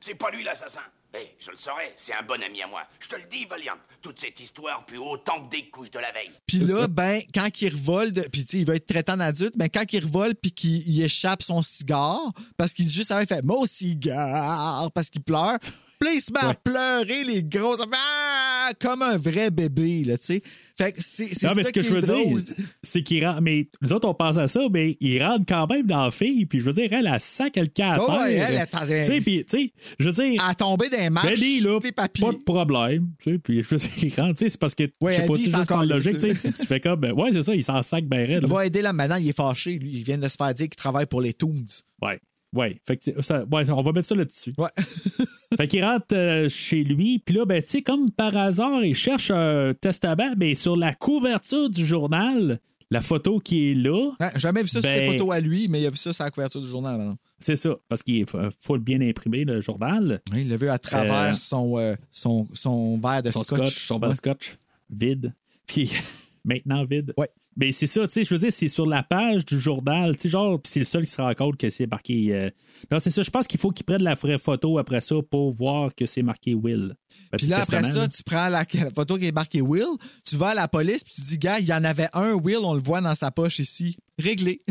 [0.00, 0.82] C'est pas lui l'assassin.
[1.12, 2.82] Eh, je le saurais, c'est un bon ami à moi.
[3.00, 6.12] Je te le dis, Valiant, toute cette histoire pue autant que des couches de la
[6.12, 6.30] veille.
[6.46, 9.58] Puis là, ben, quand il revole, de- puis tu sais, il va être traitant d'adulte,
[9.58, 13.20] ben, quand il revole puis qu'il il échappe son cigare, parce qu'il dit juste, ça,
[13.20, 15.58] il fait mon cigare, parce qu'il pleure.
[16.00, 17.80] Puis il se met à pleurer, les grosses.
[17.92, 18.70] Ah!
[18.80, 20.42] Comme un vrai bébé, là, tu sais.
[20.78, 22.42] Fait que c'est Non, mais ça ce que je veux drôle.
[22.42, 23.42] dire, c'est qu'il rentre.
[23.42, 26.46] Mais nous autres, on pense à ça, mais il rentre quand même dans la fille.
[26.46, 28.20] Puis je veux dire, elle, elle sent quelqu'un à Oh, terre.
[28.20, 29.00] ouais, elle, attendait.
[29.04, 30.42] Tu sais, puis, tu sais, je veux dire.
[30.42, 32.24] À tomber dans les marches, Benny, là, papiers.
[32.24, 33.10] pas de problème.
[33.22, 35.20] Tu sais, puis je veux dire, il rentre, tu sais, c'est parce que, Ouais, je
[35.20, 37.54] sais pas, tu juste par logique, tu sais, tu fais comme, ben, ouais, c'est ça,
[37.54, 38.40] il s'en sac ben raide.
[38.44, 39.78] Il va aider là maintenant, il est fâché.
[39.78, 41.64] Lui, il vient de se faire dire qu'il travaille pour les Toons.
[42.00, 42.18] Ouais.
[42.52, 44.52] Ouais, fait que ça, ouais, on va mettre ça là-dessus.
[44.58, 44.68] Ouais.
[45.56, 48.94] fait qu'il rentre euh, chez lui, puis là, ben, tu sais, comme par hasard, il
[48.94, 52.58] cherche un testament, mais sur la couverture du journal,
[52.90, 55.80] la photo qui est là, jamais vu ça sur Ben- ses photos à lui, mais
[55.80, 56.98] il a vu ça sur la couverture du journal.
[56.98, 57.16] maintenant.
[57.38, 60.20] c'est ça, parce qu'il faut faut bien imprimer le journal.
[60.32, 63.58] Oui, il l'a vu à travers Euh, son, euh, son, son verre de son scotch.
[63.60, 64.56] scotch, son verre de scotch,
[64.90, 65.32] vide.
[65.68, 65.92] Puis
[66.44, 67.14] maintenant vide.
[67.16, 67.28] Ouais.
[67.56, 70.22] Mais c'est ça, tu sais, je veux dire, c'est sur la page du journal, tu
[70.22, 72.28] sais, genre, c'est le seul qui se rend compte que c'est marqué.
[72.32, 72.48] euh,
[72.92, 75.52] Non, c'est ça, je pense qu'il faut qu'il prenne la vraie photo après ça pour
[75.52, 76.94] voir que c'est marqué Will.
[77.32, 79.84] Ben, Puis c'est là, après ça, tu prends la, la photo qui est marquée Will,
[80.24, 82.58] tu vas à la police, puis tu dis, gars, il y en avait un Will,
[82.62, 83.96] on le voit dans sa poche ici.
[84.18, 84.62] Réglé.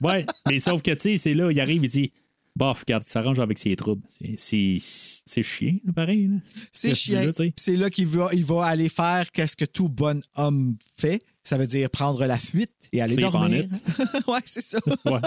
[0.00, 2.12] Ouais, mais sauf que, tu sais, c'est là, il arrive, il dit.
[2.56, 4.02] Bof, regarde, il s'arrange avec ses troubles.
[4.08, 6.30] C'est- C'est c'est chiant, pareil.
[6.72, 7.22] C'est dis chiant.
[7.22, 11.20] là, c'est là qu'il va, il va aller faire qu'est-ce que tout bon homme fait.
[11.44, 13.64] Ça veut dire prendre la fuite et aller Sleep on dormir.
[13.64, 14.26] it.
[14.28, 14.78] ouais, c'est ça.
[15.06, 15.20] Ouais.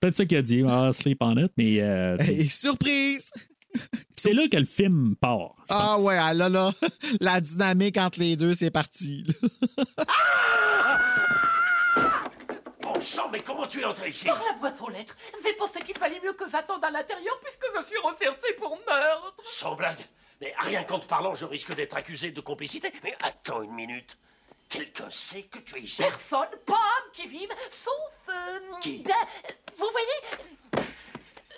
[0.00, 3.30] Peut-être ça qu'il a dit, ah, sleep on it, mais euh, Et surprise!
[4.16, 5.54] c'est là que le film part.
[5.68, 6.06] Ah pense.
[6.06, 6.72] ouais, ah là, là,
[7.20, 9.24] la dynamique entre les deux, c'est parti.
[9.24, 9.48] là.
[12.82, 14.24] Bon sang, mais comment tu es entré ici?
[14.24, 15.14] Par la boîte aux lettres.
[15.44, 19.34] J'ai pensé qu'il fallait mieux que j'attende à l'intérieur puisque je suis recherché pour meurtre.
[19.44, 19.98] Sans blague.
[20.40, 22.90] Mais rien qu'en te parlant, je risque d'être accusé de complicité.
[23.04, 24.16] Mais attends une minute.
[24.70, 27.92] Quelqu'un sait que tu es ici Personne, pas homme qui vive, sauf...
[28.28, 29.02] euh, Qui?
[29.02, 30.86] ben, euh, vous voyez...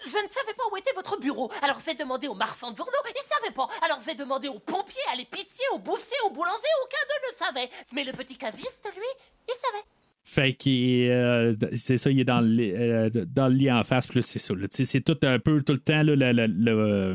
[0.04, 1.48] Je ne savais pas où était votre bureau.
[1.62, 3.68] Alors j'ai demandé aux marchands de journaux, ils ne savaient pas.
[3.84, 7.70] Alors j'ai demandé aux pompiers, à l'épicier, au boucher, au boulanger, aucun d'eux ne savait.
[7.92, 9.06] Mais le petit caviste, lui,
[9.48, 9.84] il savait.
[10.24, 13.84] Fait qu'il euh, c'est ça, il est dans le, lit- euh, dans le lit en
[13.84, 14.54] face, c'est ça.
[14.72, 16.32] c'est tout un peu tout le temps là, le.
[16.32, 17.14] le- le, euh,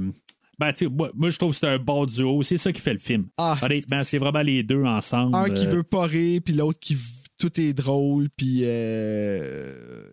[0.60, 2.42] ben, tu moi, moi, je trouve que c'est un bon duo.
[2.42, 3.28] C'est ça qui fait le film.
[3.38, 5.36] Ah, Honnêtement, c'est vraiment les deux ensemble.
[5.36, 6.98] Un qui euh, veut pas rire, puis l'autre qui
[7.38, 10.12] tout est drôle, puis euh,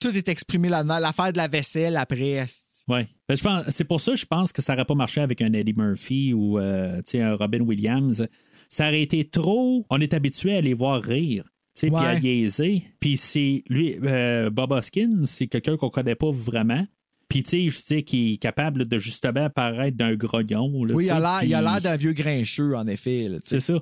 [0.00, 0.98] tout est exprimé là-dedans.
[0.98, 2.46] L'affaire de la vaisselle après.
[2.88, 3.06] Ouais.
[3.28, 5.40] Ben, je pense, c'est pour ça que je pense que ça n'aurait pas marché avec
[5.42, 8.26] un Eddie Murphy ou euh, un Robin Williams.
[8.68, 9.86] Ça aurait été trop.
[9.90, 11.44] On est habitué à les voir rire.
[11.80, 12.82] Puis à niaiser.
[13.00, 16.84] Puis c'est lui, euh, Bob Hoskin, c'est quelqu'un qu'on connaît pas vraiment.
[17.30, 20.84] Puis, tu sais, je sais qu'il est capable de justement paraître d'un grognon.
[20.84, 21.10] là, Oui, il
[21.54, 23.28] a l'air- d'un vieux grincheux, en effet.
[23.44, 23.80] c'est ça.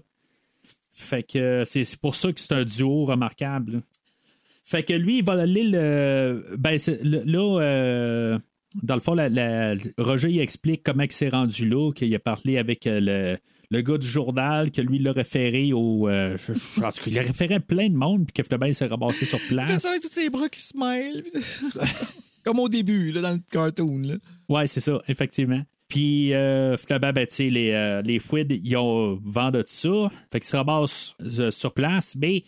[0.93, 3.73] Fait que euh, c'est c'est pour ça que c'est un duo remarquable.
[3.73, 3.79] là.
[4.65, 6.45] Fait que lui, il va aller le.
[6.59, 8.39] Ben, le- là, euh,
[8.83, 12.19] dans le fond, la- la- Roger il explique comment il s'est rendu là, qu'il a
[12.19, 13.39] parlé avec euh, le,
[13.71, 16.09] le gars du journal, que lui, il l'a référé au.
[16.09, 16.37] euh,
[16.79, 18.87] en tout cas, il a référé à plein de monde, puis que finalement, il s'est
[18.87, 19.81] ramassé sur place.
[19.83, 21.25] ça avec tous ses bras qui se mêlent.
[22.45, 23.99] Comme au début, là, dans le cartoon.
[23.99, 24.15] Là.
[24.49, 25.63] Ouais, c'est ça, effectivement.
[25.89, 30.11] Puis, euh, finalement, ben, tu sais, les, euh, les Fouids, ils ont vent de ça.
[30.31, 32.15] Fait qu'ils se ramassent euh, sur place.
[32.21, 32.43] Mais,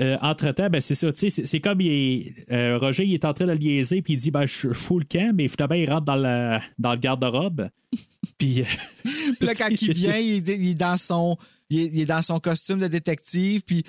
[0.00, 3.24] euh, entre-temps, ben, c'est ça, tu sais, c'est- comme il est- euh, Roger, il est
[3.26, 5.90] en train de liaiser, puis il dit, ben, je fous le camp, mais finalement, il
[5.90, 7.68] rentre dans, la, dans le garde-robe.
[8.38, 8.64] puis,
[9.40, 11.36] là, quand il vient, il est, il est dans son.
[11.72, 13.84] Il est, il est dans son costume de détective, puis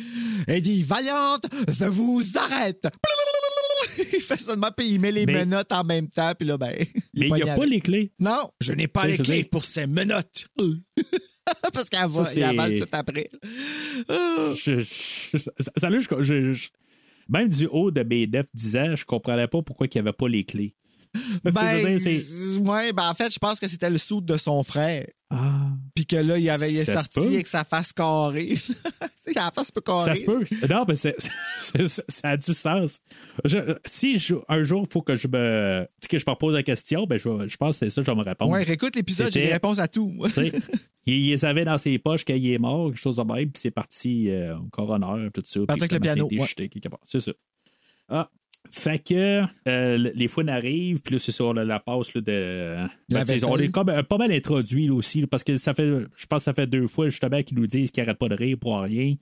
[0.48, 2.88] il dit Vaillante, je vous arrête!
[4.14, 6.74] Il fait seulement, puis il met les Mais- menottes en même temps, puis là, ben.
[7.14, 8.12] mais il n'y a pas les clés.
[8.20, 10.46] Non, je n'ai pas les clés pour ces menottes.
[11.74, 13.30] Parce qu'elle Ça, va, il avale tout après.
[14.08, 16.70] Je- je- ça- ça, là, je- je- je-
[17.30, 20.28] même du haut de mes 10 ans, je comprenais pas pourquoi il n'y avait pas
[20.28, 20.76] les clés.
[21.44, 25.06] Ben, ouais, ben en fait, je pense que c'était le soude de son frère.
[25.30, 25.70] Ah.
[25.96, 28.58] Puis que là, il avait il est sorti avec sa face carrée.
[29.36, 30.06] la face peut carrée.
[30.06, 30.44] Ça se peut.
[30.70, 31.16] Non, mais c'est-
[31.60, 33.00] c'est- c'est- ça a du sens.
[33.46, 35.86] Je- si je- un jour, il faut que je me.
[35.86, 38.02] tu sais, que je me repose la question, ben je, je pense que c'est ça
[38.02, 38.52] que je vais me répondre.
[38.52, 40.14] Ouais, réécoute l'épisode, j'ai les réponses à tout.
[40.38, 40.62] il,
[41.06, 43.62] il les avait dans ses poches quand il est mort, quelque chose de même, puis
[43.62, 45.60] c'est parti euh, coroner, tout ça.
[45.66, 46.48] Parti puis avec le piano, été ouais.
[46.48, 47.00] jeté quelque part.
[47.04, 47.32] C'est ça.
[48.10, 48.30] Ah.
[48.70, 52.76] Fait que euh, les fouines arrivent, puis là, c'est sur la, la passe là, de.
[53.10, 55.74] La Ben, on est comme, euh, pas mal introduit là, aussi, là, parce que ça
[55.74, 55.84] fait.
[56.16, 58.36] Je pense que ça fait deux fois justement qu'ils nous disent qu'ils n'arrêtent pas de
[58.36, 59.16] rire pour rien,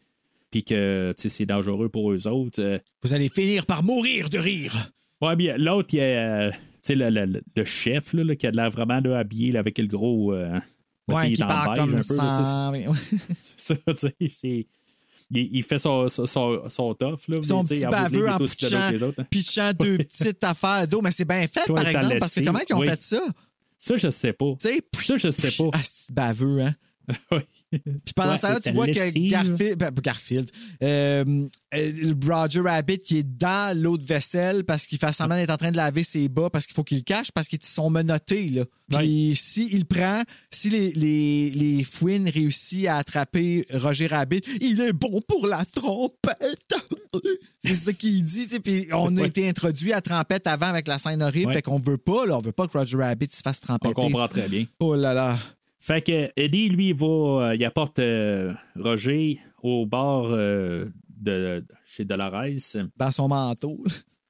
[0.51, 2.61] puis que c'est dangereux pour eux autres.
[2.61, 4.91] Euh, Vous allez finir par mourir de rire.
[5.21, 8.99] Ouais, bien, l'autre, il y a le, le- le chef là, qui a l'air vraiment
[8.99, 10.33] là, habillé avec le gros.
[11.07, 12.15] Ouais, il est en beige un peu.
[13.41, 14.67] c'est ça, tu sais.
[15.31, 17.19] Il, il fait son, son, son, son tough.
[17.27, 19.23] Là, Son petit baveux en l'autre pitchant, hein.
[19.29, 21.01] pitchant deux petites affaires d'eau.
[21.01, 22.87] Mais c'est bien fait, Toi, par exemple, parce que comment ils ont Oui.
[22.87, 23.21] fait ça?
[23.77, 24.53] Ça, je sais pas.
[24.59, 25.69] Ça, je sais pas.
[25.73, 26.75] Ah, c'est baveux, hein?
[27.71, 29.27] Puis pendant Ouais, ça, tu vois que.
[29.29, 30.49] Garfield, ben, Garfield
[30.83, 35.49] euh, euh, Roger Rabbit qui est dans l'eau de vaisselle parce qu'il fait semblant d'être
[35.51, 37.89] en train de laver ses bas parce qu'il faut qu'il le cache parce qu'ils sont
[37.89, 38.49] menottés.
[38.49, 38.63] Là.
[38.89, 44.93] Puis s'il prend, si les, les, les fouines réussissent à attraper Roger Rabbit, il est
[44.93, 46.73] bon pour la trompette.
[47.63, 48.47] C'est ça qu'il dit.
[48.63, 49.27] Puis on a Ouais.
[49.27, 51.53] été introduit à trompette avant avec la scène horrible.
[51.53, 53.93] Fait qu'on veut pas, là, on veut pas que Roger Rabbit se fasse On trempeter.
[53.93, 54.65] comprend très bien.
[54.79, 55.37] Oh là là.
[55.79, 60.87] Fait que Eddie, lui, il va, euh, il apporte euh, Roger au bar euh,
[61.17, 62.43] de chez Dolores
[62.97, 63.83] Dans son manteau.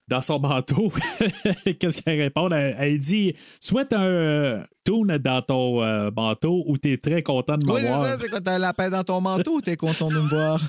[0.07, 0.91] dans son manteau.
[1.79, 2.49] Qu'est-ce qu'elle répond?
[2.49, 7.57] Elle, elle dit Souhaite un euh, tourne dans ton manteau où tu es très content
[7.57, 8.05] de me Oui, c'est voir.
[8.05, 10.61] ça, c'est quand t'as un lapin dans ton manteau ou t'es content de me voir?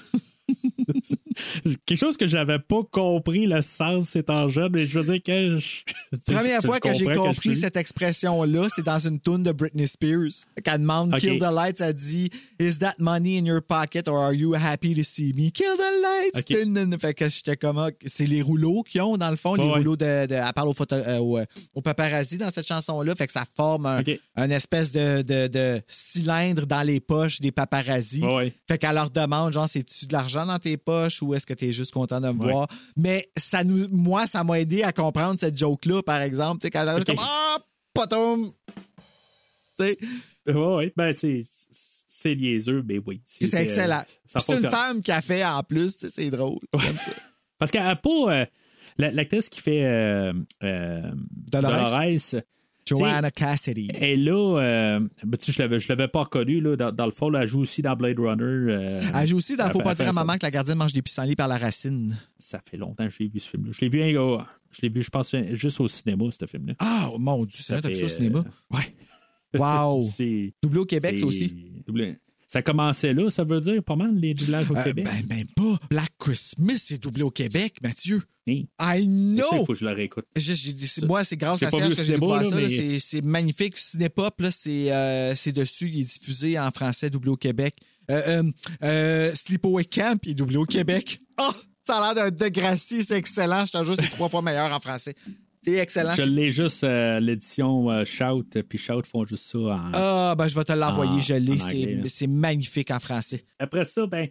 [1.87, 5.59] Quelque chose que j'avais pas compris le sens étant jeune, mais je veux dire que.
[5.59, 5.83] je-
[6.35, 10.47] Première fois que j'ai compris cette expression-là, c'est dans une tune de Britney Spears.
[10.65, 11.17] Quand elle demande.
[11.19, 14.95] Kill the lights, elle dit Is that money in your pocket or are you happy
[14.95, 15.51] to see me?
[15.51, 16.99] Kill the lights!
[17.01, 19.79] Fait que j'étais comme, ah, c'est les rouleaux qu'ils ont, dans le fond, les Ouais,
[19.79, 23.15] rouleaux de, de- Elle parle au, photo, euh, euh, paparazzi dans cette chanson-là.
[23.15, 23.87] Fait que ça forme
[24.37, 27.53] un, espèce de, de- de cylindre dans les poches des
[28.23, 28.53] ouais.
[28.69, 31.67] Fait qu'elle leur demande, genre, c'est-tu de l'argent dans tes poches ou est-ce que tu
[31.69, 32.53] es juste content de me Ouais.
[32.53, 32.69] voir?
[32.97, 36.69] Mais ça nous, moi, ça m'a aidé à comprendre cette joke-là, par exemple.
[36.71, 37.07] Quand j'arrive Ok.
[37.17, 37.59] comme, ah,
[37.95, 38.53] potom!
[39.79, 39.97] Tu
[40.47, 40.93] Ouais, ouais.
[40.97, 43.21] Ben, c'est, c'est niaiseux, mais oui.
[43.25, 44.03] c'est excellent.
[44.07, 46.59] Puis c'est une femme qui a fait en plus, c'est drôle.
[46.75, 47.13] Ça.
[47.59, 48.11] Parce qu'elle n'a pas.
[48.35, 48.47] euh,
[48.99, 50.33] la- l'actrice qui fait euh,
[50.65, 51.73] euh, Dolores.
[51.91, 52.43] Dolores,
[52.99, 53.89] Joanna Cassidy.
[53.95, 54.59] est là.
[54.61, 56.61] euh, ben, je l'avais, je l'avais pas reconnue.
[56.77, 58.43] Dans, dans le fond, là, elle joue aussi dans Blade Runner.
[58.45, 60.93] euh, Elle joue aussi dans Faut fait- pas dire à maman que la gardienne mange
[60.93, 62.17] des pissenlits par la racine.
[62.39, 63.73] Ça fait longtemps que j'ai vu ce film-là.
[63.73, 66.75] Je l'ai vu, un gars, je l'ai vu, je pense, juste au cinéma, ce film-là.
[66.79, 68.39] Ah, mon Dieu, ça, Ça t'as vu ça au cinéma?
[68.41, 68.95] euh, Ouais.
[69.59, 70.03] Wow!
[70.09, 71.83] C'est, Doublé au Québec, c'est- ça aussi?
[71.87, 72.17] doublé-
[72.53, 75.05] Ça commençait là, ça veut dire pas mal les doublages au Euh, Québec?
[75.07, 75.79] ben, ben pas.
[75.89, 78.21] Black Christmas, c'est doublé au Québec, Mathieu.
[78.49, 79.47] I know!
[79.53, 80.25] il faut que je le réécoute.
[80.35, 82.57] Je- moi, c'est grâce à Serge que j'ai découvert ça.
[82.57, 83.77] mais- C'est, magnifique.
[83.79, 85.89] Cinépop, là, c'est, euh, c'est dessus.
[85.95, 87.73] Il est diffusé en français, doublé au Québec.
[88.11, 88.51] Euh, euh,
[88.83, 91.21] euh, Sleepaway Camp, il est doublé au Québec.
[91.37, 91.55] Ah!
[91.87, 93.65] ça a l'air d'un Degrassi, c'est excellent.
[93.67, 95.15] Je te jure, c'est trois fois meilleur en français.
[95.63, 96.15] C'est excellent.
[96.17, 99.91] Je l'ai juste euh, l'édition euh, Shout, puis Shout font juste ça en.
[99.93, 101.59] Ah, ben, je vais te l'envoyer, En- je l'ai.
[102.09, 103.43] C'est, magnifique en français.
[103.59, 104.29] Après ça, ben,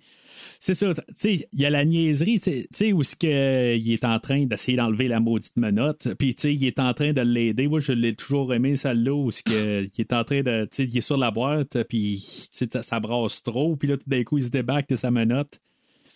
[0.60, 0.92] c'est ça.
[0.94, 4.46] Tu sais, il y a la niaiserie, tu sais- où est-ce qu'il est en train
[4.46, 7.68] d'essayer d'enlever la maudite menotte, puis tu sais, il est en train de l'aider.
[7.68, 10.64] Moi, je l'ai toujours aimé, celle-là, où est-ce que- qu'il est en train de.
[10.72, 12.20] Tu sais, il est sur la boîte, puis
[12.52, 15.12] tu sais, ça brasse trop, puis là, tout d'un coup, il se débarque de sa
[15.12, 15.60] menotte.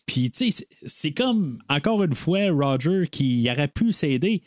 [0.08, 4.42] Puis, tu sais, c'est comme, encore une fois, Roger qui aurait pu s'aider.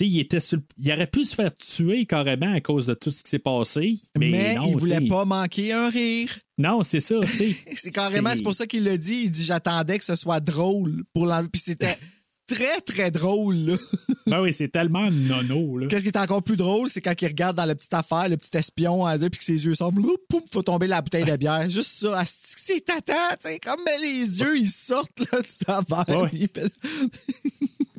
[0.00, 3.10] Il, était sur le- il aurait pu se faire tuer carrément à cause de tout
[3.10, 3.96] ce qui s'est passé.
[4.18, 6.38] Mais, Mais, non, il voulait pas manquer un rire.
[6.58, 7.16] Non, c'est ça.
[7.76, 9.22] C'est carrément, c'est pour ça qu'il l'a dit.
[9.24, 11.48] Il dit J'attendais que ce soit drôle pour l'enlever.
[11.52, 11.98] Puis c'était
[12.46, 13.54] très, très drôle.
[13.56, 13.76] là.
[14.24, 15.80] Ben oui, c'est tellement nono.
[15.88, 18.36] Qu'est-ce qui est encore plus drôle, c'est quand il regarde dans la petite affaire, le
[18.36, 19.96] petit espion à deux, puis que ses yeux sortent,
[20.28, 21.68] poum, faut tomber la bouteille de bière.
[21.68, 22.22] Juste ça,
[22.56, 26.22] c'est tata, tu sais, comme les yeux, ils sortent là, de cette affaire.
[26.22, 26.48] Ouais.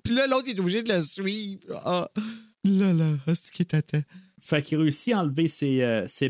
[0.03, 1.61] Puis là, l'autre, il est obligé de le suivre.
[1.85, 2.09] Ah,
[2.63, 3.99] là, là, asti qui tata.
[4.39, 6.29] Fait qu'il réussit à enlever ses, euh, ses.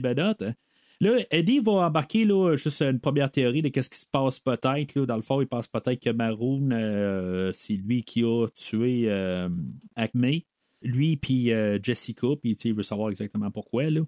[1.04, 5.02] Là, Eddie va embarquer là, juste une première théorie de qu'est-ce qui se passe peut-être.
[5.02, 9.50] Dans le fond, il pense peut-être que Maroon, euh, c'est lui qui a tué euh,
[9.98, 10.40] Acme.
[10.82, 13.90] Lui puis euh, Jessica, puis il veut savoir exactement pourquoi.
[13.90, 14.02] là.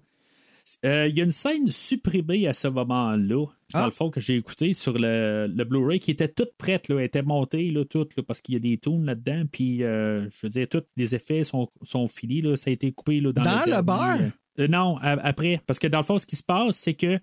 [0.84, 3.86] Euh, Il y a une scène supprimée à ce moment-là, dans Ah.
[3.86, 7.04] le fond, que j'ai écouté sur le, le Blu-ray, qui était toute prête, là, elle
[7.04, 10.38] était montée, là, toute, là, parce qu'il y a des tunes là-dedans, puis euh, je
[10.46, 13.42] veux dire, tous les effets sont, sont finis, là, ça a été coupé là, dans,
[13.42, 14.18] Dans le bar?
[14.58, 17.18] euh, non, après, parce que dans le fond, ce qui se passe, c'est que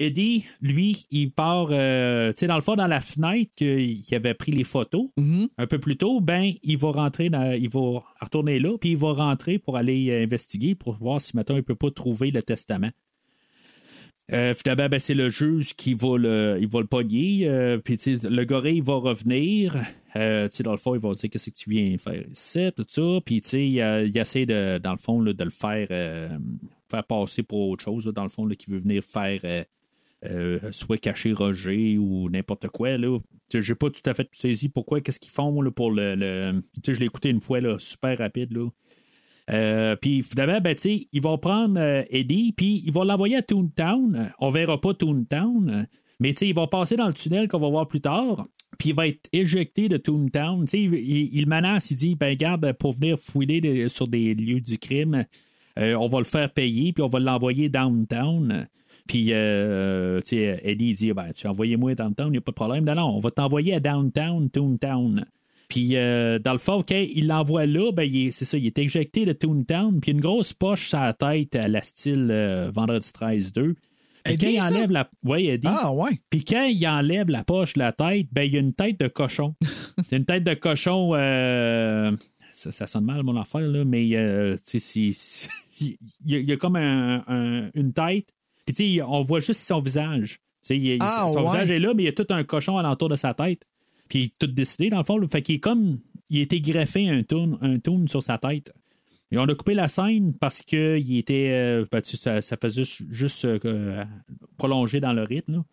[0.00, 4.34] Eddie, lui, il part, euh, tu sais, dans le fond, dans la fenêtre qu'il avait
[4.34, 5.48] pris les photos Mhm.
[5.58, 8.96] un peu plus tôt, ben, il va rentrer, dans, il va retourner là, puis il
[8.96, 12.42] va rentrer pour aller euh, investiguer, pour voir si, maintenant il peut pas trouver le
[12.42, 12.90] testament.
[14.30, 17.48] Euh, finalement, ben, c'est le juge qui va le, il va le pogner.
[17.48, 19.74] euh, puis, le gorille va revenir.
[20.16, 22.70] Euh, tu sais, dans le fond, il va dire Qu'est-ce que tu viens faire ici,
[22.76, 23.20] tout ça.
[23.24, 25.88] Puis, tu sais, il, euh, il essaie, de, dans le fond, là, de le faire,
[26.90, 29.40] faire passer pour autre chose, là, dans le fond, qui veut venir faire
[30.24, 32.96] euh, soit cacher Roger ou n'importe quoi.
[32.98, 33.18] Là.
[33.52, 36.60] J'ai pas tout à fait saisi pourquoi, qu'est-ce qu'ils font là, pour le.
[36.86, 38.52] je l'ai écouté une fois, là, super rapide.
[38.52, 38.68] Là.
[39.50, 44.32] Euh, puis finalement, ben, ils vont prendre euh, Eddie, puis ils vont l'envoyer à Toontown.
[44.40, 45.86] On verra pas Toontown,
[46.20, 48.46] mais il va passer dans le tunnel qu'on va voir plus tard,
[48.78, 50.66] puis il va être éjecté de Toontown.
[50.74, 54.76] Il, il- il menace, il dit, ben garde, pour venir fouiller sur des lieux du
[54.78, 55.24] crime,
[55.78, 58.66] on va le faire payer, puis on va l'envoyer downtown.
[59.08, 62.54] Puis, euh, tu sais, Eddie dit, ben, tu envoyez-moi downtown, il n'y a pas de
[62.56, 62.84] problème.
[62.84, 65.24] Non, non, on va t'envoyer à downtown, Toontown.
[65.68, 69.24] Puis, euh, dans le fond, quand il l'envoie là, ben, c'est ça, il est éjecté
[69.26, 73.52] de Toontown, puis une grosse poche sur la tête à la style euh, Vendredi 13
[73.52, 73.74] 2.
[74.24, 74.66] Puis Eddie, quand il ça?
[74.66, 75.10] enlève la.
[75.24, 75.68] Oui, Eddie.
[75.70, 76.20] Ah, ouais.
[76.28, 78.98] Puis quand il enlève la poche de la tête, ben il y a une tête
[79.00, 79.54] de cochon.
[80.08, 81.12] c'est une tête de cochon.
[81.14, 82.12] euh,
[82.52, 84.56] ça, ça sonne mal, mon affaire, là, mais euh,
[85.80, 88.34] il y, a- comme un- un- une tête.
[88.68, 90.40] Puis tu sais, on voit juste son visage.
[90.68, 91.44] Il- Ah, son ouais.
[91.52, 93.62] visage est là, mais il y a tout un cochon alentour de sa tête.
[94.10, 95.16] Puis il est tout décidé, dans le fond.
[95.16, 95.26] là.
[95.26, 96.00] Fait qu'il est comme.
[96.28, 98.70] Il a été greffé un tourne un tourne sur sa tête.
[99.30, 101.48] Et on a coupé la scène parce que il était.
[101.52, 104.04] euh, ben, tu ça, ça faisait juste, juste, euh,
[104.58, 105.52] prolonger dans le rythme.
[105.54, 105.64] là.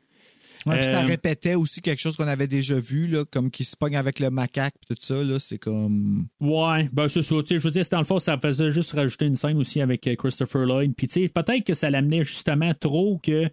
[0.65, 3.63] Ouais, puis ça Euh, répétait aussi quelque chose qu'on avait déjà vu, là, comme qui
[3.63, 5.23] se pogne avec le macaque et tout ça.
[5.23, 6.27] Là, c'est comme.
[6.39, 7.35] Ouais, ben c'est ça.
[7.45, 10.15] Je veux dire, dans le fond, ça faisait juste rajouter une scène aussi avec euh,
[10.15, 10.93] Christopher Lloyd.
[10.95, 13.49] Puis peut-être que ça l'amenait justement trop que.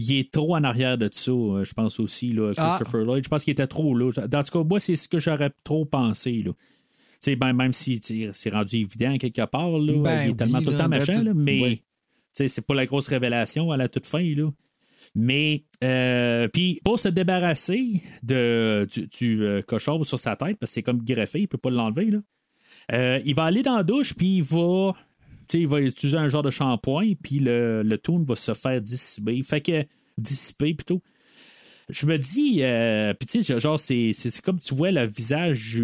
[0.00, 2.76] Il est trop en arrière de ça, euh, je pense aussi, là, Ah.
[2.76, 3.24] Christopher Lloyd.
[3.24, 4.12] Je pense qu'il était trop là.
[4.28, 6.44] Dans tout cas, moi, c'est ce que j'aurais trop pensé.
[6.44, 6.52] Là.
[7.36, 8.00] Ben, même si
[8.32, 11.32] c'est rendu évident quelque part, là, Ben il est tellement oui, tout le temps machin,
[11.34, 11.82] mais
[12.32, 14.22] sais, c'est pas la grosse révélation à la toute fin.
[14.22, 14.50] Là.
[15.20, 20.70] Mais, euh, puis pour se débarrasser de, du, du, euh, cochon sur sa tête, parce
[20.70, 22.12] que c'est comme greffé, il peut pas l'enlever,
[22.92, 24.92] euh, il va aller dans la douche, puis il va,
[25.52, 29.42] il va utiliser un genre de shampoing, puis le, le va se faire dissiper.
[29.42, 29.84] Fait que,
[30.16, 31.02] dissiper plutôt.
[31.88, 34.12] Je me dis, euh, puis tu sais, genre, c'est,
[34.44, 35.76] comme tu vois le visage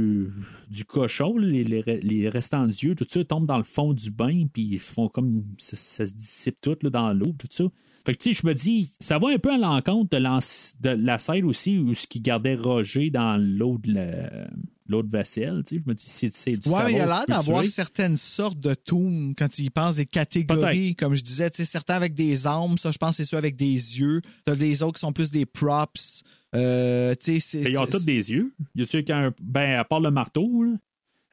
[0.69, 4.63] du, cochon, les, les, restants d'yeux, tout ça tombe dans le fond du bain, puis
[4.73, 5.45] ils font comme.
[5.57, 7.65] Ça, se dissipe tout là, dans l'eau, tout ça.
[8.05, 11.07] Fait que tu sais, je me dis, ça va un peu à l'encontre de, de
[11.07, 14.47] la scène aussi où ce qui gardait Roger dans l'eau de la-
[14.87, 15.83] l'eau de vaisselle, tu sais.
[15.85, 18.75] Je me dis, c'est, c'est du Ouais, mais il a l'air d'avoir certaines sortes de
[18.75, 22.77] toons quand il pense des catégories, comme je disais, tu sais, certains avec des armes,
[22.79, 23.67] ça je pense c'est ceux avec des
[23.99, 24.21] yeux.
[24.45, 26.23] T'as des autres qui sont plus des props.
[26.55, 28.55] Euh, tu sais, c'est- Ils ont tous des yeux.
[28.75, 29.33] Y a-tu qu'un.
[29.43, 30.73] Ben, à part le marteau, là?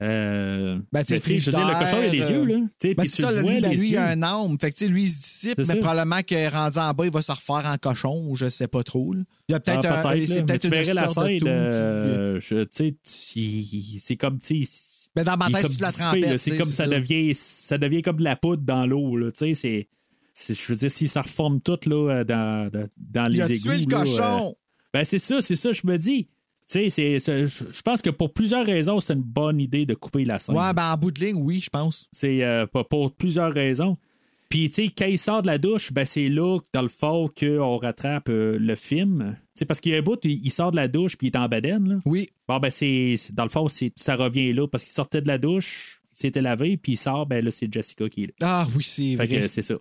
[0.01, 2.45] Euh, Ben, tu sais, mais tu je veux dire, le cochon, il a des yeux,
[2.45, 2.55] là.
[2.79, 4.57] Tu sais, Ben, c'est tu ça, le vois, lui, ben, lui, il a un âme.
[4.59, 5.75] Fait que, tu lui, il se dissipe, mais ça.
[5.75, 8.81] probablement que rendu en bas, il va se refaire en cochon ou je sais pas
[8.83, 9.13] trop.
[9.13, 9.21] là.
[9.47, 11.39] Il y a peut-être Ah, un- peut-être, c'est mais peut-être tu une verrais la scène,
[11.45, 15.91] euh, je- tu sais, tu- c'est comme, tu sais, Ben, dans ma tête, de la
[15.91, 19.53] tu C'est comme ça devient, ça devient comme de la poudre dans l'eau, là, tu
[19.53, 19.87] sais,
[20.33, 23.61] c'est, je veux dire, si ça reforme tout, là, dans, dans, les Il a égouts,
[23.69, 24.49] tué le cochon.
[24.49, 24.53] euh,
[24.93, 26.27] ben, c'est ça, c'est ça, je me dis.
[26.71, 30.39] Tu sais, je pense que pour plusieurs raisons, c'est une bonne idée de couper la
[30.39, 30.55] scène.
[30.55, 32.07] Ouais, ben en bout de ligne, oui, je pense.
[32.11, 33.97] C'est euh, pour, plusieurs raisons.
[34.47, 37.29] Puis, tu sais, quand il sort de la douche, ben, c'est là, dans le fond,
[37.37, 39.37] qu'on rattrape euh, le film.
[39.37, 41.27] Tu sais, parce qu'il y a un bout, il il sort de la douche, puis
[41.27, 41.97] il est en bedaine, là.
[42.05, 42.29] Oui.
[42.47, 45.37] Bon, ben, c'est, dans le fond, c'est, ça revient là, parce qu'il sortait de la
[45.37, 48.33] douche, il s'était lavé, puis il sort, ben là, c'est Jessica qui est là.
[48.41, 49.27] Ah oui, c'est Fait vrai.
[49.27, 49.75] que c'est ça.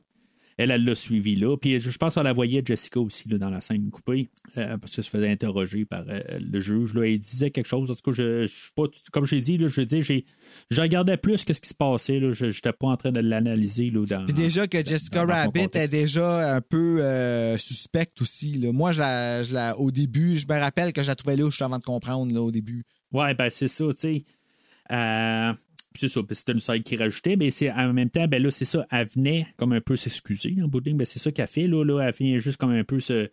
[0.62, 1.56] Elle, elle l'a suivi là.
[1.56, 4.28] Puis je pense qu'on la voyait, Jessica, aussi, là, dans la scène coupée,
[4.58, 6.92] euh, parce qu'elle se faisait interroger par euh, le juge.
[6.94, 7.90] Là, il disait quelque chose.
[7.90, 8.82] En tout cas, je, je pas,
[9.12, 10.24] comme j'ai dit, là, je veux dire, j'ai,
[10.70, 12.20] je regardais plus que ce qui se passait.
[12.20, 12.32] Là.
[12.32, 13.90] Je n'étais pas en train de l'analyser.
[13.90, 17.56] Là, dans, Puis déjà que Jessica dans- dans son Rabbit est déjà un peu euh,
[17.56, 18.52] suspecte aussi.
[18.52, 18.70] là.
[18.72, 21.62] Moi, je la- je la- au début, je me rappelle que je la trouvais louche
[21.62, 22.84] avant de comprendre là, au début.
[23.12, 24.24] Ouais, ben c'est ça, tu sais.
[24.92, 25.52] Euh,
[25.94, 28.64] c'est ça, c'était une scène qui rajoutait, mais c'est en même temps, ben là, c'est
[28.64, 31.66] ça, elle venait comme un peu s'excuser en bout de ben c'est ça qu'elle fait,
[31.66, 33.28] là, là, elle vient juste comme un peu se.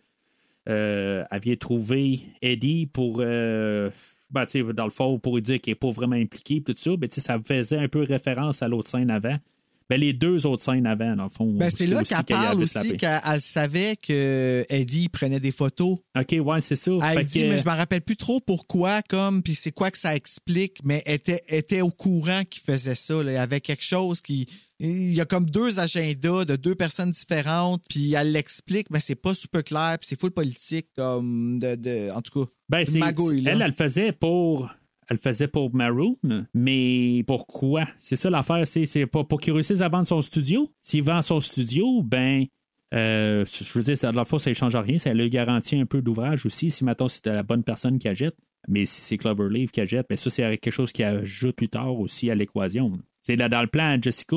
[0.68, 3.18] euh, elle vient trouver Eddie pour.
[3.20, 3.90] euh,
[4.30, 4.44] ben,
[4.74, 7.38] dans le fond, pour lui dire qu'il n'est pas vraiment impliqué, tout ça, ben, ça
[7.42, 9.38] faisait un peu référence à l'autre scène avant.
[9.90, 11.50] Ben, les deux autres scènes avant, dans le fond.
[11.54, 15.96] Ben, c'est là qu'elle parle aussi qu'elle elle savait que Eddie prenait des photos.
[16.18, 16.90] Ok, ouais, c'est ça.
[17.10, 19.90] Elle Fait dit, que- mais je me rappelle plus trop pourquoi, comme, puis c'est quoi
[19.90, 23.22] que ça explique, mais elle était, était au courant qu'il faisait ça.
[23.22, 23.30] là.
[23.32, 24.46] Il y avait quelque chose qui.
[24.80, 29.16] Il y a comme deux agendas de deux personnes différentes, puis elle l'explique, mais c'est
[29.16, 32.50] pas super clair, puis c'est full politique, comme, de, de- en tout cas.
[32.68, 33.52] Ben, magouille, là.
[33.52, 34.70] elle, elle le faisait pour.
[35.08, 36.16] Elle le faisait pour Maroon,
[36.52, 37.84] mais pourquoi?
[37.98, 40.70] C'est ça l'affaire, c'est, pas pour qu'il réussisse à vendre son studio.
[40.82, 42.44] S'il vend son studio, ben,
[42.94, 44.98] euh, je veux dire, dans la fois, ça ne change rien.
[44.98, 46.70] Ça lui garantit un peu d'ouvrage aussi.
[46.70, 48.36] Si maintenant c'était la bonne personne qui achète,
[48.66, 51.98] mais si c'est Cloverleaf qui achète, ben ça, c'est quelque chose qui ajoute plus tard
[51.98, 52.92] aussi à l'équation.
[53.20, 54.36] C'est là, dans le plan, Jessica,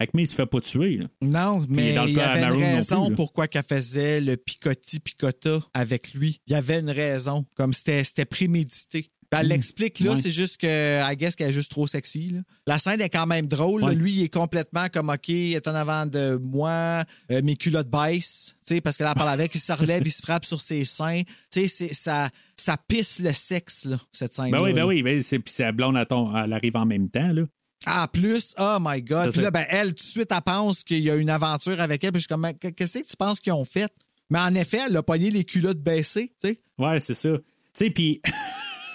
[0.00, 0.96] Acme, il se fait pas tuer.
[0.96, 1.06] là.
[1.22, 6.40] Non, mais il y avait une raison plus, pourquoi qu'elle faisait le picotti-picota avec lui.
[6.46, 9.10] Il y avait une raison, comme c'était c'était prémédité.
[9.30, 10.14] Puis Elle l'explique là, Mm.
[10.16, 10.20] Ouais.
[10.22, 12.30] c'est juste que, I guess qu'elle est juste trop sexy.
[12.30, 12.40] là.
[12.66, 13.80] La scène est quand même drôle.
[13.82, 13.86] là.
[13.88, 13.94] Ouais.
[13.94, 17.88] Lui, il est complètement comme, OK, il est en avant de moi, euh, mes culottes
[17.88, 20.60] baissent, tu sais, parce qu'elle en parle avec, il se relève, il se frappe sur
[20.60, 21.22] ses seins.
[21.48, 25.38] C'est- ça, ça pisse le sexe, là, cette scène Ben oui, ben oui, ben c'est,
[25.38, 27.30] puis sa blonde, elle, tombe- elle arrive en même temps.
[27.32, 27.42] Là.
[27.86, 29.30] Ah, plus, oh my God.
[29.32, 32.02] Puis là, ben, elle, tout de suite, elle pense qu'il y a une aventure avec
[32.04, 32.10] elle.
[32.12, 33.90] Puis je suis comme, Mais qu'est-ce que tu penses qu'ils ont fait?
[34.28, 37.30] Mais en effet, elle a pogné les culottes baissées, tu sais, Ouais, c'est ça.
[37.38, 37.42] Tu
[37.72, 38.20] sais, puis.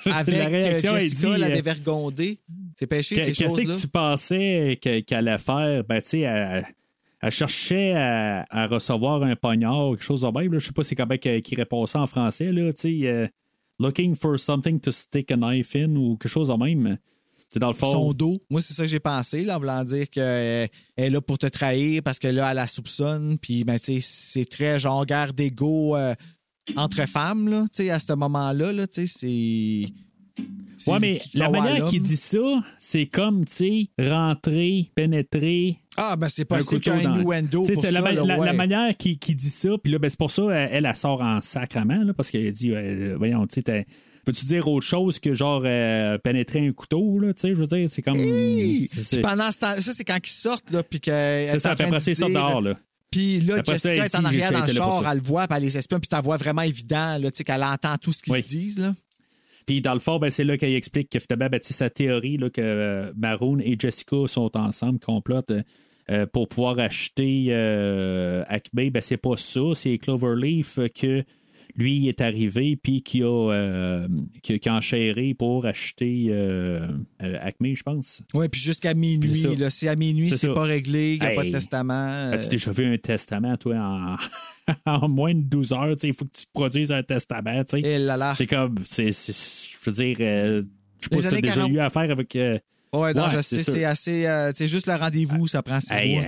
[0.14, 1.40] avec la euh, réaction, elle Jessica, dit.
[1.40, 2.40] la euh, dévergondée.
[2.78, 3.76] C'est péché, ces Qu'est- Qu'est-ce choses-là.
[3.76, 5.84] que tu pensais que- qu'elle allait faire?
[5.84, 6.66] Ben, tu sais, elle,
[7.22, 10.52] elle cherchait à, à recevoir un poignard, quelque chose de même.
[10.54, 10.60] là.
[10.60, 12.52] Je sais pas c'est comment qu'il répond ça en français.
[12.52, 13.28] Là, tu sais, euh,
[13.80, 16.98] looking for something to stick a knife in ou quelque chose de même.
[17.48, 17.92] C'est dans le fond.
[17.92, 18.42] Son dos.
[18.50, 20.68] Moi, c'est ça que j'ai pensé, là, en voulant dire qu'elle
[20.98, 23.38] est là pour te trahir parce que là, elle la soupçonne.
[23.40, 26.16] Puis, ben, tu sais, c'est très genre guerre d'ego euh,
[26.76, 29.86] entre femmes, là, à ce moment-là, là, c'est.
[30.88, 32.38] Ouais, mais la manière qu'il dit ça,
[32.78, 35.78] c'est comme, tu sais, rentrer, pénétrer.
[35.98, 38.46] Ah, ben, c'est ait un innuendo pour ça, la, là, la- ouais.
[38.46, 40.96] la manière qu'il qu'il dit ça, puis là, ben, c'est pour ça, elle, elle, elle
[40.96, 43.86] sort en sacrament, là, parce qu'elle dit, euh, voyons, tu sais,
[44.26, 47.68] peux-tu dire autre chose que genre euh, pénétrer un couteau, là, tu sais, je veux
[47.68, 48.18] dire, c'est comme.
[48.20, 48.88] Hey!
[49.24, 51.12] pendant ce temps, ça, c'est quand ils sortent, là, puis que.
[51.12, 52.78] C'est ça, après ça, ils sortent dehors, là.
[53.16, 55.64] Puis là, Après Jessica est en arrière dans le char, elle le voit, puis elle
[55.64, 58.34] les espionne, puis t'en vois vraiment évident, là, tu sais, qu'elle entend tout ce qu'ils
[58.34, 58.44] Oui.
[58.44, 58.94] se disent, là.
[59.66, 62.38] Puis dans le fond, ben, c'est là qu'elle explique que finalement, ben, tu sa théorie
[62.38, 65.64] là, que euh, Maroon et Jessica sont ensemble, complotent euh,
[66.12, 68.90] euh, pour pouvoir acheter euh, Acme.
[68.92, 71.24] Ben, c'est pas ça, c'est Cloverleaf que
[71.78, 74.08] lui est arrivé puis qui a, euh,
[74.42, 76.88] qui, qui a enchéré pour acheter euh,
[77.22, 78.24] euh, Acme, je pense.
[78.34, 81.32] Oui, puis jusqu'à minuit, là, si à minuit, C'est c'est pas réglé, il n'y a
[81.32, 82.32] pas de testament.
[82.32, 84.16] As-tu euh, déjà vu un testament, toi, en,
[84.86, 85.96] en moins de 12 heures?
[85.96, 87.64] tu sais, Il faut que tu produises un testament.
[87.66, 88.34] tu là.
[88.36, 90.64] C'est comme, c'est, c'est- je veux dire, euh,
[91.02, 91.72] je sais pas si années déjà 40.
[91.72, 92.36] eu affaire avec.
[92.36, 92.58] euh,
[92.94, 94.26] Ouais, non, Ouais, je c'est sais, c'est assez.
[94.26, 96.24] euh, tu sais, juste le rendez-vous, ça prend six Hey, mois.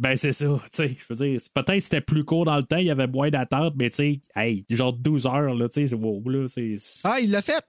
[0.00, 2.62] Ben c'est ça, tu sais, je veux dire, peut-être que c'était plus court dans le
[2.64, 5.82] temps, il y avait moins d'attente, mais tu sais, hey, genre 12 heures, là, tu
[5.82, 6.74] sais, c'est wow, là, c'est...
[7.04, 7.62] Ah, il l'a fait.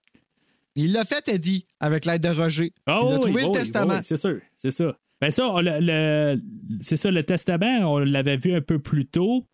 [0.76, 2.72] Il l'a fait, Eddie, avec l'aide de Roger.
[2.88, 3.94] Ah il a oui, trouvé oui, le oui, testament.
[3.96, 4.98] oui, c'est sûr, c'est ça.
[5.20, 6.42] Ben ça, on l'a- le,
[6.80, 9.46] c'est ça, le testament, on l'avait vu un peu plus tôt.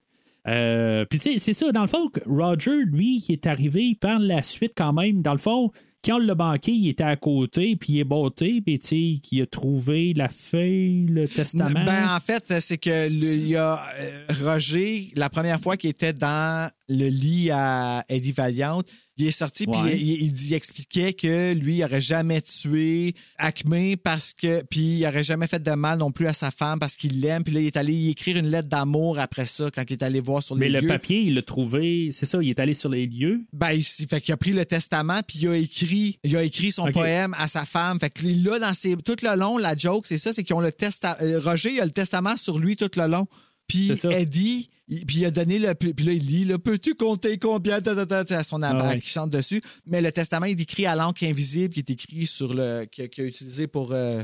[0.47, 4.43] Euh, Puis c'est c'est ça, dans le fond, Roger, lui, il est arrivé par la
[4.43, 5.21] suite quand même.
[5.21, 5.71] Dans le fond,
[6.07, 9.41] quand l'a banqué, il était à côté, puis il est botté, puis tu sais, qu'il
[9.41, 11.85] a trouvé la feuille, le testament.
[11.85, 15.89] Ben, en fait, c'est que le- il y a euh, Roger, la première fois qu'il
[15.89, 18.81] était dans le lit à Eddie Valiant,
[19.19, 23.95] il est sorti puis il, il il expliquait que lui, il aurait jamais tué Acme
[24.03, 26.95] parce que puis il aurait jamais fait de mal non plus à sa femme parce
[26.95, 27.43] qu'il l'aime.
[27.43, 30.03] Puis là, il est allé y écrire une lettre d'amour après ça quand il est
[30.03, 30.87] allé voir sur Mais les le lieux.
[30.87, 33.41] papier, il l'a trouvé, c'est ça, il est allé sur les lieux?
[33.53, 36.71] Ben, il, fait qu'il a pris le testament puis il a écrit, il a écrit
[36.71, 37.99] son poème à sa femme.
[37.99, 40.59] Fait que là, dans ses, tout le long, la joke, c'est ça, c'est qu'ils ont
[40.61, 41.15] le testament.
[41.43, 43.27] Roger, il a le testament sur lui tout le long.
[43.67, 43.91] Puis.
[44.11, 45.73] Eddie, il- puis il a donné le.
[45.75, 48.79] Puis là, il lit, là, peux-tu compter combien ta, ta, ta, ta, à son abat
[48.81, 49.01] Ah ouais.
[49.01, 49.61] qui chante dessus.
[49.85, 52.85] Mais le testament, il est écrit à l'encre invisible qui est écrit sur le.
[52.85, 54.23] qu'il a utilisé pour euh,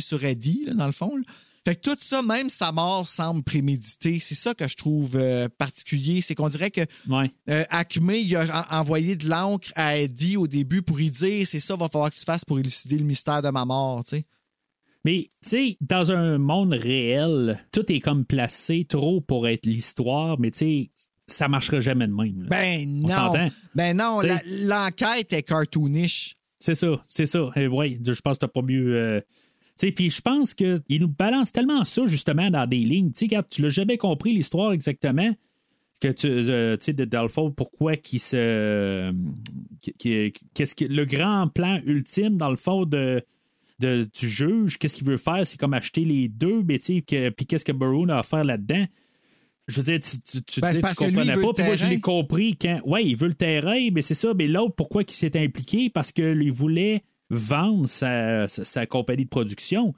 [0.00, 1.14] sur Eddie, là, dans le fond.
[1.16, 1.22] là.
[1.68, 4.20] Fait que tout ça, même sa mort semble préméditée.
[4.20, 6.20] C'est ça que je trouve euh, particulier.
[6.20, 7.30] C'est qu'on dirait que Ouais.
[7.50, 11.46] euh, Acme, il a en- envoyé de l'encre à Eddie au début pour y dire
[11.46, 14.16] c'est ça, va falloir que tu fasses pour élucider le mystère de ma mort, tu
[14.16, 14.24] sais.
[15.04, 20.38] Mais, tu sais, dans un monde réel, tout est comme placé trop pour être l'histoire,
[20.40, 20.90] mais tu sais,
[21.26, 22.42] ça marchera jamais de même.
[22.42, 22.48] là.
[22.48, 23.48] Ben On non.
[23.74, 24.42] Ben non, T'sais- la-
[24.86, 26.34] l'enquête est cartoonish.
[26.58, 27.50] C'est ça, c'est ça.
[27.56, 28.96] Et ouais, je pense que t'as pas mieux.
[28.96, 29.20] euh,
[29.92, 33.12] puis je pense qu'il nous balance tellement ça, justement, dans des lignes.
[33.12, 35.30] Tu sais, quand tu l'as jamais compris, l'histoire exactement,
[36.00, 38.36] que tu euh, sais, dans le fond, pourquoi se.
[38.36, 39.12] euh,
[39.80, 40.84] qui- qui- Qu'est-ce que.
[40.84, 43.22] Le grand plan ultime, dans le fond, de.
[43.80, 47.00] de- du juge, qu'est-ce qu'il veut faire, c'est comme acheter les deux, mais tu sais,
[47.00, 48.84] que- puis qu'est-ce que Burrow a à faire là-dedans?
[49.68, 52.00] Je veux dire, tu, tu, tu Ben, tu lui, comprenais pas, puis moi, je l'ai
[52.00, 52.80] compris quand.
[52.86, 54.32] Ouais, il veut le terrain, mais c'est ça.
[54.34, 55.90] Mais l'autre, pourquoi il s'est impliqué?
[55.90, 59.92] Parce qu'il voulait vendre sa, sa, sa compagnie de production.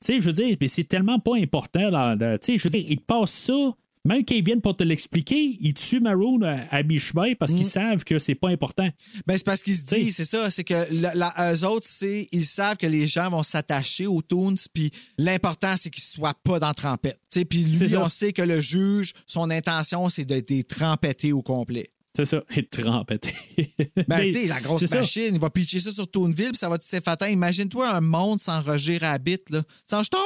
[0.00, 1.90] Tu sais, je veux dire, mais c'est tellement pas important.
[1.90, 3.72] Dans, tu sais, je veux dire, ils passent ça.
[4.04, 7.56] Même quand ils viennent pour te l'expliquer, ils tuent Maroon à, à mi-chemin parce Mm.
[7.56, 8.88] qu'ils savent que c'est pas important.
[9.28, 12.26] Ben, c'est parce qu'ils se disent, c'est ça, c'est que la, la- eux autres, c'est,
[12.32, 16.58] ils savent que les gens vont s'attacher aux Toons, puis l'important, c'est qu'ils soient pas
[16.58, 17.20] dans trempette.
[17.30, 21.30] Tu sais, Puis lui, on sait que le juge, son intention, c'est de les trempetter
[21.32, 21.86] au complet.
[22.14, 23.34] C'est ça, et trempété.
[23.96, 24.98] Ben, Mais tu sais, la grosse ça.
[24.98, 27.30] machine, il va pitcher ça sur Toonville, puis ça va te s'effater.
[27.32, 29.62] Imagine-toi un monde sans Roger Rabbit, là.
[29.88, 30.18] Sans jeton.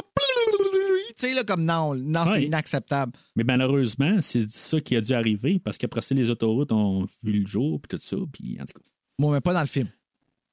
[1.19, 3.13] Tu sais, là, comme non, non, c'est inacceptable.
[3.37, 7.41] Mais malheureusement, c'est ça qui a dû arriver parce qu'après ça, les autoroutes ont vu
[7.41, 8.89] le jour, puis tout ça, puis en tout cas.
[9.19, 9.89] Moi, mais pas dans le film.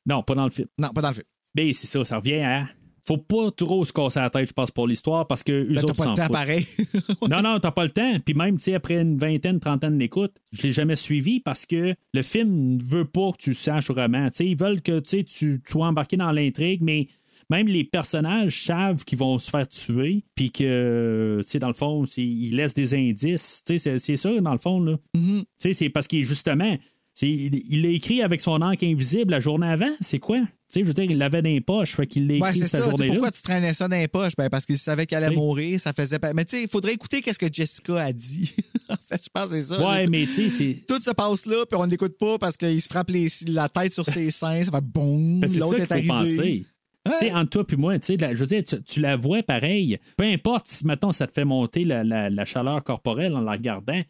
[0.05, 0.67] Non, pas dans le film.
[0.77, 1.25] Non, pas dans le film.
[1.55, 2.67] Mais c'est ça, ça revient à.
[3.05, 5.83] Faut pas trop se casser la tête, je pense, pour l'histoire, parce que eux Ben,
[5.83, 6.65] autres pas le temps pareil.
[7.29, 8.17] Non, non, t'as pas le temps.
[8.23, 11.95] Puis même, tu sais, après une vingtaine, trentaine d'écoutes, je l'ai jamais suivi parce que
[12.13, 14.29] le film ne veut pas que tu le saches vraiment.
[14.29, 17.07] Tu sais, ils veulent que tu tu sois embarqué dans l'intrigue, mais
[17.49, 21.73] même les personnages savent qu'ils vont se faire tuer, puis que, tu sais, dans le
[21.73, 23.63] fond, ils laissent des indices.
[23.65, 24.97] Tu sais, c'est- c'est ça, dans le fond, là.
[25.15, 25.39] Mm-hmm.
[25.41, 26.77] Tu sais, c'est parce qu'il, justement,
[27.21, 29.91] il l'a écrit avec son encre invisible la journée avant.
[29.99, 30.39] C'est quoi?
[30.39, 32.83] Tu sais, je veux dire, il l'avait dans les poches, fait qu'il l'a écrit cette
[32.83, 33.13] journée-là.
[33.13, 34.33] Pourquoi tu traînais ça dans les poches?
[34.35, 35.79] Ben, parce qu'il savait qu'elle allait mourir.
[35.79, 36.17] Ça faisait.
[36.17, 38.55] pas- Mais tu sais, il faudrait écouter qu'est-ce que Jessica a dit.
[38.89, 39.87] en fait, je pense que c'est ça.
[39.87, 40.77] Ouais, mais tu sais, c'est.
[40.87, 43.93] Tout se passe là, puis on n'écoute pas parce qu'il se frappe les- la tête
[43.93, 44.63] sur ses seins.
[44.63, 45.41] Ça va boum.
[45.41, 46.35] L'autre ça est faut arrivé.
[46.37, 46.65] penser.
[47.05, 49.17] Tu sais, entre toi puis moi, tu sais, la- je veux dire, tu, tu la
[49.17, 49.97] vois pareil.
[50.17, 53.51] Peu importe si maintenant ça te fait monter la, la- la chaleur corporelle en la
[53.51, 54.01] regardant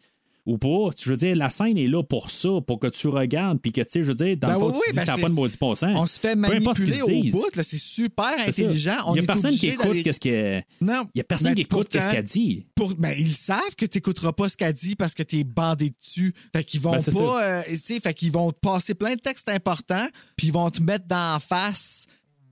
[0.46, 0.90] ou pas.
[1.02, 3.80] Je veux dire, la scène est là pour ça, pour que tu regardes, puis que,
[3.80, 5.12] tu sais, je veux dire, dans Ben le fond, oui, tu oui, dis ben ça
[5.12, 5.96] n'a c'est- pas de maudit bon sens.
[5.96, 7.32] On se fait ce manipuler au disent.
[7.32, 7.56] bout.
[7.56, 8.96] là, C'est super intelligent.
[9.08, 10.60] Il n'y a est personne qui obligé écoute d'aller- qu'est-ce que.
[10.82, 11.08] Non.
[11.14, 12.66] Il y a personne qui écoute qu'est-ce qu'elle dit.
[12.74, 15.44] Pour, ben, ils savent que tu n'écouteras pas ce qu'elle dit parce que tu es
[15.44, 16.34] bandé dessus.
[16.54, 17.44] Fait qu'ils vont Ben, pas.
[17.44, 17.62] euh,
[18.02, 20.06] fait qu'ils vont te passer plein de textes importants,
[20.36, 22.06] puis ils vont te mettre dans la face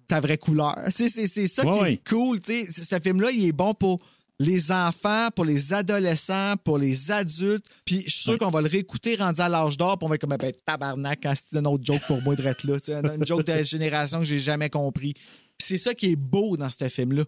[0.09, 0.77] ta vraie couleur.
[0.95, 1.93] C'est ça Ouais, qui ouais.
[1.95, 2.41] est cool.
[2.41, 2.83] tu sais.
[2.83, 3.99] Ce film-là, il est bon pour
[4.41, 7.67] les enfants, pour les adolescents, pour les adultes.
[7.85, 10.15] Puis je suis sûr qu'on va le réécouter rendu à l'âge d'or, puis on va
[10.17, 12.77] être comme ben, tabarnak quand c'est un autre joke pour moi de être là.
[13.17, 15.13] Une joke de génération que j'ai jamais compris.
[15.15, 15.25] Puis
[15.69, 17.25] c'est ça qui est beau dans ce film-là.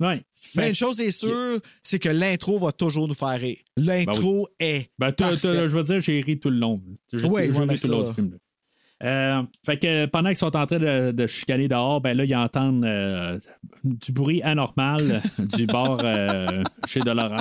[0.00, 0.24] Ouais.
[0.56, 3.58] Mais Fait- une chose est sûre, c'est que l'intro va toujours nous faire rire.
[3.76, 4.90] L'intro est.
[4.98, 6.82] Ben, je veux dire, j'ai ri tout le long.
[7.12, 8.32] J'ai Ouais, ri tout l'autre ça- film.
[8.32, 8.36] là.
[9.04, 12.34] Euh, fait que pendant qu'ils sont en train de, de chicaner dehors, ben là, ils
[12.34, 13.38] entendent euh,
[13.84, 17.36] du bruit anormal du bar euh, chez Dolores.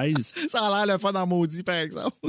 [0.49, 2.17] Ça a l'air le fun en maudit, par exemple.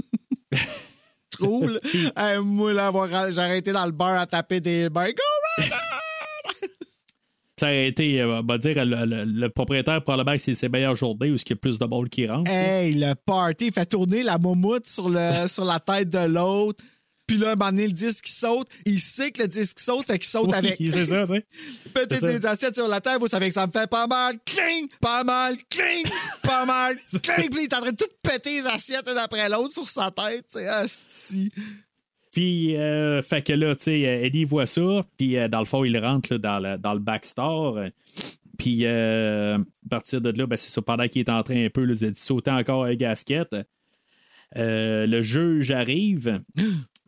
[1.41, 1.79] Là?
[2.17, 2.91] Hey, moi, là,
[3.31, 5.11] j'ai arrêté dans le bar à taper des bains.
[5.11, 5.65] Go!
[7.59, 10.69] Ça a été, euh, on va dire, le, le- le propriétaire, probablement que c'est ses
[10.69, 12.51] meilleures journées où il y a plus de balles qui rentrent.
[12.51, 16.85] Hey, le party, il fait tourner la moumoute sur, le, sur la tête de l'autre.
[17.27, 18.69] Puis là, un moment donné, le disque saute.
[18.85, 20.77] Il sait que le disque saute, fait qu'il saute Oui, avec.
[20.79, 22.17] c'est ça, tu sais.
[22.17, 22.29] Ça.
[22.29, 24.37] des assiettes sur la table, vous savez que ça me fait pas mal.
[24.45, 24.89] Cling!
[25.01, 25.57] Pas mal.
[25.69, 26.07] Cling!
[26.43, 26.97] Pas mal.
[27.23, 27.51] Cling!
[27.51, 30.11] Puis il est en train de tout péter les assiettes un après l'autre sur sa
[30.11, 30.45] tête.
[30.49, 31.51] C'est asti.
[32.33, 35.65] Puis, euh, fait que là, tu sais, euh, Eddie voit ça, puis euh, dans le
[35.65, 37.81] fond, il rentre là, dans, le, dans le backstore.
[38.59, 41.71] Puis, euh, à partir de là, ben, c'est ça, pendant qu'il est en train un
[41.71, 43.57] peu là, de sauter encore un gasket,
[44.55, 46.43] le juge arrive,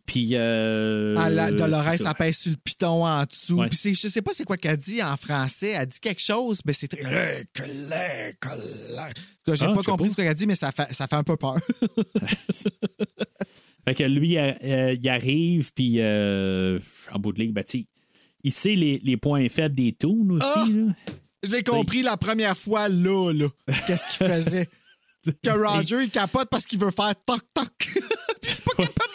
[0.08, 0.30] puis.
[0.32, 3.58] Euh, Ah, la Dolores, elle pèse sur le piton en dessous.
[3.60, 3.68] Ouais.
[3.68, 5.74] Puis je sais pas c'est quoi qu'elle dit en français.
[5.76, 7.44] Elle dit quelque chose, mais c'est très.
[9.54, 10.12] J'ai Ah, pas compris pas.
[10.12, 11.56] ce qu'elle dit, mais ça fait, ça fait un peu peur.
[13.84, 16.78] Fait que lui, euh, euh, il arrive, puis euh,
[17.12, 17.64] en bout de ligne, ben,
[18.44, 20.46] il sait les, les points faibles des tunes aussi.
[20.54, 20.66] Ah!
[21.42, 23.48] Je l'ai compris la première fois là, là.
[23.86, 24.68] Qu'est-ce qu'il faisait?
[25.42, 27.68] que Roger, il capote parce qu'il veut faire toc-toc.
[27.78, 27.90] Puis
[28.42, 29.12] il est pas capable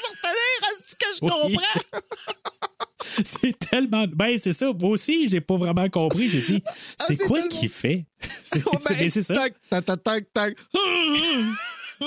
[1.30, 1.82] comprends?
[3.24, 4.06] C'est tellement.
[4.08, 4.72] Ben, c'est ça.
[4.74, 6.30] Moi aussi, j'ai pas vraiment compris.
[6.30, 6.64] J'ai dit,
[7.00, 8.06] Ah, c'est quoi tellement- qu'il fait?
[8.44, 9.36] C'est Oh, ben, c'est- c'est ça?
[9.36, 10.56] Tac, tac, tac, tac, tac.
[12.00, 12.06] tu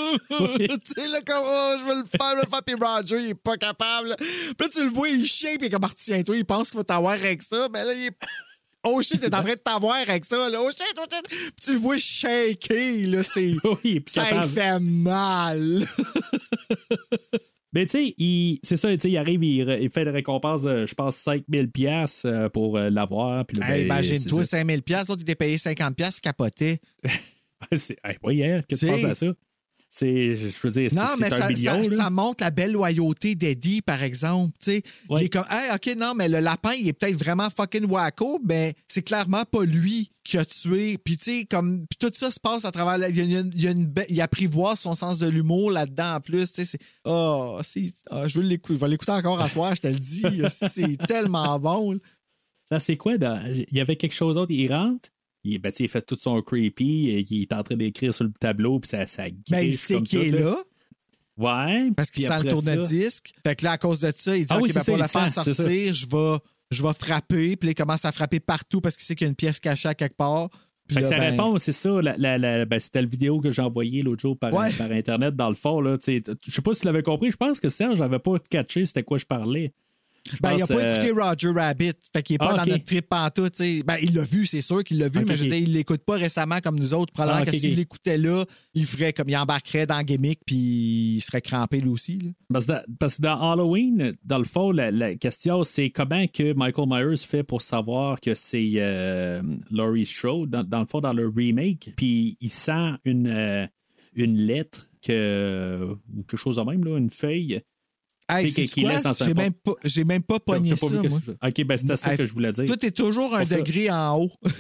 [0.94, 3.30] sais, là, comme, oh, je veux le faire, je veux le faire, puis Roger, il
[3.30, 4.16] est pas capable.
[4.58, 7.40] Puis tu le vois, il chie, puis comme, retiens-toi, il pense qu'il va t'avoir avec
[7.42, 8.16] ça, mais là, il est.
[8.88, 10.60] Oh shit, t'es en train de t'avoir avec ça, là.
[10.62, 11.28] Oh shit, oh shit.
[11.28, 13.54] Puis tu le vois shaker, là, c'est.
[13.84, 15.86] Oui, Ça fait mal.
[17.72, 20.86] Mais tu sais, il- c'est ça, tu sais, il arrive, il, fait une récompense de,
[20.86, 23.40] je pense, 5000 pièces pour euh, l'avoir.
[23.40, 24.56] Hey, ben, Imagine-toi, c'est ça.
[24.58, 26.80] 5000 pièces, l'autre, il était payé 50 pièces, capotait.
[27.72, 29.26] C'est- hey, oui, hein, qu'est-ce que tu penses à ça?
[29.88, 31.82] C'est, je veux dire, c'est Non, mais un ça, million.
[31.84, 31.96] ça, là.
[31.96, 34.52] ça montre la belle loyauté d'Eddie, par exemple.
[34.60, 34.82] tu sais.
[35.08, 35.22] Ouais.
[35.22, 38.40] Il est comme, hey, OK, non, mais le lapin, il est peut-être vraiment fucking wacko,
[38.44, 40.98] mais c'est clairement pas lui qui a tué.
[40.98, 42.98] Puis, tu sais, comme, puis tout ça se passe à travers.
[42.98, 45.28] la- Il, y a une, il, y a une be- il apprivoise son sens de
[45.28, 46.48] l'humour là-dedans en plus.
[46.52, 46.78] Tu sais, c'est.
[47.04, 48.74] Oh, c'est- ah, je veux l'écouter.
[48.74, 50.22] Je vais l'écouter encore à soir, je te le dis.
[50.50, 51.92] c'est tellement bon.
[51.92, 51.98] là.
[52.68, 53.16] Ça, c'est quoi?
[53.16, 53.40] dans-
[53.70, 54.50] Il y avait quelque chose d'autre.
[54.52, 55.08] Il rentre,
[55.54, 58.32] il, ben, il fait tout son creepy, et il est en train d'écrire sur le
[58.38, 60.56] tableau, puis ça, ça Ben, il sait qu'il est là.
[61.38, 61.90] Ouais.
[61.96, 63.32] Parce qu'il sent le tourne-disque.
[63.44, 64.98] Fait que là, à cause de ça, il dit Ah OK, oui, ben, c'est pour
[65.00, 66.38] il faire sortir, je vais,
[66.70, 67.56] je vais frapper.
[67.56, 69.88] Puis il commence à frapper partout parce qu'il sait qu'il y a une pièce cachée
[69.88, 70.48] à quelque part.
[70.88, 72.00] Fait que là, sa ben, réponse, c'est ça.
[72.00, 74.72] La, la- la- ben, c'était la vidéo que j'ai envoyée l'autre jour par, Ouais.
[74.78, 75.82] par Internet, dans le fond.
[75.84, 76.20] Je
[76.50, 77.30] sais pas si tu l'avais compris.
[77.30, 79.74] Je pense que Serge n'avait pas catché c'était quoi je parlais.
[80.42, 81.92] Ben, il a pense, pas euh, écouté Roger Rabbit.
[82.12, 83.54] Fait qu'il est pas Ah, dans notre trip pantoute.
[83.54, 83.82] tu sais.
[83.82, 86.02] Ben, il l'a vu, c'est sûr qu'il l'a vu, mais je veux dire, il l'écoute
[86.04, 87.12] pas récemment comme nous autres.
[87.12, 88.44] Probablement Ah, que s'il l'écoutait là,
[88.74, 90.56] il ferait comme il embarquerait dans le gimmick puis
[91.16, 92.18] il serait crampé lui aussi.
[92.18, 92.30] là.
[92.52, 96.26] Parce, que dans- parce que dans Halloween, dans le fond, la, la question, c'est comment
[96.26, 101.00] que Michael Myers fait pour savoir que c'est euh, Laurie Strode, dans, dans le fond,
[101.00, 103.66] dans le remake, puis il sent une, euh,
[104.14, 107.60] une lettre que, ou quelque chose de même, là, une feuille
[108.28, 111.18] Hey, Tu sais, laisse dans J'ai même pas, j'ai même pas pogné pas ça, moi.
[111.46, 112.66] Ok, ben c'était ça Hey, que je voulais dire.
[112.66, 113.56] Toi, t'es toujours un Pour ça.
[113.56, 114.30] degré en haut.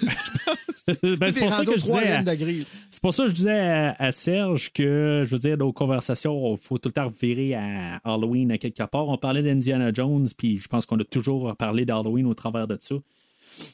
[1.02, 2.64] Ben, c'est pour ça que je disais.
[2.92, 6.54] C'est pour ça que je disais à, à Serge que, je veux dire, nos conversations,
[6.54, 9.08] il faut tout le temps virer à Halloween à quelque part.
[9.08, 12.76] On parlait d'Indiana Jones, puis je pense qu'on a toujours parlé d'Halloween au travers de
[12.78, 12.94] ça.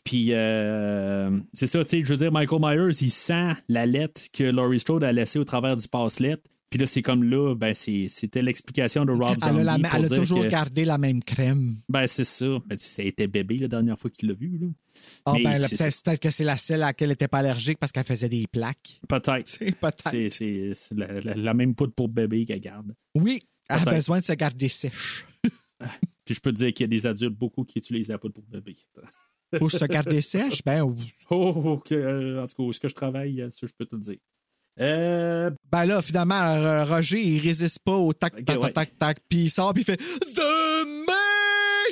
[0.05, 4.23] Puis, euh, c'est ça, tu sais, je veux dire, Michael Myers, il sent la lettre
[4.33, 6.45] que Laurie Strode a laissée au travers du passe-lettre.
[6.73, 9.63] Puis là, c'est comme là, ben, c'est- c'était l'explication de Rob Elle a, Zombie.
[9.65, 11.77] la- pour elle a dire toujours que- gardé la même crème.
[11.91, 12.47] Ben, c'est ça.
[12.65, 14.57] Ben, ça a été bébé la dernière fois qu'il l'a vu.
[14.59, 14.69] Là.
[15.27, 17.93] Ah, Mais ben, peut-être que c'est la seule à laquelle elle n'était pas allergique parce
[17.93, 19.01] qu'elle faisait des plaques.
[19.07, 19.59] Peut-être.
[19.81, 20.31] Peut-être.
[20.33, 22.95] C'est la, la- la même poudre pour bébé qu'elle garde.
[23.15, 25.27] Oui, elle a besoin de se garder sèche.
[26.25, 28.35] Puis je peux te dire qu'il y a des adultes beaucoup qui utilisent la poudre
[28.35, 28.75] pour bébé.
[29.59, 30.83] Pour se garder sèche, ben,
[31.31, 33.95] Oh, euh, en tout cas, où est-ce que je travaille, euh, ça, je peux te
[33.95, 34.19] le dire.
[34.81, 38.73] Euh, ben là, finalement, euh, Roger, il résiste pas au tac, Ok, tac, ouais.
[38.73, 40.01] tac, tac, tac, puis il sort, puis il fait
[40.35, 41.13] Demain!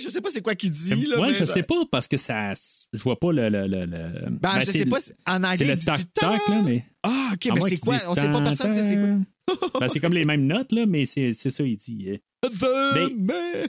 [0.03, 1.21] Je sais pas c'est quoi qu'il dit, là.
[1.21, 2.55] ouais, mais- je sais pas parce que ça.
[2.93, 3.49] Je vois pas le.
[3.51, 6.49] le, le, le- Ben, je c'est sais pas, en anglais, C'est le il dit tac-tac,
[6.49, 6.85] là, mais.
[7.03, 7.97] Ah, ok, à mais c'est quoi?
[8.09, 9.81] On sait pas personne, c'est c'est quoi.
[9.81, 12.07] Ben, c'est comme les mêmes notes, là, mais c'est ça, il dit.
[12.09, 12.17] euh.
[12.49, 13.67] Demain!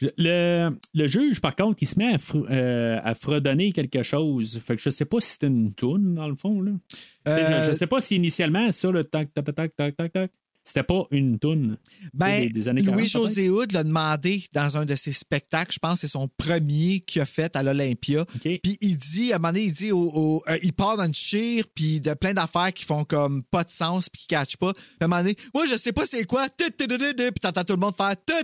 [0.00, 4.02] Je- Le, le juge, par contre, il se met à, fr- euh, à fredonner quelque
[4.02, 4.58] chose.
[4.62, 6.60] Fait que je sais pas si c'est une toune, dans le fond.
[6.62, 6.72] Là.
[6.88, 6.96] Tu
[7.26, 10.12] sais, Euh, Je, je sais pas si initialement, ça, le tac, tac, tac, tac, tac,
[10.12, 10.30] tac,
[10.70, 11.76] c'était pas une toune.
[12.14, 15.78] Ben, Des- des années 40, Louis-José Hood l'a demandé dans un de ses spectacles, je
[15.78, 18.24] pense que c'est son premier qu'il a fait à l'Olympia.
[18.62, 21.04] Puis il dit, à un moment donné, il dit, au, au- euh, il part dans
[21.04, 24.56] une chire, puis de plein d'affaires qui font comme pas de sens, puis qui catchent
[24.56, 24.72] pas.
[24.72, 26.68] Puis à un moment donné, moi, je sais pas c'est quoi, puis
[27.40, 28.14] t'entends tout le monde faire.
[28.26, 28.36] Puis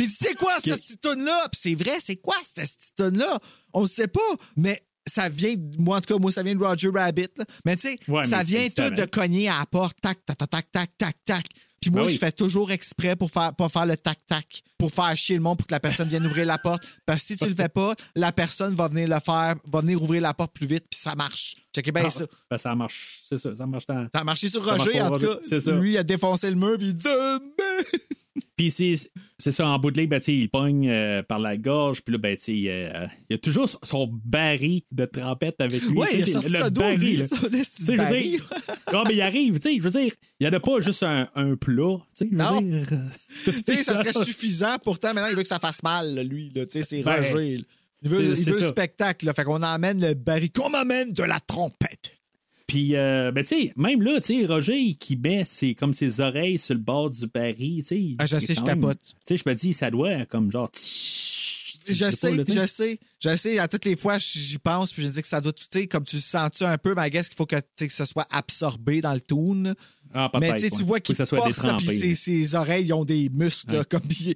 [0.00, 1.48] il dit, c'est quoi cette petite tune-là?
[1.52, 3.38] Puis c'est vrai, c'est quoi cette petite tune-là?
[3.72, 4.20] On le sait pas,
[4.56, 7.28] mais ça vient, moi en tout cas, moi, ça vient de Roger Rabbit.
[7.36, 7.44] là.
[7.64, 10.50] Mais tu sais, Ouais, ça vient tout de cogner à la porte, tac, tac, tac,
[10.50, 11.46] tac, tac, tac, tac.
[11.80, 12.12] Puis moi, Ben oui.
[12.14, 15.58] je fais toujours exprès pour faire, pas faire le tac-tac, pour faire chier le monde,
[15.58, 16.84] pour que la personne vienne ouvrir la porte.
[17.04, 20.00] Parce que si tu le fais pas, la personne va venir le faire, va venir
[20.02, 21.56] ouvrir la porte plus vite, puis ça marche.
[21.74, 22.24] Checkez bien Ah, ça.
[22.50, 24.06] ben, ça marche, c'est ça, ça marche dans.
[24.14, 25.38] Ça a marché sur Ça Roger, en tout cas.
[25.60, 25.72] ça.
[25.72, 26.96] Lui, il a défoncé le mur, puis il
[28.56, 32.12] Puis c'est ça, en bout de ligne, ben, il pogne euh, par la gorge, puis
[32.12, 35.96] là, ben, sais, euh, il y a toujours son- baril de trempette avec lui.
[35.96, 38.48] Ouais, il a sorti le baril, je veux dire,
[38.92, 41.04] non, mais il arrive, tu sais, je veux dire, il n'y en a pas juste
[41.04, 42.60] un, un plat, je veux Non.
[42.60, 42.84] dire.
[43.84, 44.67] Ça serait suffisant.
[44.82, 46.50] Pourtant, maintenant, il veut que ça fasse mal, là, lui.
[46.54, 46.64] là.
[46.68, 47.56] C'est Ben, Roger.
[47.58, 47.62] là.
[48.02, 49.26] Il veut, il le spectacle.
[49.26, 49.34] Là.
[49.34, 50.50] Fait qu'on emmène le baril.
[50.52, 52.16] Qu'on m'amène de la trompette.
[52.68, 56.20] Puis, euh, ben, tu sais, même là, tu sais, Roger, qui met ses, comme ses
[56.20, 58.04] oreilles sur le bord du baril, tu sais.
[58.18, 58.98] Ah, je sais, je capote.
[59.26, 60.68] Tu sais, je me dis, ça doit, comme genre.
[61.90, 63.58] Je sais, pas, je sais, je sais.
[63.58, 66.04] À toutes les fois, j'y pense, puis je dis que ça doit, tu sais, comme
[66.04, 68.04] tu le sens-tu un peu, mais I guess qu'il faut que, tu sais, que ce
[68.04, 69.74] soit absorbé dans le toon.
[70.14, 73.28] Ah, Mais tu vois qu'il que ça soit force, puis ses, ses oreilles, ont des
[73.28, 74.00] muscles, là, comme...
[74.08, 74.34] Puis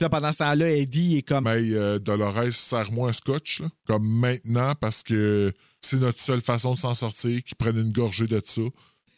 [0.00, 1.44] là, pendant ce temps-là, Eddie il est comme...
[1.44, 6.74] Mais euh, Dolores, serre-moi un scotch, là, comme maintenant, parce que c'est notre seule façon
[6.74, 8.62] de s'en sortir, qu'ils prennent une gorgée de ça.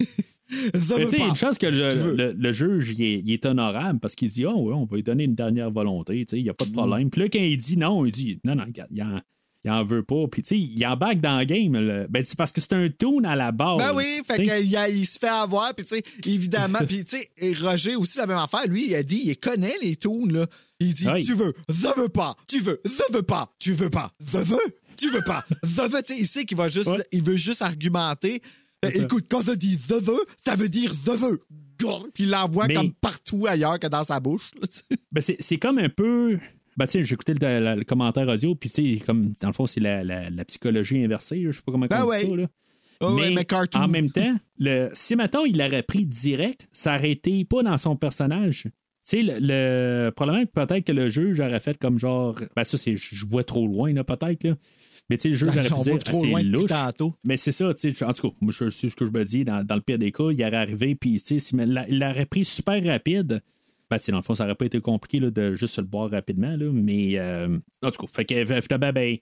[0.50, 1.28] Tu sais, pas.
[1.28, 2.16] une chance que le, veux.
[2.16, 4.96] le- le juge, il est, il est honorable parce qu'il dit, oh, ouais, on va
[4.96, 7.08] lui donner une dernière volonté, tu sais, il n'y a pas de problème.
[7.08, 9.20] Puis là, quand il dit non, il dit, non, non, regarde, il en,
[9.64, 10.26] il en veut pas.
[10.30, 11.74] Puis tu sais, il embarque dans le game.
[11.74, 12.06] là.
[12.08, 13.78] Ben, c'est parce que c'est un tune à la base.
[13.78, 17.52] Ben oui, fait qu'il il se fait avoir, puis tu sais, évidemment, puis tu sais,
[17.60, 20.46] Roger aussi la même affaire, lui, il a dit, il connaît les tunes, là.
[20.78, 21.24] Il dit, Oui.
[21.24, 24.58] tu veux, je veux pas, tu veux, je veux pas, tu veux pas, je veux,
[24.96, 27.04] tu veux pas, je veux, tu sais, il sait qu'il va juste, Ouais.
[27.12, 28.40] il veut juste argumenter.
[28.82, 31.40] Ben, écoute, quand je dis je veux, ça veut dire je veux.
[32.14, 34.50] Puis il l'envoie Mais- comme partout ailleurs que dans sa bouche.
[34.60, 34.66] là.
[35.12, 36.38] Ben, c'est, c'est comme un peu.
[36.76, 39.54] Ben, tu sais, écouté le, le- le commentaire audio, puis tu sais, comme, dans le
[39.54, 42.20] fond, c'est la, la- la psychologie inversée, je sais pas comment Ben on dit ouais.
[42.22, 42.46] ça, là.
[43.02, 43.80] Ouais, mais cartoon.
[43.80, 47.78] en même temps, le, si maintenant il l'aurait pris direct, ça aurait été pas dans
[47.78, 48.64] son personnage.
[48.64, 48.70] Tu
[49.02, 50.10] sais, le, le
[50.44, 52.34] que peut-être que le juge aurait fait comme genre.
[52.54, 54.54] Ben, ça, c'est, je vois trop loin, là, peut-être, là.
[55.08, 56.04] Mais tu sais, le juge aurait Ben, On pu dire.
[56.04, 56.66] trop ah, c'est loin louche.
[56.66, 57.14] tantôt.
[57.26, 58.04] Mais c'est ça, tu sais.
[58.04, 59.44] En tout cas, moi, je sais ce que je me dis.
[59.46, 61.56] Dans, dans le pire des cas, il aurait arrivé, puis, tu sais,
[61.88, 63.40] il l'aurait pris super rapide.
[63.90, 66.10] Ben, dans le fond, ça aurait pas été compliqué là, de juste se le boire
[66.10, 66.70] rapidement, là.
[66.72, 69.16] Mais, euh, en tout cas, fait que, finalement, ben.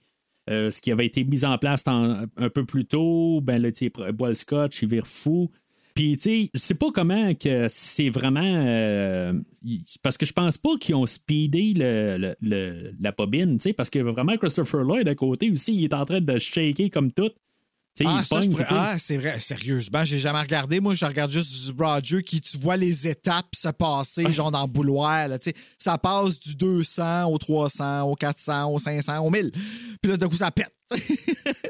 [0.49, 3.91] euh, ce qui avait été mis en place un peu plus tôt, ben là, il
[4.13, 5.51] boit le scotch, il vire fou.
[5.95, 8.41] Puis, tu sais, je sais pas comment que c'est vraiment.
[8.43, 9.33] euh,
[10.01, 13.99] parce que je pense pas qu'ils ont speedé le- la bobine, tu sais, parce que
[13.99, 17.31] vraiment, Christopher Lloyd à côté aussi, il est en train de shaker comme tout.
[18.05, 19.39] Ah, ça, pogne, pourrais- ah, c'est vrai.
[19.41, 20.79] Sérieusement, j'ai jamais regardé.
[20.79, 24.61] Moi, je regarde juste du Roger qui, tu vois les étapes se passer, genre dans
[24.61, 25.27] le bouloir.
[25.27, 25.37] Là,
[25.77, 29.51] ça passe du 200 au 300, au 400, au 500, au 1000.
[30.01, 30.73] Puis là, d'un coup, ça pète.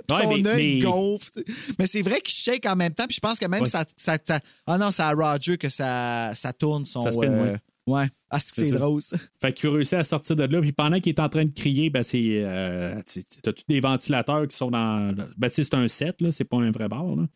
[0.09, 1.43] Ouais, Son mais- œil mais- gonfle.
[1.77, 3.05] Mais c'est vrai qu'il shake en même temps.
[3.05, 3.69] Puis je pense que même Ouais.
[3.69, 7.01] ça, ça, ça- Ah non, c'est à Roger que ça, ça tourne son.
[7.01, 7.57] Ça spin, euh, ouais.
[7.89, 8.07] Ouais.
[8.29, 9.17] Ah, c'est drôle, ça.
[9.41, 10.61] Fait qu'il réussit à sortir de là.
[10.61, 12.41] Puis pendant qu'il est en train de crier, ben c'est.
[12.43, 13.01] Euh,
[13.43, 15.13] T'as tous des ventilateurs qui sont dans.
[15.37, 16.31] Ben, tu sais, c'est un set, là.
[16.31, 17.27] C'est pas un vrai bar, là.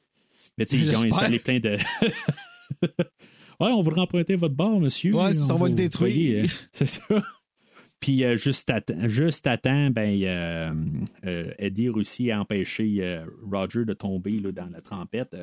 [0.57, 1.77] Mais tu sais, ils ont installé plein de.
[2.81, 2.87] ouais,
[3.59, 5.13] on voudrait emprunter votre bar, monsieur.
[5.13, 6.43] Ouais, ça, on va le détruire.
[6.43, 7.23] euh, c'est ça.
[7.99, 10.73] Puis euh, juste, à, juste à temps, ben, euh,
[11.25, 15.37] euh, Eddie réussit à empêcher Roger de tomber là, dans la trempette.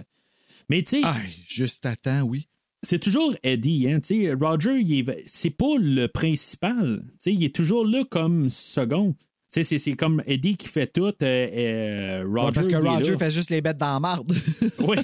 [0.69, 1.17] Mais tu sais, Ah,
[1.49, 2.47] juste à temps, oui.
[2.83, 3.89] C'est toujours Eddie.
[3.91, 7.03] Hein, tu sais, Roger, il est- c'est pas le principal.
[7.11, 9.15] Tu sais, il est toujours là comme second.
[9.53, 11.07] Tu sais, C'est, comme Eddie qui fait tout.
[11.07, 14.33] euh, euh, Roger, Ouais, parce que il Roger fait juste les bêtes dans la marde.
[14.81, 14.97] Oui,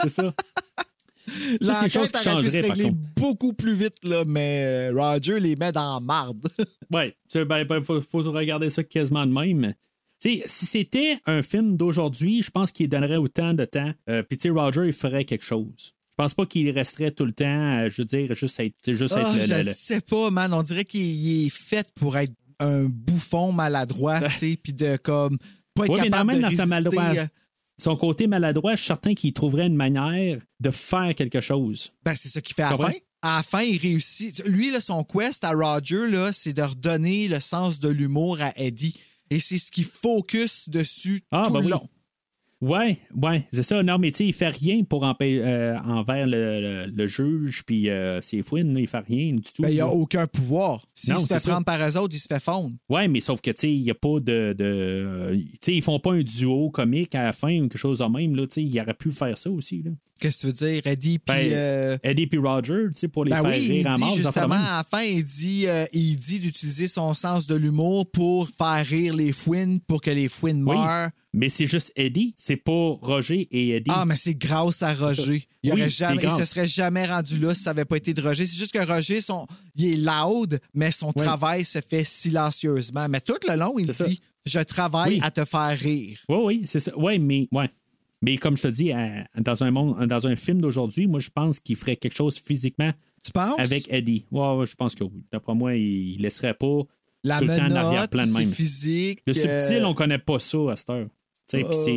[0.00, 0.32] c'est ça.
[1.60, 5.70] L'enquête qui aurait pu se régler beaucoup plus vite, là, mais euh, Roger les met
[5.72, 6.48] dans la marde.
[6.92, 9.74] Tu sais, ben, ben, faut, faut regarder ça quasiment de même.
[10.20, 13.92] Tu sais, si c'était un film d'aujourd'hui, je pense qu'il donnerait autant de temps.
[14.08, 15.92] Euh, Puis, tu sais, Roger, il ferait quelque chose.
[16.20, 19.14] Je pense pas qu'il resterait tout le temps, euh, je veux dire, juste être, juste
[19.16, 20.52] Ah, être le- je le- le- sais pas, man.
[20.52, 24.98] On dirait qu'il il est fait pour être un bouffon maladroit, tu sais, puis de
[24.98, 25.38] comme
[25.74, 27.26] pas être Ouais, mais capable de dans sa résister, maladroite- euh,
[27.78, 31.92] son côté maladroit, je suis certain qu'il trouverait une manière de faire quelque chose.
[32.04, 32.92] Ben, c'est ça qu'il fait à la fin.
[33.22, 34.42] À la fin, il réussit.
[34.44, 38.52] Lui, là, son quest à Roger, là, c'est de redonner le sens de l'humour à
[38.58, 38.94] Eddie.
[39.30, 41.70] Et c'est ce qui focus dessus Ah, tout ben le oui.
[41.70, 41.88] long.
[42.60, 43.82] Ouais, ouais, c'est ça.
[43.82, 47.88] Non, mais tu sais, il fait rien pour euh, envers le, le- le juge, puis
[47.88, 49.62] euh, ses fouines, là, il fait rien du tout.
[49.62, 50.84] Ben, il n'y a aucun pouvoir.
[50.94, 52.74] S'il Non, se fait c'est prendre par eux autres, il se fait fondre.
[52.90, 54.54] Ouais, mais sauf que, tu sais, il n'y a pas de.
[54.56, 58.00] de tu sais, ils font pas un duo comique à la fin ou quelque chose
[58.00, 58.42] de même, là.
[58.46, 59.92] Tu sais, il aurait pu faire ça aussi, là.
[60.20, 61.18] Qu'est-ce que tu veux dire, Eddie?
[61.18, 61.34] Puis.
[61.34, 63.96] Ben, euh, Eddie puis Roger, tu sais, pour les Ben faire oui, il rire en
[63.96, 67.46] dit affaires de justement à la fin, il dit, euh, il dit d'utiliser son sens
[67.46, 70.76] de l'humour pour faire rire les fouines pour que les fouines Oui.
[70.76, 71.08] meurent.
[71.32, 73.90] Mais c'est juste Eddie, c'est pas Roger et Eddie.
[73.94, 75.46] Ah, mais c'est grâce à Roger.
[75.62, 78.12] Il, Oui, aurait jamais, il se serait jamais rendu là si ça n'avait pas été
[78.14, 78.44] de Roger.
[78.46, 83.06] C'est juste que Roger, son, il est loud, mais son travail se fait silencieusement.
[83.08, 84.08] Mais tout le long, il ça.
[84.08, 85.20] dit Je travaille Oui.
[85.22, 86.18] à te faire rire.
[86.28, 86.92] Oui, oui, c'est ça.
[86.96, 87.68] Oui, mais, ouais.
[88.22, 91.30] mais comme je te dis, à- dans, un monde, dans un film d'aujourd'hui, moi, je
[91.30, 92.90] pense qu'il ferait quelque chose physiquement
[93.22, 93.58] Tu penses?
[93.60, 94.24] avec Eddie.
[94.32, 95.22] Ouais, ouais, je pense que oui.
[95.30, 96.80] D'après moi, il, il laisserait pas
[97.22, 98.52] La tout le temps en arrière-plan de même.
[98.52, 99.20] physique.
[99.26, 101.06] Le euh, subtil, on connaît pas ça à cette heure.
[101.50, 101.96] Tu sais, puis c'est-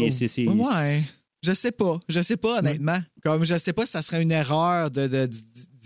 [0.68, 1.02] Ouais.
[1.44, 2.00] Je sais pas.
[2.08, 2.98] Je sais pas, honnêtement.
[3.24, 5.30] Comme je sais pas si ça serait une erreur de- de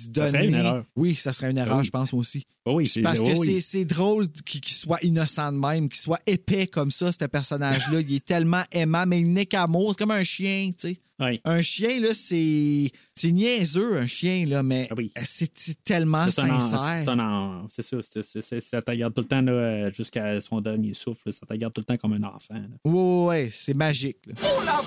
[0.09, 0.27] donner.
[0.27, 0.85] Ça serait une erreur.
[0.95, 1.85] Oui, ça serait une erreur, Oui.
[1.85, 2.43] je pense moi aussi.
[2.65, 3.47] Oh oui, c'est Parce oh que oui.
[3.53, 8.01] c'est- c'est drôle qu'il soit innocent de même, qu'il soit épais comme ça, ce personnage-là.
[8.01, 9.91] il est tellement aimant, mais il n'est qu'amour.
[9.93, 10.99] C'est comme un chien, tu sais.
[11.45, 12.91] Un chien, là, c'est.
[13.15, 15.11] C'est niaiseux, un chien, là, mais Ah oui.
[15.25, 15.51] c'est
[15.83, 17.01] tellement sincère.
[17.03, 20.61] c'est un en- c'est ça, c'est- ça te garde tout le temps là, jusqu'à son
[20.61, 21.33] dernier souffle.
[21.33, 22.53] Ça te garde tout le temps comme un enfant.
[22.53, 22.67] là.
[22.85, 24.19] Ouais, ouais, ouais, c'est magique.
[24.27, 24.33] là.
[24.43, 24.83] Oh la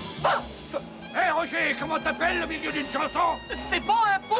[0.73, 1.00] Hé
[1.41, 3.35] Roger, comment t'appelles au milieu d'une chanson?
[3.49, 4.35] C'est pas un bon...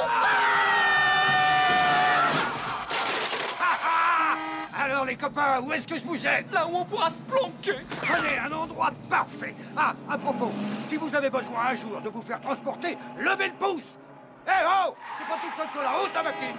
[3.60, 7.10] Ah, ah Alors les copains, où est-ce que je vous jette Là où on pourra
[7.10, 7.80] se planquer.
[8.02, 9.56] Prenez un endroit parfait.
[9.76, 10.52] Ah, à propos,
[10.86, 13.98] si vous avez besoin un jour de vous faire transporter, levez le pouce.
[14.46, 16.56] Hé oh T'es pas toute seule sur la route, hein, ma petite.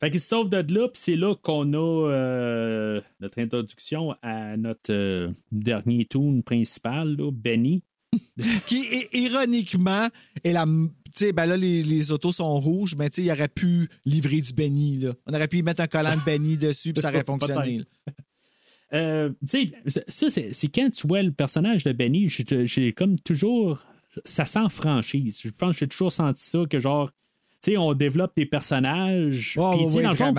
[0.00, 4.56] Fait qu'il se sauve de là, puis c'est là qu'on a euh, notre introduction à
[4.56, 7.84] notre euh, dernier toon principal, là, Benny.
[8.66, 10.08] Qui ironiquement
[10.44, 13.32] est la tu sais ben là les, les autos sont rouges mais tu sais il
[13.32, 16.56] aurait pu livrer du Benny là on aurait pu y mettre un collant de Benny
[16.56, 17.82] dessus puis ça aurait fonctionné.
[18.94, 23.84] Euh, tu sais, ça, c'est quand tu vois le personnage de Benny, j'ai comme toujours.
[24.24, 25.40] Ça sent franchise.
[25.44, 27.10] Je pense que j'ai toujours senti ça, que genre,
[27.62, 29.56] tu sais, on développe des personnages.
[29.58, 30.34] Oh, oui, dans le fond.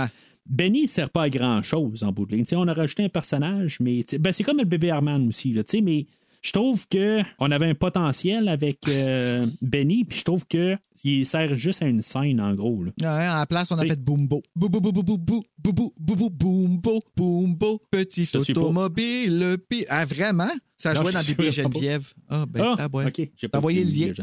[0.48, 2.44] Benny ne sert pas à grand chose en bout de ligne.
[2.44, 5.54] Tu sais, on a rajouté un personnage, mais ben, c'est comme le bébé Herman aussi,
[5.54, 6.06] là, tu sais, mais.
[6.42, 11.26] Je trouve que on avait un potentiel avec euh, Benny, puis je trouve que il
[11.26, 12.84] sert juste à une scène, en gros.
[12.84, 12.92] Là.
[13.02, 14.42] Ouais, à la place, on a fait Boombo.
[14.56, 19.58] Boubou, boubou, Boombo, Boombo, petit automobile.
[19.70, 19.86] Pi...
[19.90, 20.50] Ah, vraiment?
[20.78, 22.14] Ça jouait dans Bibi Geneviève.
[22.30, 23.08] Ah, ben, ah, ah ouais.
[23.08, 23.30] OK.
[23.36, 24.14] J'ai pas envoyé le lien.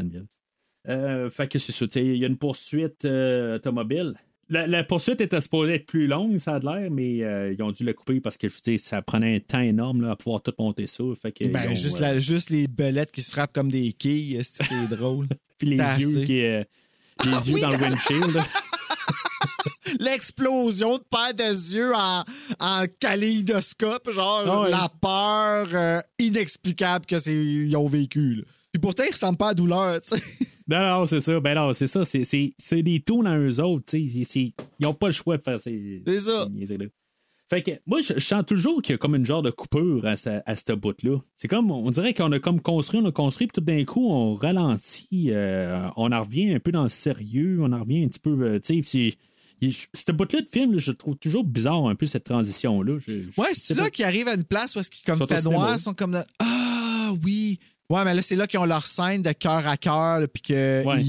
[0.87, 1.85] Euh, fait que c'est ça.
[1.99, 4.15] Il y a une poursuite euh, automobile.
[4.49, 7.63] La, la poursuite était supposée être plus longue, ça a de l'air, mais euh, ils
[7.63, 10.11] ont dû la couper parce que je veux dire, ça prenait un temps énorme là,
[10.11, 11.03] à pouvoir tout monter ça.
[11.19, 13.71] Fait que, ben ils ont, juste euh, la- juste les belettes qui se frappent comme
[13.71, 15.27] des quilles c'est drôle?
[15.57, 16.23] Puis les t'as yeux assez.
[16.25, 16.63] qui euh,
[17.25, 18.39] les Ah yeux oui, dans le windshield.
[19.99, 22.23] l'explosion de paire de yeux en,
[22.59, 28.35] en kaléidoscope, genre Ah la peur inexplicable que c'est ils ont vécu.
[28.35, 28.43] là.
[28.71, 30.23] Puis pourtant, ils ressentent pas à douleur, tu sais.
[30.67, 31.39] Non, non, c'est ça.
[31.39, 32.05] Ben non, c'est ça.
[32.05, 33.85] C'est, c'est, c'est des tours dans eux autres.
[33.87, 34.13] tu sais.
[34.13, 36.47] C'est- c'est- ils n'ont pas le choix de faire ces, C'est ça.
[36.65, 36.77] ces.
[37.47, 40.03] Fait que moi, je, je sens toujours qu'il y a comme une genre de coupure
[40.07, 41.19] à, ce- à ce bout-là.
[41.35, 44.09] C'est comme, on dirait qu'on a comme construit, on a construit, puis tout d'un coup,
[44.09, 48.07] on ralentit, euh, on en revient un peu dans le sérieux, on en revient un
[48.07, 49.13] petit peu, euh, tu sais,
[49.93, 52.97] cette bout-là de film, là, je trouve toujours bizarre un peu cette transition-là.
[52.97, 53.83] Je- je Ouais, c'est pas.
[53.83, 56.25] là qu'ils arrivent à une place où est-ce qu'ils comme fait noir, sont comme là,
[56.39, 57.59] ah oui.
[57.89, 60.83] Ouais, mais là c'est là qu'ils ont leur scène de cœur à cœur, puis que
[60.85, 61.03] Ouais.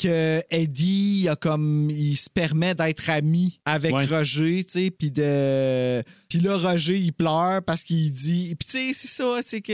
[0.00, 4.04] que Eddie il a comme il se permet d'être ami avec Ouais.
[4.06, 8.78] Roger, tu sais, puis de puis là Roger il pleure parce qu'il dit puis tu
[8.78, 9.72] sais c'est ça, c'est que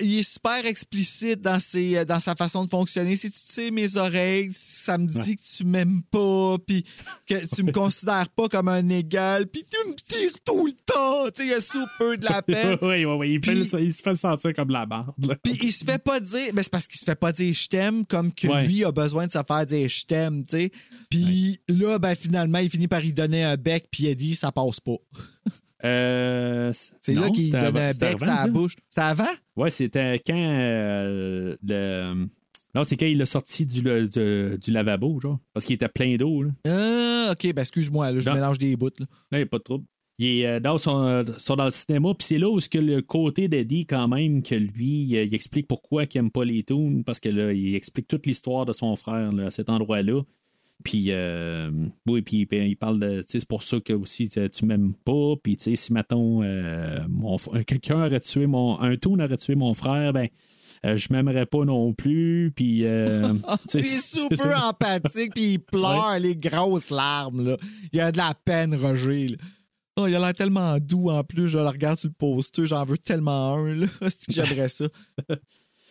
[0.00, 3.96] il est super explicite dans ses dans sa façon de fonctionner, si tu sais mes
[3.96, 6.84] oreilles, ça me dit que tu m'aimes pas puis
[7.26, 11.30] que tu me considères pas comme un égal, puis tu me tires tout le temps,
[11.34, 12.78] tu sais, il a sous peu de la peine.
[12.82, 13.32] oui, oui, oui.
[13.34, 15.12] Il, fait il se fait sentir comme la barbe.
[15.42, 17.68] Puis il se fait pas dire, mais c'est parce qu'il se fait pas dire je
[17.68, 18.66] t'aime comme que Ouais.
[18.66, 20.70] lui a besoin de se faire dire je t'aime, tu sais.
[21.10, 24.52] Puis là, ben finalement, il finit par y donner un bec, puis il dit ça
[24.52, 24.96] passe pas.
[25.84, 28.76] Euh, C'est là qu'il avant- un bec la bouche.
[28.88, 29.24] C'était avant?
[29.56, 32.26] Ouais, c'était quand euh, le.
[32.74, 35.38] Non, c'est quand il est sorti du, du, du lavabo, genre.
[35.52, 36.50] Parce qu'il était plein d'eau, là.
[36.66, 38.34] Ah, ok, ben excuse-moi, là, je Non.
[38.36, 38.88] mélange des bouts.
[38.98, 39.06] Là.
[39.32, 39.84] Il n'y a pas de trouble.
[40.18, 43.02] Il est euh, dans son, sont dans le cinéma, puis c'est là où que le
[43.02, 47.02] côté d'Eddie, quand même, que lui, euh, il explique pourquoi il n'aime pas les tunes,
[47.04, 50.22] parce que là, il explique toute l'histoire de son frère là, à cet endroit-là.
[50.84, 51.70] Puis, euh,
[52.06, 54.94] oui, puis il- il parle de, tu sais, c'est pour ça que aussi, tu m'aimes
[55.04, 59.22] pas, puis, tu sais, si, mettons, euh, mon fr- quelqu'un aurait tué mon, un tune
[59.22, 60.28] aurait tué mon frère, ben,
[60.84, 63.32] euh, je m'aimerais pas non plus, puis, euh,
[63.70, 67.46] tu Il est super empathique, puis il pleure les grosses larmes.
[67.50, 67.56] Là.
[67.92, 69.28] Il a de la peine, Roger.
[69.28, 69.36] là.
[69.98, 71.48] Oh, il a l'air tellement doux en plus.
[71.48, 73.74] Je le regarde sur le poster, j'en veux tellement un.
[73.74, 73.86] Là.
[74.08, 74.86] C'est que j'aimerais ça?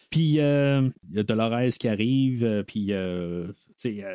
[0.09, 4.05] Puis euh, il y a Dolores qui arrive, euh, puis euh, tu sais,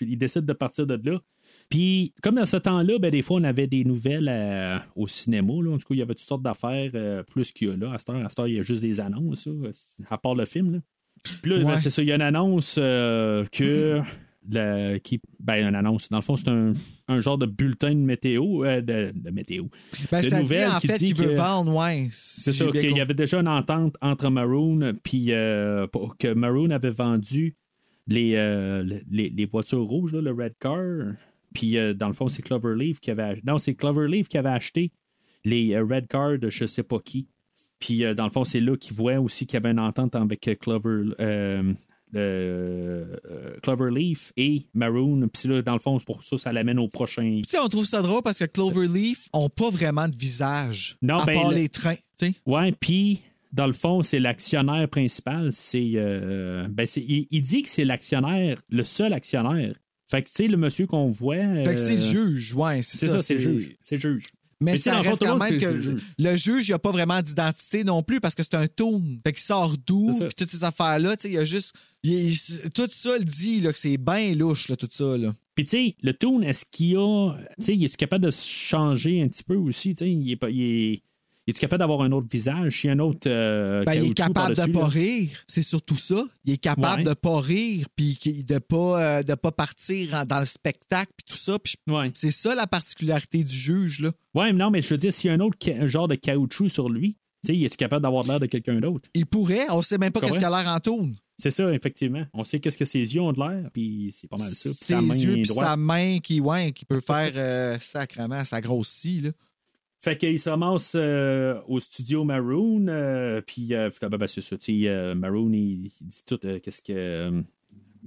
[0.00, 1.20] il décide de partir de là.
[1.68, 5.52] Puis comme dans ce temps-là, ben, des fois on avait des nouvelles euh, au cinéma.
[5.62, 5.70] Là.
[5.72, 7.92] En tout cas, il y avait toutes sortes d'affaires euh, plus qu'il y a là.
[7.92, 9.70] À cette heure, à cette heure, il y a juste des annonces, là,
[10.10, 10.72] à part le film.
[10.72, 10.78] Là.
[11.42, 14.00] Puis là, ben, c'est ça, il y a une annonce euh, que.
[14.50, 16.08] le- qui, ben, une annonce.
[16.08, 16.74] Dans le fond, c'est un,
[17.06, 18.64] un genre de bulletin de météo.
[18.64, 19.66] euh, de, de météo.
[20.10, 22.08] Ben, De ça dit en qui fait qu'il veut vendre, ouais.
[22.10, 25.86] c'est ça, qu'il y avait déjà une entente entre Maroon puis euh,
[26.18, 27.54] que Maroon avait vendu
[28.06, 31.14] les, euh, les, les voitures rouges, là, le Red Car.
[31.54, 34.48] Puis euh, dans le fond, c'est Cloverleaf qui avait ach- Non, c'est Cloverleaf qui avait
[34.48, 34.90] acheté
[35.44, 37.26] les euh, Red Car de je sais pas qui.
[37.78, 40.48] Puis dans le fond, c'est là qu'il voit aussi qu'il y avait une entente avec
[40.60, 41.14] Clover.
[41.20, 41.72] euh,
[43.62, 45.28] Cloverleaf et Maroon.
[45.32, 47.40] Puis là, dans le fond, pour ça, ça l'amène au prochain.
[47.42, 50.96] Tu sais, on trouve ça drôle parce que Cloverleaf ont pas vraiment de visage.
[51.02, 52.34] Non, à ben, part le- les trains, tu sais.
[52.46, 53.20] Ouais, puis
[53.52, 55.52] dans le fond, c'est l'actionnaire principal.
[55.52, 59.74] C'est, euh, ben, c'est, il, il dit que c'est l'actionnaire, le seul actionnaire.
[60.10, 61.36] Fait que, tu sais, le monsieur qu'on voit.
[61.36, 63.22] Fait que c'est le euh, juge, ouais, c'est C'est ça.
[63.22, 63.76] c'est le juge.
[63.82, 64.24] C'est le juge.
[64.60, 66.02] Mais, Mais ça reste quand monde, même que le juge.
[66.18, 69.02] le juge, il a pas vraiment d'identité non plus parce que c'est un toon.
[69.26, 71.74] Fait qu'il sort d'où, puis toutes ces affaires-là, tu sais, il y a juste...
[72.04, 72.36] il
[72.72, 75.34] tout ça le dit, là, que c'est bien louche, là, tout ça, là.
[75.54, 77.34] Puis, tu sais, le tune, est-ce qu'il a.
[77.58, 79.90] Tu sais, il est capable de se changer un petit peu aussi?
[79.90, 80.48] Tu sais, il est pas.
[80.48, 81.02] Il est,
[81.50, 82.84] est capable d'avoir un autre visage?
[82.86, 83.26] A un autre.
[83.28, 86.24] euh, Ben, il est capable de par-dessus, pas rire, c'est surtout ça.
[86.44, 87.08] Il est capable Ouais.
[87.08, 91.36] de pas rire, puis de pas, euh, de pas partir dans le spectacle, puis tout
[91.36, 91.56] ça.
[91.88, 92.10] Ouais.
[92.14, 94.12] c'est ça la particularité du juge, là.
[94.34, 96.14] Ouais, mais non, mais je veux dire, s'il y a un autre un genre de
[96.14, 99.08] caoutchouc sur lui, tu sais, il est capable d'avoir l'air de quelqu'un d'autre?
[99.14, 101.16] Il pourrait, on sait même pas qu'est-ce qu'il a l'air en tourne.
[101.38, 102.24] C'est ça, effectivement.
[102.34, 104.70] On sait qu'est-ce que ses yeux ont de l'air, puis c'est pas mal ça.
[104.72, 108.60] Ses sa main yeux, puis sa main qui, ouais, qui peut faire euh, sacrement sa
[108.60, 109.30] grosse scie, là.
[110.02, 115.14] Fait qu'il se ramasse euh, au studio Maroon, euh, puis euh, ben, c'est ça, euh,
[115.14, 117.44] Maroon, il, il dit tout qu'est-ce que.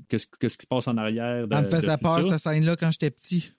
[0.10, 1.48] Qu'est-ce, qu'est-ce qui se passe en arrière?
[1.48, 3.54] De, Ça me faisait peur, cette scène-là, quand j'étais petit.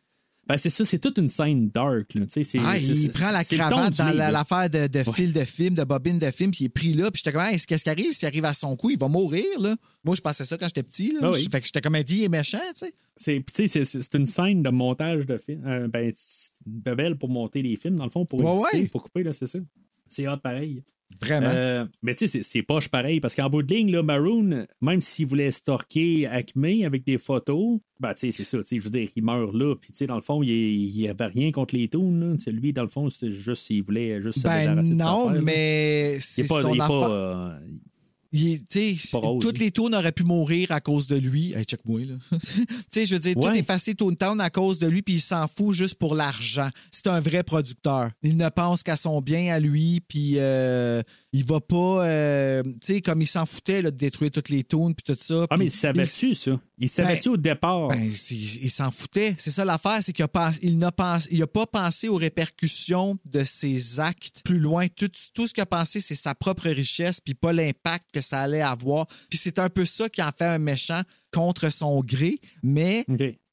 [0.48, 2.14] Ben, c'est ça, c'est toute une scène dark.
[2.14, 5.82] Là, c'est, Ah, il prend la cravate dans l'affaire de, de fil de film, de
[5.82, 7.10] bobine de film, puis il est pris là.
[7.10, 8.12] Puis j'étais comme, Hey, qu'est-ce qui arrive?
[8.12, 9.74] S'il arrive à son coup, il va mourir, là.
[10.04, 11.32] Moi, je pensais ça quand j'étais petit, là.
[11.32, 11.48] Oui.
[11.50, 13.44] Fait que j'étais comme, dit, il est méchant, tu sais.
[13.44, 15.66] C'est, une scène de montage de film.
[15.66, 18.82] euh, ben, c'est de belle pour monter les films, dans le fond, pour Ouais, éditer,
[18.82, 18.88] ouais.
[18.88, 19.58] pour couper, là, c'est ça.
[20.08, 20.84] C'est hot pareil.
[21.20, 21.46] Vraiment.
[21.50, 25.00] Euh, mais tu sais, c'est- poche pareil, parce qu'en bout de ligne, là, Maroon, même
[25.00, 28.82] s'il voulait stalker Acme avec des photos, ben tu sais, c'est ça, tu sais, je
[28.84, 31.52] veux dire, il meurt là, puis tu sais, dans le fond, il n'y avait rien
[31.52, 32.34] contre les toons, là.
[32.48, 35.40] Lui, dans le fond, c'était juste s'il voulait juste se Ben débarrasser de non, là.
[35.40, 37.58] mais Il c'est est pas, son il est pas, euh,
[38.38, 39.66] Il rose, toutes lui.
[39.66, 41.52] les tours auraient pu mourir à cause de lui.
[41.54, 42.14] Hey, check-moi, là.
[42.38, 43.56] tu sais, je veux dire, tout Ouais.
[43.56, 46.68] est effacé Toontown à cause de lui, puis il s'en fout juste pour l'argent.
[46.90, 48.10] C'est un vrai producteur.
[48.22, 52.72] Il ne pense qu'à son bien à lui, puis euh, il va pas, euh, tu
[52.82, 55.46] sais, comme il s'en foutait là, de détruire toutes les tunes, puis tout ça.
[55.50, 56.60] Ah, mais il savait-tu, ça?
[56.78, 57.88] Il savait-tu Ben, au départ?
[57.88, 59.34] Ben, il s'en foutait.
[59.38, 60.26] C'est ça l'affaire, c'est qu'il
[60.78, 64.86] n'a pas, pensé aux répercussions de ses actes plus loin.
[64.88, 68.40] Tout, tout ce qu'il a pensé, c'est sa propre richesse, puis pas l'impact que ça
[68.40, 69.06] allait avoir.
[69.30, 71.00] Puis c'est un peu ça qui en fait un méchant
[71.32, 73.04] contre son gré, mais.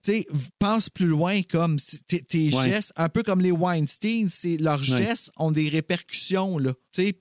[0.03, 0.27] Tu sais,
[0.59, 2.69] pense plus loin comme tes, Ouais.
[2.69, 6.73] gestes, un peu comme les Weinstein, c'est leurs gestes ont des répercussions, là.
[6.93, 7.13] Tu sais,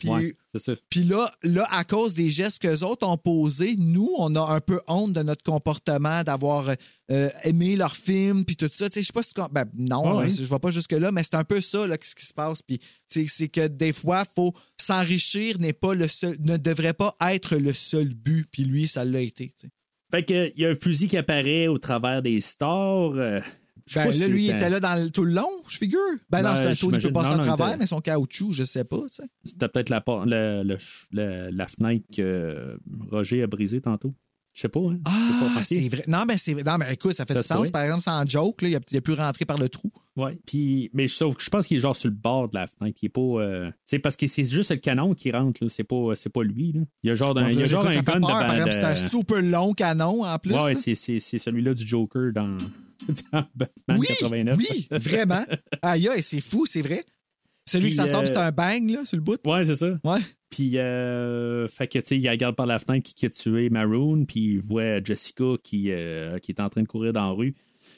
[0.91, 4.61] puis là, là, à cause des gestes que autres ont posés, nous, on a un
[4.61, 6.71] peu honte de notre comportement, d'avoir
[7.11, 8.91] euh, aimé leur film, puis tout ça.
[8.91, 9.33] Tu sais, je sais pas si...
[9.53, 10.31] Ben, non, Ouais, ouais.
[10.31, 12.63] je vais pas jusque-là, mais c'est un peu ça, là, ce qui se passe.
[12.63, 16.37] Puis c'est que des fois, faut s'enrichir n'est pas le seul...
[16.41, 19.53] ne devrait pas être le seul but, puis lui, ça l'a été.
[20.13, 23.15] Fait que, il y a un fusil qui apparaît au travers des stores.
[23.17, 23.41] euh,
[23.95, 25.99] Ben, si là, lui, il était là dans le- tout le long, je figure.
[26.31, 28.01] Ben, non, Ben, c'est un tour, il peut passer non, à non, travers, mais son
[28.01, 29.23] caoutchouc, je sais pas, tu sais.
[29.45, 32.79] C'était peut-être la, ch- le- la fenêtre que
[33.11, 34.15] Roger a brisée tantôt.
[34.55, 34.99] Je sais pas, hein?
[35.07, 36.05] Ah, c'est vrai.
[36.09, 37.57] Non, mais c'est non, mais écoute, ça fait Ça du se sens.
[37.57, 37.71] pourrait.
[37.71, 39.91] Par exemple, sans joke, là, il a, il a pu rentrer par le trou.
[40.15, 40.39] Ouais.
[40.47, 42.99] Puis, mais sauf que je pense qu'il est genre sur le bord de la fenêtre.
[43.03, 43.21] Il est pas.
[43.21, 45.71] euh, C'est parce que c'est juste le canon qui rentre, là.
[45.71, 46.81] C'est pas, c'est pas lui, là.
[47.03, 48.69] Il y a genre, d'un- il y a genre un gun peur, devant par exemple,
[48.71, 50.53] de- C'est un super long canon en plus.
[50.53, 50.75] Là.
[50.75, 52.59] c'est, c'est, c'est celui-là du Joker dans,
[53.33, 54.57] dans Batman oui, 89.
[54.59, 55.45] oui, vraiment.
[55.83, 57.03] Aïe, aïe, c'est fou, c'est vrai.
[57.73, 59.39] Celui qui s'en sort, euh, c'est un bang, là, sur le bout.
[59.47, 59.89] Ouais, c'est ça.
[60.05, 60.19] Ouais.
[60.51, 63.71] Puis, euh, fait que, tu sais, il regarde par la fenêtre qui, qui a tué
[63.71, 67.33] Maroon, puis il voit Jessica qui, euh, qui est en train de courir dans la
[67.33, 67.55] rue.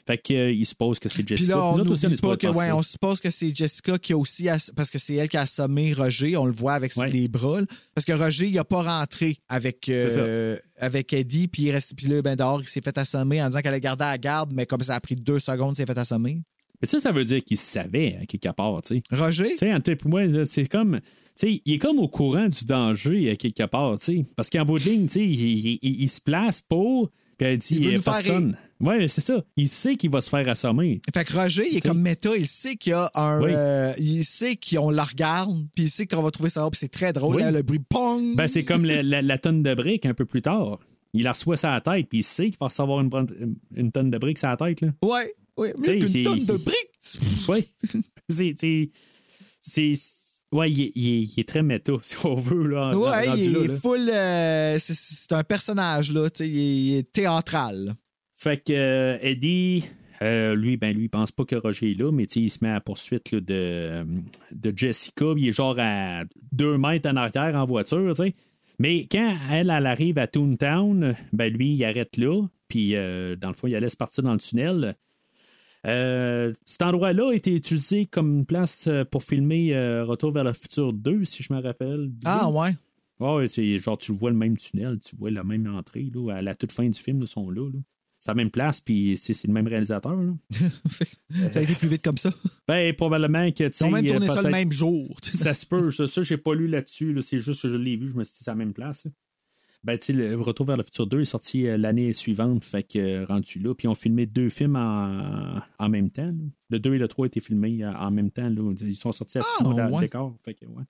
[0.07, 1.55] Fait que, euh, il suppose que c'est Puis Jessica.
[1.57, 2.75] là, on Nous autres aussi, n'oublie est pas supposé que, penser ouais, ça.
[2.77, 5.41] on suppose que c'est Jessica qui a aussi, ass- parce que c'est elle qui a
[5.41, 7.07] assommé Roger, on le voit avec Ouais.
[7.09, 7.67] les bras, là.
[7.95, 12.07] parce que Roger, il a pas rentré avec, euh, avec Eddie, puis, il reste, puis
[12.07, 14.53] là, ben, dehors, il s'est fait assommer en disant qu'elle allait garder à la garde,
[14.53, 16.41] mais comme ça a pris deux secondes, il s'est fait assommer.
[16.85, 19.03] Mais ça, ça veut dire qu'il savait, à quelque part, tu sais.
[19.11, 19.49] Roger?
[19.49, 20.99] Tu sais, et moi, c'est comme.
[21.01, 24.25] Tu sais, il est comme au courant du danger à quelque part, tu sais.
[24.35, 27.09] Parce qu'en bout de ligne, tu sais, il, il- il- il se place pour.
[27.39, 28.55] Puis elle dit, Il veut personne.
[28.79, 29.43] Ouais, c'est ça.
[29.57, 31.01] Il sait qu'il va se faire assommer.
[31.11, 31.89] Fait que Roger, il est T'sais.
[31.89, 33.41] comme méta, il sait qu'il y a un.
[33.41, 33.49] Oui.
[33.55, 36.87] euh, il sait qu'on la regarde, puis il sait qu'on va trouver ça, puis c'est
[36.91, 37.41] très drôle, Oui.
[37.41, 38.35] là, le bruit pong!
[38.35, 40.77] Ben, c'est comme la, la- la tonne de briques un peu plus tard.
[41.15, 43.09] Il la reçoit la tête, puis il sait qu'il va recevoir une,
[43.75, 44.89] une tonne de briques sur la tête, là.
[45.01, 47.47] Ouais, mieux qu'une c'est- tonne de briques!
[47.49, 47.67] Oui.
[49.61, 49.93] c'est.
[50.51, 52.95] Ouais, il est, il est- il est très méta, si on veut, là.
[52.95, 53.75] Ouais, il là, est là.
[53.77, 54.09] full.
[54.09, 57.93] euh, c'est- un personnage, là, il, est- théâtral.
[58.35, 59.83] Fait que euh, Eddie,
[60.21, 62.69] euh, lui, ben lui, il pense pas que Roger est là, mais il se met
[62.69, 64.05] à la poursuite là, de,
[64.51, 65.33] de Jessica.
[65.37, 68.13] Il est genre à deux mètres en arrière en voiture.
[68.77, 72.45] Mais quand elle, elle arrive à Toontown, ben lui, il arrête là.
[72.67, 74.95] Puis, dans le fond, il la laisse partir dans le tunnel.
[75.85, 80.53] Euh, cet endroit-là a été utilisé comme place euh, pour filmer euh, Retour vers le
[80.53, 82.11] futur 2, si je me rappelle.
[82.25, 82.71] Ah, ouais.
[83.19, 86.41] Ouais, c'est genre, tu vois le même tunnel, tu vois la même entrée, là, à
[86.41, 87.69] la toute fin du film, ils sont là.
[87.71, 87.79] là.
[88.19, 90.15] C'est la même place, puis c'est le même réalisateur.
[90.15, 90.33] Là.
[91.51, 92.31] Ça a été plus vite comme ça.
[92.67, 95.05] Ben, probablement que, tu Ils ont même tourné ça le même jour.
[95.21, 97.95] Ça se peut, ça, ça j'ai pas lu là-dessus, là, c'est juste que je l'ai
[97.95, 99.07] vu, je me suis dit, c'est la même place.
[99.85, 103.25] Ben, le Retour vers le futur 2 est sorti euh, l'année suivante, fait que euh,
[103.25, 106.25] rendu là, puis ils ont filmé deux films en, en même temps.
[106.25, 106.33] là.
[106.71, 108.49] Le 2 et le 3 ont été filmés euh, en même temps.
[108.49, 108.73] Là.
[108.81, 109.99] Ils sont sortis à six Ah, mois d'a- ouais.
[110.01, 110.33] d'écart.
[110.43, 110.83] Fait que, ouais.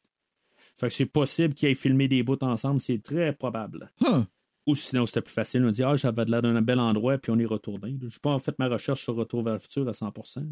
[0.78, 3.92] Fait que c'est possible qu'ils aient filmé des bouts ensemble, c'est très probable.
[4.02, 4.24] Huh.
[4.68, 5.64] Ou sinon, c'était plus facile.
[5.64, 7.96] On dit, ah, j'avais l'air d'un bel endroit, puis on est retourné.
[8.02, 10.44] Je n'ai pas fait ma recherche sur Retour vers le futur à 100 là.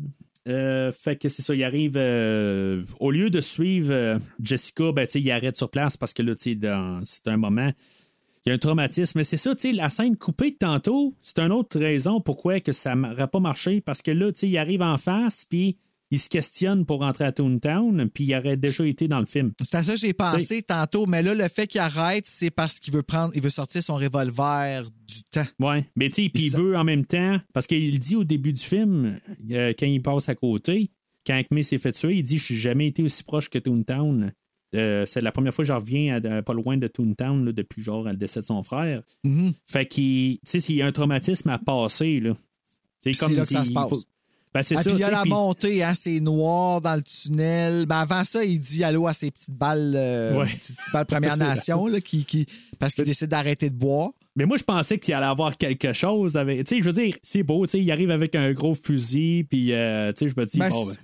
[0.49, 1.93] Euh, Fait que c'est ça, il arrive.
[1.95, 6.35] euh, au lieu de suivre euh, Jessica, ben, il arrête sur place parce que là,
[6.35, 7.72] tu sais, dans- c'est un moment.
[8.45, 9.17] Il y a un traumatisme.
[9.19, 12.59] Mais c'est ça, tu sais, la scène coupée de tantôt, c'est une autre raison pourquoi
[12.59, 13.80] que ça n'aurait pas marché.
[13.81, 15.77] Parce que là, tu sais, il arrive en face, puis
[16.11, 19.51] il se questionne pour rentrer à Toontown, puis il aurait déjà été dans le film.
[19.63, 22.51] C'est à ça que j'ai pensé T'sais- tantôt, mais là, le fait qu'il arrête, c'est
[22.51, 25.45] parce qu'il veut prendre, il veut sortir son revolver du temps.
[25.59, 28.23] Ouais, mais tu sais, puis il Ça- veut en même temps, parce qu'il dit au
[28.25, 29.19] début du film,
[29.51, 30.91] euh, quand il passe à côté,
[31.25, 34.33] quand Acme s'est fait tuer, il dit Je suis jamais été aussi proche que Toontown.
[34.76, 37.52] Euh, c'est la première fois que je reviens à- à pas loin de Toontown là,
[37.52, 39.02] depuis genre le décès de son frère.
[39.24, 39.53] Mhm.
[39.66, 42.34] Fait qu'il, tu sais, s'il y a un traumatisme à passer, là.
[43.03, 43.90] C'est c'est là que ça se passe.
[43.90, 44.02] faut-
[44.53, 47.85] Ben, c'est Ah, puis il y a la montée, hein, c'est noir dans le tunnel.
[47.90, 50.45] Mais avant ça, il dit allô à ses petites balles, euh, Ouais.
[50.61, 52.45] petites balles Première Nation, là, qui, qui,
[52.77, 54.11] parce qu'il décide d'arrêter de boire.
[54.35, 56.66] Mais moi, je pensais qu'il allait avoir quelque chose avec.
[56.66, 59.43] Tu sais, je veux dire, c'est beau, tu sais, il arrive avec un gros fusil,
[59.50, 60.95] puis, euh, tu sais, je me dis, Ben, bon, ben,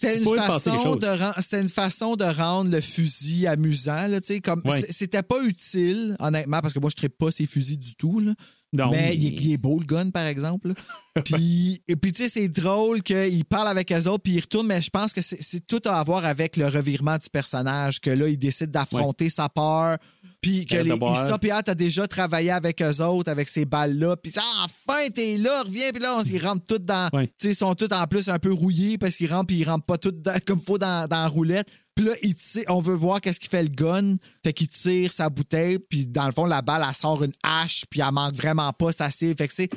[0.00, 4.06] C'était C'est une, une façon de rendre le fusil amusant.
[4.06, 4.84] Là, tu sais, comme, Ouais.
[4.90, 8.20] C'était pas utile, honnêtement, parce que moi, je ne pas ces fusils du tout.
[8.20, 8.34] Là.
[8.72, 10.72] non, mais il est, il est beau, le gun, par exemple.
[11.24, 14.66] puis, et puis, tu sais, c'est drôle qu'il parle avec eux autres, puis il retourne,
[14.66, 18.10] mais je pense que c'est c'est tout à voir avec le revirement du personnage, que
[18.10, 19.96] là, il décide d'affronter sa peur,
[20.40, 23.64] puis que les, il- ça, puis ah, t'as déjà travaillé avec eux autres, avec ces
[23.64, 27.08] balles-là, puis ça, enfin, t'es là, reviens, puis là, on s'y rentre tous dans.
[27.12, 27.26] Ouais.
[27.26, 29.64] Tu sais, ils sont tous en plus un peu rouillés parce qu'ils rentrent, puis ils
[29.68, 31.68] rentrent pas tous dans- comme faut dans, dans la roulette.
[31.94, 34.16] Puis là, il tire- on veut voir qu'est-ce qu'il fait le gun.
[34.44, 37.84] Fait qu'il tire sa bouteille, puis dans le fond, la balle, elle sort une hache,
[37.90, 39.36] puis elle manque vraiment pas, ça c'est.
[39.36, 39.68] Fait que c'est.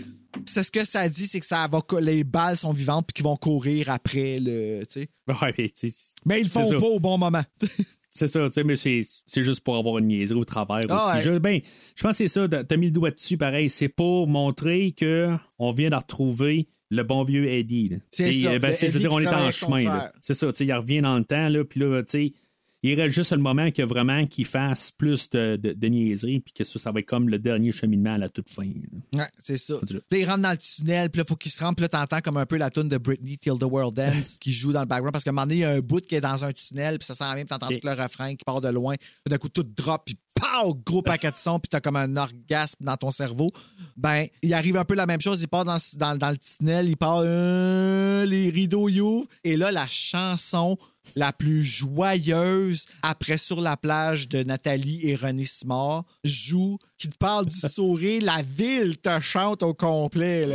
[0.45, 3.25] C'est ce que ça dit, c'est que ça va, les balles sont vivantes puis qu'ils
[3.25, 4.81] vont courir après le.
[5.27, 5.93] Ouais, mais, tu sais,
[6.25, 7.41] Mais ils le font pas au bon moment.
[8.13, 11.15] C'est ça, tu sais, mais c'est juste pour avoir une niaiserie au travers Ah aussi.
[11.27, 11.33] ouais.
[11.33, 11.59] Je, ben,
[11.95, 13.69] je pense que c'est ça, t'as mis le doigt dessus, pareil.
[13.69, 17.87] C'est pour montrer que on vient de retrouver le bon vieux Eddie.
[17.87, 17.97] là.
[18.11, 20.09] C'est ça, ben, je veux dire, on est en chemin.
[20.19, 22.33] C'est ça, tu sais, il revient dans le temps, là, puis là, tu sais,
[22.83, 26.53] il reste juste le moment que vraiment qu'il fasse plus de, de, de niaiseries, puis
[26.53, 28.63] que ça, ça va être comme le dernier cheminement à la toute fin.
[28.63, 29.19] là.
[29.19, 29.75] Ouais, c'est ça.
[29.75, 32.21] Là, il rentre dans le tunnel, puis là, faut qu'il se rende, puis là, t'entends
[32.21, 34.87] comme un peu la tune de Britney, Till the World Ends, qui joue dans le
[34.87, 36.51] background, parce qu'à un moment donné, il y a un bout qui est dans un
[36.53, 39.29] tunnel, puis ça s'en vient, puis t'entends tout le refrain qui part de loin, puis
[39.29, 42.83] d'un coup, tout drop, puis pow, gros paquet de son, puis t'as comme un orgasme
[42.83, 43.51] dans ton cerveau.
[43.95, 46.89] Ben, il arrive un peu la même chose, il part dans, dans, dans le tunnel,
[46.89, 50.77] il part, euh, les rideaux y ouvrent, et là, la chanson
[51.15, 57.17] la plus joyeuse après sur la plage de Nathalie et René Simard joue, qui te
[57.17, 60.47] parle du sourire, la ville te chante au complet.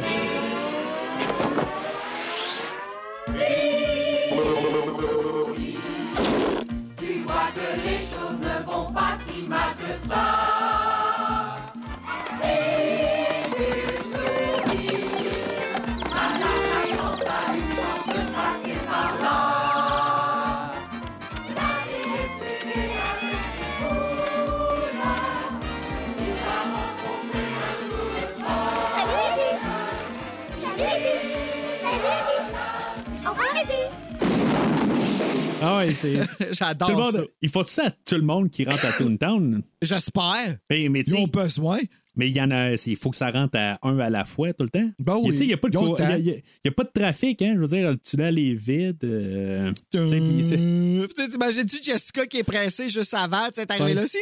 [35.87, 36.21] Ouais, c'est.
[36.53, 37.23] J'adore monde- ça.
[37.43, 39.63] Il faut ça à tout le monde qui rentre à Toontown?
[39.83, 40.57] J'espère.
[40.71, 41.79] Mais, mais tu Ils ont besoin.
[42.19, 44.51] Mais il y en a, il faut que ça rentre à un à la fois
[44.55, 44.89] tout le temps.
[44.99, 46.71] Ben oui, Il n'y a, pas de y a- il y a- il y a
[46.73, 47.53] pas de trafic, hein.
[47.57, 49.05] Je veux dire, le tunnel est vide.
[49.05, 53.45] euh, tu sais, puis c'est- putain, T'imagines-tu Jessica qui est pressée juste avant?
[53.49, 53.95] Tu sais, t'es arrivé Ouais.
[53.95, 54.17] là, si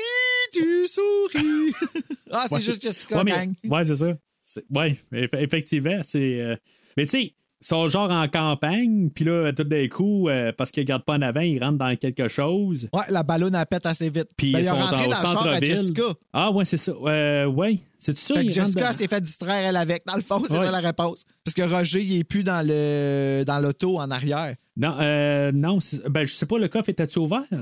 [0.53, 1.73] tu souris.
[2.33, 2.61] ah, c'est Ouais.
[2.61, 3.55] juste Jessica, Ouais, mais- gang.
[3.63, 4.17] ouais, c'est ça.
[4.43, 6.01] C'est- Ouais, eff- effectivement.
[6.03, 6.57] c'est euh,
[6.97, 7.35] Mais tu sais,
[7.67, 11.15] sont genre en campagne, puis là, tout d'un coup, euh, parce qu'ils ne regardent pas
[11.15, 12.89] en avant, ils rentrent dans quelque chose.
[12.93, 14.29] Ouais, la ballonne, elle pète assez vite.
[14.37, 15.93] Puis Ben, ils sont rentré en- dans au centre-ville.
[16.33, 16.93] Ah, ouais, c'est ça.
[17.05, 18.35] Euh, ouais, c'est ça.
[18.35, 20.05] Fait que Jessica dans- s'est fait distraire, elle, avec.
[20.07, 20.67] Dans le fond, c'est Ouais.
[20.67, 21.25] ça la réponse.
[21.45, 24.55] Parce que Roger, il est plus dans le dans l'auto en arrière.
[24.77, 25.79] Non, euh, non
[26.11, 27.45] ben, je sais pas, le coffre était-tu ouvert?
[27.51, 27.59] Oui,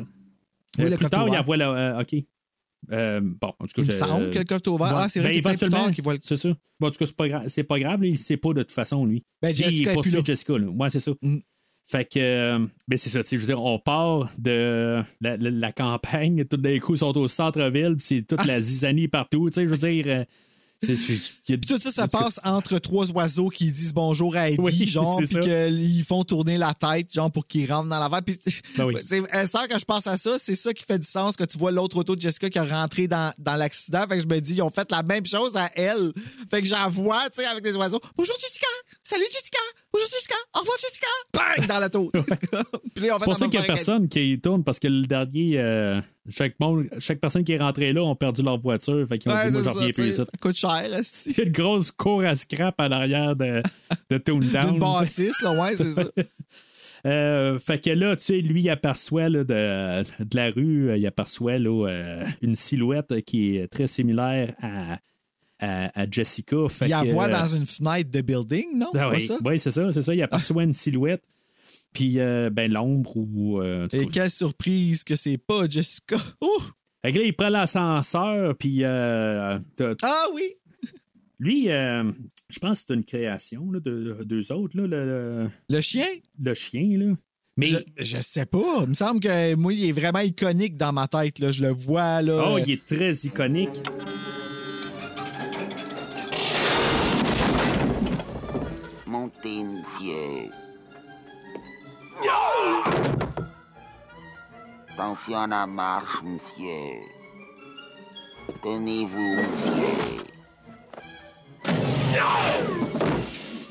[0.81, 1.41] Euh, le plus coffre tard, est il ouvert.
[1.43, 1.65] envoie le.
[1.65, 2.15] euh, OK.
[2.91, 4.89] Euh, bon, en tout cas, Il me semble que le coffre est ouvert.
[4.89, 4.93] Ouais.
[4.97, 6.49] Ah, c'est vrai, Ben, c'est bien plus tard qu'il voit le- C'est ça.
[6.81, 8.63] Bon, en tout cas, c'est pas, gra- c'est pas grave, là, il sait pas de
[8.63, 9.23] toute façon, lui.
[9.41, 10.21] Ben, Jessica il est poursuit là.
[10.25, 10.67] Jessica, là.
[10.67, 11.13] Ouais, c'est ça.
[11.23, 11.39] Mm.
[11.85, 15.37] Fait que, euh, ben c'est ça, tu sais, je veux dire, on part de la,
[15.37, 19.09] la- la campagne, tout d'un coup, ils sont au centre-ville, puis c'est toute la zizanie
[19.09, 20.25] partout, tu sais, je veux dire.
[20.83, 24.87] C'est- Puis tout ça, ça passe entre trois oiseaux qui disent bonjour à Eddie, Oui,
[24.87, 28.23] genre, puis qu'ils font tourner la tête, genre, pour qu'ils rentrent dans la vanne.
[28.25, 28.39] Puis,
[28.77, 28.95] Ben oui.
[29.07, 31.71] c'est que je pense à ça, c'est ça qui fait du sens que tu vois
[31.71, 34.05] l'autre auto de Jessica qui a rentré dans, dans l'accident.
[34.09, 36.13] Fait que je me dis, ils ont fait la même chose à elle.
[36.51, 38.01] Fait que j'en vois, tu sais, avec les oiseaux.
[38.17, 38.67] Bonjour Jessica!
[39.13, 39.59] Salut Jessica!
[39.93, 40.35] Bonjour Jessica!
[40.57, 41.07] Au revoir Jessica!
[41.35, 41.69] Bang!
[41.69, 42.11] Dans l'auto.
[42.95, 44.79] Puis là, on fait C'est pour la ça qu'il n'y a personne qui tourne parce
[44.79, 46.01] que le dernier, euh,
[46.31, 49.07] chaque, monde, chaque personne qui est rentrée là ont perdu leur voiture.
[49.07, 50.25] Fait qu'ils ont Ouais, dit, moi, ça, reviens plus ça.
[50.25, 50.83] Ça coûte cher.
[51.27, 53.63] Il y a une grosse cour à scrap à l'arrière de,
[54.09, 54.71] de Toontown.
[54.71, 56.05] D'une bâtisse, là, ouais, c'est ça.
[57.05, 61.05] Euh, fait que là, tu sais, lui, il aperçoit là, de, de la rue, il
[61.05, 64.99] aperçoit là, euh, une silhouette qui est très similaire à,
[65.63, 66.57] à, à Jessica.
[66.69, 68.91] Fait Il la voit euh, dans une fenêtre de building, non?
[68.93, 69.39] C'est ah oui, ça?
[69.45, 70.15] oui, c'est ça, c'est ça.
[70.15, 71.23] Il aperçoit une silhouette.
[71.93, 73.61] Puis, euh, ben, l'ombre ou.
[73.61, 76.17] euh, Et quelle surprise que c'est pas Jessica.
[76.43, 76.63] Ouh!
[77.05, 78.79] Fait que là, il prend l'ascenseur, puis.
[78.85, 79.59] euh,
[80.03, 80.43] Ah oui!
[81.39, 85.51] lui, je pense que c'est une création là, de, de deux autres, là, le, le,
[85.69, 86.07] Le chien?
[86.41, 86.87] le chien.
[86.99, 87.15] Là.
[87.57, 87.67] Mais.
[87.67, 88.81] Je, je sais pas.
[88.83, 91.39] Il me semble que moi, il est vraiment iconique dans ma tête.
[91.41, 91.51] Là.
[91.53, 92.23] Je le vois.
[92.23, 92.53] Là.
[92.53, 93.83] Oh, il est très iconique.
[99.23, 100.51] Montez, monsieur.
[104.93, 107.07] Attention à la marche, monsieur.
[108.65, 110.25] Tenez-vous, monsieur.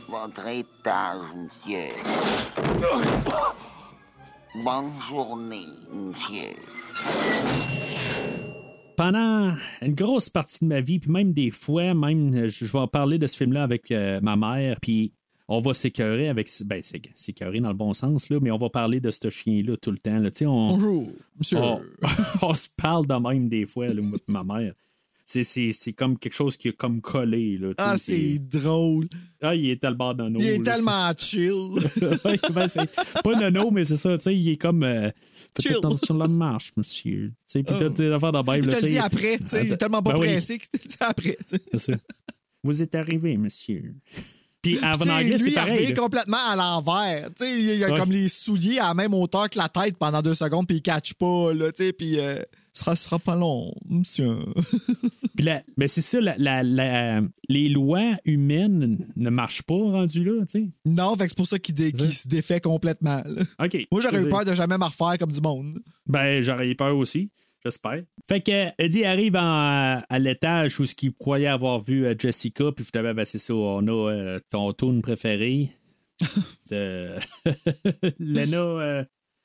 [0.07, 1.89] Votre étage, monsieur.
[4.63, 6.55] Bonne journée, monsieur.
[8.95, 12.87] pendant une grosse partie de ma vie, puis même des fois, même je vais en
[12.87, 15.11] parler de ce film-là avec euh, ma mère, puis
[15.47, 16.49] on va s'écœurer avec.
[16.65, 19.77] Ben, c'est- s'écœurer dans le bon sens, là, mais on va parler de ce chien-là
[19.77, 20.19] tout le temps.
[20.19, 20.31] Là.
[20.31, 21.57] Tu sais, On, Bonjour, monsieur.
[21.57, 21.81] on,
[22.41, 24.73] on se parle de même des fois, là, ma mère.
[25.23, 27.57] C'est, comme quelque chose qui est comme collé.
[27.57, 29.07] Là, Ah, c'est drôle.
[29.41, 30.37] Ah, il est tellement nono.
[30.41, 31.69] Il est là, tellement chill.
[32.53, 32.67] ben,
[33.23, 34.83] pas nono, mais c'est ça, tu sais, il est comme.
[34.83, 35.09] euh,
[35.59, 35.75] Chill.
[35.83, 37.27] à la marche, monsieur.
[37.29, 37.79] Tu sais, puis Oh.
[37.79, 38.63] t'as des affaires de même.
[38.63, 40.77] Il te dit après, tu sais, il est tellement pas Ben oui, pressé qu'il te
[40.83, 41.37] le dit après.
[42.63, 43.93] Vous êtes arrivé, monsieur.
[44.61, 45.87] Puis en anglais, c'est il pareil.
[45.87, 45.93] là.
[45.93, 47.29] complètement à l'envers.
[47.41, 47.97] Il a Ouais.
[47.99, 50.81] comme les souliers à la même hauteur que la tête pendant deux secondes, puis il
[50.81, 52.39] catch pas, là, puis euh,
[52.71, 54.37] sera, sera pas long, monsieur.
[55.35, 60.23] Puis la- mais c'est ça, la- la- la- les lois humaines ne marchent pas rendues
[60.23, 60.43] là.
[60.85, 63.21] Non, fait c'est pour ça qu'il dé- se défait complètement.
[63.25, 63.43] là.
[63.65, 63.87] OK.
[63.91, 65.79] Moi, j'aurais eu peur de jamais me refaire comme du monde.
[66.07, 67.29] Ben, j'aurais eu peur aussi,
[67.63, 68.03] j'espère.
[68.27, 72.71] Fait que Eddie arrive en- à l'étage où ce qu'il croyait avoir vu euh, Jessica,
[72.71, 75.69] puis finalement, ben, c'est ça, on a euh, ton tune préféré
[76.69, 77.15] de
[78.19, 78.57] Lena.
[78.57, 79.03] euh,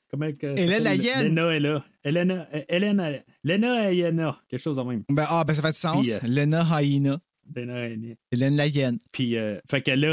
[0.09, 0.55] comment que.
[0.57, 0.83] s'appelle?
[0.83, 1.35] Layenne.
[1.35, 1.85] Lena est là.
[2.03, 5.03] Hélène, euh, Hélène, Lena quelque chose de même.
[5.09, 6.01] Ben, ah, ben ça fait du sens.
[6.01, 7.19] Puis, euh, Lena Hyena.
[7.55, 8.97] Hélène Layenne.
[9.11, 10.07] Puis, euh, fait que là,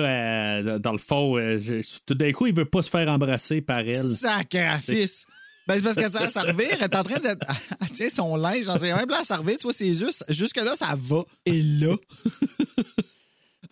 [0.62, 3.60] euh, dans le fond, euh, je- tout d'un coup, il veut pas se faire embrasser
[3.60, 3.96] par elle.
[4.04, 5.26] Sacrifice!
[5.66, 7.38] Ben, c'est parce qu'elle tient à servir, elle est en train de.
[7.80, 10.24] Elle tient son linge ses mains, puis là, servir, tu vois, c'est juste.
[10.28, 11.24] Jusque-là, ça va.
[11.46, 11.96] Et là.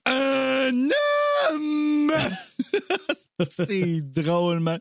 [0.04, 0.88] Un
[1.50, 2.12] homme!
[3.50, 4.80] c'est drôle, man.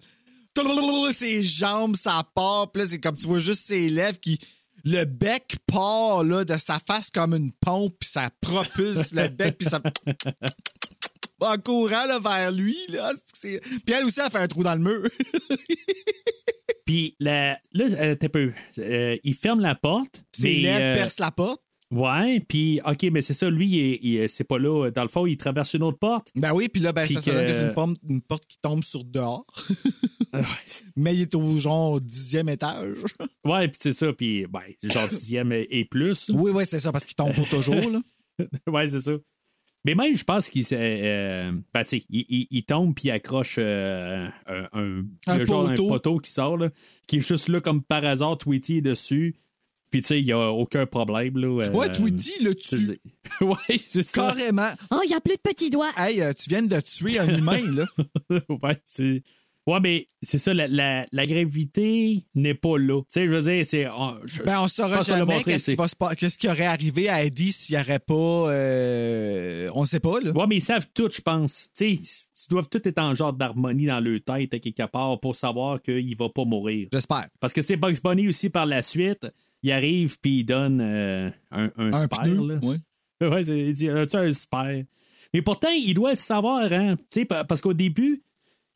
[1.16, 4.40] Ses jambes, ça part, puis là, c'est comme tu vois juste ses lèvres qui.
[4.84, 9.60] Le bec part là, de sa face comme une pompe, puis ça propulse le bec,
[9.60, 9.80] puis ça.
[11.42, 12.78] En courant là, vers lui.
[12.90, 13.12] Là,
[13.42, 15.10] puis elle aussi, elle fait un trou dans le mur.
[16.86, 18.52] Puis là, euh, t'as peu.
[18.80, 20.24] Euh, il ferme la porte.
[20.36, 21.62] Ses lèvres euh, percent la porte.
[21.92, 24.90] Ouais, puis OK, mais c'est ça, lui, il est- il est- c'est pas là.
[24.92, 26.30] Dans le fond, il traverse une autre porte.
[26.36, 29.04] Ben oui, puis là, ben, ça, que c'est une, porte- une porte qui tombe sur
[29.04, 29.46] dehors.
[30.96, 32.96] Mais il est au genre dixième étage.
[33.44, 36.30] Ouais, puis c'est ça, puis ben, c'est genre dixième et et plus.
[36.34, 37.76] Oui, oui, c'est ça, parce qu'il tombe pour toujours.
[37.76, 38.00] Là.
[38.68, 39.12] ouais, c'est ça.
[39.84, 43.08] Mais même, je pense qu'il s'est, euh, ben, tu sais, il, il- il tombe puis
[43.08, 45.86] il accroche euh, un, un, Un le genre, poteau.
[45.88, 46.70] un poteau qui sort, là,
[47.08, 49.36] qui est juste là comme par hasard, Tweety est dessus.
[49.90, 51.38] Puis, tu sais, il n'y a aucun problème.
[51.38, 52.98] Là, euh, Ouais, Tweety le tue.
[53.42, 54.22] ouais, c'est ça.
[54.34, 54.70] Carrément.
[54.92, 55.92] Oh, il n'y a plus de petits doigts.
[55.98, 57.86] Hey, euh, tu viens de tuer un humain, là.
[58.64, 59.22] ouais, c'est.
[59.68, 63.00] Ouais, mais c'est ça, la, la, la gravité n'est pas là.
[63.02, 63.88] Tu sais, je veux dire, c'est.
[63.90, 67.52] on- je- Ben, on saura jamais qu'est-ce qui, va qu'est-ce qui aurait arrivé à Eddie
[67.52, 68.14] s'il n'y aurait pas.
[68.16, 70.32] euh, On sait pas, là.
[70.32, 71.70] Ouais, mais ils savent tout, je pense.
[71.78, 75.20] Tu sais, ils doivent tout être en genre d'harmonie dans leur tête, à quelque part,
[75.20, 76.88] pour savoir qu'il va pas mourir.
[76.92, 77.28] J'espère.
[77.40, 79.28] Parce que c'est Bugs Bunny aussi par la suite.
[79.64, 82.22] Il arrive puis il donne euh, un, un, Un spare.
[82.24, 82.60] pneu, là.
[82.64, 82.78] ouais.
[83.28, 84.82] Ouais, c'est- il dit As-tu un spare
[85.34, 86.96] Mais pourtant, il doit le savoir, hein.
[86.96, 88.24] Tu sais, pa- parce qu'au début,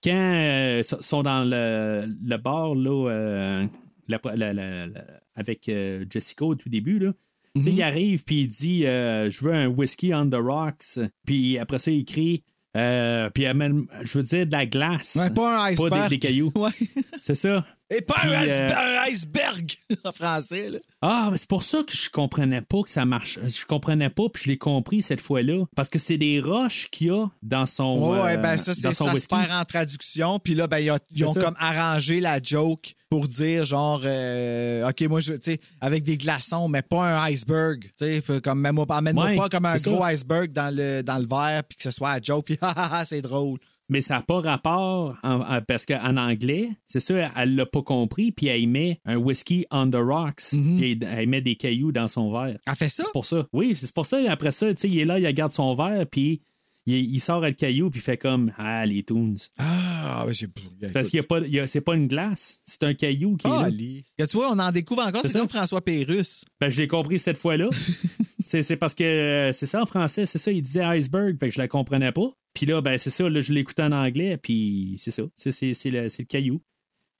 [0.05, 3.65] quand euh, ils sont dans le, le bar, là, euh,
[4.07, 7.11] la- la- la- la- avec euh, Jessica au tout début, là.
[7.55, 7.75] Tu sais, Mhm.
[7.77, 10.99] il arrive puis il dit Je veux un whisky on the rocks.
[11.25, 12.43] Puis après ça, il crie
[12.77, 15.17] euh, Puis il amène, je veux dire, de la glace.
[15.19, 16.51] Ouais, pas un Pas des, des cailloux.
[16.57, 16.71] Ouais.
[17.17, 17.65] C'est ça.
[17.91, 19.73] Et pas Puis, un, euh, un iceberg
[20.03, 20.79] en français, là.
[21.03, 23.37] Ah, mais c'est pour ça que je comprenais pas que ça marche.
[23.43, 25.65] Je comprenais pas, puis je l'ai compris cette fois-là.
[25.75, 28.11] Parce que c'est des roches qu'il y a dans son.
[28.11, 30.39] Ouais, euh, ben ça, c'est ça se perd en traduction.
[30.39, 35.01] Puis là, ben, ils ont, ils comme arrangé la joke pour dire genre, euh, OK,
[35.01, 37.83] moi, je, tu sais, avec des glaçons, mais pas un iceberg.
[37.99, 40.07] Tu sais, comme, mets-moi pas- amène-moi Ouais, pas comme un gros ça.
[40.07, 42.89] iceberg dans le, dans le verre, puis que ce soit à joke, puis ah, ah,
[42.93, 43.59] ah, c'est drôle.
[43.87, 47.83] Mais ça n'a pas rapport en- en- parce qu'en anglais, c'est ça, elle l'a pas
[47.83, 51.91] compris, puis elle met un whisky on the rocks, puis elle, elle met des cailloux
[51.91, 52.57] dans son verre.
[52.65, 53.03] Elle fait ça?
[53.03, 53.45] C'est pour ça.
[53.53, 54.19] Oui, c'est pour ça.
[54.27, 56.41] Après ça, tu sais, il est là, il regarde son verre, puis
[56.87, 59.35] il, il sort le caillou, puis il fait comme Ah, les Toons.
[59.59, 60.47] Ah, ben, j'ai.
[60.91, 63.67] Parce qu'il y a pas, c'est pas une glace, c'est un caillou qui est là.
[63.67, 63.69] Ah,
[64.17, 66.43] Que tu vois, on en découvre encore, C'est comme François Pérusse.
[66.59, 67.69] Ben, je l'ai compris cette fois-là.
[68.45, 71.53] c'est, parce que euh, c'est ça en français, c'est ça, il disait iceberg, fait que
[71.53, 72.31] je la comprenais pas.
[72.53, 75.51] Puis là, ben, c'est ça, là, je l'écoutais en anglais, puis c'est ça, c'est,
[75.89, 76.61] le, le caillou.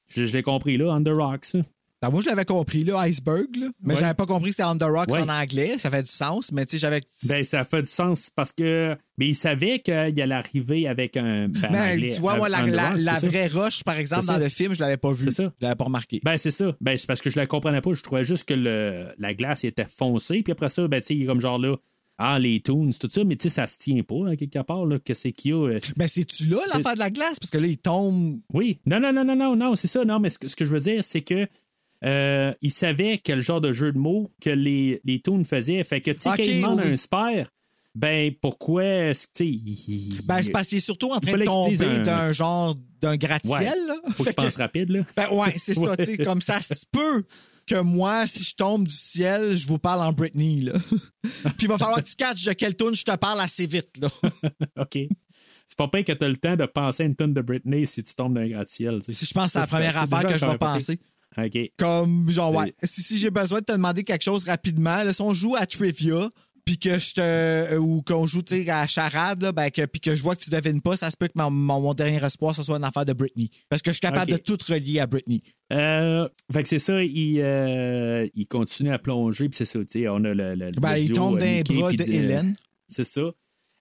[0.08, 1.56] Je, l'ai compris, là, the rocks.
[2.10, 3.68] Moi, je l'avais compris, là, iceberg, là.
[3.82, 4.00] Mais Ouais.
[4.00, 5.20] j'avais pas compris que c'était on the rocks Ouais.
[5.20, 5.76] en anglais.
[5.80, 7.02] Ça fait du sens, mais tu sais, j'avais.
[7.24, 8.96] Ben, ça fait du sens parce que.
[9.18, 11.48] Mais il savait qu'il allait arriver avec un.
[11.48, 14.24] Ben, en Ben, anglais, tu vois, un- moi, la, la- c'est vraie roche, par exemple,
[14.24, 15.24] C'est dans le film, je l'avais pas vue.
[15.24, 15.44] C'est ça.
[15.60, 16.20] Je l'avais pas remarqué.
[16.24, 16.76] Ben, c'est ça.
[16.82, 17.94] Ben, c'est parce que je la comprenais pas.
[17.94, 20.42] Je trouvais juste que le, la glace était foncée.
[20.44, 21.76] Puis après ça, ben, tu sais, il est comme genre là.
[22.18, 23.26] Ah, les tunes, tout ça.
[23.26, 24.98] Mais tu sais, ça se tient pas, hein, quelque part, là.
[25.04, 25.58] Qu'est-ce qu'il y a?
[25.68, 27.40] euh, Ben, c'est-tu là, l'affaire de la glace?
[27.42, 28.38] Parce que là, il tombe.
[28.54, 28.80] Oui.
[28.86, 30.06] Non, non, non, non, non, non, c'est ça.
[30.06, 31.46] Non, mais ce que, ce que je veux dire, c'est que
[32.04, 35.84] euh, il savait quel genre de jeu de mots que les, les tunes faisaient.
[35.84, 36.92] Fait que, tu sais, Ok, quand il demande oui.
[36.92, 37.46] un spare,
[37.96, 41.86] ben, pourquoi est-ce que, il- Ben, c'est parce qu'il est surtout en train de tomber
[41.86, 43.18] un- d'un genre d'un Ouais.
[43.18, 43.96] gratte-ciel, là.
[44.12, 45.02] Faut qu'il que- pense rapide, là.
[45.16, 47.24] Ben, ouais, c'est ça, tu sais, comme ça se peut
[47.68, 50.62] que moi, si je tombe du ciel, je vous parle en Britney.
[50.62, 50.74] Là.
[51.24, 53.90] Puis il va falloir que tu catches de quelle tune je te parle assez vite.
[54.00, 54.10] Là.
[54.82, 54.98] OK.
[55.68, 57.88] C'est pas pire que tu as le temps de penser à une tonne de Britney
[57.88, 59.00] si tu tombes d'un gratte-ciel.
[59.10, 61.00] Si je pense que c'est la première affaire que je vais penser.
[61.38, 61.72] OK.
[61.78, 62.74] Comme, genre, ouais.
[62.84, 65.66] Si, si j'ai besoin de te demander quelque chose rapidement, là, si on joue à
[65.66, 66.30] trivia,
[66.66, 67.22] puis que je te.
[67.22, 70.36] euh, ou qu'on joue, tu sais, à charade, là, ben, que, puis que je vois
[70.36, 73.06] que tu devines pas, ça se peut que mon, dernier espoir, ce soit une affaire
[73.06, 73.52] de Britney.
[73.70, 75.44] Parce que je suis capable de tout relier à Britney.
[75.72, 79.86] Euh, fait que c'est ça, il, euh, il continue à plonger, puis c'est ça, tu
[79.88, 80.56] sais, on a le.
[80.56, 82.56] le Ben, le il tombe euh, dans les Mickey, bras de Hélène.
[82.88, 83.32] C'est ça.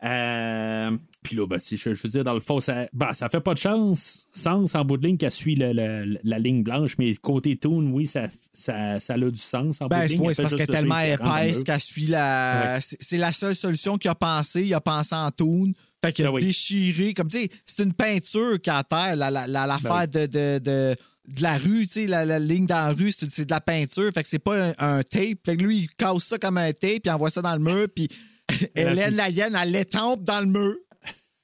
[0.05, 0.91] Euh,
[1.23, 3.41] puis là, ben, si je, je veux dire, dans le fond, ça, ben, ça fait
[3.41, 6.97] pas de chance, sens en bout de ligne qu'elle suit le- le- la ligne blanche,
[6.99, 10.25] mais côté Toon, oui, ça, ça, ça a du sens en bout Ben, de ligne.
[10.29, 12.75] Elle c'est parce qu'elle est tellement épaisse qu'elle suit la.
[12.77, 12.97] Ouais.
[13.01, 14.65] C'est la seule solution qu'il a pensé.
[14.65, 15.73] Il a pensé en toune.
[16.05, 16.43] Fait qu'il a oui.
[16.45, 17.15] déchiré.
[17.15, 20.27] Comme tu sais, c'est une peinture qui a terre, la- la- la- l'affaire Ben de,
[20.27, 20.97] de, de,
[21.29, 24.11] de la rue, tu sais, la, la ligne dans la rue, c'est de la peinture.
[24.13, 25.39] Fait que c'est pas un, un tape.
[25.47, 27.61] Fait que lui, il casse ça comme un tape, puis il envoie ça dans le
[27.63, 28.09] mur, puis
[28.75, 30.77] Hélène su- la hyène, elle l'étampe dans le mur.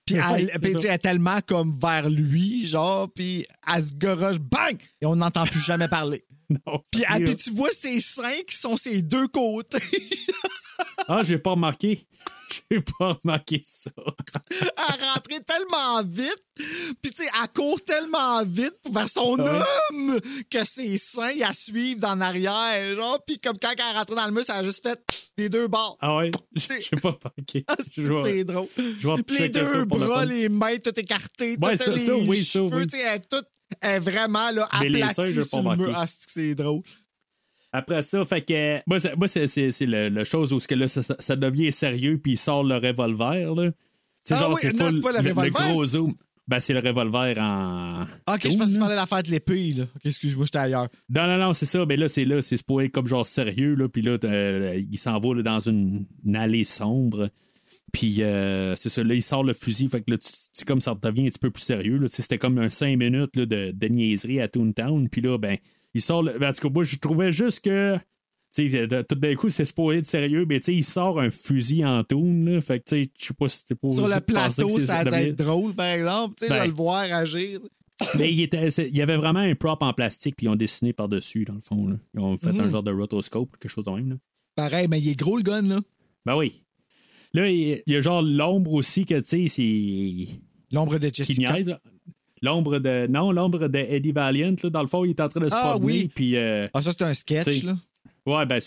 [0.06, 4.76] Puis elle, puis, est tellement comme vers lui, genre, puis elle se goroche, bang!
[5.00, 6.24] Et on n'entend plus jamais parler.
[6.66, 9.78] Non, Puis, ah, puis tu vois ses seins qui sont ses deux côtés.
[11.08, 12.06] Ah, j'ai pas remarqué.
[12.70, 13.92] J'ai pas remarqué ça.
[14.50, 16.42] elle rentrait tellement vite,
[17.00, 19.60] puis tu sais, elle court tellement vite vers son Ah ouais?
[19.92, 24.26] homme que ses seins, la suivent dans l'arrière, genre, puis comme quand elle rentrait dans
[24.26, 25.00] le mur, ça a juste fait
[25.38, 25.96] des deux bords.
[26.00, 27.64] Ah ouais, j'ai pas remarqué.
[27.68, 27.84] Vais-
[28.34, 28.66] C'est drôle.
[28.76, 32.14] Je les ça deux le bras, les mains tout écartées, Ouais, tout ça- les ça,
[32.16, 32.86] oui, ça, cheveux, oui.
[32.88, 33.46] tu sais, elle est toute
[33.80, 35.92] elle est vraiment là, les aplatie sur le mur.
[35.94, 36.82] Ah, c'est drôle.
[37.72, 38.78] Après ça, fait que.
[38.86, 41.36] Moi, c'est, moi, c'est, c'est, c'est le, le chose où ce que là, ça, ça
[41.36, 43.70] devient sérieux, puis il sort le revolver, là.
[44.30, 44.94] Ah genre, oui, c'est non, full.
[44.96, 46.12] c'est pas le revolver, gros c'est- zoom.
[46.48, 48.04] Ben, c'est le revolver en.
[48.26, 49.84] Ah, Ok, je pense que tu parlais de l'affaire de l'épée, là.
[49.84, 50.88] Ok, excuse-moi, j'étais ailleurs.
[51.08, 51.86] Non, non, non, c'est ça.
[51.86, 53.88] Mais là, c'est là, c'est supposé être comme genre sérieux, là.
[53.88, 57.28] Puis là, euh, il s'en va là, dans une, une allée sombre.
[57.92, 59.88] Puis euh, c'est ça, là, il sort le fusil.
[59.88, 61.98] Fait que là, c'est comme ça devient un petit peu plus sérieux.
[61.98, 62.08] Là.
[62.08, 65.08] C'était comme un 5 minutes là, de, de niaiserie à Toontown.
[65.08, 65.56] Puis là, ben,
[65.94, 66.22] il sort.
[66.22, 66.32] Le...
[66.34, 67.96] en tout cas, moi, je trouvais juste que.
[68.52, 71.20] Tu sais, de- tout d'un coup, c'est supposé être sérieux, mais tu sais, il sort
[71.20, 72.60] un fusil en toon, là.
[72.60, 73.92] Fait que, tu sais, je sais pas si c'était pas.
[73.92, 76.64] Sur le plateau, ça a dû être drôle, par exemple, tu sais, Ben.
[76.64, 77.60] de le voir agir.
[78.18, 80.92] Mais il, était, il y avait vraiment un prop en plastique, puis ils ont dessiné
[80.92, 81.86] par-dessus, dans le fond.
[81.86, 81.96] Là.
[82.14, 82.70] Ils ont fait un Mhm.
[82.70, 84.08] genre de rotoscope, quelque chose de même.
[84.10, 84.16] Là.
[84.56, 85.80] Pareil, mais il est gros, le gun, là.
[86.26, 86.64] Ben oui.
[87.34, 90.40] Là, il y a genre l'ombre aussi que, tu sais, c'est.
[90.72, 91.52] L'ombre de Jessica.
[91.52, 91.76] niaise.
[92.42, 93.06] L'ombre de.
[93.08, 95.54] Non, l'ombre de Eddie Valiant, là, dans le fond, il est en train de se
[95.54, 96.10] Ah, promener, oui.
[96.14, 96.36] puis.
[96.36, 97.76] euh, Ah, ça, c'est un sketch, là.
[98.26, 98.60] Ouais, ben,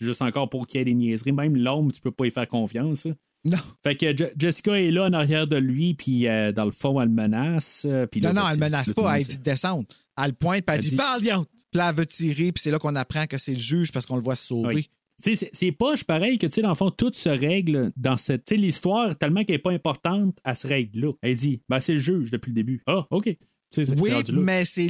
[0.00, 1.32] juste encore pour qu'il y ait des niaiseries.
[1.32, 3.06] Même l'ombre, tu peux pas y faire confiance.
[3.06, 3.12] là.
[3.44, 3.58] Non.
[3.84, 7.00] Fait que Je- Jessica est là en arrière de lui, puis euh, dans le fond,
[7.00, 7.86] elle menace.
[8.10, 9.86] puis là, Non, non, ben, elle menace pas, elle dit de descendre.
[10.22, 11.44] Elle pointe, puis elle, Elle dit dit- Valiant!
[11.70, 14.06] Puis là, elle veut tirer, puis c'est là qu'on apprend que c'est le juge parce
[14.06, 14.74] qu'on le voit se sauver.
[14.74, 14.90] Oui.
[15.18, 18.44] C'est poche pareil que, tu sais, dans le fond, tout se règle dans cette.
[18.44, 21.12] Tu sais, l'histoire, tellement qu'elle n'est pas importante, elle se règle là.
[21.22, 22.82] Elle dit, ben, c'est le juge depuis le début.
[22.86, 23.36] Ah, OK.
[23.98, 24.88] Oui, mais c'est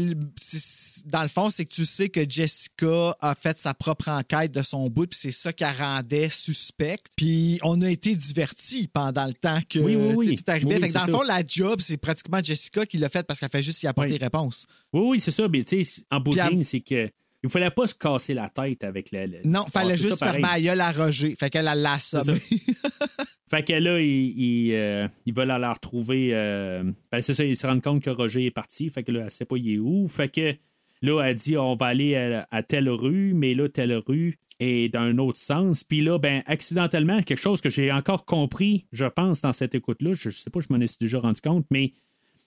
[1.06, 4.62] dans le fond, c'est que tu sais que Jessica a fait sa propre enquête de
[4.62, 7.06] son bout, puis c'est ça qui la rendait suspecte.
[7.16, 9.94] Puis on a été divertis pendant le temps que Oui,
[10.36, 10.74] tout arrivait.
[10.74, 13.40] Oui, Fait que dans le fond, la job, c'est pratiquement Jessica qui l'a fait parce
[13.40, 14.18] qu'elle fait juste y apporter Oui.
[14.18, 14.66] réponse.
[14.92, 15.48] Oui, oui, c'est ça.
[15.48, 17.10] Mais tu sais, en bout de ligne, c'est que.
[17.44, 19.68] Il fallait pas se casser la tête avec le- Non, l'histoire.
[19.70, 21.36] fallait ça, juste faire ma gueule à Roger.
[21.38, 21.96] Fait qu'elle elle l'a.
[23.50, 24.06] Fait que là, ils,
[24.38, 26.30] ils, euh, ils veulent aller la retrouver.
[26.32, 28.90] euh, ben, c'est ça, ils se rendent compte que Roger est parti.
[28.90, 30.06] Fait que là, elle sait pas il est où.
[30.08, 30.54] Fait que
[31.00, 34.92] là, elle dit on va aller à, à telle rue, mais là, telle rue est
[34.92, 35.82] dans un autre sens.
[35.84, 40.12] Puis là, ben, accidentellement, quelque chose que j'ai encore compris, je pense, dans cette écoute-là,
[40.12, 41.92] je, je sais pas, je m'en ai déjà rendu compte, mais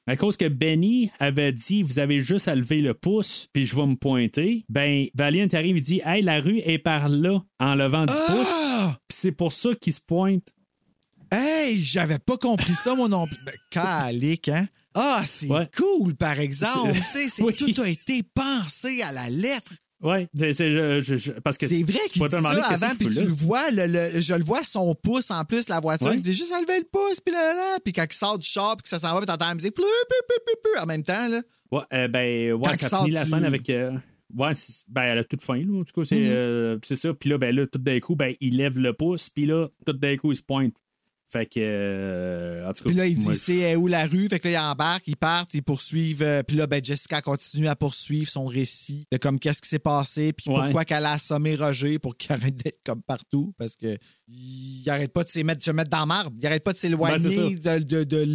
[0.08, 3.76] à cause que Benny avait dit vous avez juste à lever le pouce, puis je
[3.76, 7.76] vais me pointer, ben, Valiant arrive et dit hey, la rue est par là en
[7.76, 8.48] levant du pouce.
[8.66, 8.98] Ah!
[9.08, 10.50] Puis c'est pour ça qu'il se pointe.
[11.32, 12.94] Hey, j'avais pas compris ça,
[13.26, 13.38] plus.
[13.46, 14.68] Ben, Calique, hein?
[14.94, 15.70] Ah, c'est Ouais.
[15.78, 16.94] cool, par exemple.
[16.94, 17.56] C'est- Tu sais, c'est- Oui.
[17.56, 19.72] Tout a été pensé à la lettre.
[20.04, 24.20] Je- parce que C'est vrai qu'il dit ça avant, puis tu le vois, le, le-
[24.20, 26.16] je le vois son pouce en plus, la voiture, Ouais.
[26.16, 28.48] il dit juste à lever le pouce, puis là, là, puis quand il sort du
[28.48, 29.76] char, puis que ça s'en va, puis t'entends la musique,
[30.82, 31.42] en même temps, là.
[31.72, 33.70] Ouais, euh, ben, ouais, Quand il ça finit la du- scène avec.
[33.70, 33.92] euh,
[34.36, 34.52] ouais,
[34.90, 35.80] ben, elle a toute fin, là.
[35.80, 36.32] En tout cas, c'est, Mhm.
[36.32, 37.14] euh, c'est ça.
[37.14, 39.94] Puis là, ben, là, tout d'un coup, ben, il lève le pouce, puis là, tout
[39.94, 40.74] d'un coup, il se pointe.
[41.32, 42.90] Fait que, euh, en tout cas.
[42.90, 45.08] Puis là, il dit moi, c'est euh, où la rue, fait que là, ils embarquent,
[45.08, 49.18] ils partent, ils poursuivent, euh, puis là, ben, Jessica continue à poursuivre son récit de
[49.18, 50.58] comme qu'est-ce qui s'est passé, puis Ouais.
[50.64, 55.14] pourquoi qu'elle a assommé Roger pour qu'il arrête d'être comme partout, parce que il arrête
[55.14, 57.80] pas de se mettre, se mettre dans marde, il arrête pas de Ben, s'éloigner de,
[57.80, 58.26] de, de,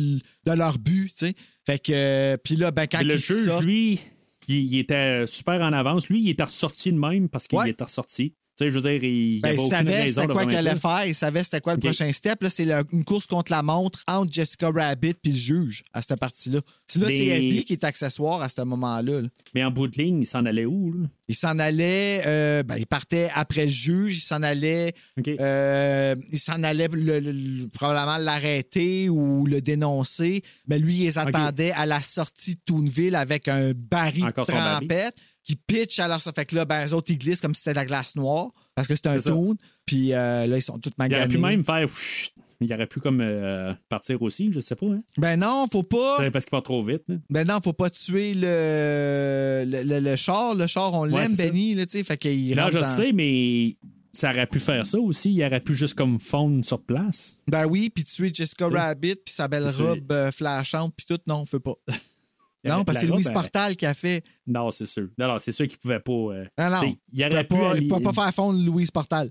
[0.46, 1.34] de leur but, tu sais.
[1.66, 4.00] Fait que, euh, puis là, ben, quand Mais le il juge, sort- lui,
[4.48, 6.08] il, il était super en avance.
[6.08, 7.70] Lui, il était ressorti de même parce qu'il Ouais.
[7.70, 8.34] était ressorti.
[8.58, 11.04] Tu sais, je veux dire, il Ben, il savait raison c'était quoi qu'elle allait faire,
[11.06, 12.42] il savait c'était quoi le prochain step.
[12.42, 16.00] Là, c'est la- une course contre la montre entre Jessica Rabbit puis le juge à
[16.00, 16.60] cette partie-là.
[16.88, 19.20] C'est là, c'est Eddie qui est accessoire à ce moment-là.
[19.20, 19.28] là.
[19.54, 20.90] Mais en bout de ligne, il s'en allait où?
[20.92, 21.06] Là?
[21.28, 24.94] Il s'en allait, euh, ben, il partait après le juge, il s'en allait,
[25.40, 30.42] euh, il s'en allait le- le- le- probablement l'arrêter ou le dénoncer.
[30.68, 34.52] Mais lui, il les attendait à la sortie de Toonville avec un baril Encore de
[35.46, 37.60] qui pitch à leur ça fait que là, ben, eux autres, ils glissent comme si
[37.60, 39.56] c'était de la glace noire parce que c'est un toon.
[39.86, 41.34] Puis euh, là, ils sont tous il aurait maganés.
[41.34, 41.86] pu même faire.
[42.60, 44.86] Il aurait pu comme euh, partir aussi, je sais pas.
[44.86, 45.02] Hein?
[45.18, 46.28] Ben non, faut pas.
[46.30, 47.02] Parce qu'il va trop vite.
[47.08, 47.16] là.
[47.30, 50.54] Ben non, faut pas tuer le, le, le- le char.
[50.54, 51.34] Le char, on Ouais, l'aime.
[51.36, 52.02] Benny, là, tu sais.
[52.04, 53.76] Fait qu'il Là, rentre je dans- sais, mais
[54.12, 55.32] ça aurait pu faire ça aussi.
[55.34, 57.36] Il aurait pu juste comme fondre sur place.
[57.46, 58.74] Ben oui, puis tuer Jessica T'sais.
[58.74, 61.20] Rabbit, puis sa belle robe euh, flashante, puis tout.
[61.28, 61.74] Non, on fait pas.
[62.68, 64.22] Non, parce que c'est Louise Portal qui a fait.
[64.46, 65.08] Non, c'est sûr.
[65.18, 66.12] Non, non, c'est sûr qu'il pouvait pas.
[66.12, 66.94] euh, Non, non.
[67.12, 67.56] Il aurait peut
[68.02, 69.30] pas, faire fondre Louise Portal.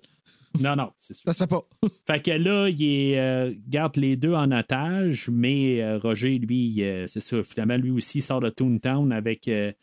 [0.59, 1.23] Non, non, c'est sûr.
[1.25, 1.61] Ça se fait pas.
[2.07, 7.07] Fait que là, il euh, garde les deux en otage, mais euh, Roger, lui, euh,
[7.07, 7.43] c'est ça.
[7.43, 9.73] Finalement, lui aussi, il sort de Toontown avec le,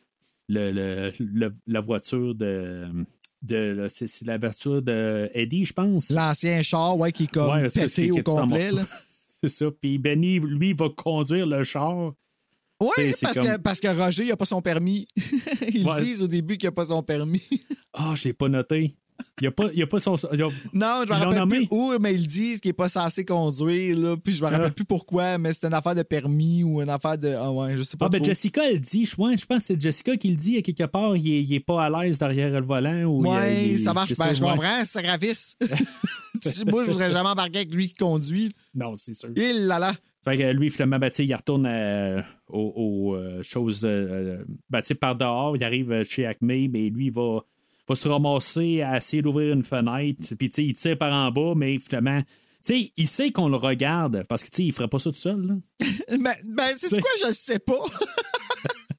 [0.49, 2.87] le- le- la voiture de.
[3.43, 6.09] de c'est, la voiture de Eddie, je pense.
[6.11, 8.71] L'ancien char, ouais, qui est comme Ouais, pété au est complet.
[9.43, 9.67] c'est ça.
[9.79, 12.13] Puis Benny, lui, va conduire le char.
[12.97, 15.07] Oui, parce, comme- que, parce que Roger, il a pas son permis.
[15.75, 16.03] Ils Ouais.
[16.03, 17.43] disent au début qu'il a pas son permis.
[17.93, 18.95] Ah, je l'ai pas noté.
[19.41, 20.17] Il n'y a, pas- il y a pas son.
[20.33, 22.89] il y a- Non, je me rappelle plus où, mais ils disent qu'il est pas
[22.89, 24.17] censé conduire, là.
[24.17, 24.75] Puis je me rappelle Ah.
[24.75, 27.29] plus pourquoi, mais c'est une affaire de permis ou une affaire de.
[27.39, 28.07] Ah ouais, je sais pas.
[28.07, 28.25] Ah, ben.
[28.25, 30.85] Jessica, elle dit, je, ouais, je pense que c'est Jessica qui le dit, à quelque
[30.85, 33.05] part, il est, il est pas à l'aise derrière le volant.
[33.05, 34.09] Ou il- Ouais, il- ça marche.
[34.09, 34.51] c'est Ben, je ouais.
[34.51, 35.55] comprends, c'est gravis.
[36.67, 38.53] Moi, je voudrais jamais embarquer avec lui qui conduit.
[38.75, 39.31] Non, c'est sûr.
[39.37, 39.95] Il là là.
[40.25, 42.23] Fait que lui, finalement, ben, il retourne euh,
[42.53, 43.83] aux, aux, euh, choses.
[43.85, 47.41] euh, ben, tu sais, par dehors, il arrive chez Acme, mais lui, il va,
[47.89, 50.23] va se ramasser à essayer d'ouvrir une fenêtre.
[50.39, 52.29] Puis, tu sais, il tire par en bas, mais finalement, tu
[52.63, 55.41] sais, il sait qu'on le regarde parce que, sais, il ferait pas ça tout seul.
[55.47, 55.55] Là.
[56.19, 57.75] Ben, ben c'est C'est- quoi, je le sais pas.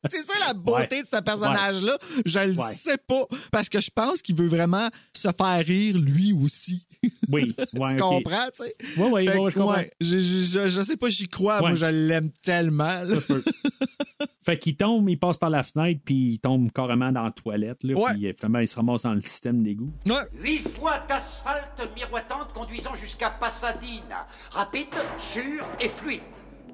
[0.10, 1.02] c'est ça la beauté Ouais.
[1.04, 1.98] de ce personnage-là.
[2.26, 2.74] Je le Ouais.
[2.74, 3.26] sais pas.
[3.52, 6.86] Parce que je pense qu'il veut vraiment se faire rire lui aussi.
[7.30, 8.76] Oui, tu ouais, comprends, tu sais?
[8.98, 9.76] Ouais, ouais, Fait ouais, que, je comprends.
[9.76, 11.60] ouais, je, je, je- je sais pas, j'y crois.
[11.60, 11.76] Moi, Ouais.
[11.76, 12.84] je l'aime tellement.
[12.86, 13.06] là.
[13.06, 13.44] Ça se peut.
[14.46, 17.84] fait qu'il tombe, il passe par la fenêtre, puis il tombe carrément dans la toilette.
[17.84, 18.14] Là, Ouais.
[18.14, 19.92] Puis euh, finalement, il se ramasse dans le système d'égout.
[20.08, 20.16] Ouais.
[20.42, 24.28] Huit fois d'asphalte miroitante conduisant jusqu'à Pasadena.
[24.52, 26.22] Rapide, sûr et fluide.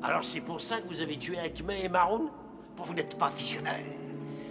[0.01, 2.29] Alors c'est pour ça que vous avez tué Acme et Maroon
[2.83, 3.83] vous n'êtes pas visionnaire.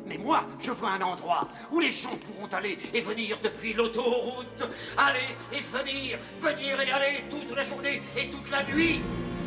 [0.07, 4.65] Mais moi, je veux un endroit où les gens pourront aller et venir depuis l'autoroute.
[4.97, 9.01] Aller et venir, venir et aller toute la journée et toute la nuit.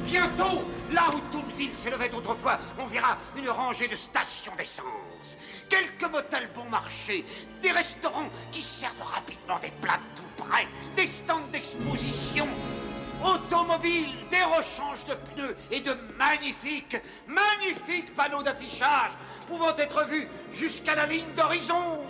[0.06, 5.38] Bientôt, là où Toonville s'élevait autrefois, on verra une rangée de stations d'essence.
[5.70, 7.26] Quelques motels bon marché,
[7.62, 12.48] des restaurants qui servent rapidement des plats tout près, des stands d'exposition,
[13.24, 19.12] automobiles, des rechanges de pneus et de magnifiques, magnifiques panneaux d'affichage
[19.48, 22.02] pouvant être vus jusqu'à la ligne d'horizon.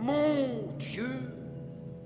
[0.00, 1.31] Mon Dieu,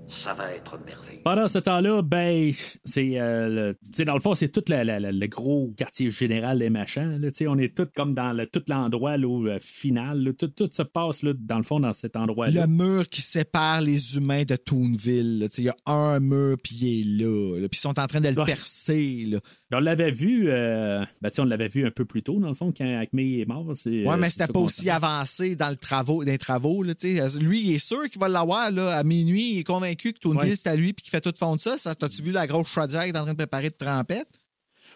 [0.09, 1.21] ça va être merveilleux.
[1.23, 2.51] Pendant ce temps-là, ben,
[2.85, 3.19] c'est.
[3.19, 6.69] euh, le- dans le fond, c'est tout la- la- la- le gros quartier général des
[6.69, 7.17] machins.
[7.19, 10.23] là, tu sais, on est tous comme dans le, tout l'endroit là, où, euh, final.
[10.23, 12.61] là, tout, tout se passe, là, dans le fond, dans cet endroit-là.
[12.65, 15.39] Le mur qui sépare les humains de Toonville.
[15.39, 15.49] là.
[15.49, 16.87] Tu sais, Il y a un mur, puis il
[17.21, 17.59] est là.
[17.59, 17.67] là.
[17.67, 18.45] Puis ils sont en train de le Ouais.
[18.45, 19.27] percer.
[19.73, 22.71] On l'avait vu, euh, ben, on l'avait vu un peu plus tôt, dans le fond,
[22.75, 23.65] quand Acme est mort.
[23.75, 26.83] c'est, Ouais, euh, mais c'est c'était pas aussi avancé dans, le travaux, dans les travaux.
[26.83, 26.93] Là,
[27.41, 29.55] lui, il est sûr qu'il va l'avoir là, à minuit.
[29.55, 30.55] Il est convaincu que Toonville, Ouais.
[30.55, 31.77] c'est à lui puis qu'il fait tout fondre ça.
[31.77, 34.29] ça T'as-tu vu la grosse chaudière qui est en train de préparer de trempette?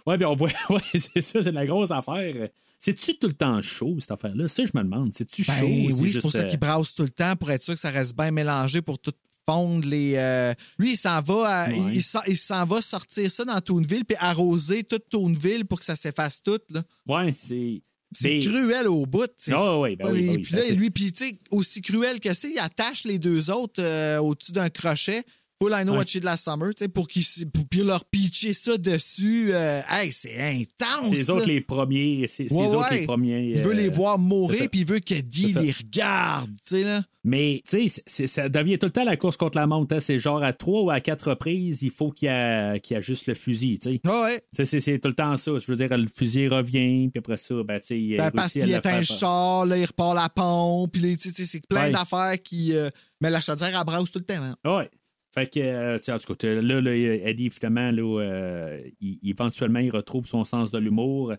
[0.08, 2.48] Ouais, bien, on voit, ouais, c'est ça, c'est la grosse affaire.
[2.80, 4.48] C'est-tu tout le temps chaud, cette affaire-là?
[4.48, 5.14] Ça, je me demande.
[5.14, 5.66] C'est-tu Ben chaud?
[6.02, 7.90] oui, c'est pour ça euh, qu'il brasse tout le temps pour être sûr que ça
[7.92, 9.12] reste bien mélangé pour tout
[9.46, 10.14] fondre les.
[10.16, 11.78] euh, Lui, il s'en va, à- Ouais.
[11.78, 15.80] il, il s'en- il s'en va sortir ça dans Toonville puis arroser toute Toonville pour
[15.80, 16.60] que ça s'efface tout.
[16.72, 16.84] Là.
[17.08, 17.82] Ouais, c'est.
[18.14, 19.24] C'est cruel au bout.
[19.24, 22.50] Ah ben oui, ben oui, puis là, lui, puis tu sais, aussi cruel que c'est,
[22.50, 25.24] il attache les deux autres euh, au-dessus d'un crochet.
[25.62, 26.00] Full I know Ouais.
[26.00, 29.50] what you de la summer, tu sais, pour qu'ils pour, leur pitcher ça dessus.
[29.54, 31.10] euh, hey, c'est intense.
[31.10, 31.54] C'est les autres là.
[31.54, 32.26] les premiers.
[32.28, 33.52] C'est Ouais, autres les premiers.
[33.56, 35.62] Il veut euh, les voir c'est mourir, puis il veut qu'Eddie C'est ça.
[35.62, 37.04] les regarde, tu sais, là.
[37.24, 39.96] Mais, tu sais, ça devient tout le temps la course contre la montre.
[39.96, 40.00] hein.
[40.00, 43.36] C'est genre à trois ou à quatre reprises, il faut qu'il y, a juste le
[43.36, 44.02] fusil, tu sais.
[44.08, 44.42] Ah ouais.
[44.52, 45.52] C'est- tout le temps ça.
[45.60, 48.54] Je veux dire, le fusil revient, puis après ça, ben, tu sais, il Ben, parce
[48.54, 51.92] qu'il éteint le char, là, il repart la pompe, puis tu sais, c'est plein Ouais.
[51.92, 52.76] d'affaires qui.
[52.76, 52.90] euh,
[53.22, 54.42] Mais la chaudière, elle brasse tout le temps.
[54.42, 54.56] hein.
[54.78, 54.90] Ouais.
[55.34, 59.20] Fait que, euh, tu sais, en tout cas, là, là, Eddie, finalement, là, euh, il-
[59.24, 61.34] éventuellement, il retrouve son sens de l'humour.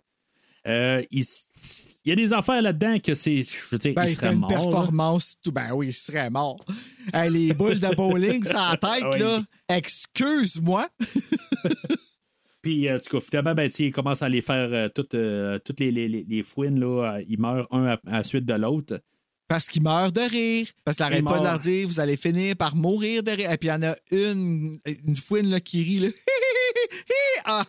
[0.67, 1.25] Euh, il,
[2.07, 3.43] y a des affaires là-dedans que c'est.
[3.43, 4.49] Je veux dire, Ben, il serait une mort.
[4.49, 5.35] performance.
[5.45, 6.65] Tout, ben oui, il serait mort.
[7.13, 9.19] Hey, les boules de bowling la tête, Oui.
[9.19, 9.43] là.
[9.69, 10.89] Excuse-moi.
[12.63, 15.17] Puis, en tout cas, finalement, ben, il commence à les faire euh, toutes,
[15.65, 17.19] toutes les, les, les, fouines, là.
[17.29, 19.01] Ils meurent un à, à la suite de l'autre.
[19.53, 20.67] Parce qu'il meurt de rire.
[20.83, 23.53] Parce qu'il n'arrête pas de leur dire, vous allez finir par mourir de rire.
[23.53, 26.09] Et puis, il y en a une, une fouine là, qui rit, là.
[27.45, 27.65] ah,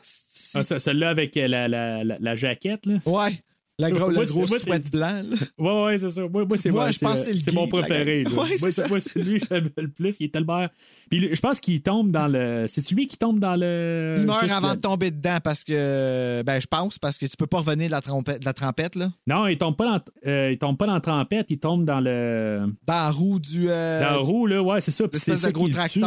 [0.55, 2.99] Ah, ce- Celle-là avec euh, la, la, la, la jaquette, là.
[3.05, 3.37] ouais.
[3.80, 5.35] La gros, Moi, le gros moi, sweat blanc, là.
[5.58, 6.22] Ouais, ouais, c'est ça.
[6.27, 8.24] Moi, moi c'est Moi, moi, je pense c'est mon préféré.
[8.24, 8.34] gang.
[8.35, 8.42] là.
[8.43, 10.16] Ouais, moi, c'est moi, lui que j'aime le plus.
[10.19, 10.68] Il est tellement.
[11.10, 12.66] Puis je pense qu'il tombe dans le.
[12.68, 14.14] C'est-tu lui qui tombe dans le.
[14.19, 17.35] Il meurt avant le- de tomber dedans parce que, ben, je pense, parce que tu
[17.35, 19.11] peux pas revenir de la, trompette, de la trempette, là.
[19.26, 22.00] Non, il tombe pas dans, euh, il tombe pas dans la trempette, il tombe dans
[22.00, 22.68] le.
[22.85, 23.69] Dans la roue du.
[23.69, 25.06] euh, dans la roue, là, ouais, c'est ça.
[25.14, 26.02] C'est ça gros tue.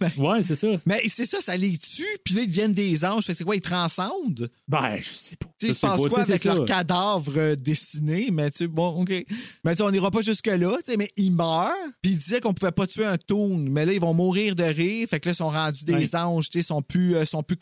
[0.00, 0.68] Ben, Ouais, c'est ça.
[0.86, 3.24] Mais c'est ça, ça les tue, puis là, ils deviennent des anges.
[3.24, 4.50] Fait que C'est quoi, ils transcendent?
[4.68, 5.46] Ben, je sais pas.
[5.60, 6.64] Tu sais, quoi avec c'est leur ça.
[6.64, 8.28] cadavre euh, dessiné?
[8.32, 9.10] Mais tu sais, bon, OK.
[9.10, 11.70] Mais tu sais, on n'ira pas jusque-là, tu sais, mais ils meurent,
[12.02, 13.56] puis ils disaient qu'on pouvait pas tuer un toon.
[13.58, 15.06] Mais là, ils vont mourir de rire.
[15.08, 16.16] Fait que là, ils sont rendus des Ouais.
[16.16, 17.56] anges, tu sais, sont plus, euh, sont plus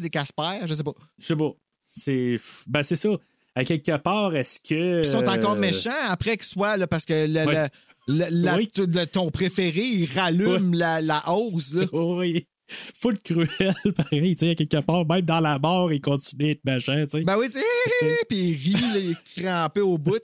[0.00, 0.94] des Casper, je sais pas.
[1.18, 1.50] Je sais pas.
[1.86, 2.36] C'est.
[2.66, 3.10] Ben, c'est ça.
[3.54, 5.02] À quelque part, est-ce que.
[5.04, 7.62] Ils sont encore euh, méchants après qu'ils soient, là, parce que le, Ouais.
[7.64, 7.68] le-
[8.08, 8.68] le- la- Oui.
[9.12, 11.84] ton préféré, il rallume la, la hausse, là.
[11.92, 12.46] Oui.
[12.66, 13.48] Full cruel,
[13.96, 17.18] pareil, tu sais, à quelque part, même dans la mort, il continue d'être machin, tu
[17.18, 17.24] sais.
[17.24, 20.18] Ben oui, tu sais, puis il rit, là, il est crampé au bout.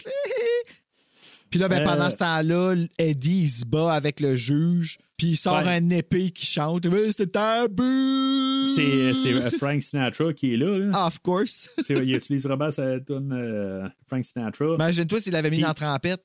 [1.50, 1.84] Puis là, ben, Euh.
[1.84, 5.68] pendant ce temps-là, Eddie, il se bat avec le juge, puis il sort Ouais.
[5.76, 6.86] un épée qui chante.
[7.09, 7.83] C'était tabou!
[8.75, 10.78] C'est, euh, Frank Sinatra qui est là.
[10.78, 11.07] là.
[11.07, 11.68] Of course.
[11.91, 14.75] Il utilise vraiment sa tune euh, Frank Sinatra.
[14.76, 16.25] Imagine-toi s'il l'avait mis Puis- dans la trempette.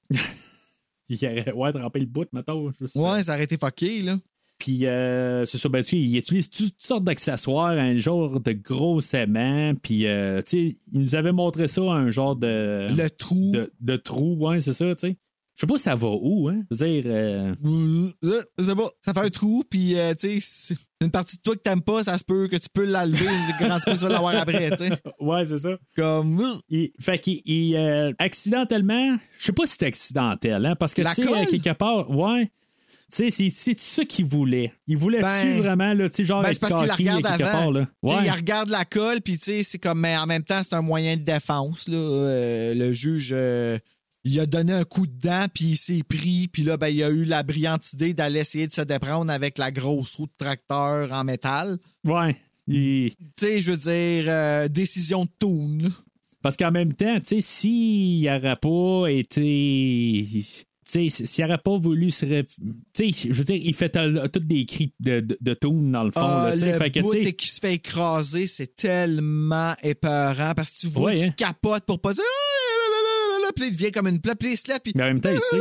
[1.09, 2.71] Il aurait ouais, trempé le bout, mettons.
[2.71, 4.17] Juste, Ouais, ça aurait été fucké, là.
[4.57, 8.53] Puis, euh, c'est ça, ben, tu sais, il utilise toutes sortes d'accessoires, un genre de
[8.53, 9.73] gros aimant.
[9.75, 12.87] Puis, euh, tu sais, il nous avait montré ça, un genre de.
[12.89, 13.51] Le trou.
[13.51, 15.17] De, de trou, ouais, c'est ça, tu sais.
[15.55, 16.63] Je sais pas ça va où, hein.
[16.69, 17.03] Je veux dire.
[17.07, 17.55] euh,
[18.23, 18.89] Euh, C'est bon.
[19.05, 21.81] Ça fait un trou, puis, euh, tu sais, c'est une partie de toi que t'aimes
[21.81, 23.25] pas, ça se peut que tu peux l'enlever,
[23.59, 24.89] quand tu peux tu vas l'avoir après, tu sais.
[25.21, 25.77] ouais, c'est ça.
[25.95, 26.41] Comme.
[26.41, 30.93] euh, Il- fait qu'il, il, euh, accidentellement, je sais pas si c'est accidentel, hein, parce
[30.93, 31.47] que, La tu sais, colle?
[31.47, 32.51] quelque part, ouais.
[33.15, 34.73] Tu sais, c'est, ça qu'il voulait.
[34.87, 37.51] Il voulait-tu Ben- vraiment, là, tu sais, genre, Ben, c'est parce qu'il la regarde avant.
[37.51, 37.85] part, là.
[38.03, 38.25] Tu sais, Ouais.
[38.25, 40.81] Il regarde la colle, puis tu sais, c'est comme, mais en même temps, c'est un
[40.81, 41.87] moyen de défense.
[41.87, 41.95] Là.
[41.97, 43.77] Euh, le juge, euh,
[44.25, 47.01] il a donné un coup de dent, puis il s'est pris, puis là, ben, il
[47.03, 50.31] a eu la brillante idée d'aller essayer de se déprendre avec la grosse roue de
[50.37, 51.77] tracteur en métal.
[52.05, 52.35] Ouais.
[52.67, 55.77] Il- Tu sais, je veux dire, euh, décision de toon.
[55.83, 55.89] là.
[56.41, 60.27] Parce qu'en même temps, tu sais, s'il n'aurait pas été.
[60.27, 62.25] Tu sais, s'il n'aurait pas voulu se.
[62.25, 62.45] ré-
[62.93, 65.91] Tu sais, je veux dire, il fait euh, toutes des cris de, de, de tune
[65.91, 66.21] dans le fond.
[66.21, 66.71] Là, sais.
[66.73, 71.15] le Fait que, qui se fait écraser, c'est tellement épeurant parce que tu vois Ouais,
[71.15, 71.33] qu'il hein.
[71.35, 72.23] capote pour pas dire.
[72.23, 72.54] Ah,
[73.55, 75.39] Puis là, il devient comme une plaie, puis lève, puis Mais en même temps, il
[75.39, 75.57] sait.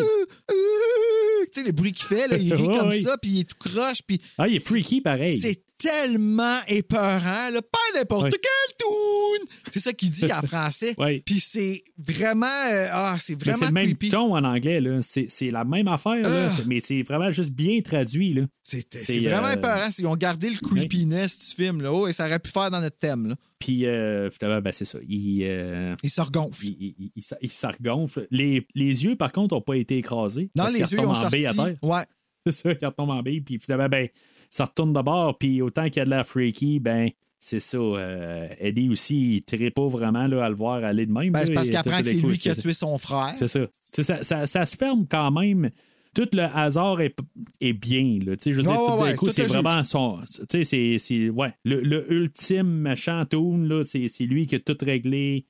[1.52, 3.56] tu sais, le bruit qu'il fait, là, il rit comme ça, puis il est tout
[3.58, 5.38] croche, puis Ah, il est freaky pareil.
[5.40, 9.46] c'est tellement épeurant, là, pas n'importe quel tune!
[9.70, 10.94] C'est ça qu'il dit en français.
[10.98, 11.22] Ouais.
[11.24, 14.08] Puis c'est vraiment, euh, ah, c'est vraiment le même creepy.
[14.08, 15.00] ton en anglais, là.
[15.02, 16.48] C'est, la même affaire, là.
[16.48, 16.62] Ah.
[16.66, 18.42] Mais c'est vraiment juste bien traduit, là.
[18.62, 19.88] C'est vraiment euh, épeurant.
[19.98, 21.92] Ils ont gardé le creepiness du film, là.
[21.92, 23.34] Oh, et ça aurait pu faire dans notre thème, là.
[23.58, 24.98] Puis, euh, ben, c'est ça.
[25.08, 26.66] Il, euh, Il se regonfle.
[26.66, 28.26] il, s'en regonfle.
[28.30, 30.50] Les, les yeux, par contre, n'ont pas été écrasés.
[30.54, 31.78] Non, les yeux, ils ont retombent en sorti.
[31.82, 32.04] Ouais.
[32.46, 34.08] C'est ça, quand tombe en bille, puis finalement, ben,
[34.54, 37.10] ça retourne de bord, puis autant qu'il y a de la freaky, ben,
[37.40, 37.76] c'est ça.
[37.76, 41.32] euh, Eddie aussi, il ne pas vraiment là, à le voir aller de même.
[41.32, 43.32] Ben, c'est parce qu'il apprend que c'est lui qui a tué son frère.
[43.34, 43.66] C'est ça.
[43.92, 45.70] Ça, ça, ça se ferme quand même.
[46.14, 47.16] Tout le hasard est,
[47.60, 48.20] est bien.
[48.24, 48.36] Là.
[48.46, 50.20] Je veux dire, tout ouais, d'un coup, c'est est vraiment son.
[50.24, 51.30] Tu sais, c'est- c'est.
[51.30, 51.52] Ouais.
[51.64, 55.46] Le, le ultime méchant toon, là, c'est c'est lui qui a tout réglé.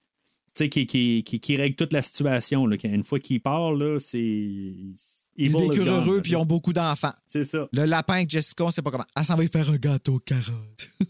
[0.54, 2.66] Tu sais, qui, qui, qui, qui règle toute la situation.
[2.66, 2.76] Là.
[2.84, 4.18] Une fois qu'il part, c'est.
[4.20, 7.12] Ils vécurent heureux puis ils ont beaucoup d'enfants.
[7.26, 7.68] C'est ça.
[7.72, 9.06] Le lapin avec Jessica, on sait pas comment.
[9.16, 10.90] Elle s'en va y faire un gâteau aux carottes.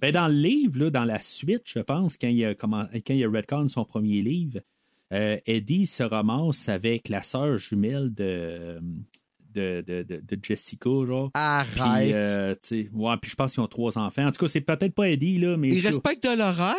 [0.00, 3.12] Ben, dans le livre, là, dans la suite, je pense, quand il a, comment, quand
[3.12, 4.60] il a Redcon son premier livre,
[5.12, 8.80] euh, Eddie se ramasse avec la sœur jumelle de,
[9.56, 11.30] de, de, de- de Jessica, genre.
[11.34, 11.72] Arrête.
[11.74, 14.26] Puis, euh, tu sais, ouais, puis je pense qu'ils ont trois enfants.
[14.26, 15.68] En tout cas, c'est peut-être pas Eddie, là, mais.
[15.68, 16.74] Il tu sais, respecte Dolores.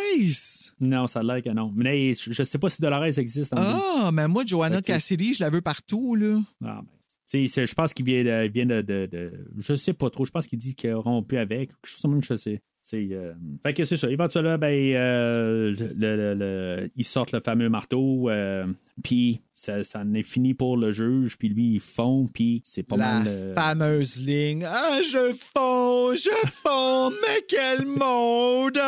[0.80, 1.72] Non, ça a l'air que non.
[1.74, 3.52] Mais je, sais pas si Dolores existe.
[3.56, 6.40] Ah, mais moi, Joanna que- Cassidy, je la veux partout, là.
[6.64, 6.86] Ah, ben.
[7.30, 10.08] Tu sais, c'est- je pense qu'il vient, de, vient de, de- de- Je sais pas
[10.08, 10.24] trop.
[10.24, 11.68] Je pense qu'il dit qu'il a rompu avec.
[11.70, 12.62] Quelque chose comme même, je sais.
[12.90, 14.08] C'est, euh, Fait que c'est ça.
[14.10, 18.30] Éventuellement, ben, euh, le, le- le- ils sortent le fameux marteau.
[18.30, 18.66] euh,
[19.02, 21.36] puis ça, ça en est fini pour le juge.
[21.36, 22.26] Puis lui, il fond.
[22.32, 23.24] Puis c'est pas la mal.
[23.28, 24.64] euh, fameuse ligne.
[24.66, 28.78] Ah, je fonds, je fonds, mais quel monde!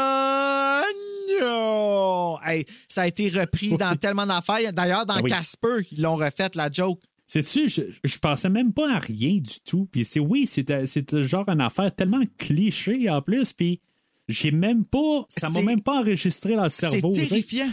[2.43, 4.73] Hey, ça a été repris dans tellement d'affaires.
[4.73, 5.31] D'ailleurs, dans Ah oui.
[5.31, 7.01] Casper, ils l'ont refait, la joke.
[7.27, 9.87] Sais-tu, je, je pensais même pas à rien du tout.
[9.93, 10.87] Puis c'est oui, c'était
[11.23, 13.53] genre une affaire tellement cliché en plus.
[13.53, 13.81] Puis
[14.31, 15.26] j'ai même pas.
[15.28, 17.12] Ça m'a même pas enregistré dans le C'est cerveau.
[17.12, 17.68] terrifiant.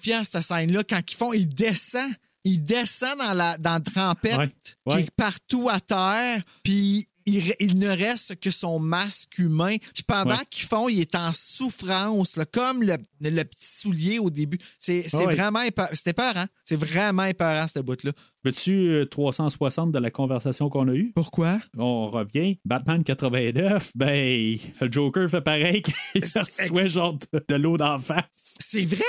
[0.00, 0.82] Terrifiant, cette scène-là.
[0.88, 2.12] Quand ils font, ils descendent.
[2.44, 4.38] Ils descendent dans la, dans la trempette
[4.86, 6.40] Ouais, qui est partout à terre.
[6.62, 9.76] Puis il, il ne reste que son masque humain.
[9.94, 10.44] Puis pendant Ouais.
[10.50, 14.58] qu'ils font, il est en souffrance, là, comme le, le petit soulier au début.
[14.78, 15.90] C'est vraiment épeurant.
[15.92, 16.46] C'était épeurant.
[16.64, 18.12] C'est vraiment épeurant, cette bout-là.
[18.42, 21.12] Veux-tu euh, 360 de la conversation qu'on a eue?
[21.14, 21.60] Pourquoi?
[21.76, 22.58] On revient.
[22.64, 25.82] Batman 89, ben, le Joker fait pareil
[26.14, 28.56] qu'il reçoit genre de, de l'eau d'en face.
[28.60, 29.04] C'est vrai!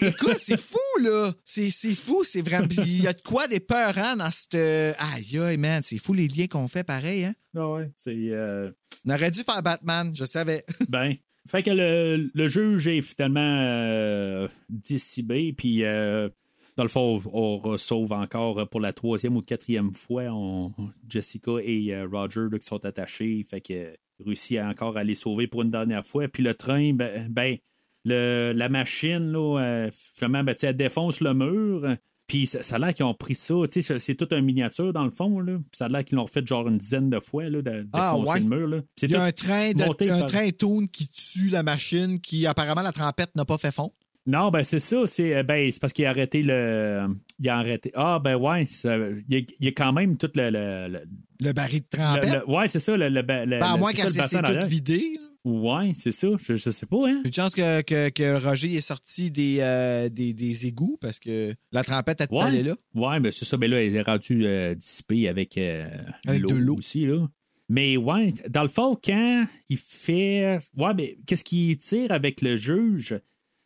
[0.00, 1.32] Écoute, c'est fou, là.
[1.44, 2.66] C'est fou, c'est vraiment.
[2.70, 4.54] Il y a de quoi d'épeurant dans cette.
[4.54, 5.82] Aïe, aïe, man.
[5.84, 7.34] C'est fou les liens qu'on fait pareil, hein?
[7.56, 8.14] Ah ouais, c'est.
[8.14, 8.70] euh,
[9.06, 10.64] On aurait dû faire Batman, je savais.
[10.88, 11.14] Ben,
[11.46, 16.28] fait que le, le juge est finalement euh, décibé, puis euh,
[16.76, 20.72] dans le fond, on, on sauve encore pour la troisième ou quatrième fois on-
[21.08, 23.94] Jessica et euh, Roger là, qui sont attachés, fait que
[24.24, 26.26] réussit à encore à les sauver pour une dernière fois.
[26.28, 27.56] Puis le train, ben, ben,
[28.04, 31.96] le, la machine, là, euh, finalement, ben, tu sais, elle défonce le mur.
[32.26, 35.10] Puis ça, ça a l'air qu'ils ont pris ça, c'est tout un miniature dans le
[35.10, 35.58] fond, là.
[35.58, 37.88] Puis ça a l'air qu'ils l'ont fait genre une dizaine de fois, là, de, de
[37.92, 38.40] Ah, ouais.
[38.40, 38.78] le mur, là.
[38.96, 41.62] C'est Il y a tout un train, de, un par- train toon qui tue la
[41.62, 43.92] machine qui, apparemment, la trempette n'a pas fait fond.
[44.26, 45.02] Non, ben c'est ça.
[45.06, 47.08] C'est euh, ben, c'est parce qu'il a arrêté le.
[47.40, 47.90] Il a arrêté.
[47.94, 48.66] Ah, ben ouais.
[49.28, 50.48] Il y a, quand même tout le.
[50.48, 51.02] le, le-
[51.46, 52.42] Le baril de trempette?
[52.46, 52.96] le- ouais, c'est ça.
[52.96, 55.12] Le, le, Ben, à moins qu'elle s'est tout vidé.
[55.16, 55.20] là.
[55.44, 56.28] Ouais, c'est ça.
[56.38, 57.20] Je, je sais pas, hein.
[57.24, 61.54] Une chance que, que, que Roger est sorti des, euh, des, des égouts parce que
[61.70, 62.62] la trempette est Ouais.
[62.62, 62.74] là.
[62.94, 63.56] Ouais, ben c'est ça.
[63.58, 65.86] Ben là, il est rendu euh, dissipé avec, euh,
[66.26, 66.76] Avec de l'eau.
[66.78, 67.28] aussi, là.
[67.68, 70.58] Mais ouais, dans le fond, quand il fait.
[70.76, 73.18] Ouais, ben, qu'est-ce qu'il tire avec le juge?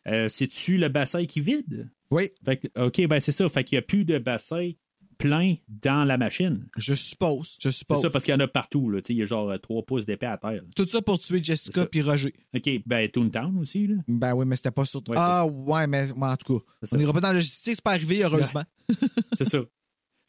[0.07, 1.89] Euh, C'est-tu le bassin qui vide?
[2.11, 2.29] Oui.
[2.43, 3.47] Fait que- OK, ben c'est ça.
[3.49, 4.71] Fait qu'il n'y a plus de bassin
[5.19, 6.65] plein dans la machine.
[6.77, 7.57] Je suppose.
[7.59, 8.01] Je C'est suppose.
[8.01, 8.89] ça, parce qu'il y en a partout.
[8.89, 9.01] Là.
[9.07, 10.63] Il y a genre euh, trois pouces d'épée à terre.
[10.75, 12.33] Tout ça pour tuer C'est Jessica puis Roger.
[12.55, 13.85] OK, ben Toontown aussi.
[13.85, 13.95] Là.
[14.07, 15.01] Ben oui, mais c'était pas sur.
[15.07, 17.75] Ouais, c'est ah ouais, mais en tout cas, C'est on n'ira pas dans la logistique,
[17.75, 18.63] c'est pas arrivé, heureusement.
[19.33, 19.59] C'est ça.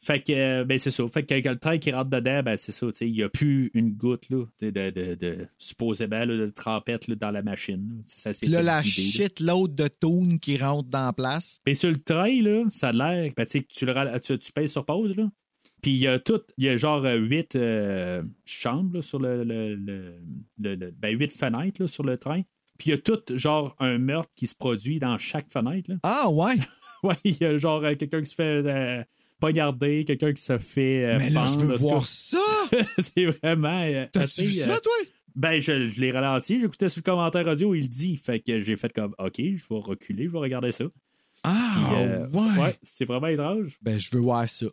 [0.03, 1.07] Fait que, euh, ben c'est ça.
[1.07, 2.87] Fait que, que le train qui rentre dedans, ben c'est ça.
[2.87, 6.47] tu sais, Il n'y a plus une goutte là, de, de, de supposément là, de
[6.49, 8.01] trempette là, dans la machine.
[8.07, 8.83] Ça, Puis là, la là.
[8.83, 11.59] shitload de Toon qui rentre dans la place.
[11.67, 13.31] Mais sur le train, là, ça a l'air.
[13.37, 15.29] Ben, tu, sais, tu, le tu, tu payes sur pause, là.
[15.83, 16.41] Puis il y a tout.
[16.57, 19.43] Il y a genre euh, huit euh, chambres là, sur le.
[19.43, 20.19] le, le-
[20.75, 22.41] le- ben, huit fenêtres là, sur le train.
[22.79, 25.91] Puis il y a tout, genre, un meurtre qui se produit dans chaque fenêtre.
[25.91, 25.97] Là.
[26.01, 26.55] Ah ouais?
[27.03, 29.03] Ouais, il y a genre euh, quelqu'un qui se fait euh,
[29.41, 31.03] poignarder, quelqu'un qui se fait.
[31.05, 32.37] euh, mais là, je veux voir ça!
[32.97, 33.81] C'est vraiment.
[33.81, 34.93] euh, T'as-tu vu ça, euh, toi?
[35.35, 38.17] Ben, je, je l'ai ralenti, j'écoutais sur le commentaire audio, il dit.
[38.17, 40.85] Fait que j'ai fait comme, OK, je vais reculer, je vais regarder ça.
[41.43, 42.27] Ah Puis, euh,
[42.61, 42.77] ouais.
[42.83, 43.77] c'est vraiment étrange.
[43.81, 44.67] Ben, je veux voir ça.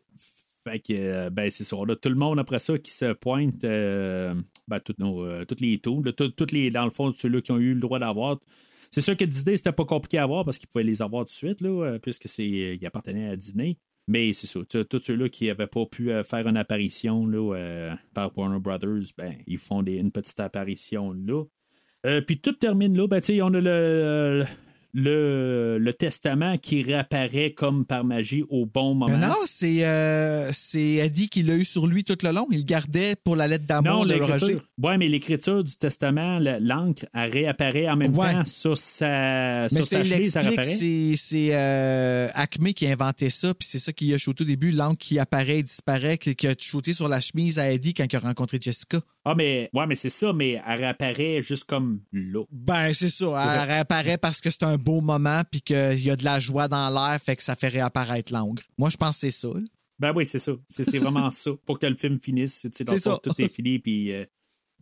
[0.64, 4.34] Fait que, ben, c'est a tout le monde après ça qui se pointe, euh,
[4.66, 7.52] ben, toutes, nos, euh, toutes les tours, tout- toutes les, dans le fond, ceux-là qui
[7.52, 8.38] ont eu le droit d'avoir.
[8.90, 11.30] C'est sûr que Disney, c'était pas compliqué à avoir parce qu'ils pouvaient les avoir tout
[11.32, 13.78] de suite, là, puisque c'est, ils appartenaient à Disney.
[14.08, 14.60] Mais c'est ça.
[14.64, 19.12] Tous ceux-là qui n'avaient pas pu euh, faire une apparition là, euh, par Warner Brothers,
[19.18, 21.44] ben, ils font une petite apparition là.
[22.06, 23.06] Euh, puis tout termine là.
[23.06, 24.44] Ben, on a le,
[25.02, 29.17] le, le testament qui réapparaît comme par magie au bon moment.
[29.17, 32.47] Mais non, c'est euh, c'est Eddie qui l'a eu sur lui tout le long.
[32.51, 34.59] Il gardait pour la lettre d'amour Non, de Roger.
[34.83, 38.33] Oui, mais l'écriture du testament, le- l'encre, elle réapparaît en même Ouais.
[38.33, 40.65] temps sur sa, Mais sur sa chemise, ça réapparaît.
[40.75, 44.47] c'est c'est, euh, Acme qui a inventé ça, puis c'est ça qui a shooté au
[44.47, 48.05] début, l'encre qui apparaît et disparaît, qui, a shooté sur la chemise à Eddie quand
[48.10, 49.01] il a rencontré Jessica.
[49.25, 52.43] Ah, mais, ouais, mais c'est ça, mais elle réapparaît juste comme là.
[52.51, 53.27] Ben, c'est ça.
[53.43, 53.65] Elle ça.
[53.65, 56.89] réapparaît parce que c'est un beau moment, puis qu'il y a de la joie dans
[56.91, 58.62] l'air, fait que ça fait réapparaître l'encre.
[58.78, 59.49] Moi, je pense que c'est ça.
[59.99, 60.52] Ben oui, c'est ça.
[60.68, 61.50] C'est vraiment ça.
[61.67, 63.18] Pour que le film finisse, C'est ça.
[63.23, 64.12] tout est fini, puis.
[64.12, 64.25] euh,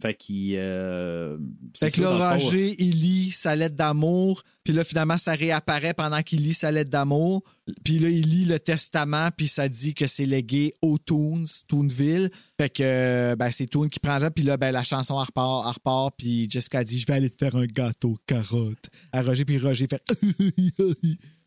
[0.00, 0.54] fait qu'il.
[0.56, 1.38] euh,
[1.78, 5.94] Fait que là, fond, Roger, il lit sa lettre d'amour, puis là, finalement, ça réapparaît
[5.94, 7.42] pendant qu'il lit sa lettre d'amour.
[7.84, 12.30] Puis là, il lit le testament, puis ça dit que c'est légué aux Toons, Toonville.
[12.60, 15.64] Fait que, ben, c'est Toon qui prend là, puis là, ben, la chanson, elle repart,
[15.66, 19.44] elle repart, puis Jessica dit, je vais aller te faire un gâteau carotte à Roger,
[19.44, 20.02] puis Roger fait...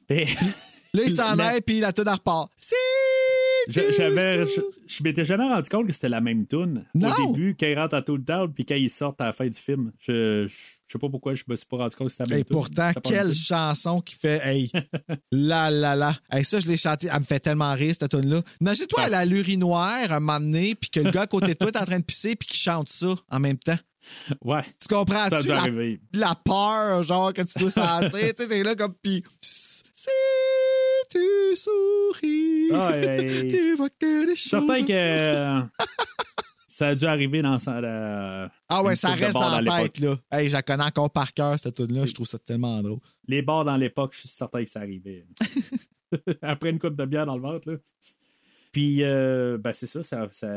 [0.93, 2.49] Là, il s'en Le- aille, puis la tune elle repart.
[2.57, 2.75] C'est...
[3.67, 7.55] Je, j'avais, je, je m'étais jamais rendu compte que c'était la même tune au début,
[7.59, 9.91] quand ils rentrent à Tool Town, puis quand ils sortent à la fin du film.
[9.99, 10.53] Je, je,
[10.87, 12.53] sais pas pourquoi je me suis pas rendu compte que c'était la même Et tune.
[12.55, 14.71] pourtant, Ça quelle chanson qui fait Hey,
[15.31, 16.15] là, là, là.
[16.31, 17.07] Hey, ça, je l'ai chanté.
[17.11, 18.41] Elle me fait tellement rire, cette tune-là.
[18.61, 21.67] Imagine-toi, elle a l'urinoir un moment donné, puis que le gars à côté de toi
[21.69, 23.75] est en train de pisser, puis qu'il chante ça en même temps.
[23.75, 24.37] tune.
[24.45, 24.61] Ouais.
[24.79, 25.99] Tu comprends-tu Ça a dû la, arriver.
[26.13, 28.09] la peur, genre, que tu dois sentir?
[28.11, 29.83] tu sais, t'es là comme, puis si
[31.09, 32.93] tu souris, Ah,
[33.49, 34.65] tu vois que les Je suis choses...
[34.67, 35.61] certain que euh,
[36.67, 40.17] ça a dû arriver dans sa- Ah ouais, ça reste dans la tête, là.
[40.31, 42.05] Hey, je la connais encore par cœur, cette tune-là.
[42.05, 42.99] Je trouve ça tellement drôle.
[43.27, 45.25] Les bars dans l'époque, je suis certain que ça arrivait.
[46.41, 47.77] Après une coupe de bière dans le ventre, là.
[48.71, 50.47] Puis, euh, ben, c'est ça, ça, ça-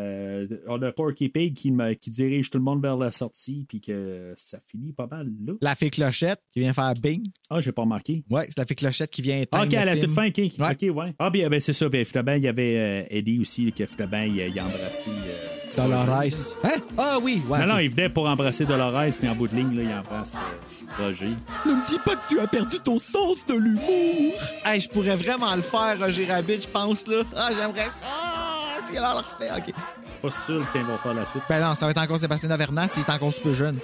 [0.68, 4.34] On a Porky Pig qui, qui dirige tout le monde vers la sortie, puis que
[4.36, 5.54] ça finit pas mal là.
[5.62, 7.22] La fée Clochette qui vient faire bing.
[7.48, 8.22] Ah, j'ai pas remarqué.
[8.30, 10.38] Ouais, c'est la fée Clochette qui vient éteindre ok, à la toute fin, ok.
[10.38, 10.48] Ouais.
[10.90, 11.14] Ok, ouais.
[11.18, 11.88] Ah, bien, ben, c'est ça.
[11.88, 15.08] Ben, finalement, il y avait euh, Eddie aussi, que finalement, il, il a embrassé.
[15.10, 16.56] euh, Dolores.
[16.64, 16.80] Hein?
[16.98, 17.58] Ah oui, ouais.
[17.60, 20.36] non, non, il venait pour embrasser Dolores, mais en bout de ligne, là, il embrasse
[20.36, 21.34] euh, Roger.
[21.66, 24.34] Ne me dis pas que tu as perdu ton sens de l'humour.
[24.64, 27.22] Hey, je pourrais vraiment le faire, Roger Rabbit, je pense, là.
[27.36, 28.08] Ah, j'aimerais ça.
[28.10, 29.74] Ah, si elle le refait, OK.
[30.20, 31.42] Pas sûr qu'ils vont faire la suite.
[31.48, 33.78] Ben non, ça va être encore Sébastien Avernas, il est encore super jeune.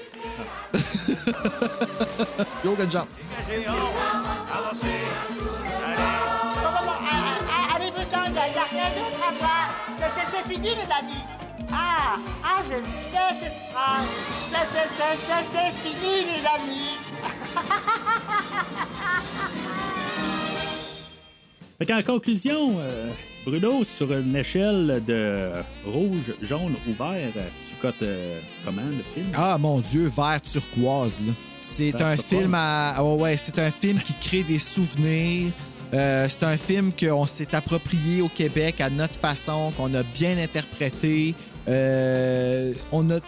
[2.64, 3.06] Yo, good job.
[7.74, 9.68] Allez-vous-en, il n'y a rien d'autre à voir.
[9.98, 11.24] C'est- C'est c'est fini, les amis.
[11.70, 14.06] Ah, ah, j'aime bien cette phrase.
[14.50, 14.70] C'est-
[15.50, 16.96] c'est- fini, les amis.
[21.78, 23.08] Fait qu'en conclusion, euh,
[23.46, 25.52] Bruno, sur une échelle de
[25.86, 27.30] rouge, jaune ou vert,
[27.60, 29.28] tu cotes euh, comment le film?
[29.36, 31.32] Ah, mon Dieu, vert turquoise, là.
[31.60, 32.40] C'est Vert un turquoise.
[32.40, 32.94] film à...
[32.96, 35.52] ah ouais, ouais, c'est un film qui crée des souvenirs.
[35.94, 40.36] Euh, c'est un film qu'on s'est approprié au Québec à notre façon, qu'on a bien
[40.36, 41.34] interprété.
[41.68, 43.18] Euh, on a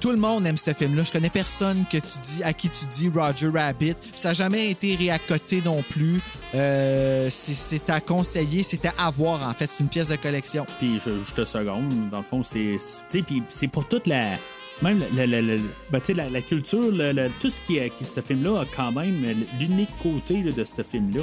[0.00, 1.04] tout le monde aime ce film-là.
[1.04, 3.94] Je connais personne que tu dis à qui tu dis Roger Rabbit.
[4.16, 6.20] Ça n'a jamais été réaccoté non plus.
[6.54, 9.66] Euh, c'est- à conseiller, c'est à avoir en fait.
[9.70, 10.66] C'est une pièce de collection.
[10.78, 12.76] Puis je, te seconde, dans le fond, c'est.
[12.78, 14.34] c'est- pour toute la.
[14.82, 16.92] Même la, ben, la, la culture,
[17.40, 17.92] tout ce qui est.
[18.04, 19.24] ce film-là a quand même
[19.60, 21.22] l'unique côté de ce film-là.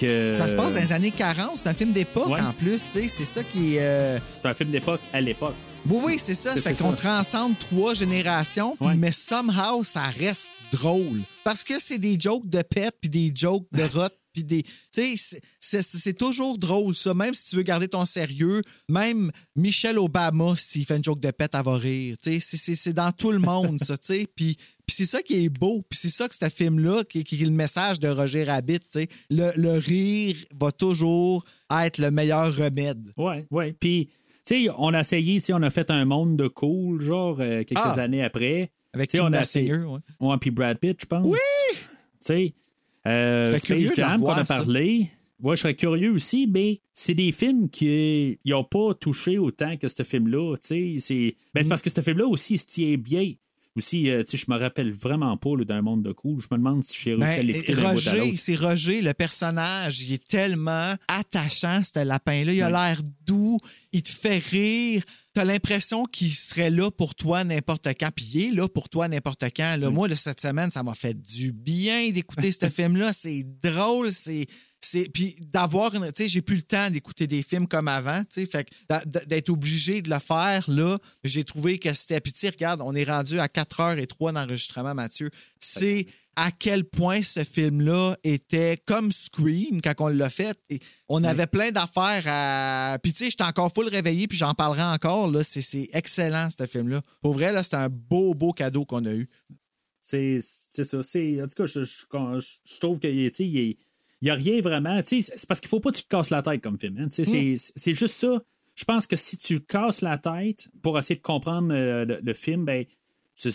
[0.00, 1.52] Que, Ça se passe dans les années 40.
[1.56, 2.40] C'est un film d'époque Ouais.
[2.40, 2.80] en plus.
[2.92, 3.80] C'est ça qui est.
[3.82, 5.54] euh, C'est un film d'époque à l'époque.
[5.88, 6.52] Oui, oui, c'est ça.
[6.52, 8.94] C'est- fait qu'on transcende trois générations, Ouais.
[8.96, 11.22] mais somehow, ça reste drôle.
[11.44, 14.08] Parce que c'est des jokes de pet, puis des jokes de rot,
[14.42, 14.62] puis des...
[14.92, 17.14] Tu sais, c'est- toujours drôle, ça.
[17.14, 21.30] Même si tu veux garder ton sérieux, même Michelle Obama, s'il fait une joke de
[21.30, 22.16] pet, elle va rire.
[22.22, 24.26] Tu sais, c'est- dans tout le monde, ça, tu sais.
[24.36, 24.56] Puis...
[24.86, 27.44] Puis c'est ça qui est beau, puis c'est ça que ce film-là, qui, qui est
[27.44, 29.08] le message de Roger Rabbit, tu sais.
[29.28, 33.12] Le, le rire va toujours être le meilleur remède.
[33.18, 33.74] Ouais, ouais.
[33.78, 34.14] Puis, tu
[34.64, 37.64] sais, on a essayé, tu sais, on a fait un monde de cool, genre, euh,
[37.64, 38.00] quelques Ah!
[38.00, 38.70] années après.
[38.94, 39.74] Avec Tu sais, Kim on a essayé.
[39.76, 39.98] Ouais.
[40.20, 41.26] Ouais, puis Brad Pitt, je pense.
[41.26, 41.36] Oui!
[41.74, 41.78] Tu
[42.22, 42.54] sais,
[43.06, 45.10] euh, Space Jam qu'on a parlé.
[45.40, 49.86] Ouais, je serais curieux aussi, mais c'est des films qui n'ont pas touché autant que
[49.86, 50.56] ce film-là.
[50.60, 50.96] C'est
[51.54, 51.68] ben, Mm.
[51.68, 53.32] parce que ce film-là aussi il se tient bien.
[53.76, 56.42] Aussi, euh, je me rappelle vraiment pas d'un monde de cool.
[56.42, 60.02] Je me demande si j'ai réussi à Ben, l'écouter Roger, c'est Roger, le personnage.
[60.02, 62.52] Il est tellement attachant, ce lapin-là.
[62.52, 63.58] Il a l'air doux,
[63.92, 65.04] il te fait rire.
[65.38, 68.10] T'as l'impression qu'il serait là pour toi n'importe quand.
[68.12, 69.76] Puis il est là pour toi n'importe quand.
[69.76, 69.88] Là.
[69.88, 73.12] Moi, là, cette semaine, ça m'a fait du bien d'écouter ce film-là.
[73.12, 74.48] C'est drôle, c'est.
[75.14, 78.46] Puis d'avoir, tu sais, j'ai plus le temps d'écouter des films comme avant, tu sais,
[78.46, 78.68] fait
[79.06, 83.38] d'être obligé de le faire, là, j'ai trouvé que c'était, puis regarde, on est rendu
[83.38, 85.30] à 4 heures et 3 d'enregistrement, Mathieu.
[85.60, 86.06] C'est
[86.40, 90.56] à quel point ce film-là était comme Scream quand on l'a fait.
[90.70, 92.98] Et on avait plein d'affaires à.
[93.02, 95.42] Puis tu sais, j'étais encore full réveillé, puis j'en parlerai encore, là.
[95.42, 97.02] C'est, c'est excellent, ce film-là.
[97.20, 99.28] Pour vrai, là, c'est un beau, beau cadeau qu'on a eu.
[100.00, 101.02] C'est c'est ça.
[101.02, 103.16] C'est, en tout cas, je, je- quand- je- je trouve qu'il
[104.22, 105.00] n'y a rien vraiment.
[105.04, 106.96] C'est parce qu'il faut pas que tu te casses la tête comme film.
[106.98, 107.24] hein, Mm.
[107.24, 108.40] C'est c'est juste ça.
[108.74, 112.34] Je pense que si tu casses la tête pour essayer de comprendre euh, le, le
[112.34, 112.84] film, ben,
[113.40, 113.52] tu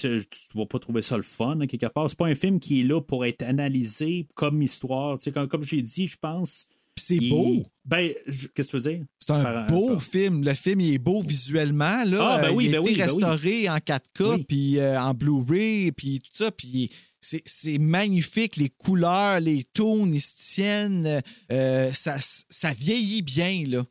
[0.56, 2.10] vas pas trouver ça le fun, hein, quelque part.
[2.10, 5.18] C'est pas un film qui est là pour être analysé comme histoire.
[5.18, 7.66] Tu sais, comme, comme j'ai dit, je pense Puis c'est Il- beau.
[7.86, 9.06] Ben, je- qu'est-ce que tu veux dire?
[9.20, 10.44] C'est un Par- beau par- film.
[10.44, 12.04] Le film, il est beau visuellement.
[12.06, 12.36] Là.
[12.38, 13.24] Ah, ben oui, il ben a oui, été ben oui.
[13.24, 14.44] restauré en 4K, Oui.
[14.48, 16.52] puis euh, en Blu-ray, puis tout ça.
[16.52, 18.58] Puis c'est c'est magnifique.
[18.58, 21.22] Les couleurs, les tons, ils se tiennent.
[21.52, 23.84] euh, ça, ça vieillit bien, là.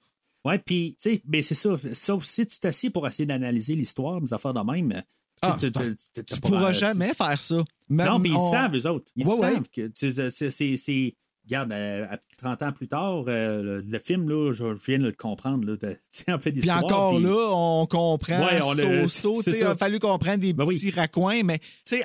[0.44, 1.76] Ouais, puis, tu sais, ben c'est ça.
[1.92, 5.02] Sauf si tu t'assieds pour essayer d'analyser l'histoire, des affaires de même.
[5.44, 7.56] Ah, tu- tu- tu- Tu pourras jamais faire ça.
[7.88, 9.10] Même non, mais ils on- savent, eux autres.
[9.16, 9.38] Ils Ouais, ouais.
[9.54, 10.76] savent que c'est- c'est.
[10.76, 14.80] c'est- Regarde, euh, à 30 ans plus tard, euh, le, le film, là, je, je
[14.86, 15.66] viens de le comprendre.
[15.66, 15.96] Là, de-
[16.32, 19.76] on fait des encore puis- là, on comprend Ouais, on so, so, sais, il a
[19.76, 20.76] fallu comprendre des Ben oui.
[20.76, 21.58] petits raccoins, mais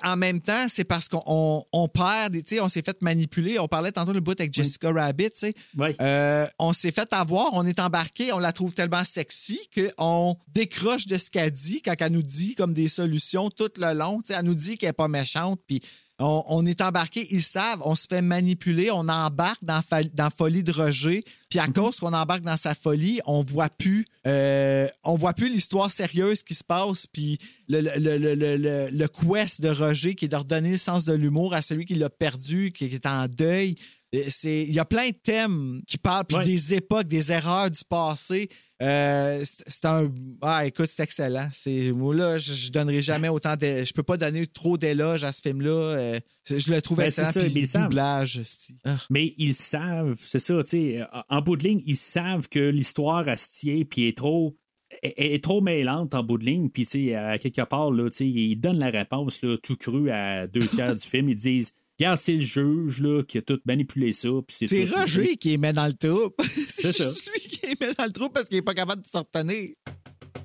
[0.03, 3.59] en même temps, c'est parce qu'on on, on perd, des- on s'est fait manipuler.
[3.59, 5.29] On parlait tantôt le bout avec Jessica Rabbit.
[5.77, 5.93] Ouais.
[6.01, 9.59] Euh, on s'est fait avoir, on est embarqué, on la trouve tellement sexy
[9.97, 13.93] qu'on décroche de ce qu'elle dit quand elle nous dit comme des solutions tout le
[13.93, 14.21] long.
[14.29, 15.81] Elle nous dit qu'elle n'est pas méchante, puis
[16.19, 19.81] on, on est embarqué, ils savent, on se fait manipuler, on embarque dans,
[20.13, 24.05] dans folie de Roger, puis à cause qu'on embarque dans sa folie, on voit plus,
[24.25, 27.37] euh, on voit plus l'histoire sérieuse qui se passe, puis
[27.67, 30.77] le, le, le, le, le- le- le quest de Roger qui est de redonner le
[30.77, 33.75] sens de l'humour à celui qui l'a perdu, qui est en deuil.
[34.13, 36.45] Il y a plein de thèmes qui parlent, puis Ouais.
[36.45, 38.49] des époques, des erreurs du passé.
[38.81, 40.07] Euh, c'est un.
[40.41, 41.49] Ah, écoute, c'est excellent.
[41.51, 43.83] C'est moi là, je, je donnerai jamais autant de.
[43.83, 45.69] Je peux pas donner trop d'éloges à ce film-là.
[45.71, 47.31] Euh, je le trouve Ben, excellent.
[47.31, 48.41] ça, puis le doublage.
[48.43, 48.97] c'est- ah.
[49.09, 53.25] Mais ils savent, c'est ça, tu sais, en bout de ligne, ils savent que l'histoire
[53.35, 54.55] tient, puis est trop,
[55.01, 58.09] est, est trop mêlante en bout de ligne, puis tu sais, à quelque part, là,
[58.19, 61.29] ils donnent la réponse là, tout cru à deux tiers du film.
[61.29, 64.67] Ils disent, regarde, c'est le juge là, qui a tout manipulé ça, c'est.
[64.85, 66.39] Roger qui les met dans le troupe.
[66.69, 69.07] C'est juste lui qui les met dans le troupe parce qu'il est pas capable de
[69.07, 69.69] se retenir.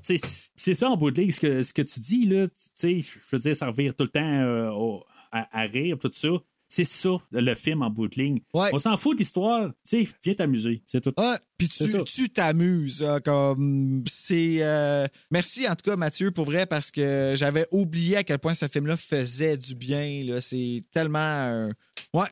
[0.01, 3.01] C'est ça en bout de ligne, ce que, ce que tu dis, là, tu sais,
[3.01, 6.29] je veux dire, ça revient tout le temps euh, au- à, à rire, tout ça.
[6.75, 8.41] C'est ça, le film en bout de ligne.
[8.55, 9.68] On s'en fout de l'histoire.
[9.86, 10.83] Tu sais, viens t'amuser.
[10.86, 11.12] C'est tout.
[11.18, 13.05] Ouais, puis tu t'amuses.
[13.23, 14.62] comme c'est.
[14.62, 18.55] euh, Merci en tout cas, Mathieu, pour vrai, parce que j'avais oublié à quel point
[18.55, 20.25] ce film-là faisait du bien.
[20.41, 21.68] C'est tellement.
[22.15, 22.28] Ouais,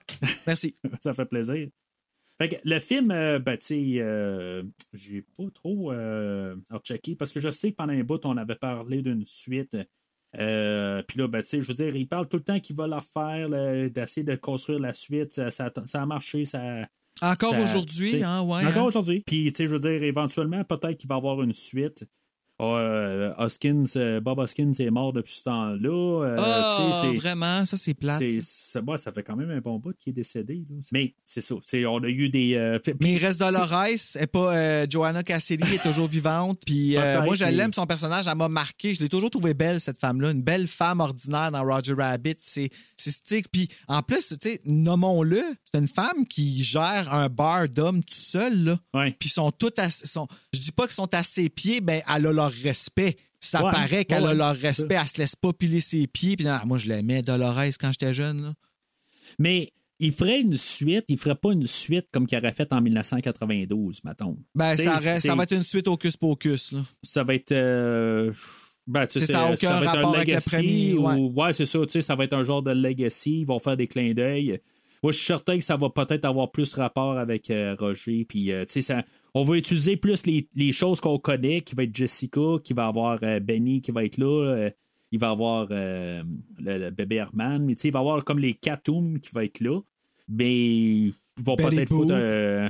[0.46, 0.74] merci.
[1.02, 1.68] ça fait plaisir.
[2.38, 4.62] Fait que le film, euh, ben, euh,
[4.94, 8.54] j'ai pas trop euh, rechecké parce que je sais que pendant un bout, on avait
[8.54, 9.76] parlé d'une suite.
[10.38, 12.76] Euh, Puis là, ben, tu sais, je veux dire, il parle tout le temps qu'il
[12.76, 13.48] va la faire,
[13.90, 15.32] d'essayer de construire la suite.
[15.32, 16.60] Ça, ça- ça a marché, ça.
[17.22, 18.86] Encore aujourd'hui, hein, ouais, Encore hein.
[18.86, 19.22] aujourd'hui.
[19.26, 22.04] Puis, tu sais, je veux dire, éventuellement, peut-être qu'il va y avoir une suite.
[22.62, 26.24] Euh, Hoskins, euh, Bob Hoskins est mort depuis ce temps-là.
[26.24, 28.22] Euh, Ah, c'est- vraiment, ça c'est plate.
[28.40, 30.62] ça, ouais, ça fait quand même un bon bout qui est décédé.
[30.68, 30.76] là.
[30.92, 31.54] Mais c'est ça.
[31.88, 32.54] On a eu des.
[32.54, 33.86] euh, Mais il reste Dolores,
[34.18, 36.60] et pas euh, Joanna Cassidy est toujours vivante.
[36.66, 38.94] Puis moi, je l'aime, son personnage, elle m'a marqué.
[38.94, 40.30] Je l'ai toujours trouvé belle, cette femme-là.
[40.30, 42.36] Une belle femme ordinaire dans Roger Rabbit.
[42.40, 43.50] C'est stick.
[43.50, 48.14] Puis en plus, tu sais, nommons-le, c'est une femme qui gère un bar d'hommes tout
[48.14, 48.64] seul.
[48.64, 48.78] Là.
[48.94, 49.16] Ouais.
[49.18, 52.02] Puis ils sont toutes à, sont, je dis pas qu'ils sont à ses pieds, ben
[52.14, 53.16] elle a leur respect.
[53.40, 54.96] Ça Ouais, paraît qu'elle ouais, a leur respect.
[55.00, 56.36] Elle se laisse pas piler ses pieds.
[56.36, 58.42] Puis moi, je l'aimais, Dolores, quand j'étais jeune.
[58.42, 58.54] Là.
[59.38, 62.80] Mais il ferait une suite, il ferait pas une suite comme qu'il aurait fait en
[62.80, 64.36] 1992, mettons.
[64.54, 66.72] Ben, ça, reste- ça va être une suite au Cus Pocus.
[66.72, 66.80] Là.
[67.02, 67.52] Ça va être.
[67.52, 68.32] euh,
[68.86, 70.50] ben, tu sais, ça, aucun va être un avec le legacy.
[70.50, 71.44] premier, ou- ouais.
[71.44, 73.40] ouais, c'est ça, tu sais, ça va être un genre de legacy.
[73.40, 74.60] Ils vont faire des clins d'œil.
[75.02, 78.26] Moi, je suis certain que ça va peut-être avoir plus rapport avec euh, Roger.
[78.28, 79.04] Puis, euh, tu sais, ça-
[79.34, 82.86] on va utiliser plus les, les choses qu'on connaît, qui va être Jessica, qui va
[82.86, 84.26] avoir euh, Benny qui va être là.
[84.26, 84.70] euh,
[85.12, 86.22] il va avoir euh,
[86.58, 87.64] le, le bébé Herman.
[87.64, 89.80] Mais tu sais, il va avoir comme les Katoum qui va être là.
[90.28, 92.12] Mais ils vont Betty peut-être foutre.
[92.12, 92.68] euh,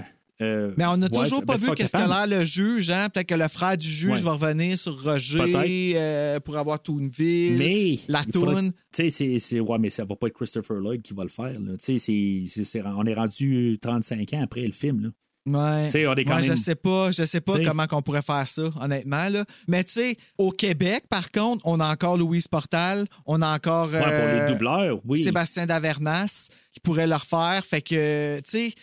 [0.78, 2.88] Mais on n'a ouais, toujours pas ben, vu qu'est-ce qu'a l'air le juge.
[2.90, 3.08] Hein?
[3.12, 4.20] Peut-être que le frère du juge Ouais.
[4.22, 7.58] va revenir sur Roger euh, pour avoir Toonville.
[7.58, 8.72] Mais la toune.
[8.90, 11.52] Tu sais, ouais, mais ça va pas être Christopher Lloyd qui va le faire.
[11.60, 11.72] là.
[11.76, 15.00] C'est- on est rendu 35 ans après le film.
[15.02, 15.08] Là.
[15.46, 15.86] Ouais.
[15.86, 18.02] Tu sais, on est quand Ouais, même- Je sais pas, je sais pas comment on
[18.02, 19.28] pourrait faire ça, honnêtement.
[19.30, 19.44] Là.
[19.68, 23.90] Mais tu sais, au Québec, par contre, on a encore Louise Portal, on a encore
[23.90, 25.22] Ouais, pour euh, les doubleurs, oui.
[25.24, 27.64] Sébastien Davernas qui pourrait le refaire.
[27.64, 28.74] Fait que, tu sais,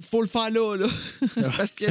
[0.00, 0.86] faut le faire là, là.
[1.56, 1.84] Parce que,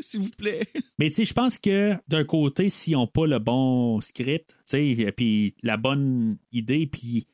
[0.00, 0.66] s'il vous plaît.
[0.98, 4.94] Mais tu sais, je pense que d'un côté, s'ils n'ont pas le bon script, tu
[4.96, 7.28] sais, puis la bonne idée, puis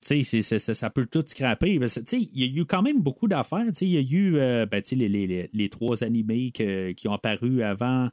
[0.00, 1.78] tu sais, c'est- c'est- ça, peut tout scraper.
[2.12, 3.66] Il y a eu quand même beaucoup d'affaires.
[3.80, 5.08] Il y a eu euh, ben, les,
[5.52, 8.08] les- trois animés qui ont apparu avant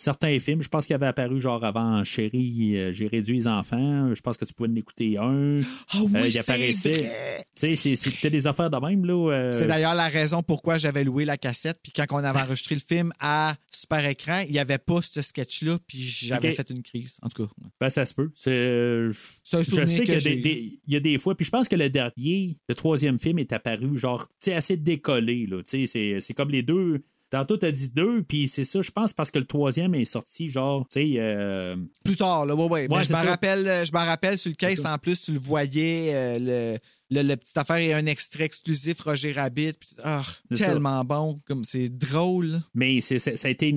[0.00, 0.62] certains films.
[0.62, 4.14] Je pense qu'il avait apparu genre avant Chérie, euh, j'ai réduit les enfants.
[4.14, 5.60] Je pense que tu pouvais en écouter un.
[5.92, 7.44] Ah oui, Euh, il c'est apparaissait.
[7.54, 9.04] sais, c'était des affaires de même.
[9.04, 9.32] là.
[9.32, 11.78] euh, C'est d'ailleurs la raison pourquoi j'avais loué la cassette.
[11.82, 15.20] Puis quand on avait enregistré le film à super écran, il n'y avait pas ce
[15.20, 15.78] sketch-là.
[15.86, 17.16] Puis j'avais fait une crise.
[17.22, 17.52] En tout cas.
[17.80, 18.30] Ben, ça se peut.
[18.34, 19.08] C'est euh,
[19.52, 21.36] un je souvenir sais que qu'il y a des, des- il y a des fois.
[21.36, 24.76] Puis je pense que le dernier, le troisième film est apparu genre, tu sais, assez
[24.76, 25.48] décollé.
[25.64, 27.02] sais, c'est comme les deux.
[27.30, 30.48] Tantôt, t'as dit deux, puis c'est ça, je pense, parce que le troisième est sorti,
[30.48, 31.12] genre, tu sais.
[31.18, 32.88] euh, Plus tard, là, ouais, ouais.
[32.88, 35.32] Mais Ouais, je m'en rappelle, euh, je m'en rappelle sur le case, en plus, tu
[35.32, 36.78] le voyais, euh, le,
[37.22, 39.74] le, le petite affaire et un extrait exclusif Roger Rabbit.
[40.04, 40.66] ah, ça.
[40.66, 42.62] tellement bon, comme c'est drôle.
[42.74, 43.74] Mais ça, a été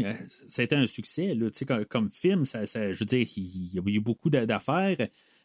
[0.48, 1.34] ça a été un succès.
[1.36, 4.00] Là, Tu sais, comme, comme film, ça, ça- je veux dire, il y a eu
[4.00, 4.96] beaucoup d'a- d'affaires.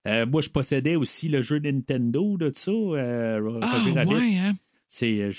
[0.06, 2.70] Euh, moi, je possédais aussi le jeu Nintendo de ça.
[2.70, 4.14] euh, Roger Ah, Rabbit.
[4.14, 4.52] ouais, hein?
[4.88, 5.32] C'est, euh,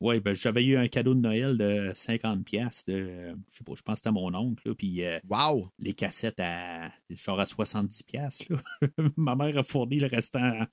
[0.00, 3.72] ouais, ben, j'avais eu un cadeau de Noël de 50 pièces de, je sais pas,
[3.74, 5.70] je pense que c'était mon oncle, là, puis euh, wow.
[5.78, 8.42] les cassettes à, genre à 70 pièces.
[9.16, 10.68] Ma mère a fourni le restant à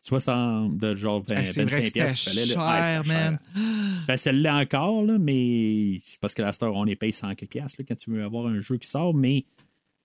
[0.00, 2.46] 60, de genre 20, Hey, c'est vrai 25 que pièces fallait.
[2.46, 3.02] cher, là.
[3.04, 3.38] Man.
[4.06, 7.46] Ben, celle-là encore, là, mais c'est parce que la star, on les paye 100 que
[7.46, 9.44] piastres, là, quand tu veux avoir un jeu qui sort, mais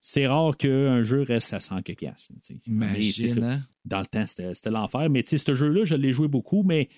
[0.02, 2.60] c'est rare qu'un jeu reste à 100 que piastres, là, tu sais.
[2.68, 3.52] Mais c'est Imagine, ça.
[3.52, 3.62] hein?
[3.86, 5.10] Dans le temps, c'était l'enfer.
[5.12, 6.90] Mais tu sais, ce jeu-là, je l'ai joué beaucoup, mais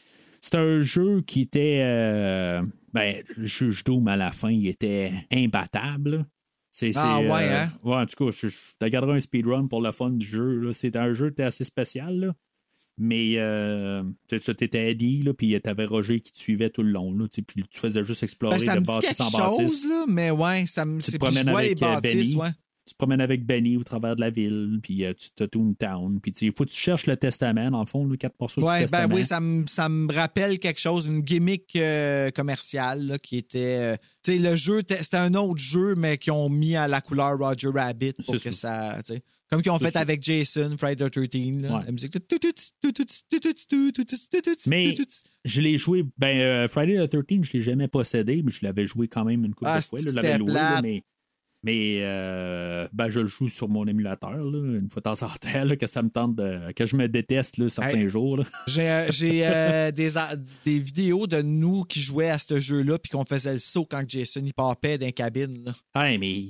[0.42, 1.80] c'est un jeu qui était.
[1.84, 2.62] euh,
[2.94, 6.26] ben, le juge Doom à la fin, il était imbattable.
[6.72, 7.72] C'est, Ah, ouais, euh, hein?
[7.84, 8.48] Ouais, en tout cas, je,
[8.82, 10.60] regarderai un speedrun pour le fun du jeu.
[10.60, 10.72] là.
[10.74, 12.36] C'est un jeu qui était assez spécial, là.
[13.02, 17.14] Mais euh, tu étais Eddie, là, puis t'avais Roger qui te suivait tout le long.
[17.14, 19.58] Là, puis tu faisais juste explorer Ben, ça dit bâtisse en bâtisse.
[19.84, 21.00] chose, là, mais ouais, ça me.
[21.00, 22.36] Tu te c'est- promènes avec les euh, bâtisses, Benny.
[22.36, 22.50] ouais.
[22.90, 26.20] Tu te promènes avec Benny au travers de la ville, puis euh, tu te Toontown.
[26.22, 28.86] Puis il faut que tu cherches le testament, dans le fond, le quatre morceaux Ouais,
[28.86, 29.16] du ben testament.
[29.16, 33.78] oui, ça me, ça me rappelle quelque chose, une gimmick euh, commerciale là, qui était.
[33.94, 37.02] euh, tu sais, le jeu, c'était un autre jeu, mais qui ont mis à la
[37.02, 39.00] couleur Roger Rabbit pour que ça.
[39.06, 40.02] sais, comme qu'ils ont fait ça.
[40.02, 41.86] avec Jason, Friday the 13, là, Ouais.
[41.86, 42.14] la musique.
[44.68, 44.96] Mais
[45.46, 46.04] je l'ai joué.
[46.18, 49.46] Ben, euh, Friday the 13, je l'ai jamais possédé, mais je l'avais joué quand même
[49.46, 50.00] une couple Ah, de fois.
[50.06, 50.84] je l'avais loué, là, plate.
[50.84, 51.04] mais.
[51.62, 55.30] Mais euh, ben, je le joue sur mon émulateur, là, une fois de temps en
[55.30, 56.72] temps, là, que ça me tente de.
[56.72, 58.08] que je me déteste là, certains Hey.
[58.10, 58.42] jours.
[58.68, 60.10] J'ai euh, euh, des,
[60.66, 64.04] des vidéos de nous qui jouaient à ce jeu-là, puis qu'on faisait le saut quand
[64.08, 65.66] Jason y papait dans la cabine.
[65.66, 66.18] là.
[66.18, 66.46] Mais.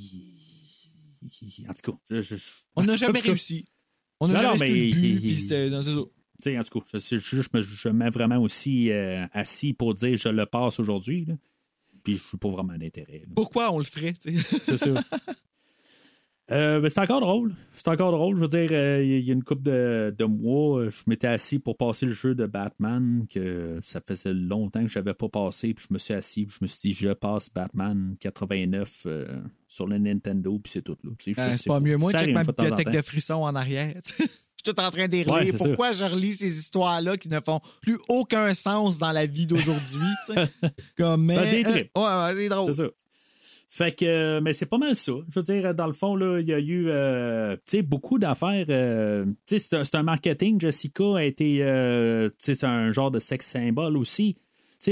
[1.67, 2.35] En tout cas, je- je-
[2.75, 3.65] On n'a jamais réussi.
[4.19, 4.91] On n'a jamais
[6.39, 9.25] sais, en tout cas, je, je, je, je me, je me mets vraiment aussi euh,
[9.33, 11.27] assis pour dire je le passe aujourd'hui.
[12.03, 13.23] Puis je suis pas vraiment d'intérêt.
[13.35, 14.13] Pourquoi on le ferait?
[14.21, 14.89] C'est ça.
[16.51, 17.53] Euh, ben, c'est encore drôle.
[17.71, 18.35] C'est encore drôle.
[18.35, 21.27] Je veux dire, euh, il y a une couple de, de mois, euh, je m'étais
[21.27, 25.29] assis pour passer le jeu de Batman, que ça faisait longtemps que je n'avais pas
[25.29, 25.73] passé.
[25.73, 29.39] Puis je me suis assis, puis je me suis dit, je passe Batman 89 euh,
[29.67, 30.97] sur le Nintendo, puis c'est tout.
[31.03, 31.11] là.
[31.19, 31.97] Sais c'est pas mieux.
[31.97, 33.93] Moi, check ma bibliothèque de frissons en arrière.
[34.59, 35.07] Je suis tout en train.
[35.09, 35.65] Ouais, ça.
[35.65, 40.07] Pourquoi je relis ces histoires-là qui ne font plus aucun sens dans la vie d'aujourd'hui?
[40.97, 42.73] Comme, mais, Ben, des euh, ouais, ouais, c'est drôle.
[42.73, 42.83] C'est.
[43.71, 45.11] Fait que, euh, mais c'est pas mal ça.
[45.29, 48.65] Je veux dire, dans le fond, là, il y a eu, euh, beaucoup d'affaires.
[48.69, 50.59] euh, c'est un, marketing.
[50.59, 54.35] Jessica a été, euh, c'est un genre de sex symbole aussi.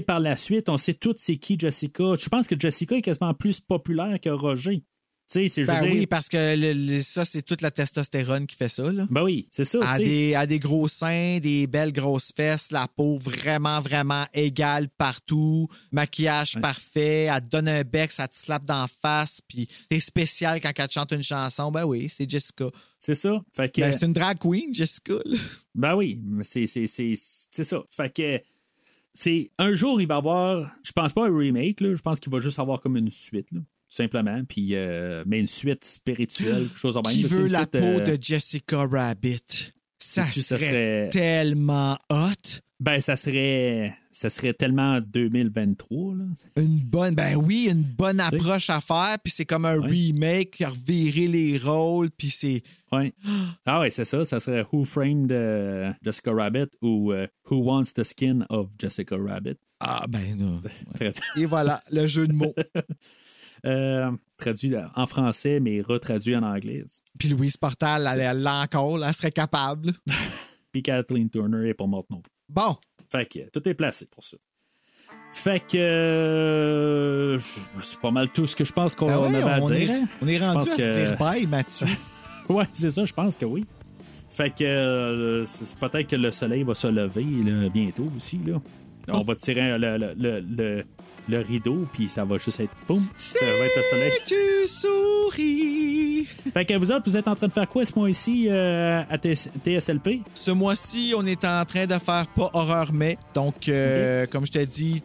[0.06, 2.14] Par la suite, on sait tous c'est qui Jessica.
[2.20, 4.84] Je pense que Jessica est quasiment plus populaire que Roger.
[5.30, 8.56] Tu sais, Ben dire- oui, parce que le- le- ça, c'est toute la testostérone qui
[8.56, 8.90] fait ça.
[8.94, 9.06] Là.
[9.10, 9.80] Ben oui, c'est ça.
[9.84, 14.88] À des, à des gros seins, des belles grosses fesses, la peau vraiment, vraiment égale
[14.88, 20.00] partout, maquillage parfait, elle te donne un bec, ça te slappe d'en face, puis t'es
[20.00, 21.72] spécial quand elle te chante une chanson.
[21.72, 22.70] Ben oui, c'est Jessica.
[22.98, 23.42] C'est ça.
[23.54, 25.16] Fait que, Ben, c'est une drag queen, Jessica.
[25.26, 25.38] là.
[25.76, 27.84] Ben oui, c'est, ça.
[27.92, 28.42] Fait que
[29.14, 32.32] c'est un jour, il va avoir, je pense pas un remake, là, je pense qu'il
[32.32, 33.60] va juste avoir comme une suite, là,
[33.90, 34.42] simplement.
[34.48, 37.16] Puis, euh, mais une suite spirituelle, quelque chose de même.
[37.16, 39.72] Qui veut la suite, peau euh, de Jessica Rabbit?
[40.00, 42.60] Ça serait, ça serait- tellement hot.
[42.80, 46.26] Ben, ça serait, ça serait tellement 2023, là.
[46.58, 49.88] Une bonne, ben oui, une bonne approche à faire, puis c'est comme un Ouais.
[49.88, 52.62] remake, revirer les rôles, puis c'est.
[52.92, 53.14] Ouais.
[53.66, 54.24] Ah ouais, c'est ça.
[54.26, 57.12] Ça serait Who Framed euh, Jessica Rabbit ou
[57.50, 59.58] Who Wants the Skin of Jessica Rabbit.
[59.80, 60.62] Ah ben non.
[61.36, 62.54] Et voilà, le jeu de mots.
[63.66, 66.84] Euh, traduit en français, mais retraduit en anglais.
[67.18, 69.94] Puis Louise Portal, elle, l'a encore, elle serait capable.
[70.72, 72.32] Puis Kathleen Turner est pas morte non plus.
[72.50, 72.76] Bon.
[73.10, 74.38] Fait que tout est placé pour ça.
[75.32, 77.38] Fait que euh,
[77.82, 79.90] c'est pas mal tout ce que je pense qu'on Ben ouais, avait à on, dire.
[79.92, 81.88] est, on est rendu à pense se que- dire bye, Mathieu.
[82.50, 83.66] Ouais, c'est ça, je pense que oui.
[84.30, 85.46] Fait que euh,
[85.82, 88.40] peut-être que le soleil va se lever là, bientôt aussi.
[88.46, 88.62] Là.
[89.10, 90.86] On va tirer le, le- le-
[91.28, 93.06] le- rideau, puis ça va juste être boum.
[93.16, 94.12] Ça va être le soleil.
[94.26, 96.26] Tu souris.
[96.54, 99.18] Fait que vous autres, vous êtes en train de faire quoi ce mois-ci euh, à
[99.18, 100.22] TS- TSLP?
[100.34, 103.18] Ce mois-ci, on est en train de faire pas horreur mais.
[103.34, 105.04] Donc, euh, comme je t'ai dit,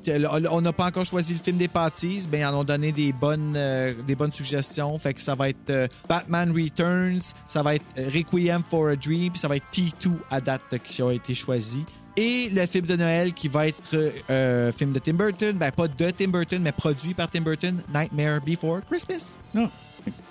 [0.51, 2.29] on n'a pas encore choisi le film des pâtisses.
[2.29, 4.99] Ben, ils en ont donné des bonnes, euh, des bonnes suggestions.
[4.99, 9.41] Fait que ça va être Batman Returns, ça va être Requiem for a Dream, puis
[9.41, 11.85] ça va être T2 à date qui a été choisi.
[12.17, 15.89] Et le film de Noël qui va être euh, film de Tim Burton, ben pas
[15.89, 19.39] de Tim Burton, mais produit par Tim Burton, Nightmare Before Christmas.
[19.57, 19.71] Ah,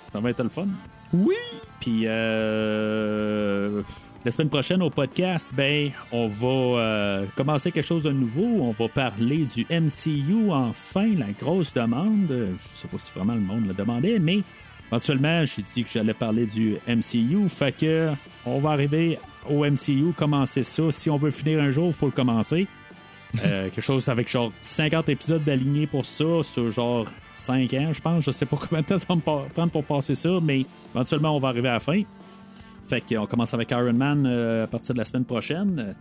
[0.08, 0.68] ça va être le fun.
[1.12, 1.34] Oui!
[1.80, 3.82] Puis euh,
[4.24, 8.44] la semaine prochaine au podcast, ben, on va euh, commencer quelque chose de nouveau.
[8.44, 12.28] On va parler du MCU enfin, la grosse demande.
[12.28, 14.42] Je sais pas si vraiment le monde le demandait, mais
[14.88, 17.48] éventuellement, j'ai dit que j'allais parler du MCU.
[17.48, 18.10] Fait que
[18.46, 20.84] on va arriver au MCU, commencer ça.
[20.90, 22.66] Si on veut finir un jour, il faut le commencer.
[23.44, 28.00] Euh, quelque chose avec genre 50 épisodes d'alignés pour ça, sur genre 5 ans, je
[28.00, 28.24] pense.
[28.24, 30.64] Je sais pas combien de temps ça va me prendre pour passer ça, mais
[30.94, 32.02] éventuellement, on va arriver à la fin.
[32.88, 35.94] Fait qu'on commence avec Iron Man euh, à partir de la semaine prochaine.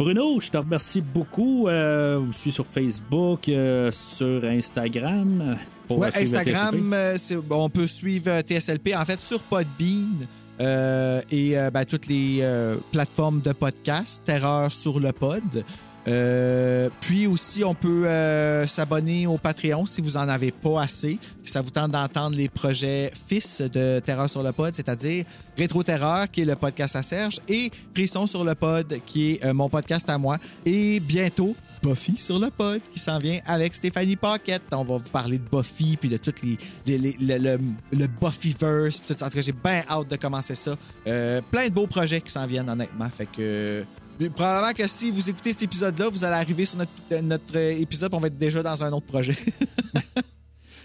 [0.00, 1.68] Bruno, je te remercie beaucoup.
[1.68, 5.58] Euh, vous suivez sur Facebook, euh, sur Instagram.
[5.86, 7.18] Pour Ouais, Instagram, euh,
[7.50, 10.24] on peut suivre TSLP en fait sur Podbean euh,
[10.60, 15.64] et euh, ben, toutes les euh, plateformes de podcast, Terreur sur le pod.
[16.08, 21.18] Euh, puis aussi, on peut euh, s'abonner au Patreon si vous en avez pas assez,
[21.44, 25.24] ça vous tente d'entendre les projets fils de Terreur sur le pod, c'est-à-dire
[25.58, 29.44] Rétro Terreur, qui est le podcast à Serge, et Frisson sur le pod, qui est
[29.44, 30.38] euh, mon podcast à moi.
[30.64, 34.62] Et bientôt, Buffy sur le pod qui s'en vient avec Stéphanie Paquette.
[34.72, 37.58] On va vous parler de Buffy puis de tout les, le, le,
[37.92, 39.00] le Buffyverse.
[39.06, 39.12] tout.
[39.22, 40.76] En tout cas, j'ai bien hâte de commencer ça.
[41.06, 43.08] Euh, plein de beaux projets qui s'en viennent, honnêtement.
[43.10, 43.32] Fait que.
[43.40, 48.12] euh, Probablement que si vous écoutez cet épisode-là, vous allez arriver sur notre, notre épisode,
[48.12, 49.36] on va être déjà dans un autre projet.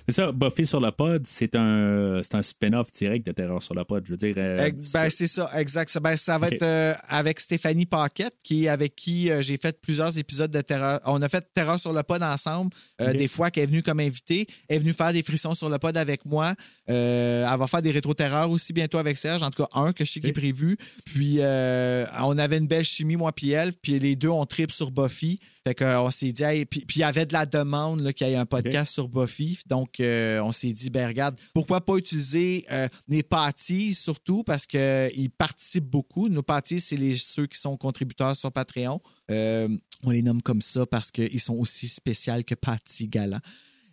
[0.08, 3.74] C'est ça, Buffy sur le pod, c'est un, c'est un spin-off direct de Terreur sur
[3.74, 4.03] le pod.
[4.06, 4.35] Je veux dire.
[4.38, 5.90] euh, ben, c'est ça, exact.
[5.90, 9.82] Ça, ben, ça va être euh, avec Stéphanie Paquette, qui, avec qui euh, j'ai fait
[9.82, 11.00] plusieurs épisodes de Terreur.
[11.06, 14.45] On a fait Terreur sur le pod ensemble, des fois qu'elle est venue comme invitée.
[14.69, 16.53] Elle est venue faire des frissons sur le pod avec moi.
[16.89, 20.05] Euh, elle va faire des rétro-terreurs aussi bientôt avec Serge, en tout cas un que
[20.05, 20.77] je sais qui est prévu.
[21.05, 24.72] Puis euh, on avait une belle chimie, moi puis elle, puis les deux, on trip
[24.72, 25.39] sur Buffy.
[25.67, 28.31] Fait qu'on s'est dit, hey, puis puis il y avait de la demande qu'il y
[28.31, 29.57] ait un podcast sur Buffy.
[29.65, 34.67] Donc, euh, on s'est dit, ben regarde, pourquoi pas utiliser euh, les pâtisses surtout parce
[34.67, 36.30] qu'ils participent beaucoup.
[36.30, 39.01] Nos pâtisses, c'est ceux qui sont contributeurs sur Patreon.
[39.30, 43.39] On les nomme comme ça parce qu'ils sont aussi spéciaux que Patty Galant.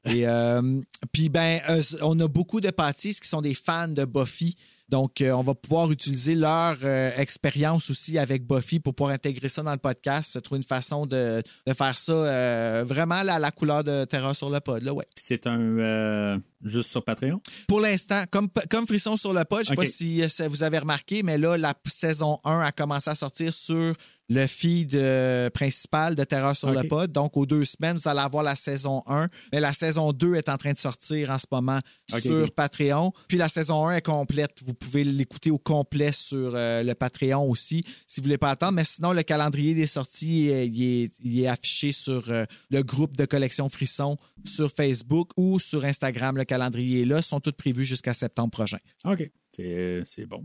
[0.04, 0.80] Et euh,
[1.12, 4.56] puis, ben, euh, on a beaucoup de pâtisses qui sont des fans de Buffy.
[4.92, 9.48] Donc, euh, on va pouvoir utiliser leur euh, expérience aussi avec Buffy pour pouvoir intégrer
[9.48, 13.50] ça dans le podcast, trouver une façon de, de faire ça euh, vraiment la, la
[13.50, 14.82] couleur de Terreur sur le pod.
[14.82, 15.06] Là, ouais.
[15.16, 16.42] C'est un.
[16.62, 17.40] juste sur Patreon?
[17.68, 20.80] Pour l'instant, comme, comme Frisson sur le pod, je ne sais pas si vous avez
[20.80, 23.94] remarqué, mais là, la saison 1 a commencé à sortir sur
[24.28, 27.10] le feed euh, principal de Terreur sur le pod.
[27.12, 29.28] Donc, aux deux semaines, vous allez avoir la saison 1.
[29.52, 32.52] Mais la saison 2 est en train de sortir en ce moment sur.
[32.52, 33.12] Patreon.
[33.28, 34.62] Puis la saison 1 est complète.
[34.64, 38.74] Vous pouvez l'écouter au complet sur euh, le Patreon aussi, si vous voulez pas attendre.
[38.74, 42.82] Mais sinon, le calendrier des sorties, euh, il, est, il est affiché sur euh, le
[42.82, 46.36] groupe de collection Frisson sur Facebook ou sur Instagram.
[46.36, 47.18] Le calendrier est là.
[47.18, 48.78] Ils sont tous prévus jusqu'à septembre prochain.
[49.04, 49.30] OK.
[49.52, 50.44] C'est bon.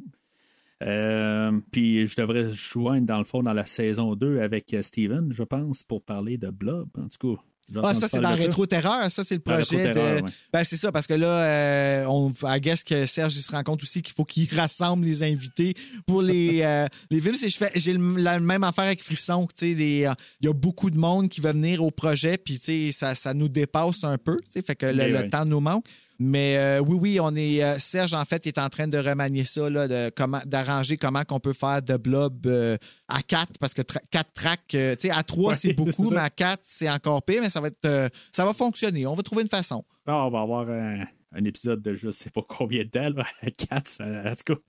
[0.83, 5.29] Euh, puis je devrais joindre dans le fond dans la saison 2 avec euh, Steven,
[5.31, 6.87] je pense, pour parler de Blob.
[6.97, 7.41] En tout cas.
[7.83, 8.43] Ah, ça, c'est dans de ça.
[8.43, 9.11] Rétro Terreur.
[9.11, 9.87] Ça, c'est le projet de.
[9.87, 10.29] Rétro-Terreur, ouais.
[10.53, 13.61] Ben, c'est ça, parce que là, euh, on, I guess que Serge, il se rend
[13.63, 15.73] compte aussi qu'il faut qu'il rassemble les invités
[16.05, 17.35] pour les, euh, les films.
[17.35, 19.45] Je fais- J'ai le- la même affaire avec Frisson.
[19.63, 22.57] euh, Il y a beaucoup de monde qui veut venir au projet, puis
[22.93, 24.37] ça, ça nous dépasse un peu.
[24.65, 25.83] Fait que le, Mais le temps nous manque.
[26.19, 27.63] Mais euh, oui, oui, on est.
[27.63, 31.23] euh, Serge, en fait, est en train de remanier ça, là, de comment, d'arranger comment
[31.23, 32.75] qu'on peut faire de blob euh,
[33.07, 36.29] à 4, parce que 4 tracks, tu sais, à 3, Ouais, c'est beaucoup, mais à
[36.31, 38.09] 4, c'est encore pire, mais ça va être.
[38.31, 39.05] ça va fonctionner.
[39.05, 39.83] On va trouver une façon.
[40.07, 43.51] Ah, on va avoir un, un épisode de je sais pas combien de temps, à
[43.51, 44.59] 4, ça, en tout cas.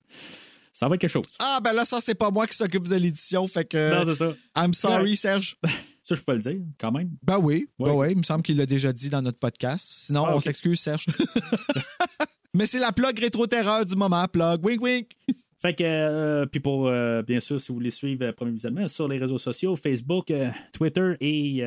[0.71, 1.25] Ça va être quelque chose.
[1.39, 3.93] Ah, ben là, ça, c'est pas moi qui s'occupe de l'édition, fait que.
[3.93, 4.33] Non, c'est ça.
[4.57, 5.15] I'm sorry, Ouais.
[5.15, 5.55] Serge.
[6.01, 7.11] Ça, je peux le dire, quand même.
[7.21, 9.85] Ben oui, ben oui, il me semble qu'il l'a déjà dit dans notre podcast.
[9.87, 11.05] Sinon, Ah, on s'excuse, Serge.
[12.55, 14.65] Mais c'est la plug rétro-terreur du moment, plug.
[14.65, 15.11] Wink, wink.
[15.61, 18.87] Fait que, euh, puis pour, euh, bien sûr, si vous voulez suivre euh, Premier Visionnement
[18.87, 20.31] sur les réseaux sociaux, Facebook,
[20.73, 21.63] Twitter et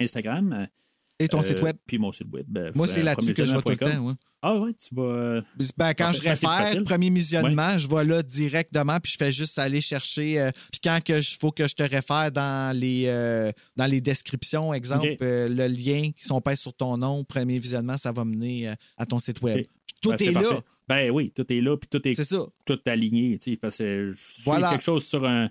[0.00, 0.66] Instagram.
[1.22, 1.76] Et ton Euh, site web?
[1.86, 2.46] Puis mon site web.
[2.56, 3.98] euh, Moi, c'est là-dessus que je vais tout le temps.
[4.06, 4.14] ouais.
[4.42, 5.02] Ah ouais, tu vas.
[5.02, 5.42] euh,
[5.76, 9.30] Ben, quand En je fait, réfère, premier visionnement, je vais là directement, puis je fais
[9.30, 10.40] juste aller chercher.
[10.40, 14.72] euh, puis quand il faut que je te réfère dans les, euh, dans les descriptions,
[14.72, 18.70] exemple, euh, le lien qui sont pèse sur ton nom, premier visionnement, ça va mener
[18.70, 19.66] euh, à ton site web.
[20.00, 20.40] Tout Ben, est là.
[20.40, 20.62] parfait.
[20.88, 22.46] Ben oui, tout est là, puis tout est, C'est ça.
[22.64, 23.36] tout aligné.
[23.38, 23.56] tu sais.
[23.60, 24.70] Fait que c'est- je suis Voilà.
[24.70, 25.50] quelque chose sur un.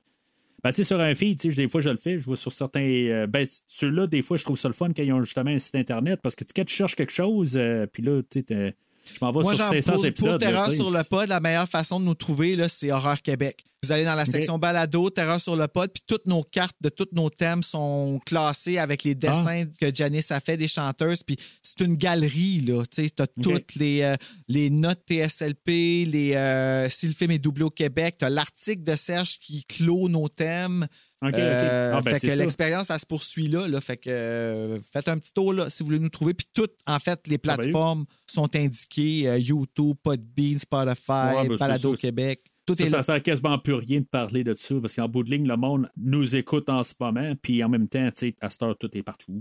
[0.64, 2.20] Ben, sur un feed, des fois, je le fais.
[2.20, 2.82] Je vois sur certains.
[2.82, 5.60] euh, ben, ceux-là, des fois, je trouve ça le fun quand ils ont justement un
[5.60, 8.76] site Internet parce que quand tu cherches quelque chose, euh, puis là, tu sais,
[9.14, 10.32] je m'en vais Moi, sur genre, 500 pour, épisodes.
[10.32, 13.66] pour Terreur tu sur le pod, la meilleure façon de nous trouver, c'est Horreur Québec.
[13.82, 16.90] Vous allez dans la section balado, Terreur sur le pod, puis toutes nos cartes de
[16.90, 19.78] tous nos thèmes sont classées avec les dessins Ah.
[19.80, 21.24] que Janice a fait des chanteuses.
[21.24, 22.84] Puis c'est une galerie, là.
[22.92, 24.18] Tu sais, t'as toutes les, euh,
[24.50, 28.96] les notes TSLP, les, euh, si le film est doublé au Québec, t'as l'article de
[28.96, 30.86] Serge qui clôt nos thèmes.
[31.22, 31.36] OK, OK.
[31.38, 33.82] Euh, Ah, ben, fait que l'expérience, ça se poursuit là, là.
[33.82, 36.34] Fait que euh, faites un petit tour là si vous voulez nous trouver.
[36.34, 41.48] Puis toutes, en fait, les Ah, ben plateformes sont indiquées euh, YouTube, Podbean, Spotify, Ouais,
[41.50, 42.42] ben, c'est- Québec.
[42.70, 45.24] Tout Ça, est ça sert quasiment plus rien de parler de ça parce qu'en bout
[45.24, 48.36] de ligne, le monde nous écoute en ce moment, puis en même temps, tu sais,
[48.42, 49.32] à cette heure, tout est partout,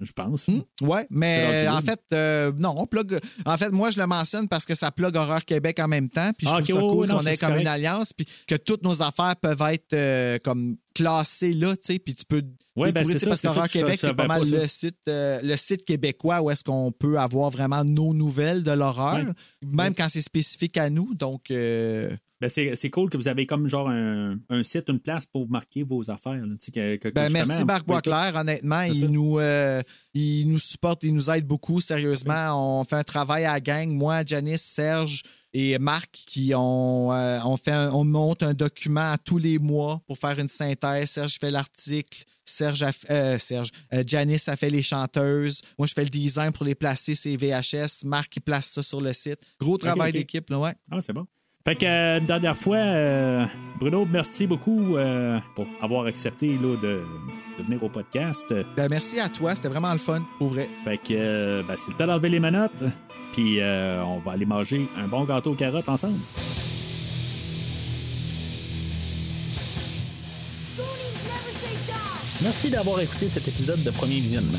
[0.00, 0.50] je pense.
[0.80, 3.18] Ouais, mais en fait, euh, non, on plug.
[3.46, 6.30] En fait, moi, je le mentionne parce que ça plug Horreur Québec en même temps.
[6.36, 7.60] Puis je Ah, trouve ça cool qu'on ait comme correct.
[7.62, 11.98] une alliance, puis que toutes nos affaires peuvent être euh, comme classées là, tu sais,
[11.98, 12.42] puis tu peux
[12.76, 15.56] Ouais, ben, découvrir, sais, ça, parce que Québec, c'est pas mal le site, euh, le
[15.56, 19.24] site québécois où est-ce qu'on peut avoir vraiment nos nouvelles de l'horreur, Ouais.
[19.62, 21.14] même quand c'est spécifique à nous.
[21.14, 22.10] Donc, euh,
[22.42, 25.48] Ben, c'est c'est cool que vous avez comme genre un, un site, une place pour
[25.48, 26.34] marquer vos affaires.
[26.44, 28.80] là, que- que- Ben, merci Marc Boisclair, honnêtement.
[28.80, 28.86] Ça.
[28.88, 29.80] Il nous, euh,
[30.12, 32.80] il nous supporte, il nous aide beaucoup, sérieusement.
[32.80, 35.22] On fait un travail à la gang, moi, Janice, Serge
[35.54, 40.02] et Marc, qui ont, euh, on, fait un- on monte un document tous les mois
[40.06, 41.10] pour faire une synthèse.
[41.10, 42.24] Serge fait l'article.
[42.44, 45.62] Serge, a euh, Serge euh, Janice a fait les chanteuses.
[45.78, 48.04] Moi, je fais le design pour les placer, ces VHS.
[48.04, 49.38] Marc, il place ça sur le site.
[49.60, 50.74] Gros travail d'équipe, là, ouais.
[50.90, 51.24] Ah, c'est bon.
[51.64, 53.44] Fait que, euh, une dernière fois, euh,
[53.78, 57.02] Bruno, merci beaucoup euh, pour avoir accepté là, de,
[57.58, 58.52] de venir au podcast.
[58.76, 60.68] Ben, merci à toi, c'était vraiment le fun, pour vrai.
[60.82, 62.82] Fait que, euh, ben, c'est le temps d'enlever les menottes.
[63.32, 66.18] Puis, euh, on va aller manger un bon gâteau aux carottes ensemble.
[72.42, 74.58] Merci d'avoir écouté cet épisode de Premier Visionnement.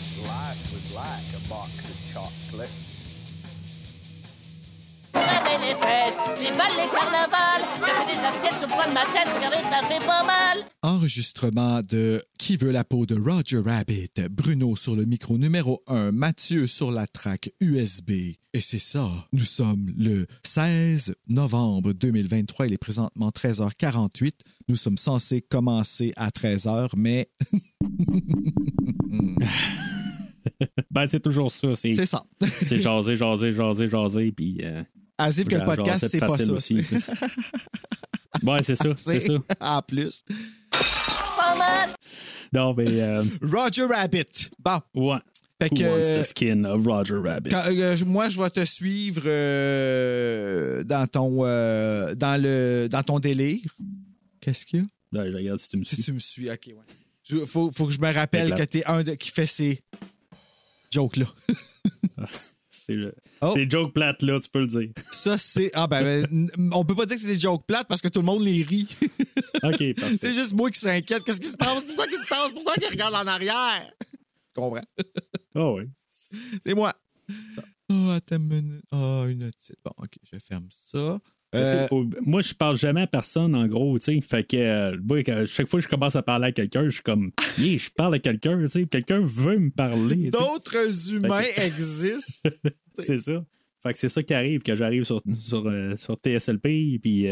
[0.23, 2.97] My mom always said life was like a box of chocolates.
[5.13, 7.63] Très belle les fêtes, les balles, les carnavals.
[7.85, 10.65] J'ai des assiettes sur le coin de ma tête, regardez, ça fait pas mal.
[10.83, 16.11] Enregistrement de Qui veut la peau de Roger Rabbit, Bruno sur le micro numéro 1,
[16.11, 18.11] Mathieu sur la track USB.
[18.53, 24.31] Et c'est ça, nous sommes le 16 novembre 2023, il est présentement 13h48.
[24.69, 27.29] Nous sommes censés commencer à 13h, mais
[30.91, 31.75] Ben, c'est toujours ça.
[31.75, 32.23] C'est c'est ça.
[32.49, 34.59] c'est jaser, jaser, jaser, jaser, puis...
[34.63, 34.83] euh,
[35.17, 36.51] As if que le podcast, c'est pas ça.
[36.51, 36.75] aussi.
[38.43, 39.33] ouais, c'est ça, c'est ça.
[39.59, 40.23] En plus.
[42.53, 42.85] Non, mais...
[43.01, 44.49] euh, Roger Rabbit.
[44.59, 44.79] Bon.
[44.95, 45.17] ouais.
[45.61, 47.49] Fait Who que- wants the skin of Roger Rabbit?
[47.51, 53.59] Quand- euh, moi, je vais te suivre euh, dans ton dans le dans ton délire.
[54.39, 54.83] Qu'est-ce qu'il y
[55.17, 55.21] a?
[55.21, 56.03] Ouais, je regarde si tu me Si suis.
[56.05, 57.45] tu me suis, ok, ouais.
[57.45, 59.81] Faut, faut que je me rappelle que t'es un de- qui fait ces
[60.91, 61.25] jokes-là.
[62.73, 63.51] C'est le, Oh.
[63.53, 64.89] c'est joke plate, là, tu peux le dire.
[65.11, 65.71] Ça, c'est.
[65.73, 68.21] Ah, ben, ben, on peut pas dire que c'est des jokes plates parce que tout
[68.21, 68.87] le monde les rit.
[69.63, 70.17] OK, parfait.
[70.19, 71.23] c'est juste moi qui s'inquiète.
[71.25, 71.83] Qu'est-ce qui se passe?
[71.83, 72.51] Pourquoi qu'il se passe?
[72.53, 73.91] Pourquoi qu'il regarde en arrière?
[74.09, 74.15] Tu
[74.55, 74.81] comprends?
[75.53, 75.83] Ah oui.
[76.63, 76.93] C'est moi.
[77.49, 77.61] Ça.
[77.91, 78.85] Oh, attends une minute.
[78.93, 79.75] Ah, une petite.
[79.83, 81.19] Bon, OK, je ferme ça.
[81.53, 81.87] Euh,
[82.25, 84.21] Moi, je parle jamais à personne, en gros, tu sais.
[84.21, 87.31] Fait que, euh, chaque fois que je commence à parler à quelqu'un, je suis comme,
[87.57, 88.85] yeah, je parle à quelqu'un, tu sais.
[88.85, 90.29] Quelqu'un veut me parler.
[90.31, 92.49] D'autres humains que- existent.
[92.99, 93.43] c'est ça.
[93.83, 97.27] Fait que c'est ça qui arrive, que j'arrive sur, sur, euh, sur TSLP, puis,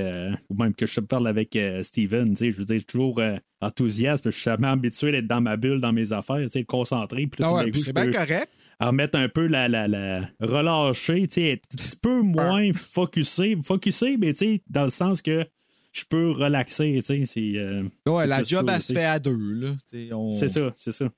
[0.50, 3.22] ou même que je parle avec Steven, tu sais, je veux dire, je suis toujours
[3.62, 7.28] enthousiaste, je suis jamais habitué d'être dans ma bulle, dans mes affaires, tu sais, concentré,
[7.28, 8.50] puis là, Ah tout ouais, c'est bien peux correct.
[8.80, 14.18] Remettre un peu la, la, la relâcher, tu être un petit peu moins focusé, focusé,
[14.18, 15.46] mais tu sais, dans le sens que
[15.92, 17.54] je peux relaxer, tu sais, c'est...
[17.58, 19.70] euh, Ouais, la job, ça, elle tu se fait à deux, là.
[19.90, 21.10] Tu sais, on- C'est ça, c'est ça.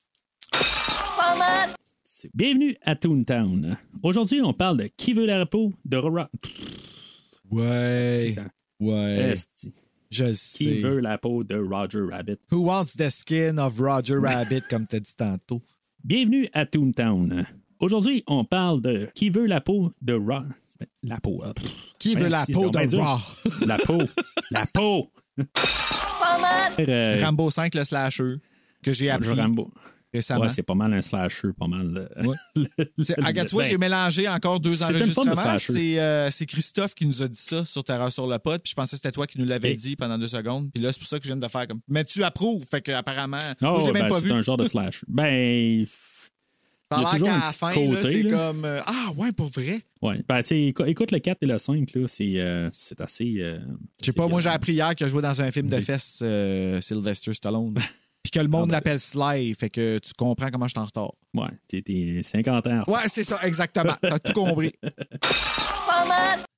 [2.04, 3.76] C'est- Bienvenue à Toontown.
[4.02, 6.28] Aujourd'hui, on parle de Qui veut la peau de Rora.
[7.50, 8.30] Ouais.
[8.30, 8.42] Ça,
[8.80, 9.30] Ouais.
[9.32, 9.72] Esti.
[10.10, 10.74] Je Qui sais.
[10.80, 12.36] veut la peau de Roger Rabbit?
[12.50, 15.62] Who wants the skin of Roger Rabbit, comme t'as dit tantôt?
[16.04, 17.46] Bienvenue à Toontown.
[17.78, 20.44] Aujourd'hui, on parle de Qui veut la peau de Ra...
[21.04, 21.40] La peau.
[21.44, 21.70] ah, pff.
[22.00, 22.96] Qui veut la peau de.
[22.96, 23.20] Raw?
[23.66, 23.98] La peau.
[24.50, 25.12] La peau.
[26.80, 28.34] Euh, Rambo 5, le slasher,
[28.82, 29.70] que j'ai appris Rambo.
[30.12, 30.42] Récemment.
[30.42, 32.08] Ouais, c'est pas mal un slasher, pas mal.
[32.24, 32.36] Ouais.
[32.98, 35.58] C'est- ah, tu vois, ben, j'ai mélangé encore deux c'est enregistrements.
[35.58, 38.70] C'est euh, c'est Christophe qui nous a dit ça sur Terreur sur le pod, puis
[38.70, 40.70] je pensais que c'était toi qui nous l'avais dit pendant deux secondes.
[40.72, 41.80] Puis là, c'est pour ça que je viens de faire comme.
[41.88, 43.38] Mais tu approuves, fait que apparemment.
[43.62, 44.32] Oh, je l'ai même ben, pas c'est vu.
[44.32, 45.06] un genre de slasher.
[45.08, 45.84] Ben.
[45.86, 48.64] Ça il y a l'air toujours qu'à un la petit fin, c'est comme.
[48.66, 49.80] euh, ah, ouais, pour vrai.
[50.02, 50.22] Ouais.
[50.28, 53.36] Ben, tu écoute le 4 et le 5, là, c'est euh, c'est assez.
[53.38, 53.58] euh,
[54.00, 56.22] Je sais pas, moi, j'ai appris hier qu'il a joué dans un film de fesses
[56.80, 57.74] Sylvester Stallone.
[58.32, 58.72] Que le monde Ah, ben.
[58.72, 61.12] l'appelle Sly, fait que tu comprends comment je suis en retard.
[61.34, 62.84] Ouais, t'es- t'es 50 ans.
[62.88, 63.94] Ouais, c'est ça, exactement.
[64.00, 64.72] T'as tout compris.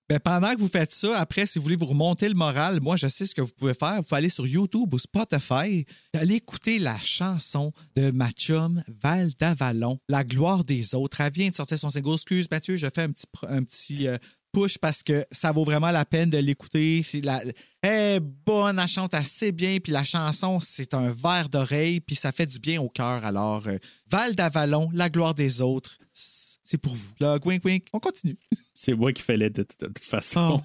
[0.07, 2.95] Ben, pendant que vous faites ça, après, si vous voulez vous remonter le moral, moi,
[2.97, 3.97] je sais ce que vous pouvez faire.
[3.97, 9.31] Vous pouvez aller sur YouTube ou Spotify, aller écouter la chanson de ma chum Val
[9.41, 11.23] d'Avalon, La gloire des autres.
[11.23, 12.13] Elle vient de sortir son single.
[12.15, 14.19] Excuse, Mathieu, je fais un petit, un petit euh,
[14.55, 17.03] push parce que ça vaut vraiment la peine de l'écouter.
[17.03, 17.43] C'est la...
[17.83, 22.17] Elle est bonne, elle chante assez bien, puis la chanson, c'est un verre d'oreille, puis
[22.17, 23.25] ça fait du bien au cœur.
[23.25, 23.77] Alors, euh,
[24.11, 27.13] Val d'Avalon, La gloire des autres, c'est pour vous.
[27.21, 28.39] Là, wink, wink, on continue.
[28.77, 30.61] C'est moi qui fallait de, toute façon.
[30.61, 30.65] Oh.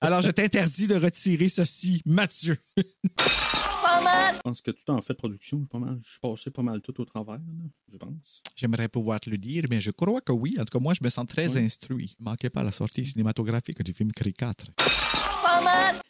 [0.00, 2.56] Alors, je t'interdis de retirer ceci, Mathieu.
[4.34, 6.80] Je pense que tout en fait de production, pas mal, je suis passé pas mal
[6.80, 7.40] tout au travers, là,
[7.92, 8.42] je pense.
[8.56, 10.54] J'aimerais pouvoir te le dire, mais je crois que oui.
[10.58, 11.64] En tout cas, moi, je me sens très Oui.
[11.64, 12.16] instruit.
[12.20, 14.66] Ne manquez pas la sortie cinématographique du film Cri 4.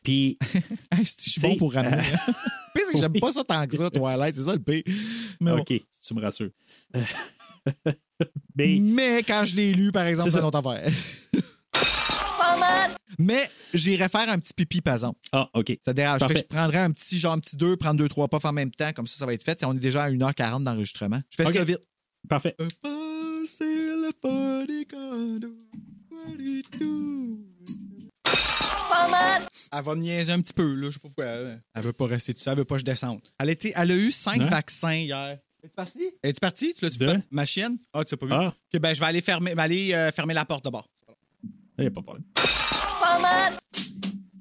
[0.02, 0.38] Puis,
[0.92, 1.96] Hey, c'est- je suis bon pour ramener.
[1.96, 2.02] hein?
[2.74, 4.34] Pire, c'est que j'aime pas ça tant que ça, Twilight.
[4.36, 4.82] C'est ça le pire.
[5.40, 5.58] Mais, bon.
[5.60, 5.72] OK,
[6.06, 6.50] tu me rassures.
[8.56, 10.90] Mais, Mais quand je l'ai lu, par exemple, C'est une autre affaire.
[13.18, 15.18] Mais j'irais faire un petit pipi, par exemple.
[15.32, 15.76] ah, OK.
[15.84, 16.20] Ça dérange.
[16.26, 18.52] Fait que je prendrais un petit, genre, un petit 2, prendre 2, 3 puffs en
[18.52, 18.92] même temps.
[18.92, 19.64] Comme ça, ça va être fait.
[19.64, 21.20] On est déjà à 1h40 d'enregistrement.
[21.30, 21.80] Je fais ça vite.
[22.28, 22.54] Parfait.
[29.72, 30.88] Elle va me niaiser un petit peu, là.
[30.88, 31.24] Je sais pas pourquoi.
[31.26, 32.48] Elle, elle veut pas rester dessus.
[32.48, 33.20] Elle veut pas que je descende.
[33.38, 34.46] Elle, était, elle a eu cinq Hein?
[34.46, 35.38] vaccins hier.
[35.62, 36.02] Es-tu parti?
[36.22, 36.74] Es-tu parti?
[36.74, 37.18] Tu l'as-tu fait?
[37.30, 37.76] Ma chienne?
[37.92, 38.32] Ah, tu l'as pas vu?
[38.32, 38.54] Ah.
[38.74, 40.88] Ok, ben, je vais aller fermer, aller, euh, fermer la porte de bord.
[41.78, 42.24] Il n'y a pas de problème.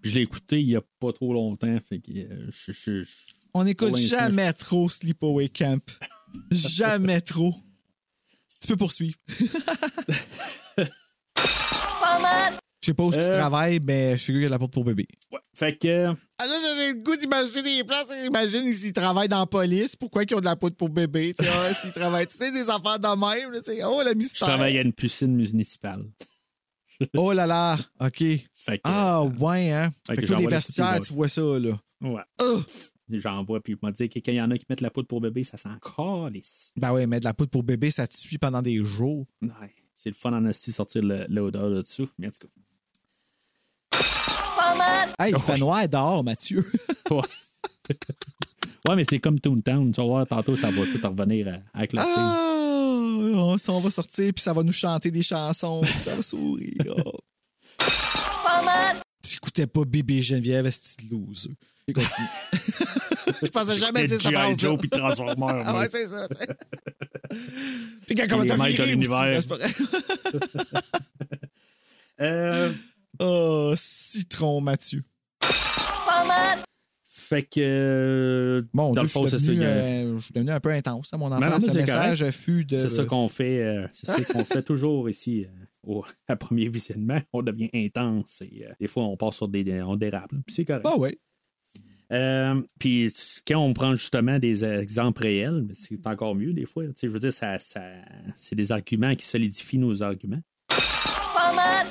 [0.02, 1.78] Puis je l'ai écouté il y a pas trop longtemps.
[1.88, 3.12] Fait que euh, je, je- je-
[3.54, 5.84] On n'écoute jamais trop Sleepaway Camp.
[6.52, 7.54] jamais trop.
[8.62, 9.18] Tu peux poursuivre.
[12.82, 13.38] Je sais pas où tu Euh.
[13.38, 15.06] travailles, mais je suis sûr qu'il y a de la porte pour bébé.
[15.32, 15.40] Ouais.
[15.54, 16.08] Fait que.
[16.40, 18.08] Ah là, j'ai le goût d'imaginer des places.
[18.26, 21.36] Imagine s'ils travaillent dans la police, pourquoi ils ont de la poudre pour bébé?
[21.38, 21.52] Tu sais,
[21.82, 24.48] s'ils travaillent, tu sais, des affaires de même, là, oh, le Je mystère.
[24.48, 26.06] travaille à une piscine municipale.
[27.18, 28.18] Oh là là, OK.
[28.20, 28.82] Fait que.
[28.84, 29.92] Ah, ouais, hein.
[30.08, 31.80] Fait Fait que j'envoie les vestiaires, tu vois ça, là.
[32.02, 32.22] Ouais.
[32.42, 32.62] Oh!
[33.10, 34.90] J'en vois, puis il m'a dit que quand il y en a qui mettent la
[34.92, 36.74] poudre pour bébé, ça sent calisse.
[36.76, 39.26] Ben ouais, mais de la poudre pour bébé, ça te suit pendant des jours.
[39.42, 39.74] Ouais.
[39.96, 42.10] C'est le fun en esti sortir l'odeur là-dessous.
[42.18, 44.04] Mais en tout cas.
[45.20, 46.66] Hey, il fait noir dehors, Mathieu.
[47.10, 47.22] Ouais.
[48.90, 49.94] ouais, mais c'est comme Toontown.
[49.94, 52.14] Tu vas voir, tantôt, ça va tout revenir à- avec la fille.
[53.18, 56.22] Ah, on, on va sortir, puis ça va nous chanter des chansons, puis ça va
[56.22, 56.74] sourire.
[57.06, 57.20] oh.
[59.28, 61.50] J'écoutais pas Bébé Geneviève, c'est de loser.
[61.88, 62.28] Et continue.
[63.42, 64.30] Je pensais jamais dire ça.
[64.30, 64.58] G.I.
[64.58, 65.64] Joe puis Transformers.
[65.66, 66.28] Ah ouais, c'est ça.
[68.08, 69.42] Puis quand de viré aussi, l'univers.
[69.48, 69.70] vrai.
[72.20, 72.74] Euh,
[73.20, 75.04] Oh, citron, Mathieu.
[77.28, 77.60] Fait que.
[77.60, 80.60] euh, Mon dans Dieu, le je suis devenu, y a- euh, je suis devenu un
[80.60, 81.60] peu intense à mon enfant.
[81.60, 82.36] Ce message correct.
[82.36, 82.76] fut de.
[82.76, 85.50] C'est ça qu'on fait, euh, c'est ça qu'on fait toujours ici euh,
[85.84, 87.20] au à premier visionnement.
[87.34, 90.32] On devient intense et euh, des fois on passe sur des on dérape.
[90.48, 90.86] c'est correct.
[90.88, 91.18] Ah ouais.
[92.14, 93.12] Euh, puis
[93.46, 96.86] quand on prend justement des exemples réels, ben, c'est encore mieux des fois.
[97.02, 97.82] Je veux dire, ça, ça,
[98.34, 100.40] c'est des arguments qui solidifient nos arguments.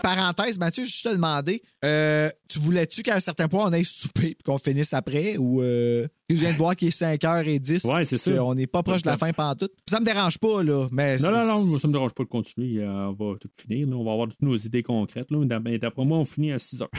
[0.02, 4.34] Parenthèse, Mathieu, je te demandé, euh, tu voulais-tu qu'à un certain point, on aille souper
[4.34, 7.86] puis qu'on finisse après ou euh, je viens de voir qu'il est 5h10.
[7.86, 8.44] Ouais, c'est ça.
[8.44, 9.72] On n'est pas proche de la fin pantoute?
[9.88, 10.86] Ça me dérange pas, là.
[10.92, 12.82] Mais Non, non, non, moi, ça me dérange pas de continuer.
[12.82, 13.88] Euh, on va tout finir.
[13.88, 13.96] là.
[13.96, 15.30] On va avoir toutes nos idées concrètes.
[15.30, 15.58] là.
[15.58, 16.90] Ben, D'après moi, on finit à 6 heures.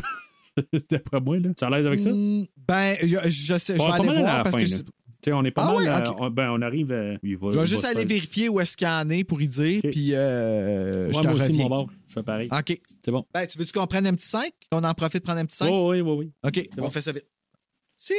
[0.89, 1.49] D'après moi, là.
[1.57, 2.09] Tu es à l'aise avec ça?
[2.11, 4.91] Mm, Ben, je, je sais, je vais aller mal à voir la parce fin, que
[5.25, 5.75] sais, on est pas Ah mal.
[6.03, 6.15] ouais, ok.
[6.19, 6.91] on, ben, on arrive.
[6.91, 9.23] euh, il va- je vais juste aller faire- vérifier où est-ce qu'il y en est
[9.23, 11.63] pour y dire, puis euh, Ouais, je moi aussi, reviens.
[11.63, 11.89] mon bord.
[12.07, 12.47] Je fais pareil.
[12.51, 12.81] OK.
[13.03, 13.25] C'est bon.
[13.33, 14.51] Ben, tu veux-tu qu'on prenne un petit 5?
[14.71, 15.69] On en profite de prendre un petit 5?
[15.71, 16.31] Oh, oui, oui, oui.
[16.43, 16.89] OK, on bon.
[16.89, 17.25] fait ça vite.
[17.97, 18.13] Si...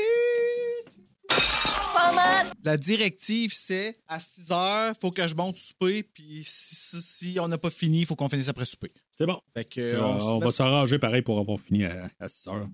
[2.65, 7.49] La directive, c'est à 6 heures, faut que je monte souper, puis si, si on
[7.49, 8.93] n'a pas fini, il faut qu'on finisse après souper.
[9.17, 9.39] C'est bon.
[9.55, 12.69] Fait que, Euh, on va s'arranger pareil pour avoir fini à, à 6 heures.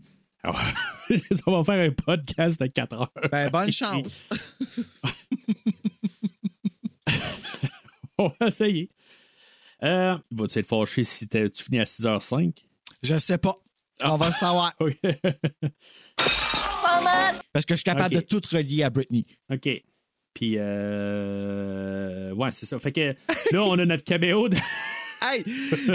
[1.31, 3.13] Ça va faire un podcast de 4 heures.
[3.31, 3.85] Ben, bonne Ici.
[3.85, 4.29] chance.
[8.19, 8.91] On va essayer.
[9.83, 12.65] Euh, Vas-tu être fâché si tu finis à 6h05?
[13.03, 13.55] Je sais pas.
[14.03, 14.73] On va le savoir.
[17.53, 19.27] Parce que je suis capable de tout relier à Britney.
[19.51, 19.69] OK.
[20.33, 22.33] Puis, euh...
[22.33, 22.79] ouais, c'est ça.
[22.79, 23.15] Fait que
[23.53, 24.49] là, on a notre caméo.
[24.49, 24.57] De...
[25.27, 25.43] Hey,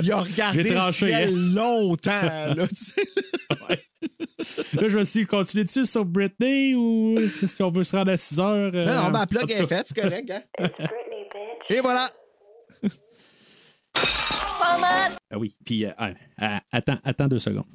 [0.01, 1.53] il a regardé J'ai le tranché, ciel hein.
[1.55, 2.11] longtemps,
[2.55, 3.01] là, tu sais.
[4.81, 7.15] là, je vais essayer de continuer dessus sur Britney ou
[7.47, 8.71] si on veut se rendre à 6 heures.
[8.73, 10.41] euh, Non, non, la en plug est faite, c'est correct, hein?
[11.69, 12.07] Et voilà.
[15.31, 15.53] Ah oui.
[15.65, 17.65] Puis, euh, ah, attends, attends deux secondes.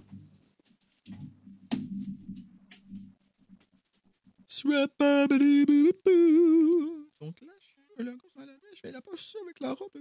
[7.21, 9.93] Donc là, je fais la course à la je fais la poche avec la robe.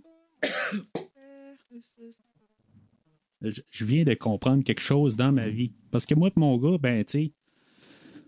[3.41, 5.73] Je, viens de comprendre quelque chose dans ma vie.
[5.91, 7.31] Parce que moi et mon gars, ben, tu sais,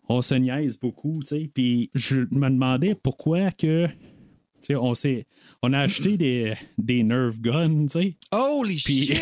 [0.10, 1.52] on se niaise beaucoup, tu sais.
[1.54, 3.94] Puis je me demandais pourquoi que, tu
[4.62, 5.26] sais, on s'est,
[5.62, 8.16] on a acheté des, des Nerf guns, tu sais.
[8.32, 9.18] Holy shit!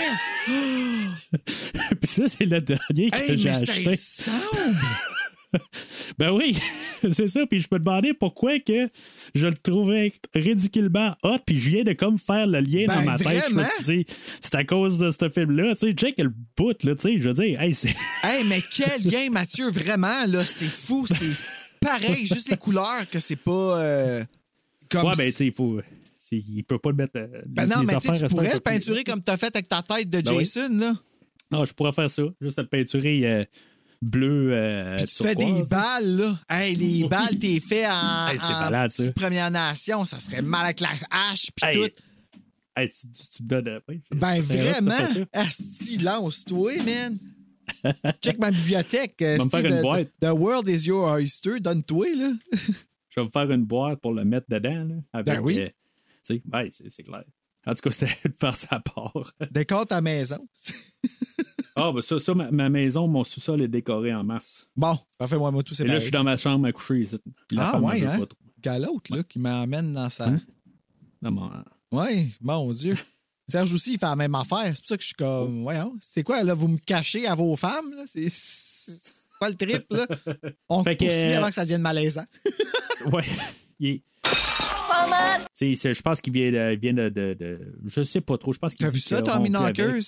[2.02, 3.90] Puis ça, c'est le dernier que Hey, j'ai ça acheté.
[3.90, 4.78] ressemble!
[6.20, 6.58] Ben oui,
[7.12, 7.46] c'est ça.
[7.48, 8.90] Puis je me demandais pourquoi que
[9.34, 11.38] je le trouvais ridiculement hot.
[11.46, 13.46] Puis je viens de comme faire le lien Ben, dans ma tête.
[13.50, 13.64] Je me
[14.42, 15.74] c'est à cause de ce film-là.
[15.76, 17.20] Tu sais, check le bout, là, tu sais.
[17.20, 17.96] Je veux dire, hey, c'est.
[18.24, 21.36] Hey, mais quel lien, Mathieu, vraiment, là, c'est fou, c'est
[21.82, 24.24] pareil, juste les couleurs que c'est pas euh,
[24.90, 25.06] comme...
[25.08, 25.80] Ouais, ben, tu sais, il faut.
[26.32, 27.18] Il peut pas le mettre.
[27.18, 30.22] euh, Ben non, mais tu pourrais le peinturer comme t'as fait avec ta tête de
[30.22, 30.46] Ben oui.
[30.46, 30.94] Jason, là.
[31.52, 32.24] Non, je pourrais faire ça.
[32.42, 33.44] Juste le peinturer euh,
[34.04, 34.50] bleu.
[34.54, 36.40] Euh, tu fais des balles, là.
[36.50, 40.06] Hey, les balles, t'es fait en, Hey, malade, Première Nation.
[40.06, 41.90] Ça serait mal avec la hache, puis Hey, tout.
[42.76, 43.68] hey, tu, tu- me donnes.
[43.68, 44.96] euh, oui, Ben vraiment.
[45.34, 47.18] Asti, lance-toi, man.
[48.22, 49.16] Check ma bibliothèque.
[49.22, 50.12] va me asti, faire une the- boîte.
[50.22, 51.60] The world is your oyster.
[51.60, 52.32] Donne-toi, là.
[53.10, 54.84] Je vais me faire une boîte pour le mettre dedans.
[54.86, 55.60] Là, avec, Ben oui.
[55.60, 55.68] euh,
[56.26, 56.42] tu sais,
[56.72, 57.24] c'est c'est clair.
[57.66, 59.14] En tout cas, c'était de faire sa part.
[59.52, 60.40] Décore ta maison.
[61.76, 64.70] Ah, ben ça, ça ma, ma maison, mon sous-sol est décoré en masse.
[64.76, 66.02] Bon, parfait, moi, moi, tout c'est Et là, je pareil.
[66.04, 67.00] suis dans ma chambre à coucher.
[67.02, 67.18] ici.
[67.52, 68.20] La Ah, femme me ouais, veut hein?
[68.20, 68.38] pas trop.
[68.62, 70.28] Qu'à l'autre, là, qui m'emmène dans sa...
[70.30, 70.42] Hein?
[71.22, 71.52] Non, mon-
[71.92, 72.96] Oui, mon Dieu.
[73.48, 74.72] Serge aussi, il fait la même affaire.
[74.74, 77.36] C'est pour ça que je suis comme, voyons, c'est quoi, là, vous me cachez à
[77.36, 78.04] vos femmes, là?
[78.08, 78.98] C'est c'est
[79.40, 80.08] pas le trip, là?
[80.70, 82.26] On Fait que- poursuit avant que ça devienne malaisant.
[83.12, 83.24] Ouais.
[83.80, 84.73] Il est- c'est-
[85.62, 88.54] Je pense qu'il vient de, vient de, de, de- Je sais pas trop.
[88.54, 89.50] Je pense qu'il T'as vu ça, Tommy.
[89.50, 90.02] Knockers?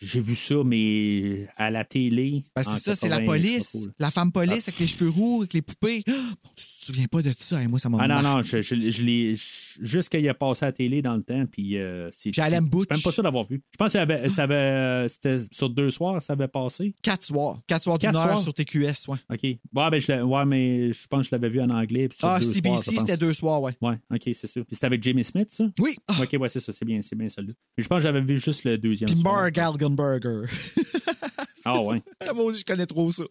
[0.00, 2.42] J'ai vu ça, mais à la télé.
[2.54, 3.88] Ben, en c'est ça, c'est la 80, je sais police.
[3.98, 4.68] La femme police Ah.
[4.68, 6.04] avec les cheveux roux, avec les poupées.
[6.86, 7.62] te souviens pas de ça?
[7.62, 9.34] Et moi, ça m'a Ah non, non, je, je, je l'ai.
[9.36, 12.30] Juste qu'il a passé à la télé dans le temps, puis euh, c'est.
[12.30, 12.88] Puis Alan Butch.
[12.90, 13.62] Je suis même pas sûr d'avoir vu.
[13.72, 16.94] Je pense que ça avait, ça avait, euh, c'était sur deux soirs, ça avait passé.
[17.02, 17.58] Quatre soirs.
[17.66, 19.18] Quatre soirs d'une heure sur TQS, ouais.
[19.30, 19.42] OK.
[19.42, 19.58] Ouais,
[19.90, 22.08] ben, je ouais, mais je pense que je l'avais vu en anglais.
[22.08, 23.72] puis Ah, CBC, c'était deux soirs, ouais.
[23.80, 24.60] Ouais, OK, c'est ça.
[24.60, 25.64] Puis c'était avec Jamie Smith, ça?
[25.78, 25.96] Oui.
[26.20, 26.72] OK, ouais, c'est ça.
[26.72, 27.54] C'est bien, c'est bien celui-là.
[27.76, 29.10] Je pense que j'avais vu juste le deuxième.
[29.10, 29.42] Puis soir.
[29.42, 30.42] Mark Algenberger.
[31.68, 32.00] Ah, ouais.
[32.20, 33.24] Ah, Dieu, je connais trop ça.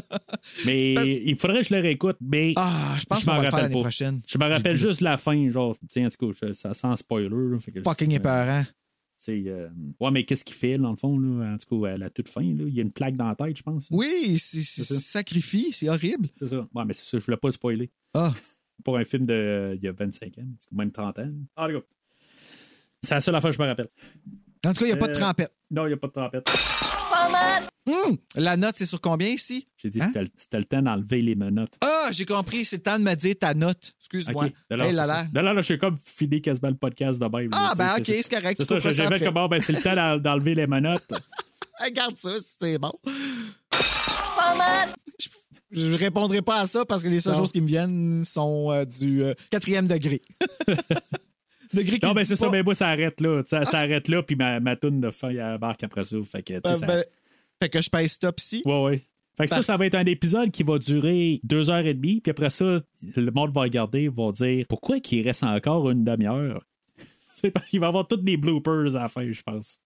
[0.66, 2.52] Mais parce- il faudrait que je le réécoute, mais.
[2.56, 3.80] Ah, je pense je qu'on m'en va le faire rappelle l'année pas.
[3.88, 4.20] prochaine.
[4.26, 7.28] Je me rappelle juste la fin, genre, tiens, en tout cas, je- ça sans spoiler.
[7.30, 8.64] là, fait que- Fucking euh, épeurant.
[9.16, 9.68] c'est, euh,
[10.00, 12.28] ouais, mais qu'est-ce qu'il fait, dans le fond, là, en tout cas, à la toute
[12.28, 13.88] fin, là, il y a une plaque dans la tête, je pense.
[13.90, 14.94] Oui, c'est c'est ça.
[14.96, 16.28] sacrifie, c'est horrible.
[16.34, 16.66] C'est ça.
[16.74, 17.90] Ouais, mais c'est ça, je voulais pas spoiler.
[18.14, 18.32] Ah.
[18.84, 21.30] Pour un film de, euh, il y a 25 ans, même 30 ans.
[21.56, 21.80] Ah, les gars.
[23.02, 23.88] C'est la seule affaire que je me rappelle.
[24.66, 25.52] En tout cas, il n'y a pas de Euh, trempette.
[25.70, 26.48] Non, il n'y a pas de trompette.
[27.86, 29.66] Hum, la note, c'est sur combien ici?
[29.76, 30.06] J'ai dit Hein?
[30.06, 31.74] c'était le- c'était le temps d'enlever les menottes.
[31.82, 32.64] Ah, j'ai compris.
[32.64, 33.92] C'est le temps de me dire ta note.
[34.00, 34.46] Excuse-moi.
[34.46, 34.52] OK.
[34.70, 35.12] De là, Hey, c'est là, ça.
[35.14, 35.24] là.
[35.30, 37.50] De là, là, j'ai comme fini quasiment le podcast de même.
[37.54, 38.56] Ah, ben, OK, c'est correct.
[38.58, 39.20] C'est ça, ça après.
[39.20, 41.12] comme, bon, ben, c'est le temps d'en- d'enlever les menottes.
[41.84, 42.30] Regarde ça,
[42.60, 42.92] c'est bon.
[43.70, 44.94] Paulette!
[45.70, 47.40] Je répondrai pas à ça parce que les seules Non.
[47.40, 50.22] choses qui me viennent sont euh, du euh, quatrième degré
[51.82, 53.42] qui Non, ben, c'est ça, mais moi, ça arrête là.
[53.44, 56.16] Ça, ça arrête là, puis ma, ma toune de fin, elle embarque après ça.
[56.24, 57.04] Fait que, tu sais, ça- ben,
[57.62, 58.62] fait que je pèse stop ici.
[58.64, 59.00] Ouais, ouais.
[59.36, 62.20] Fait que ça, ça va être un épisode qui va durer deux heures et demie,
[62.20, 62.80] puis après ça,
[63.16, 66.64] le monde va regarder, va dire pourquoi qu'il reste encore une demi-heure?
[67.30, 69.80] C'est parce qu'il va y avoir toutes les bloopers à la fin, je pense.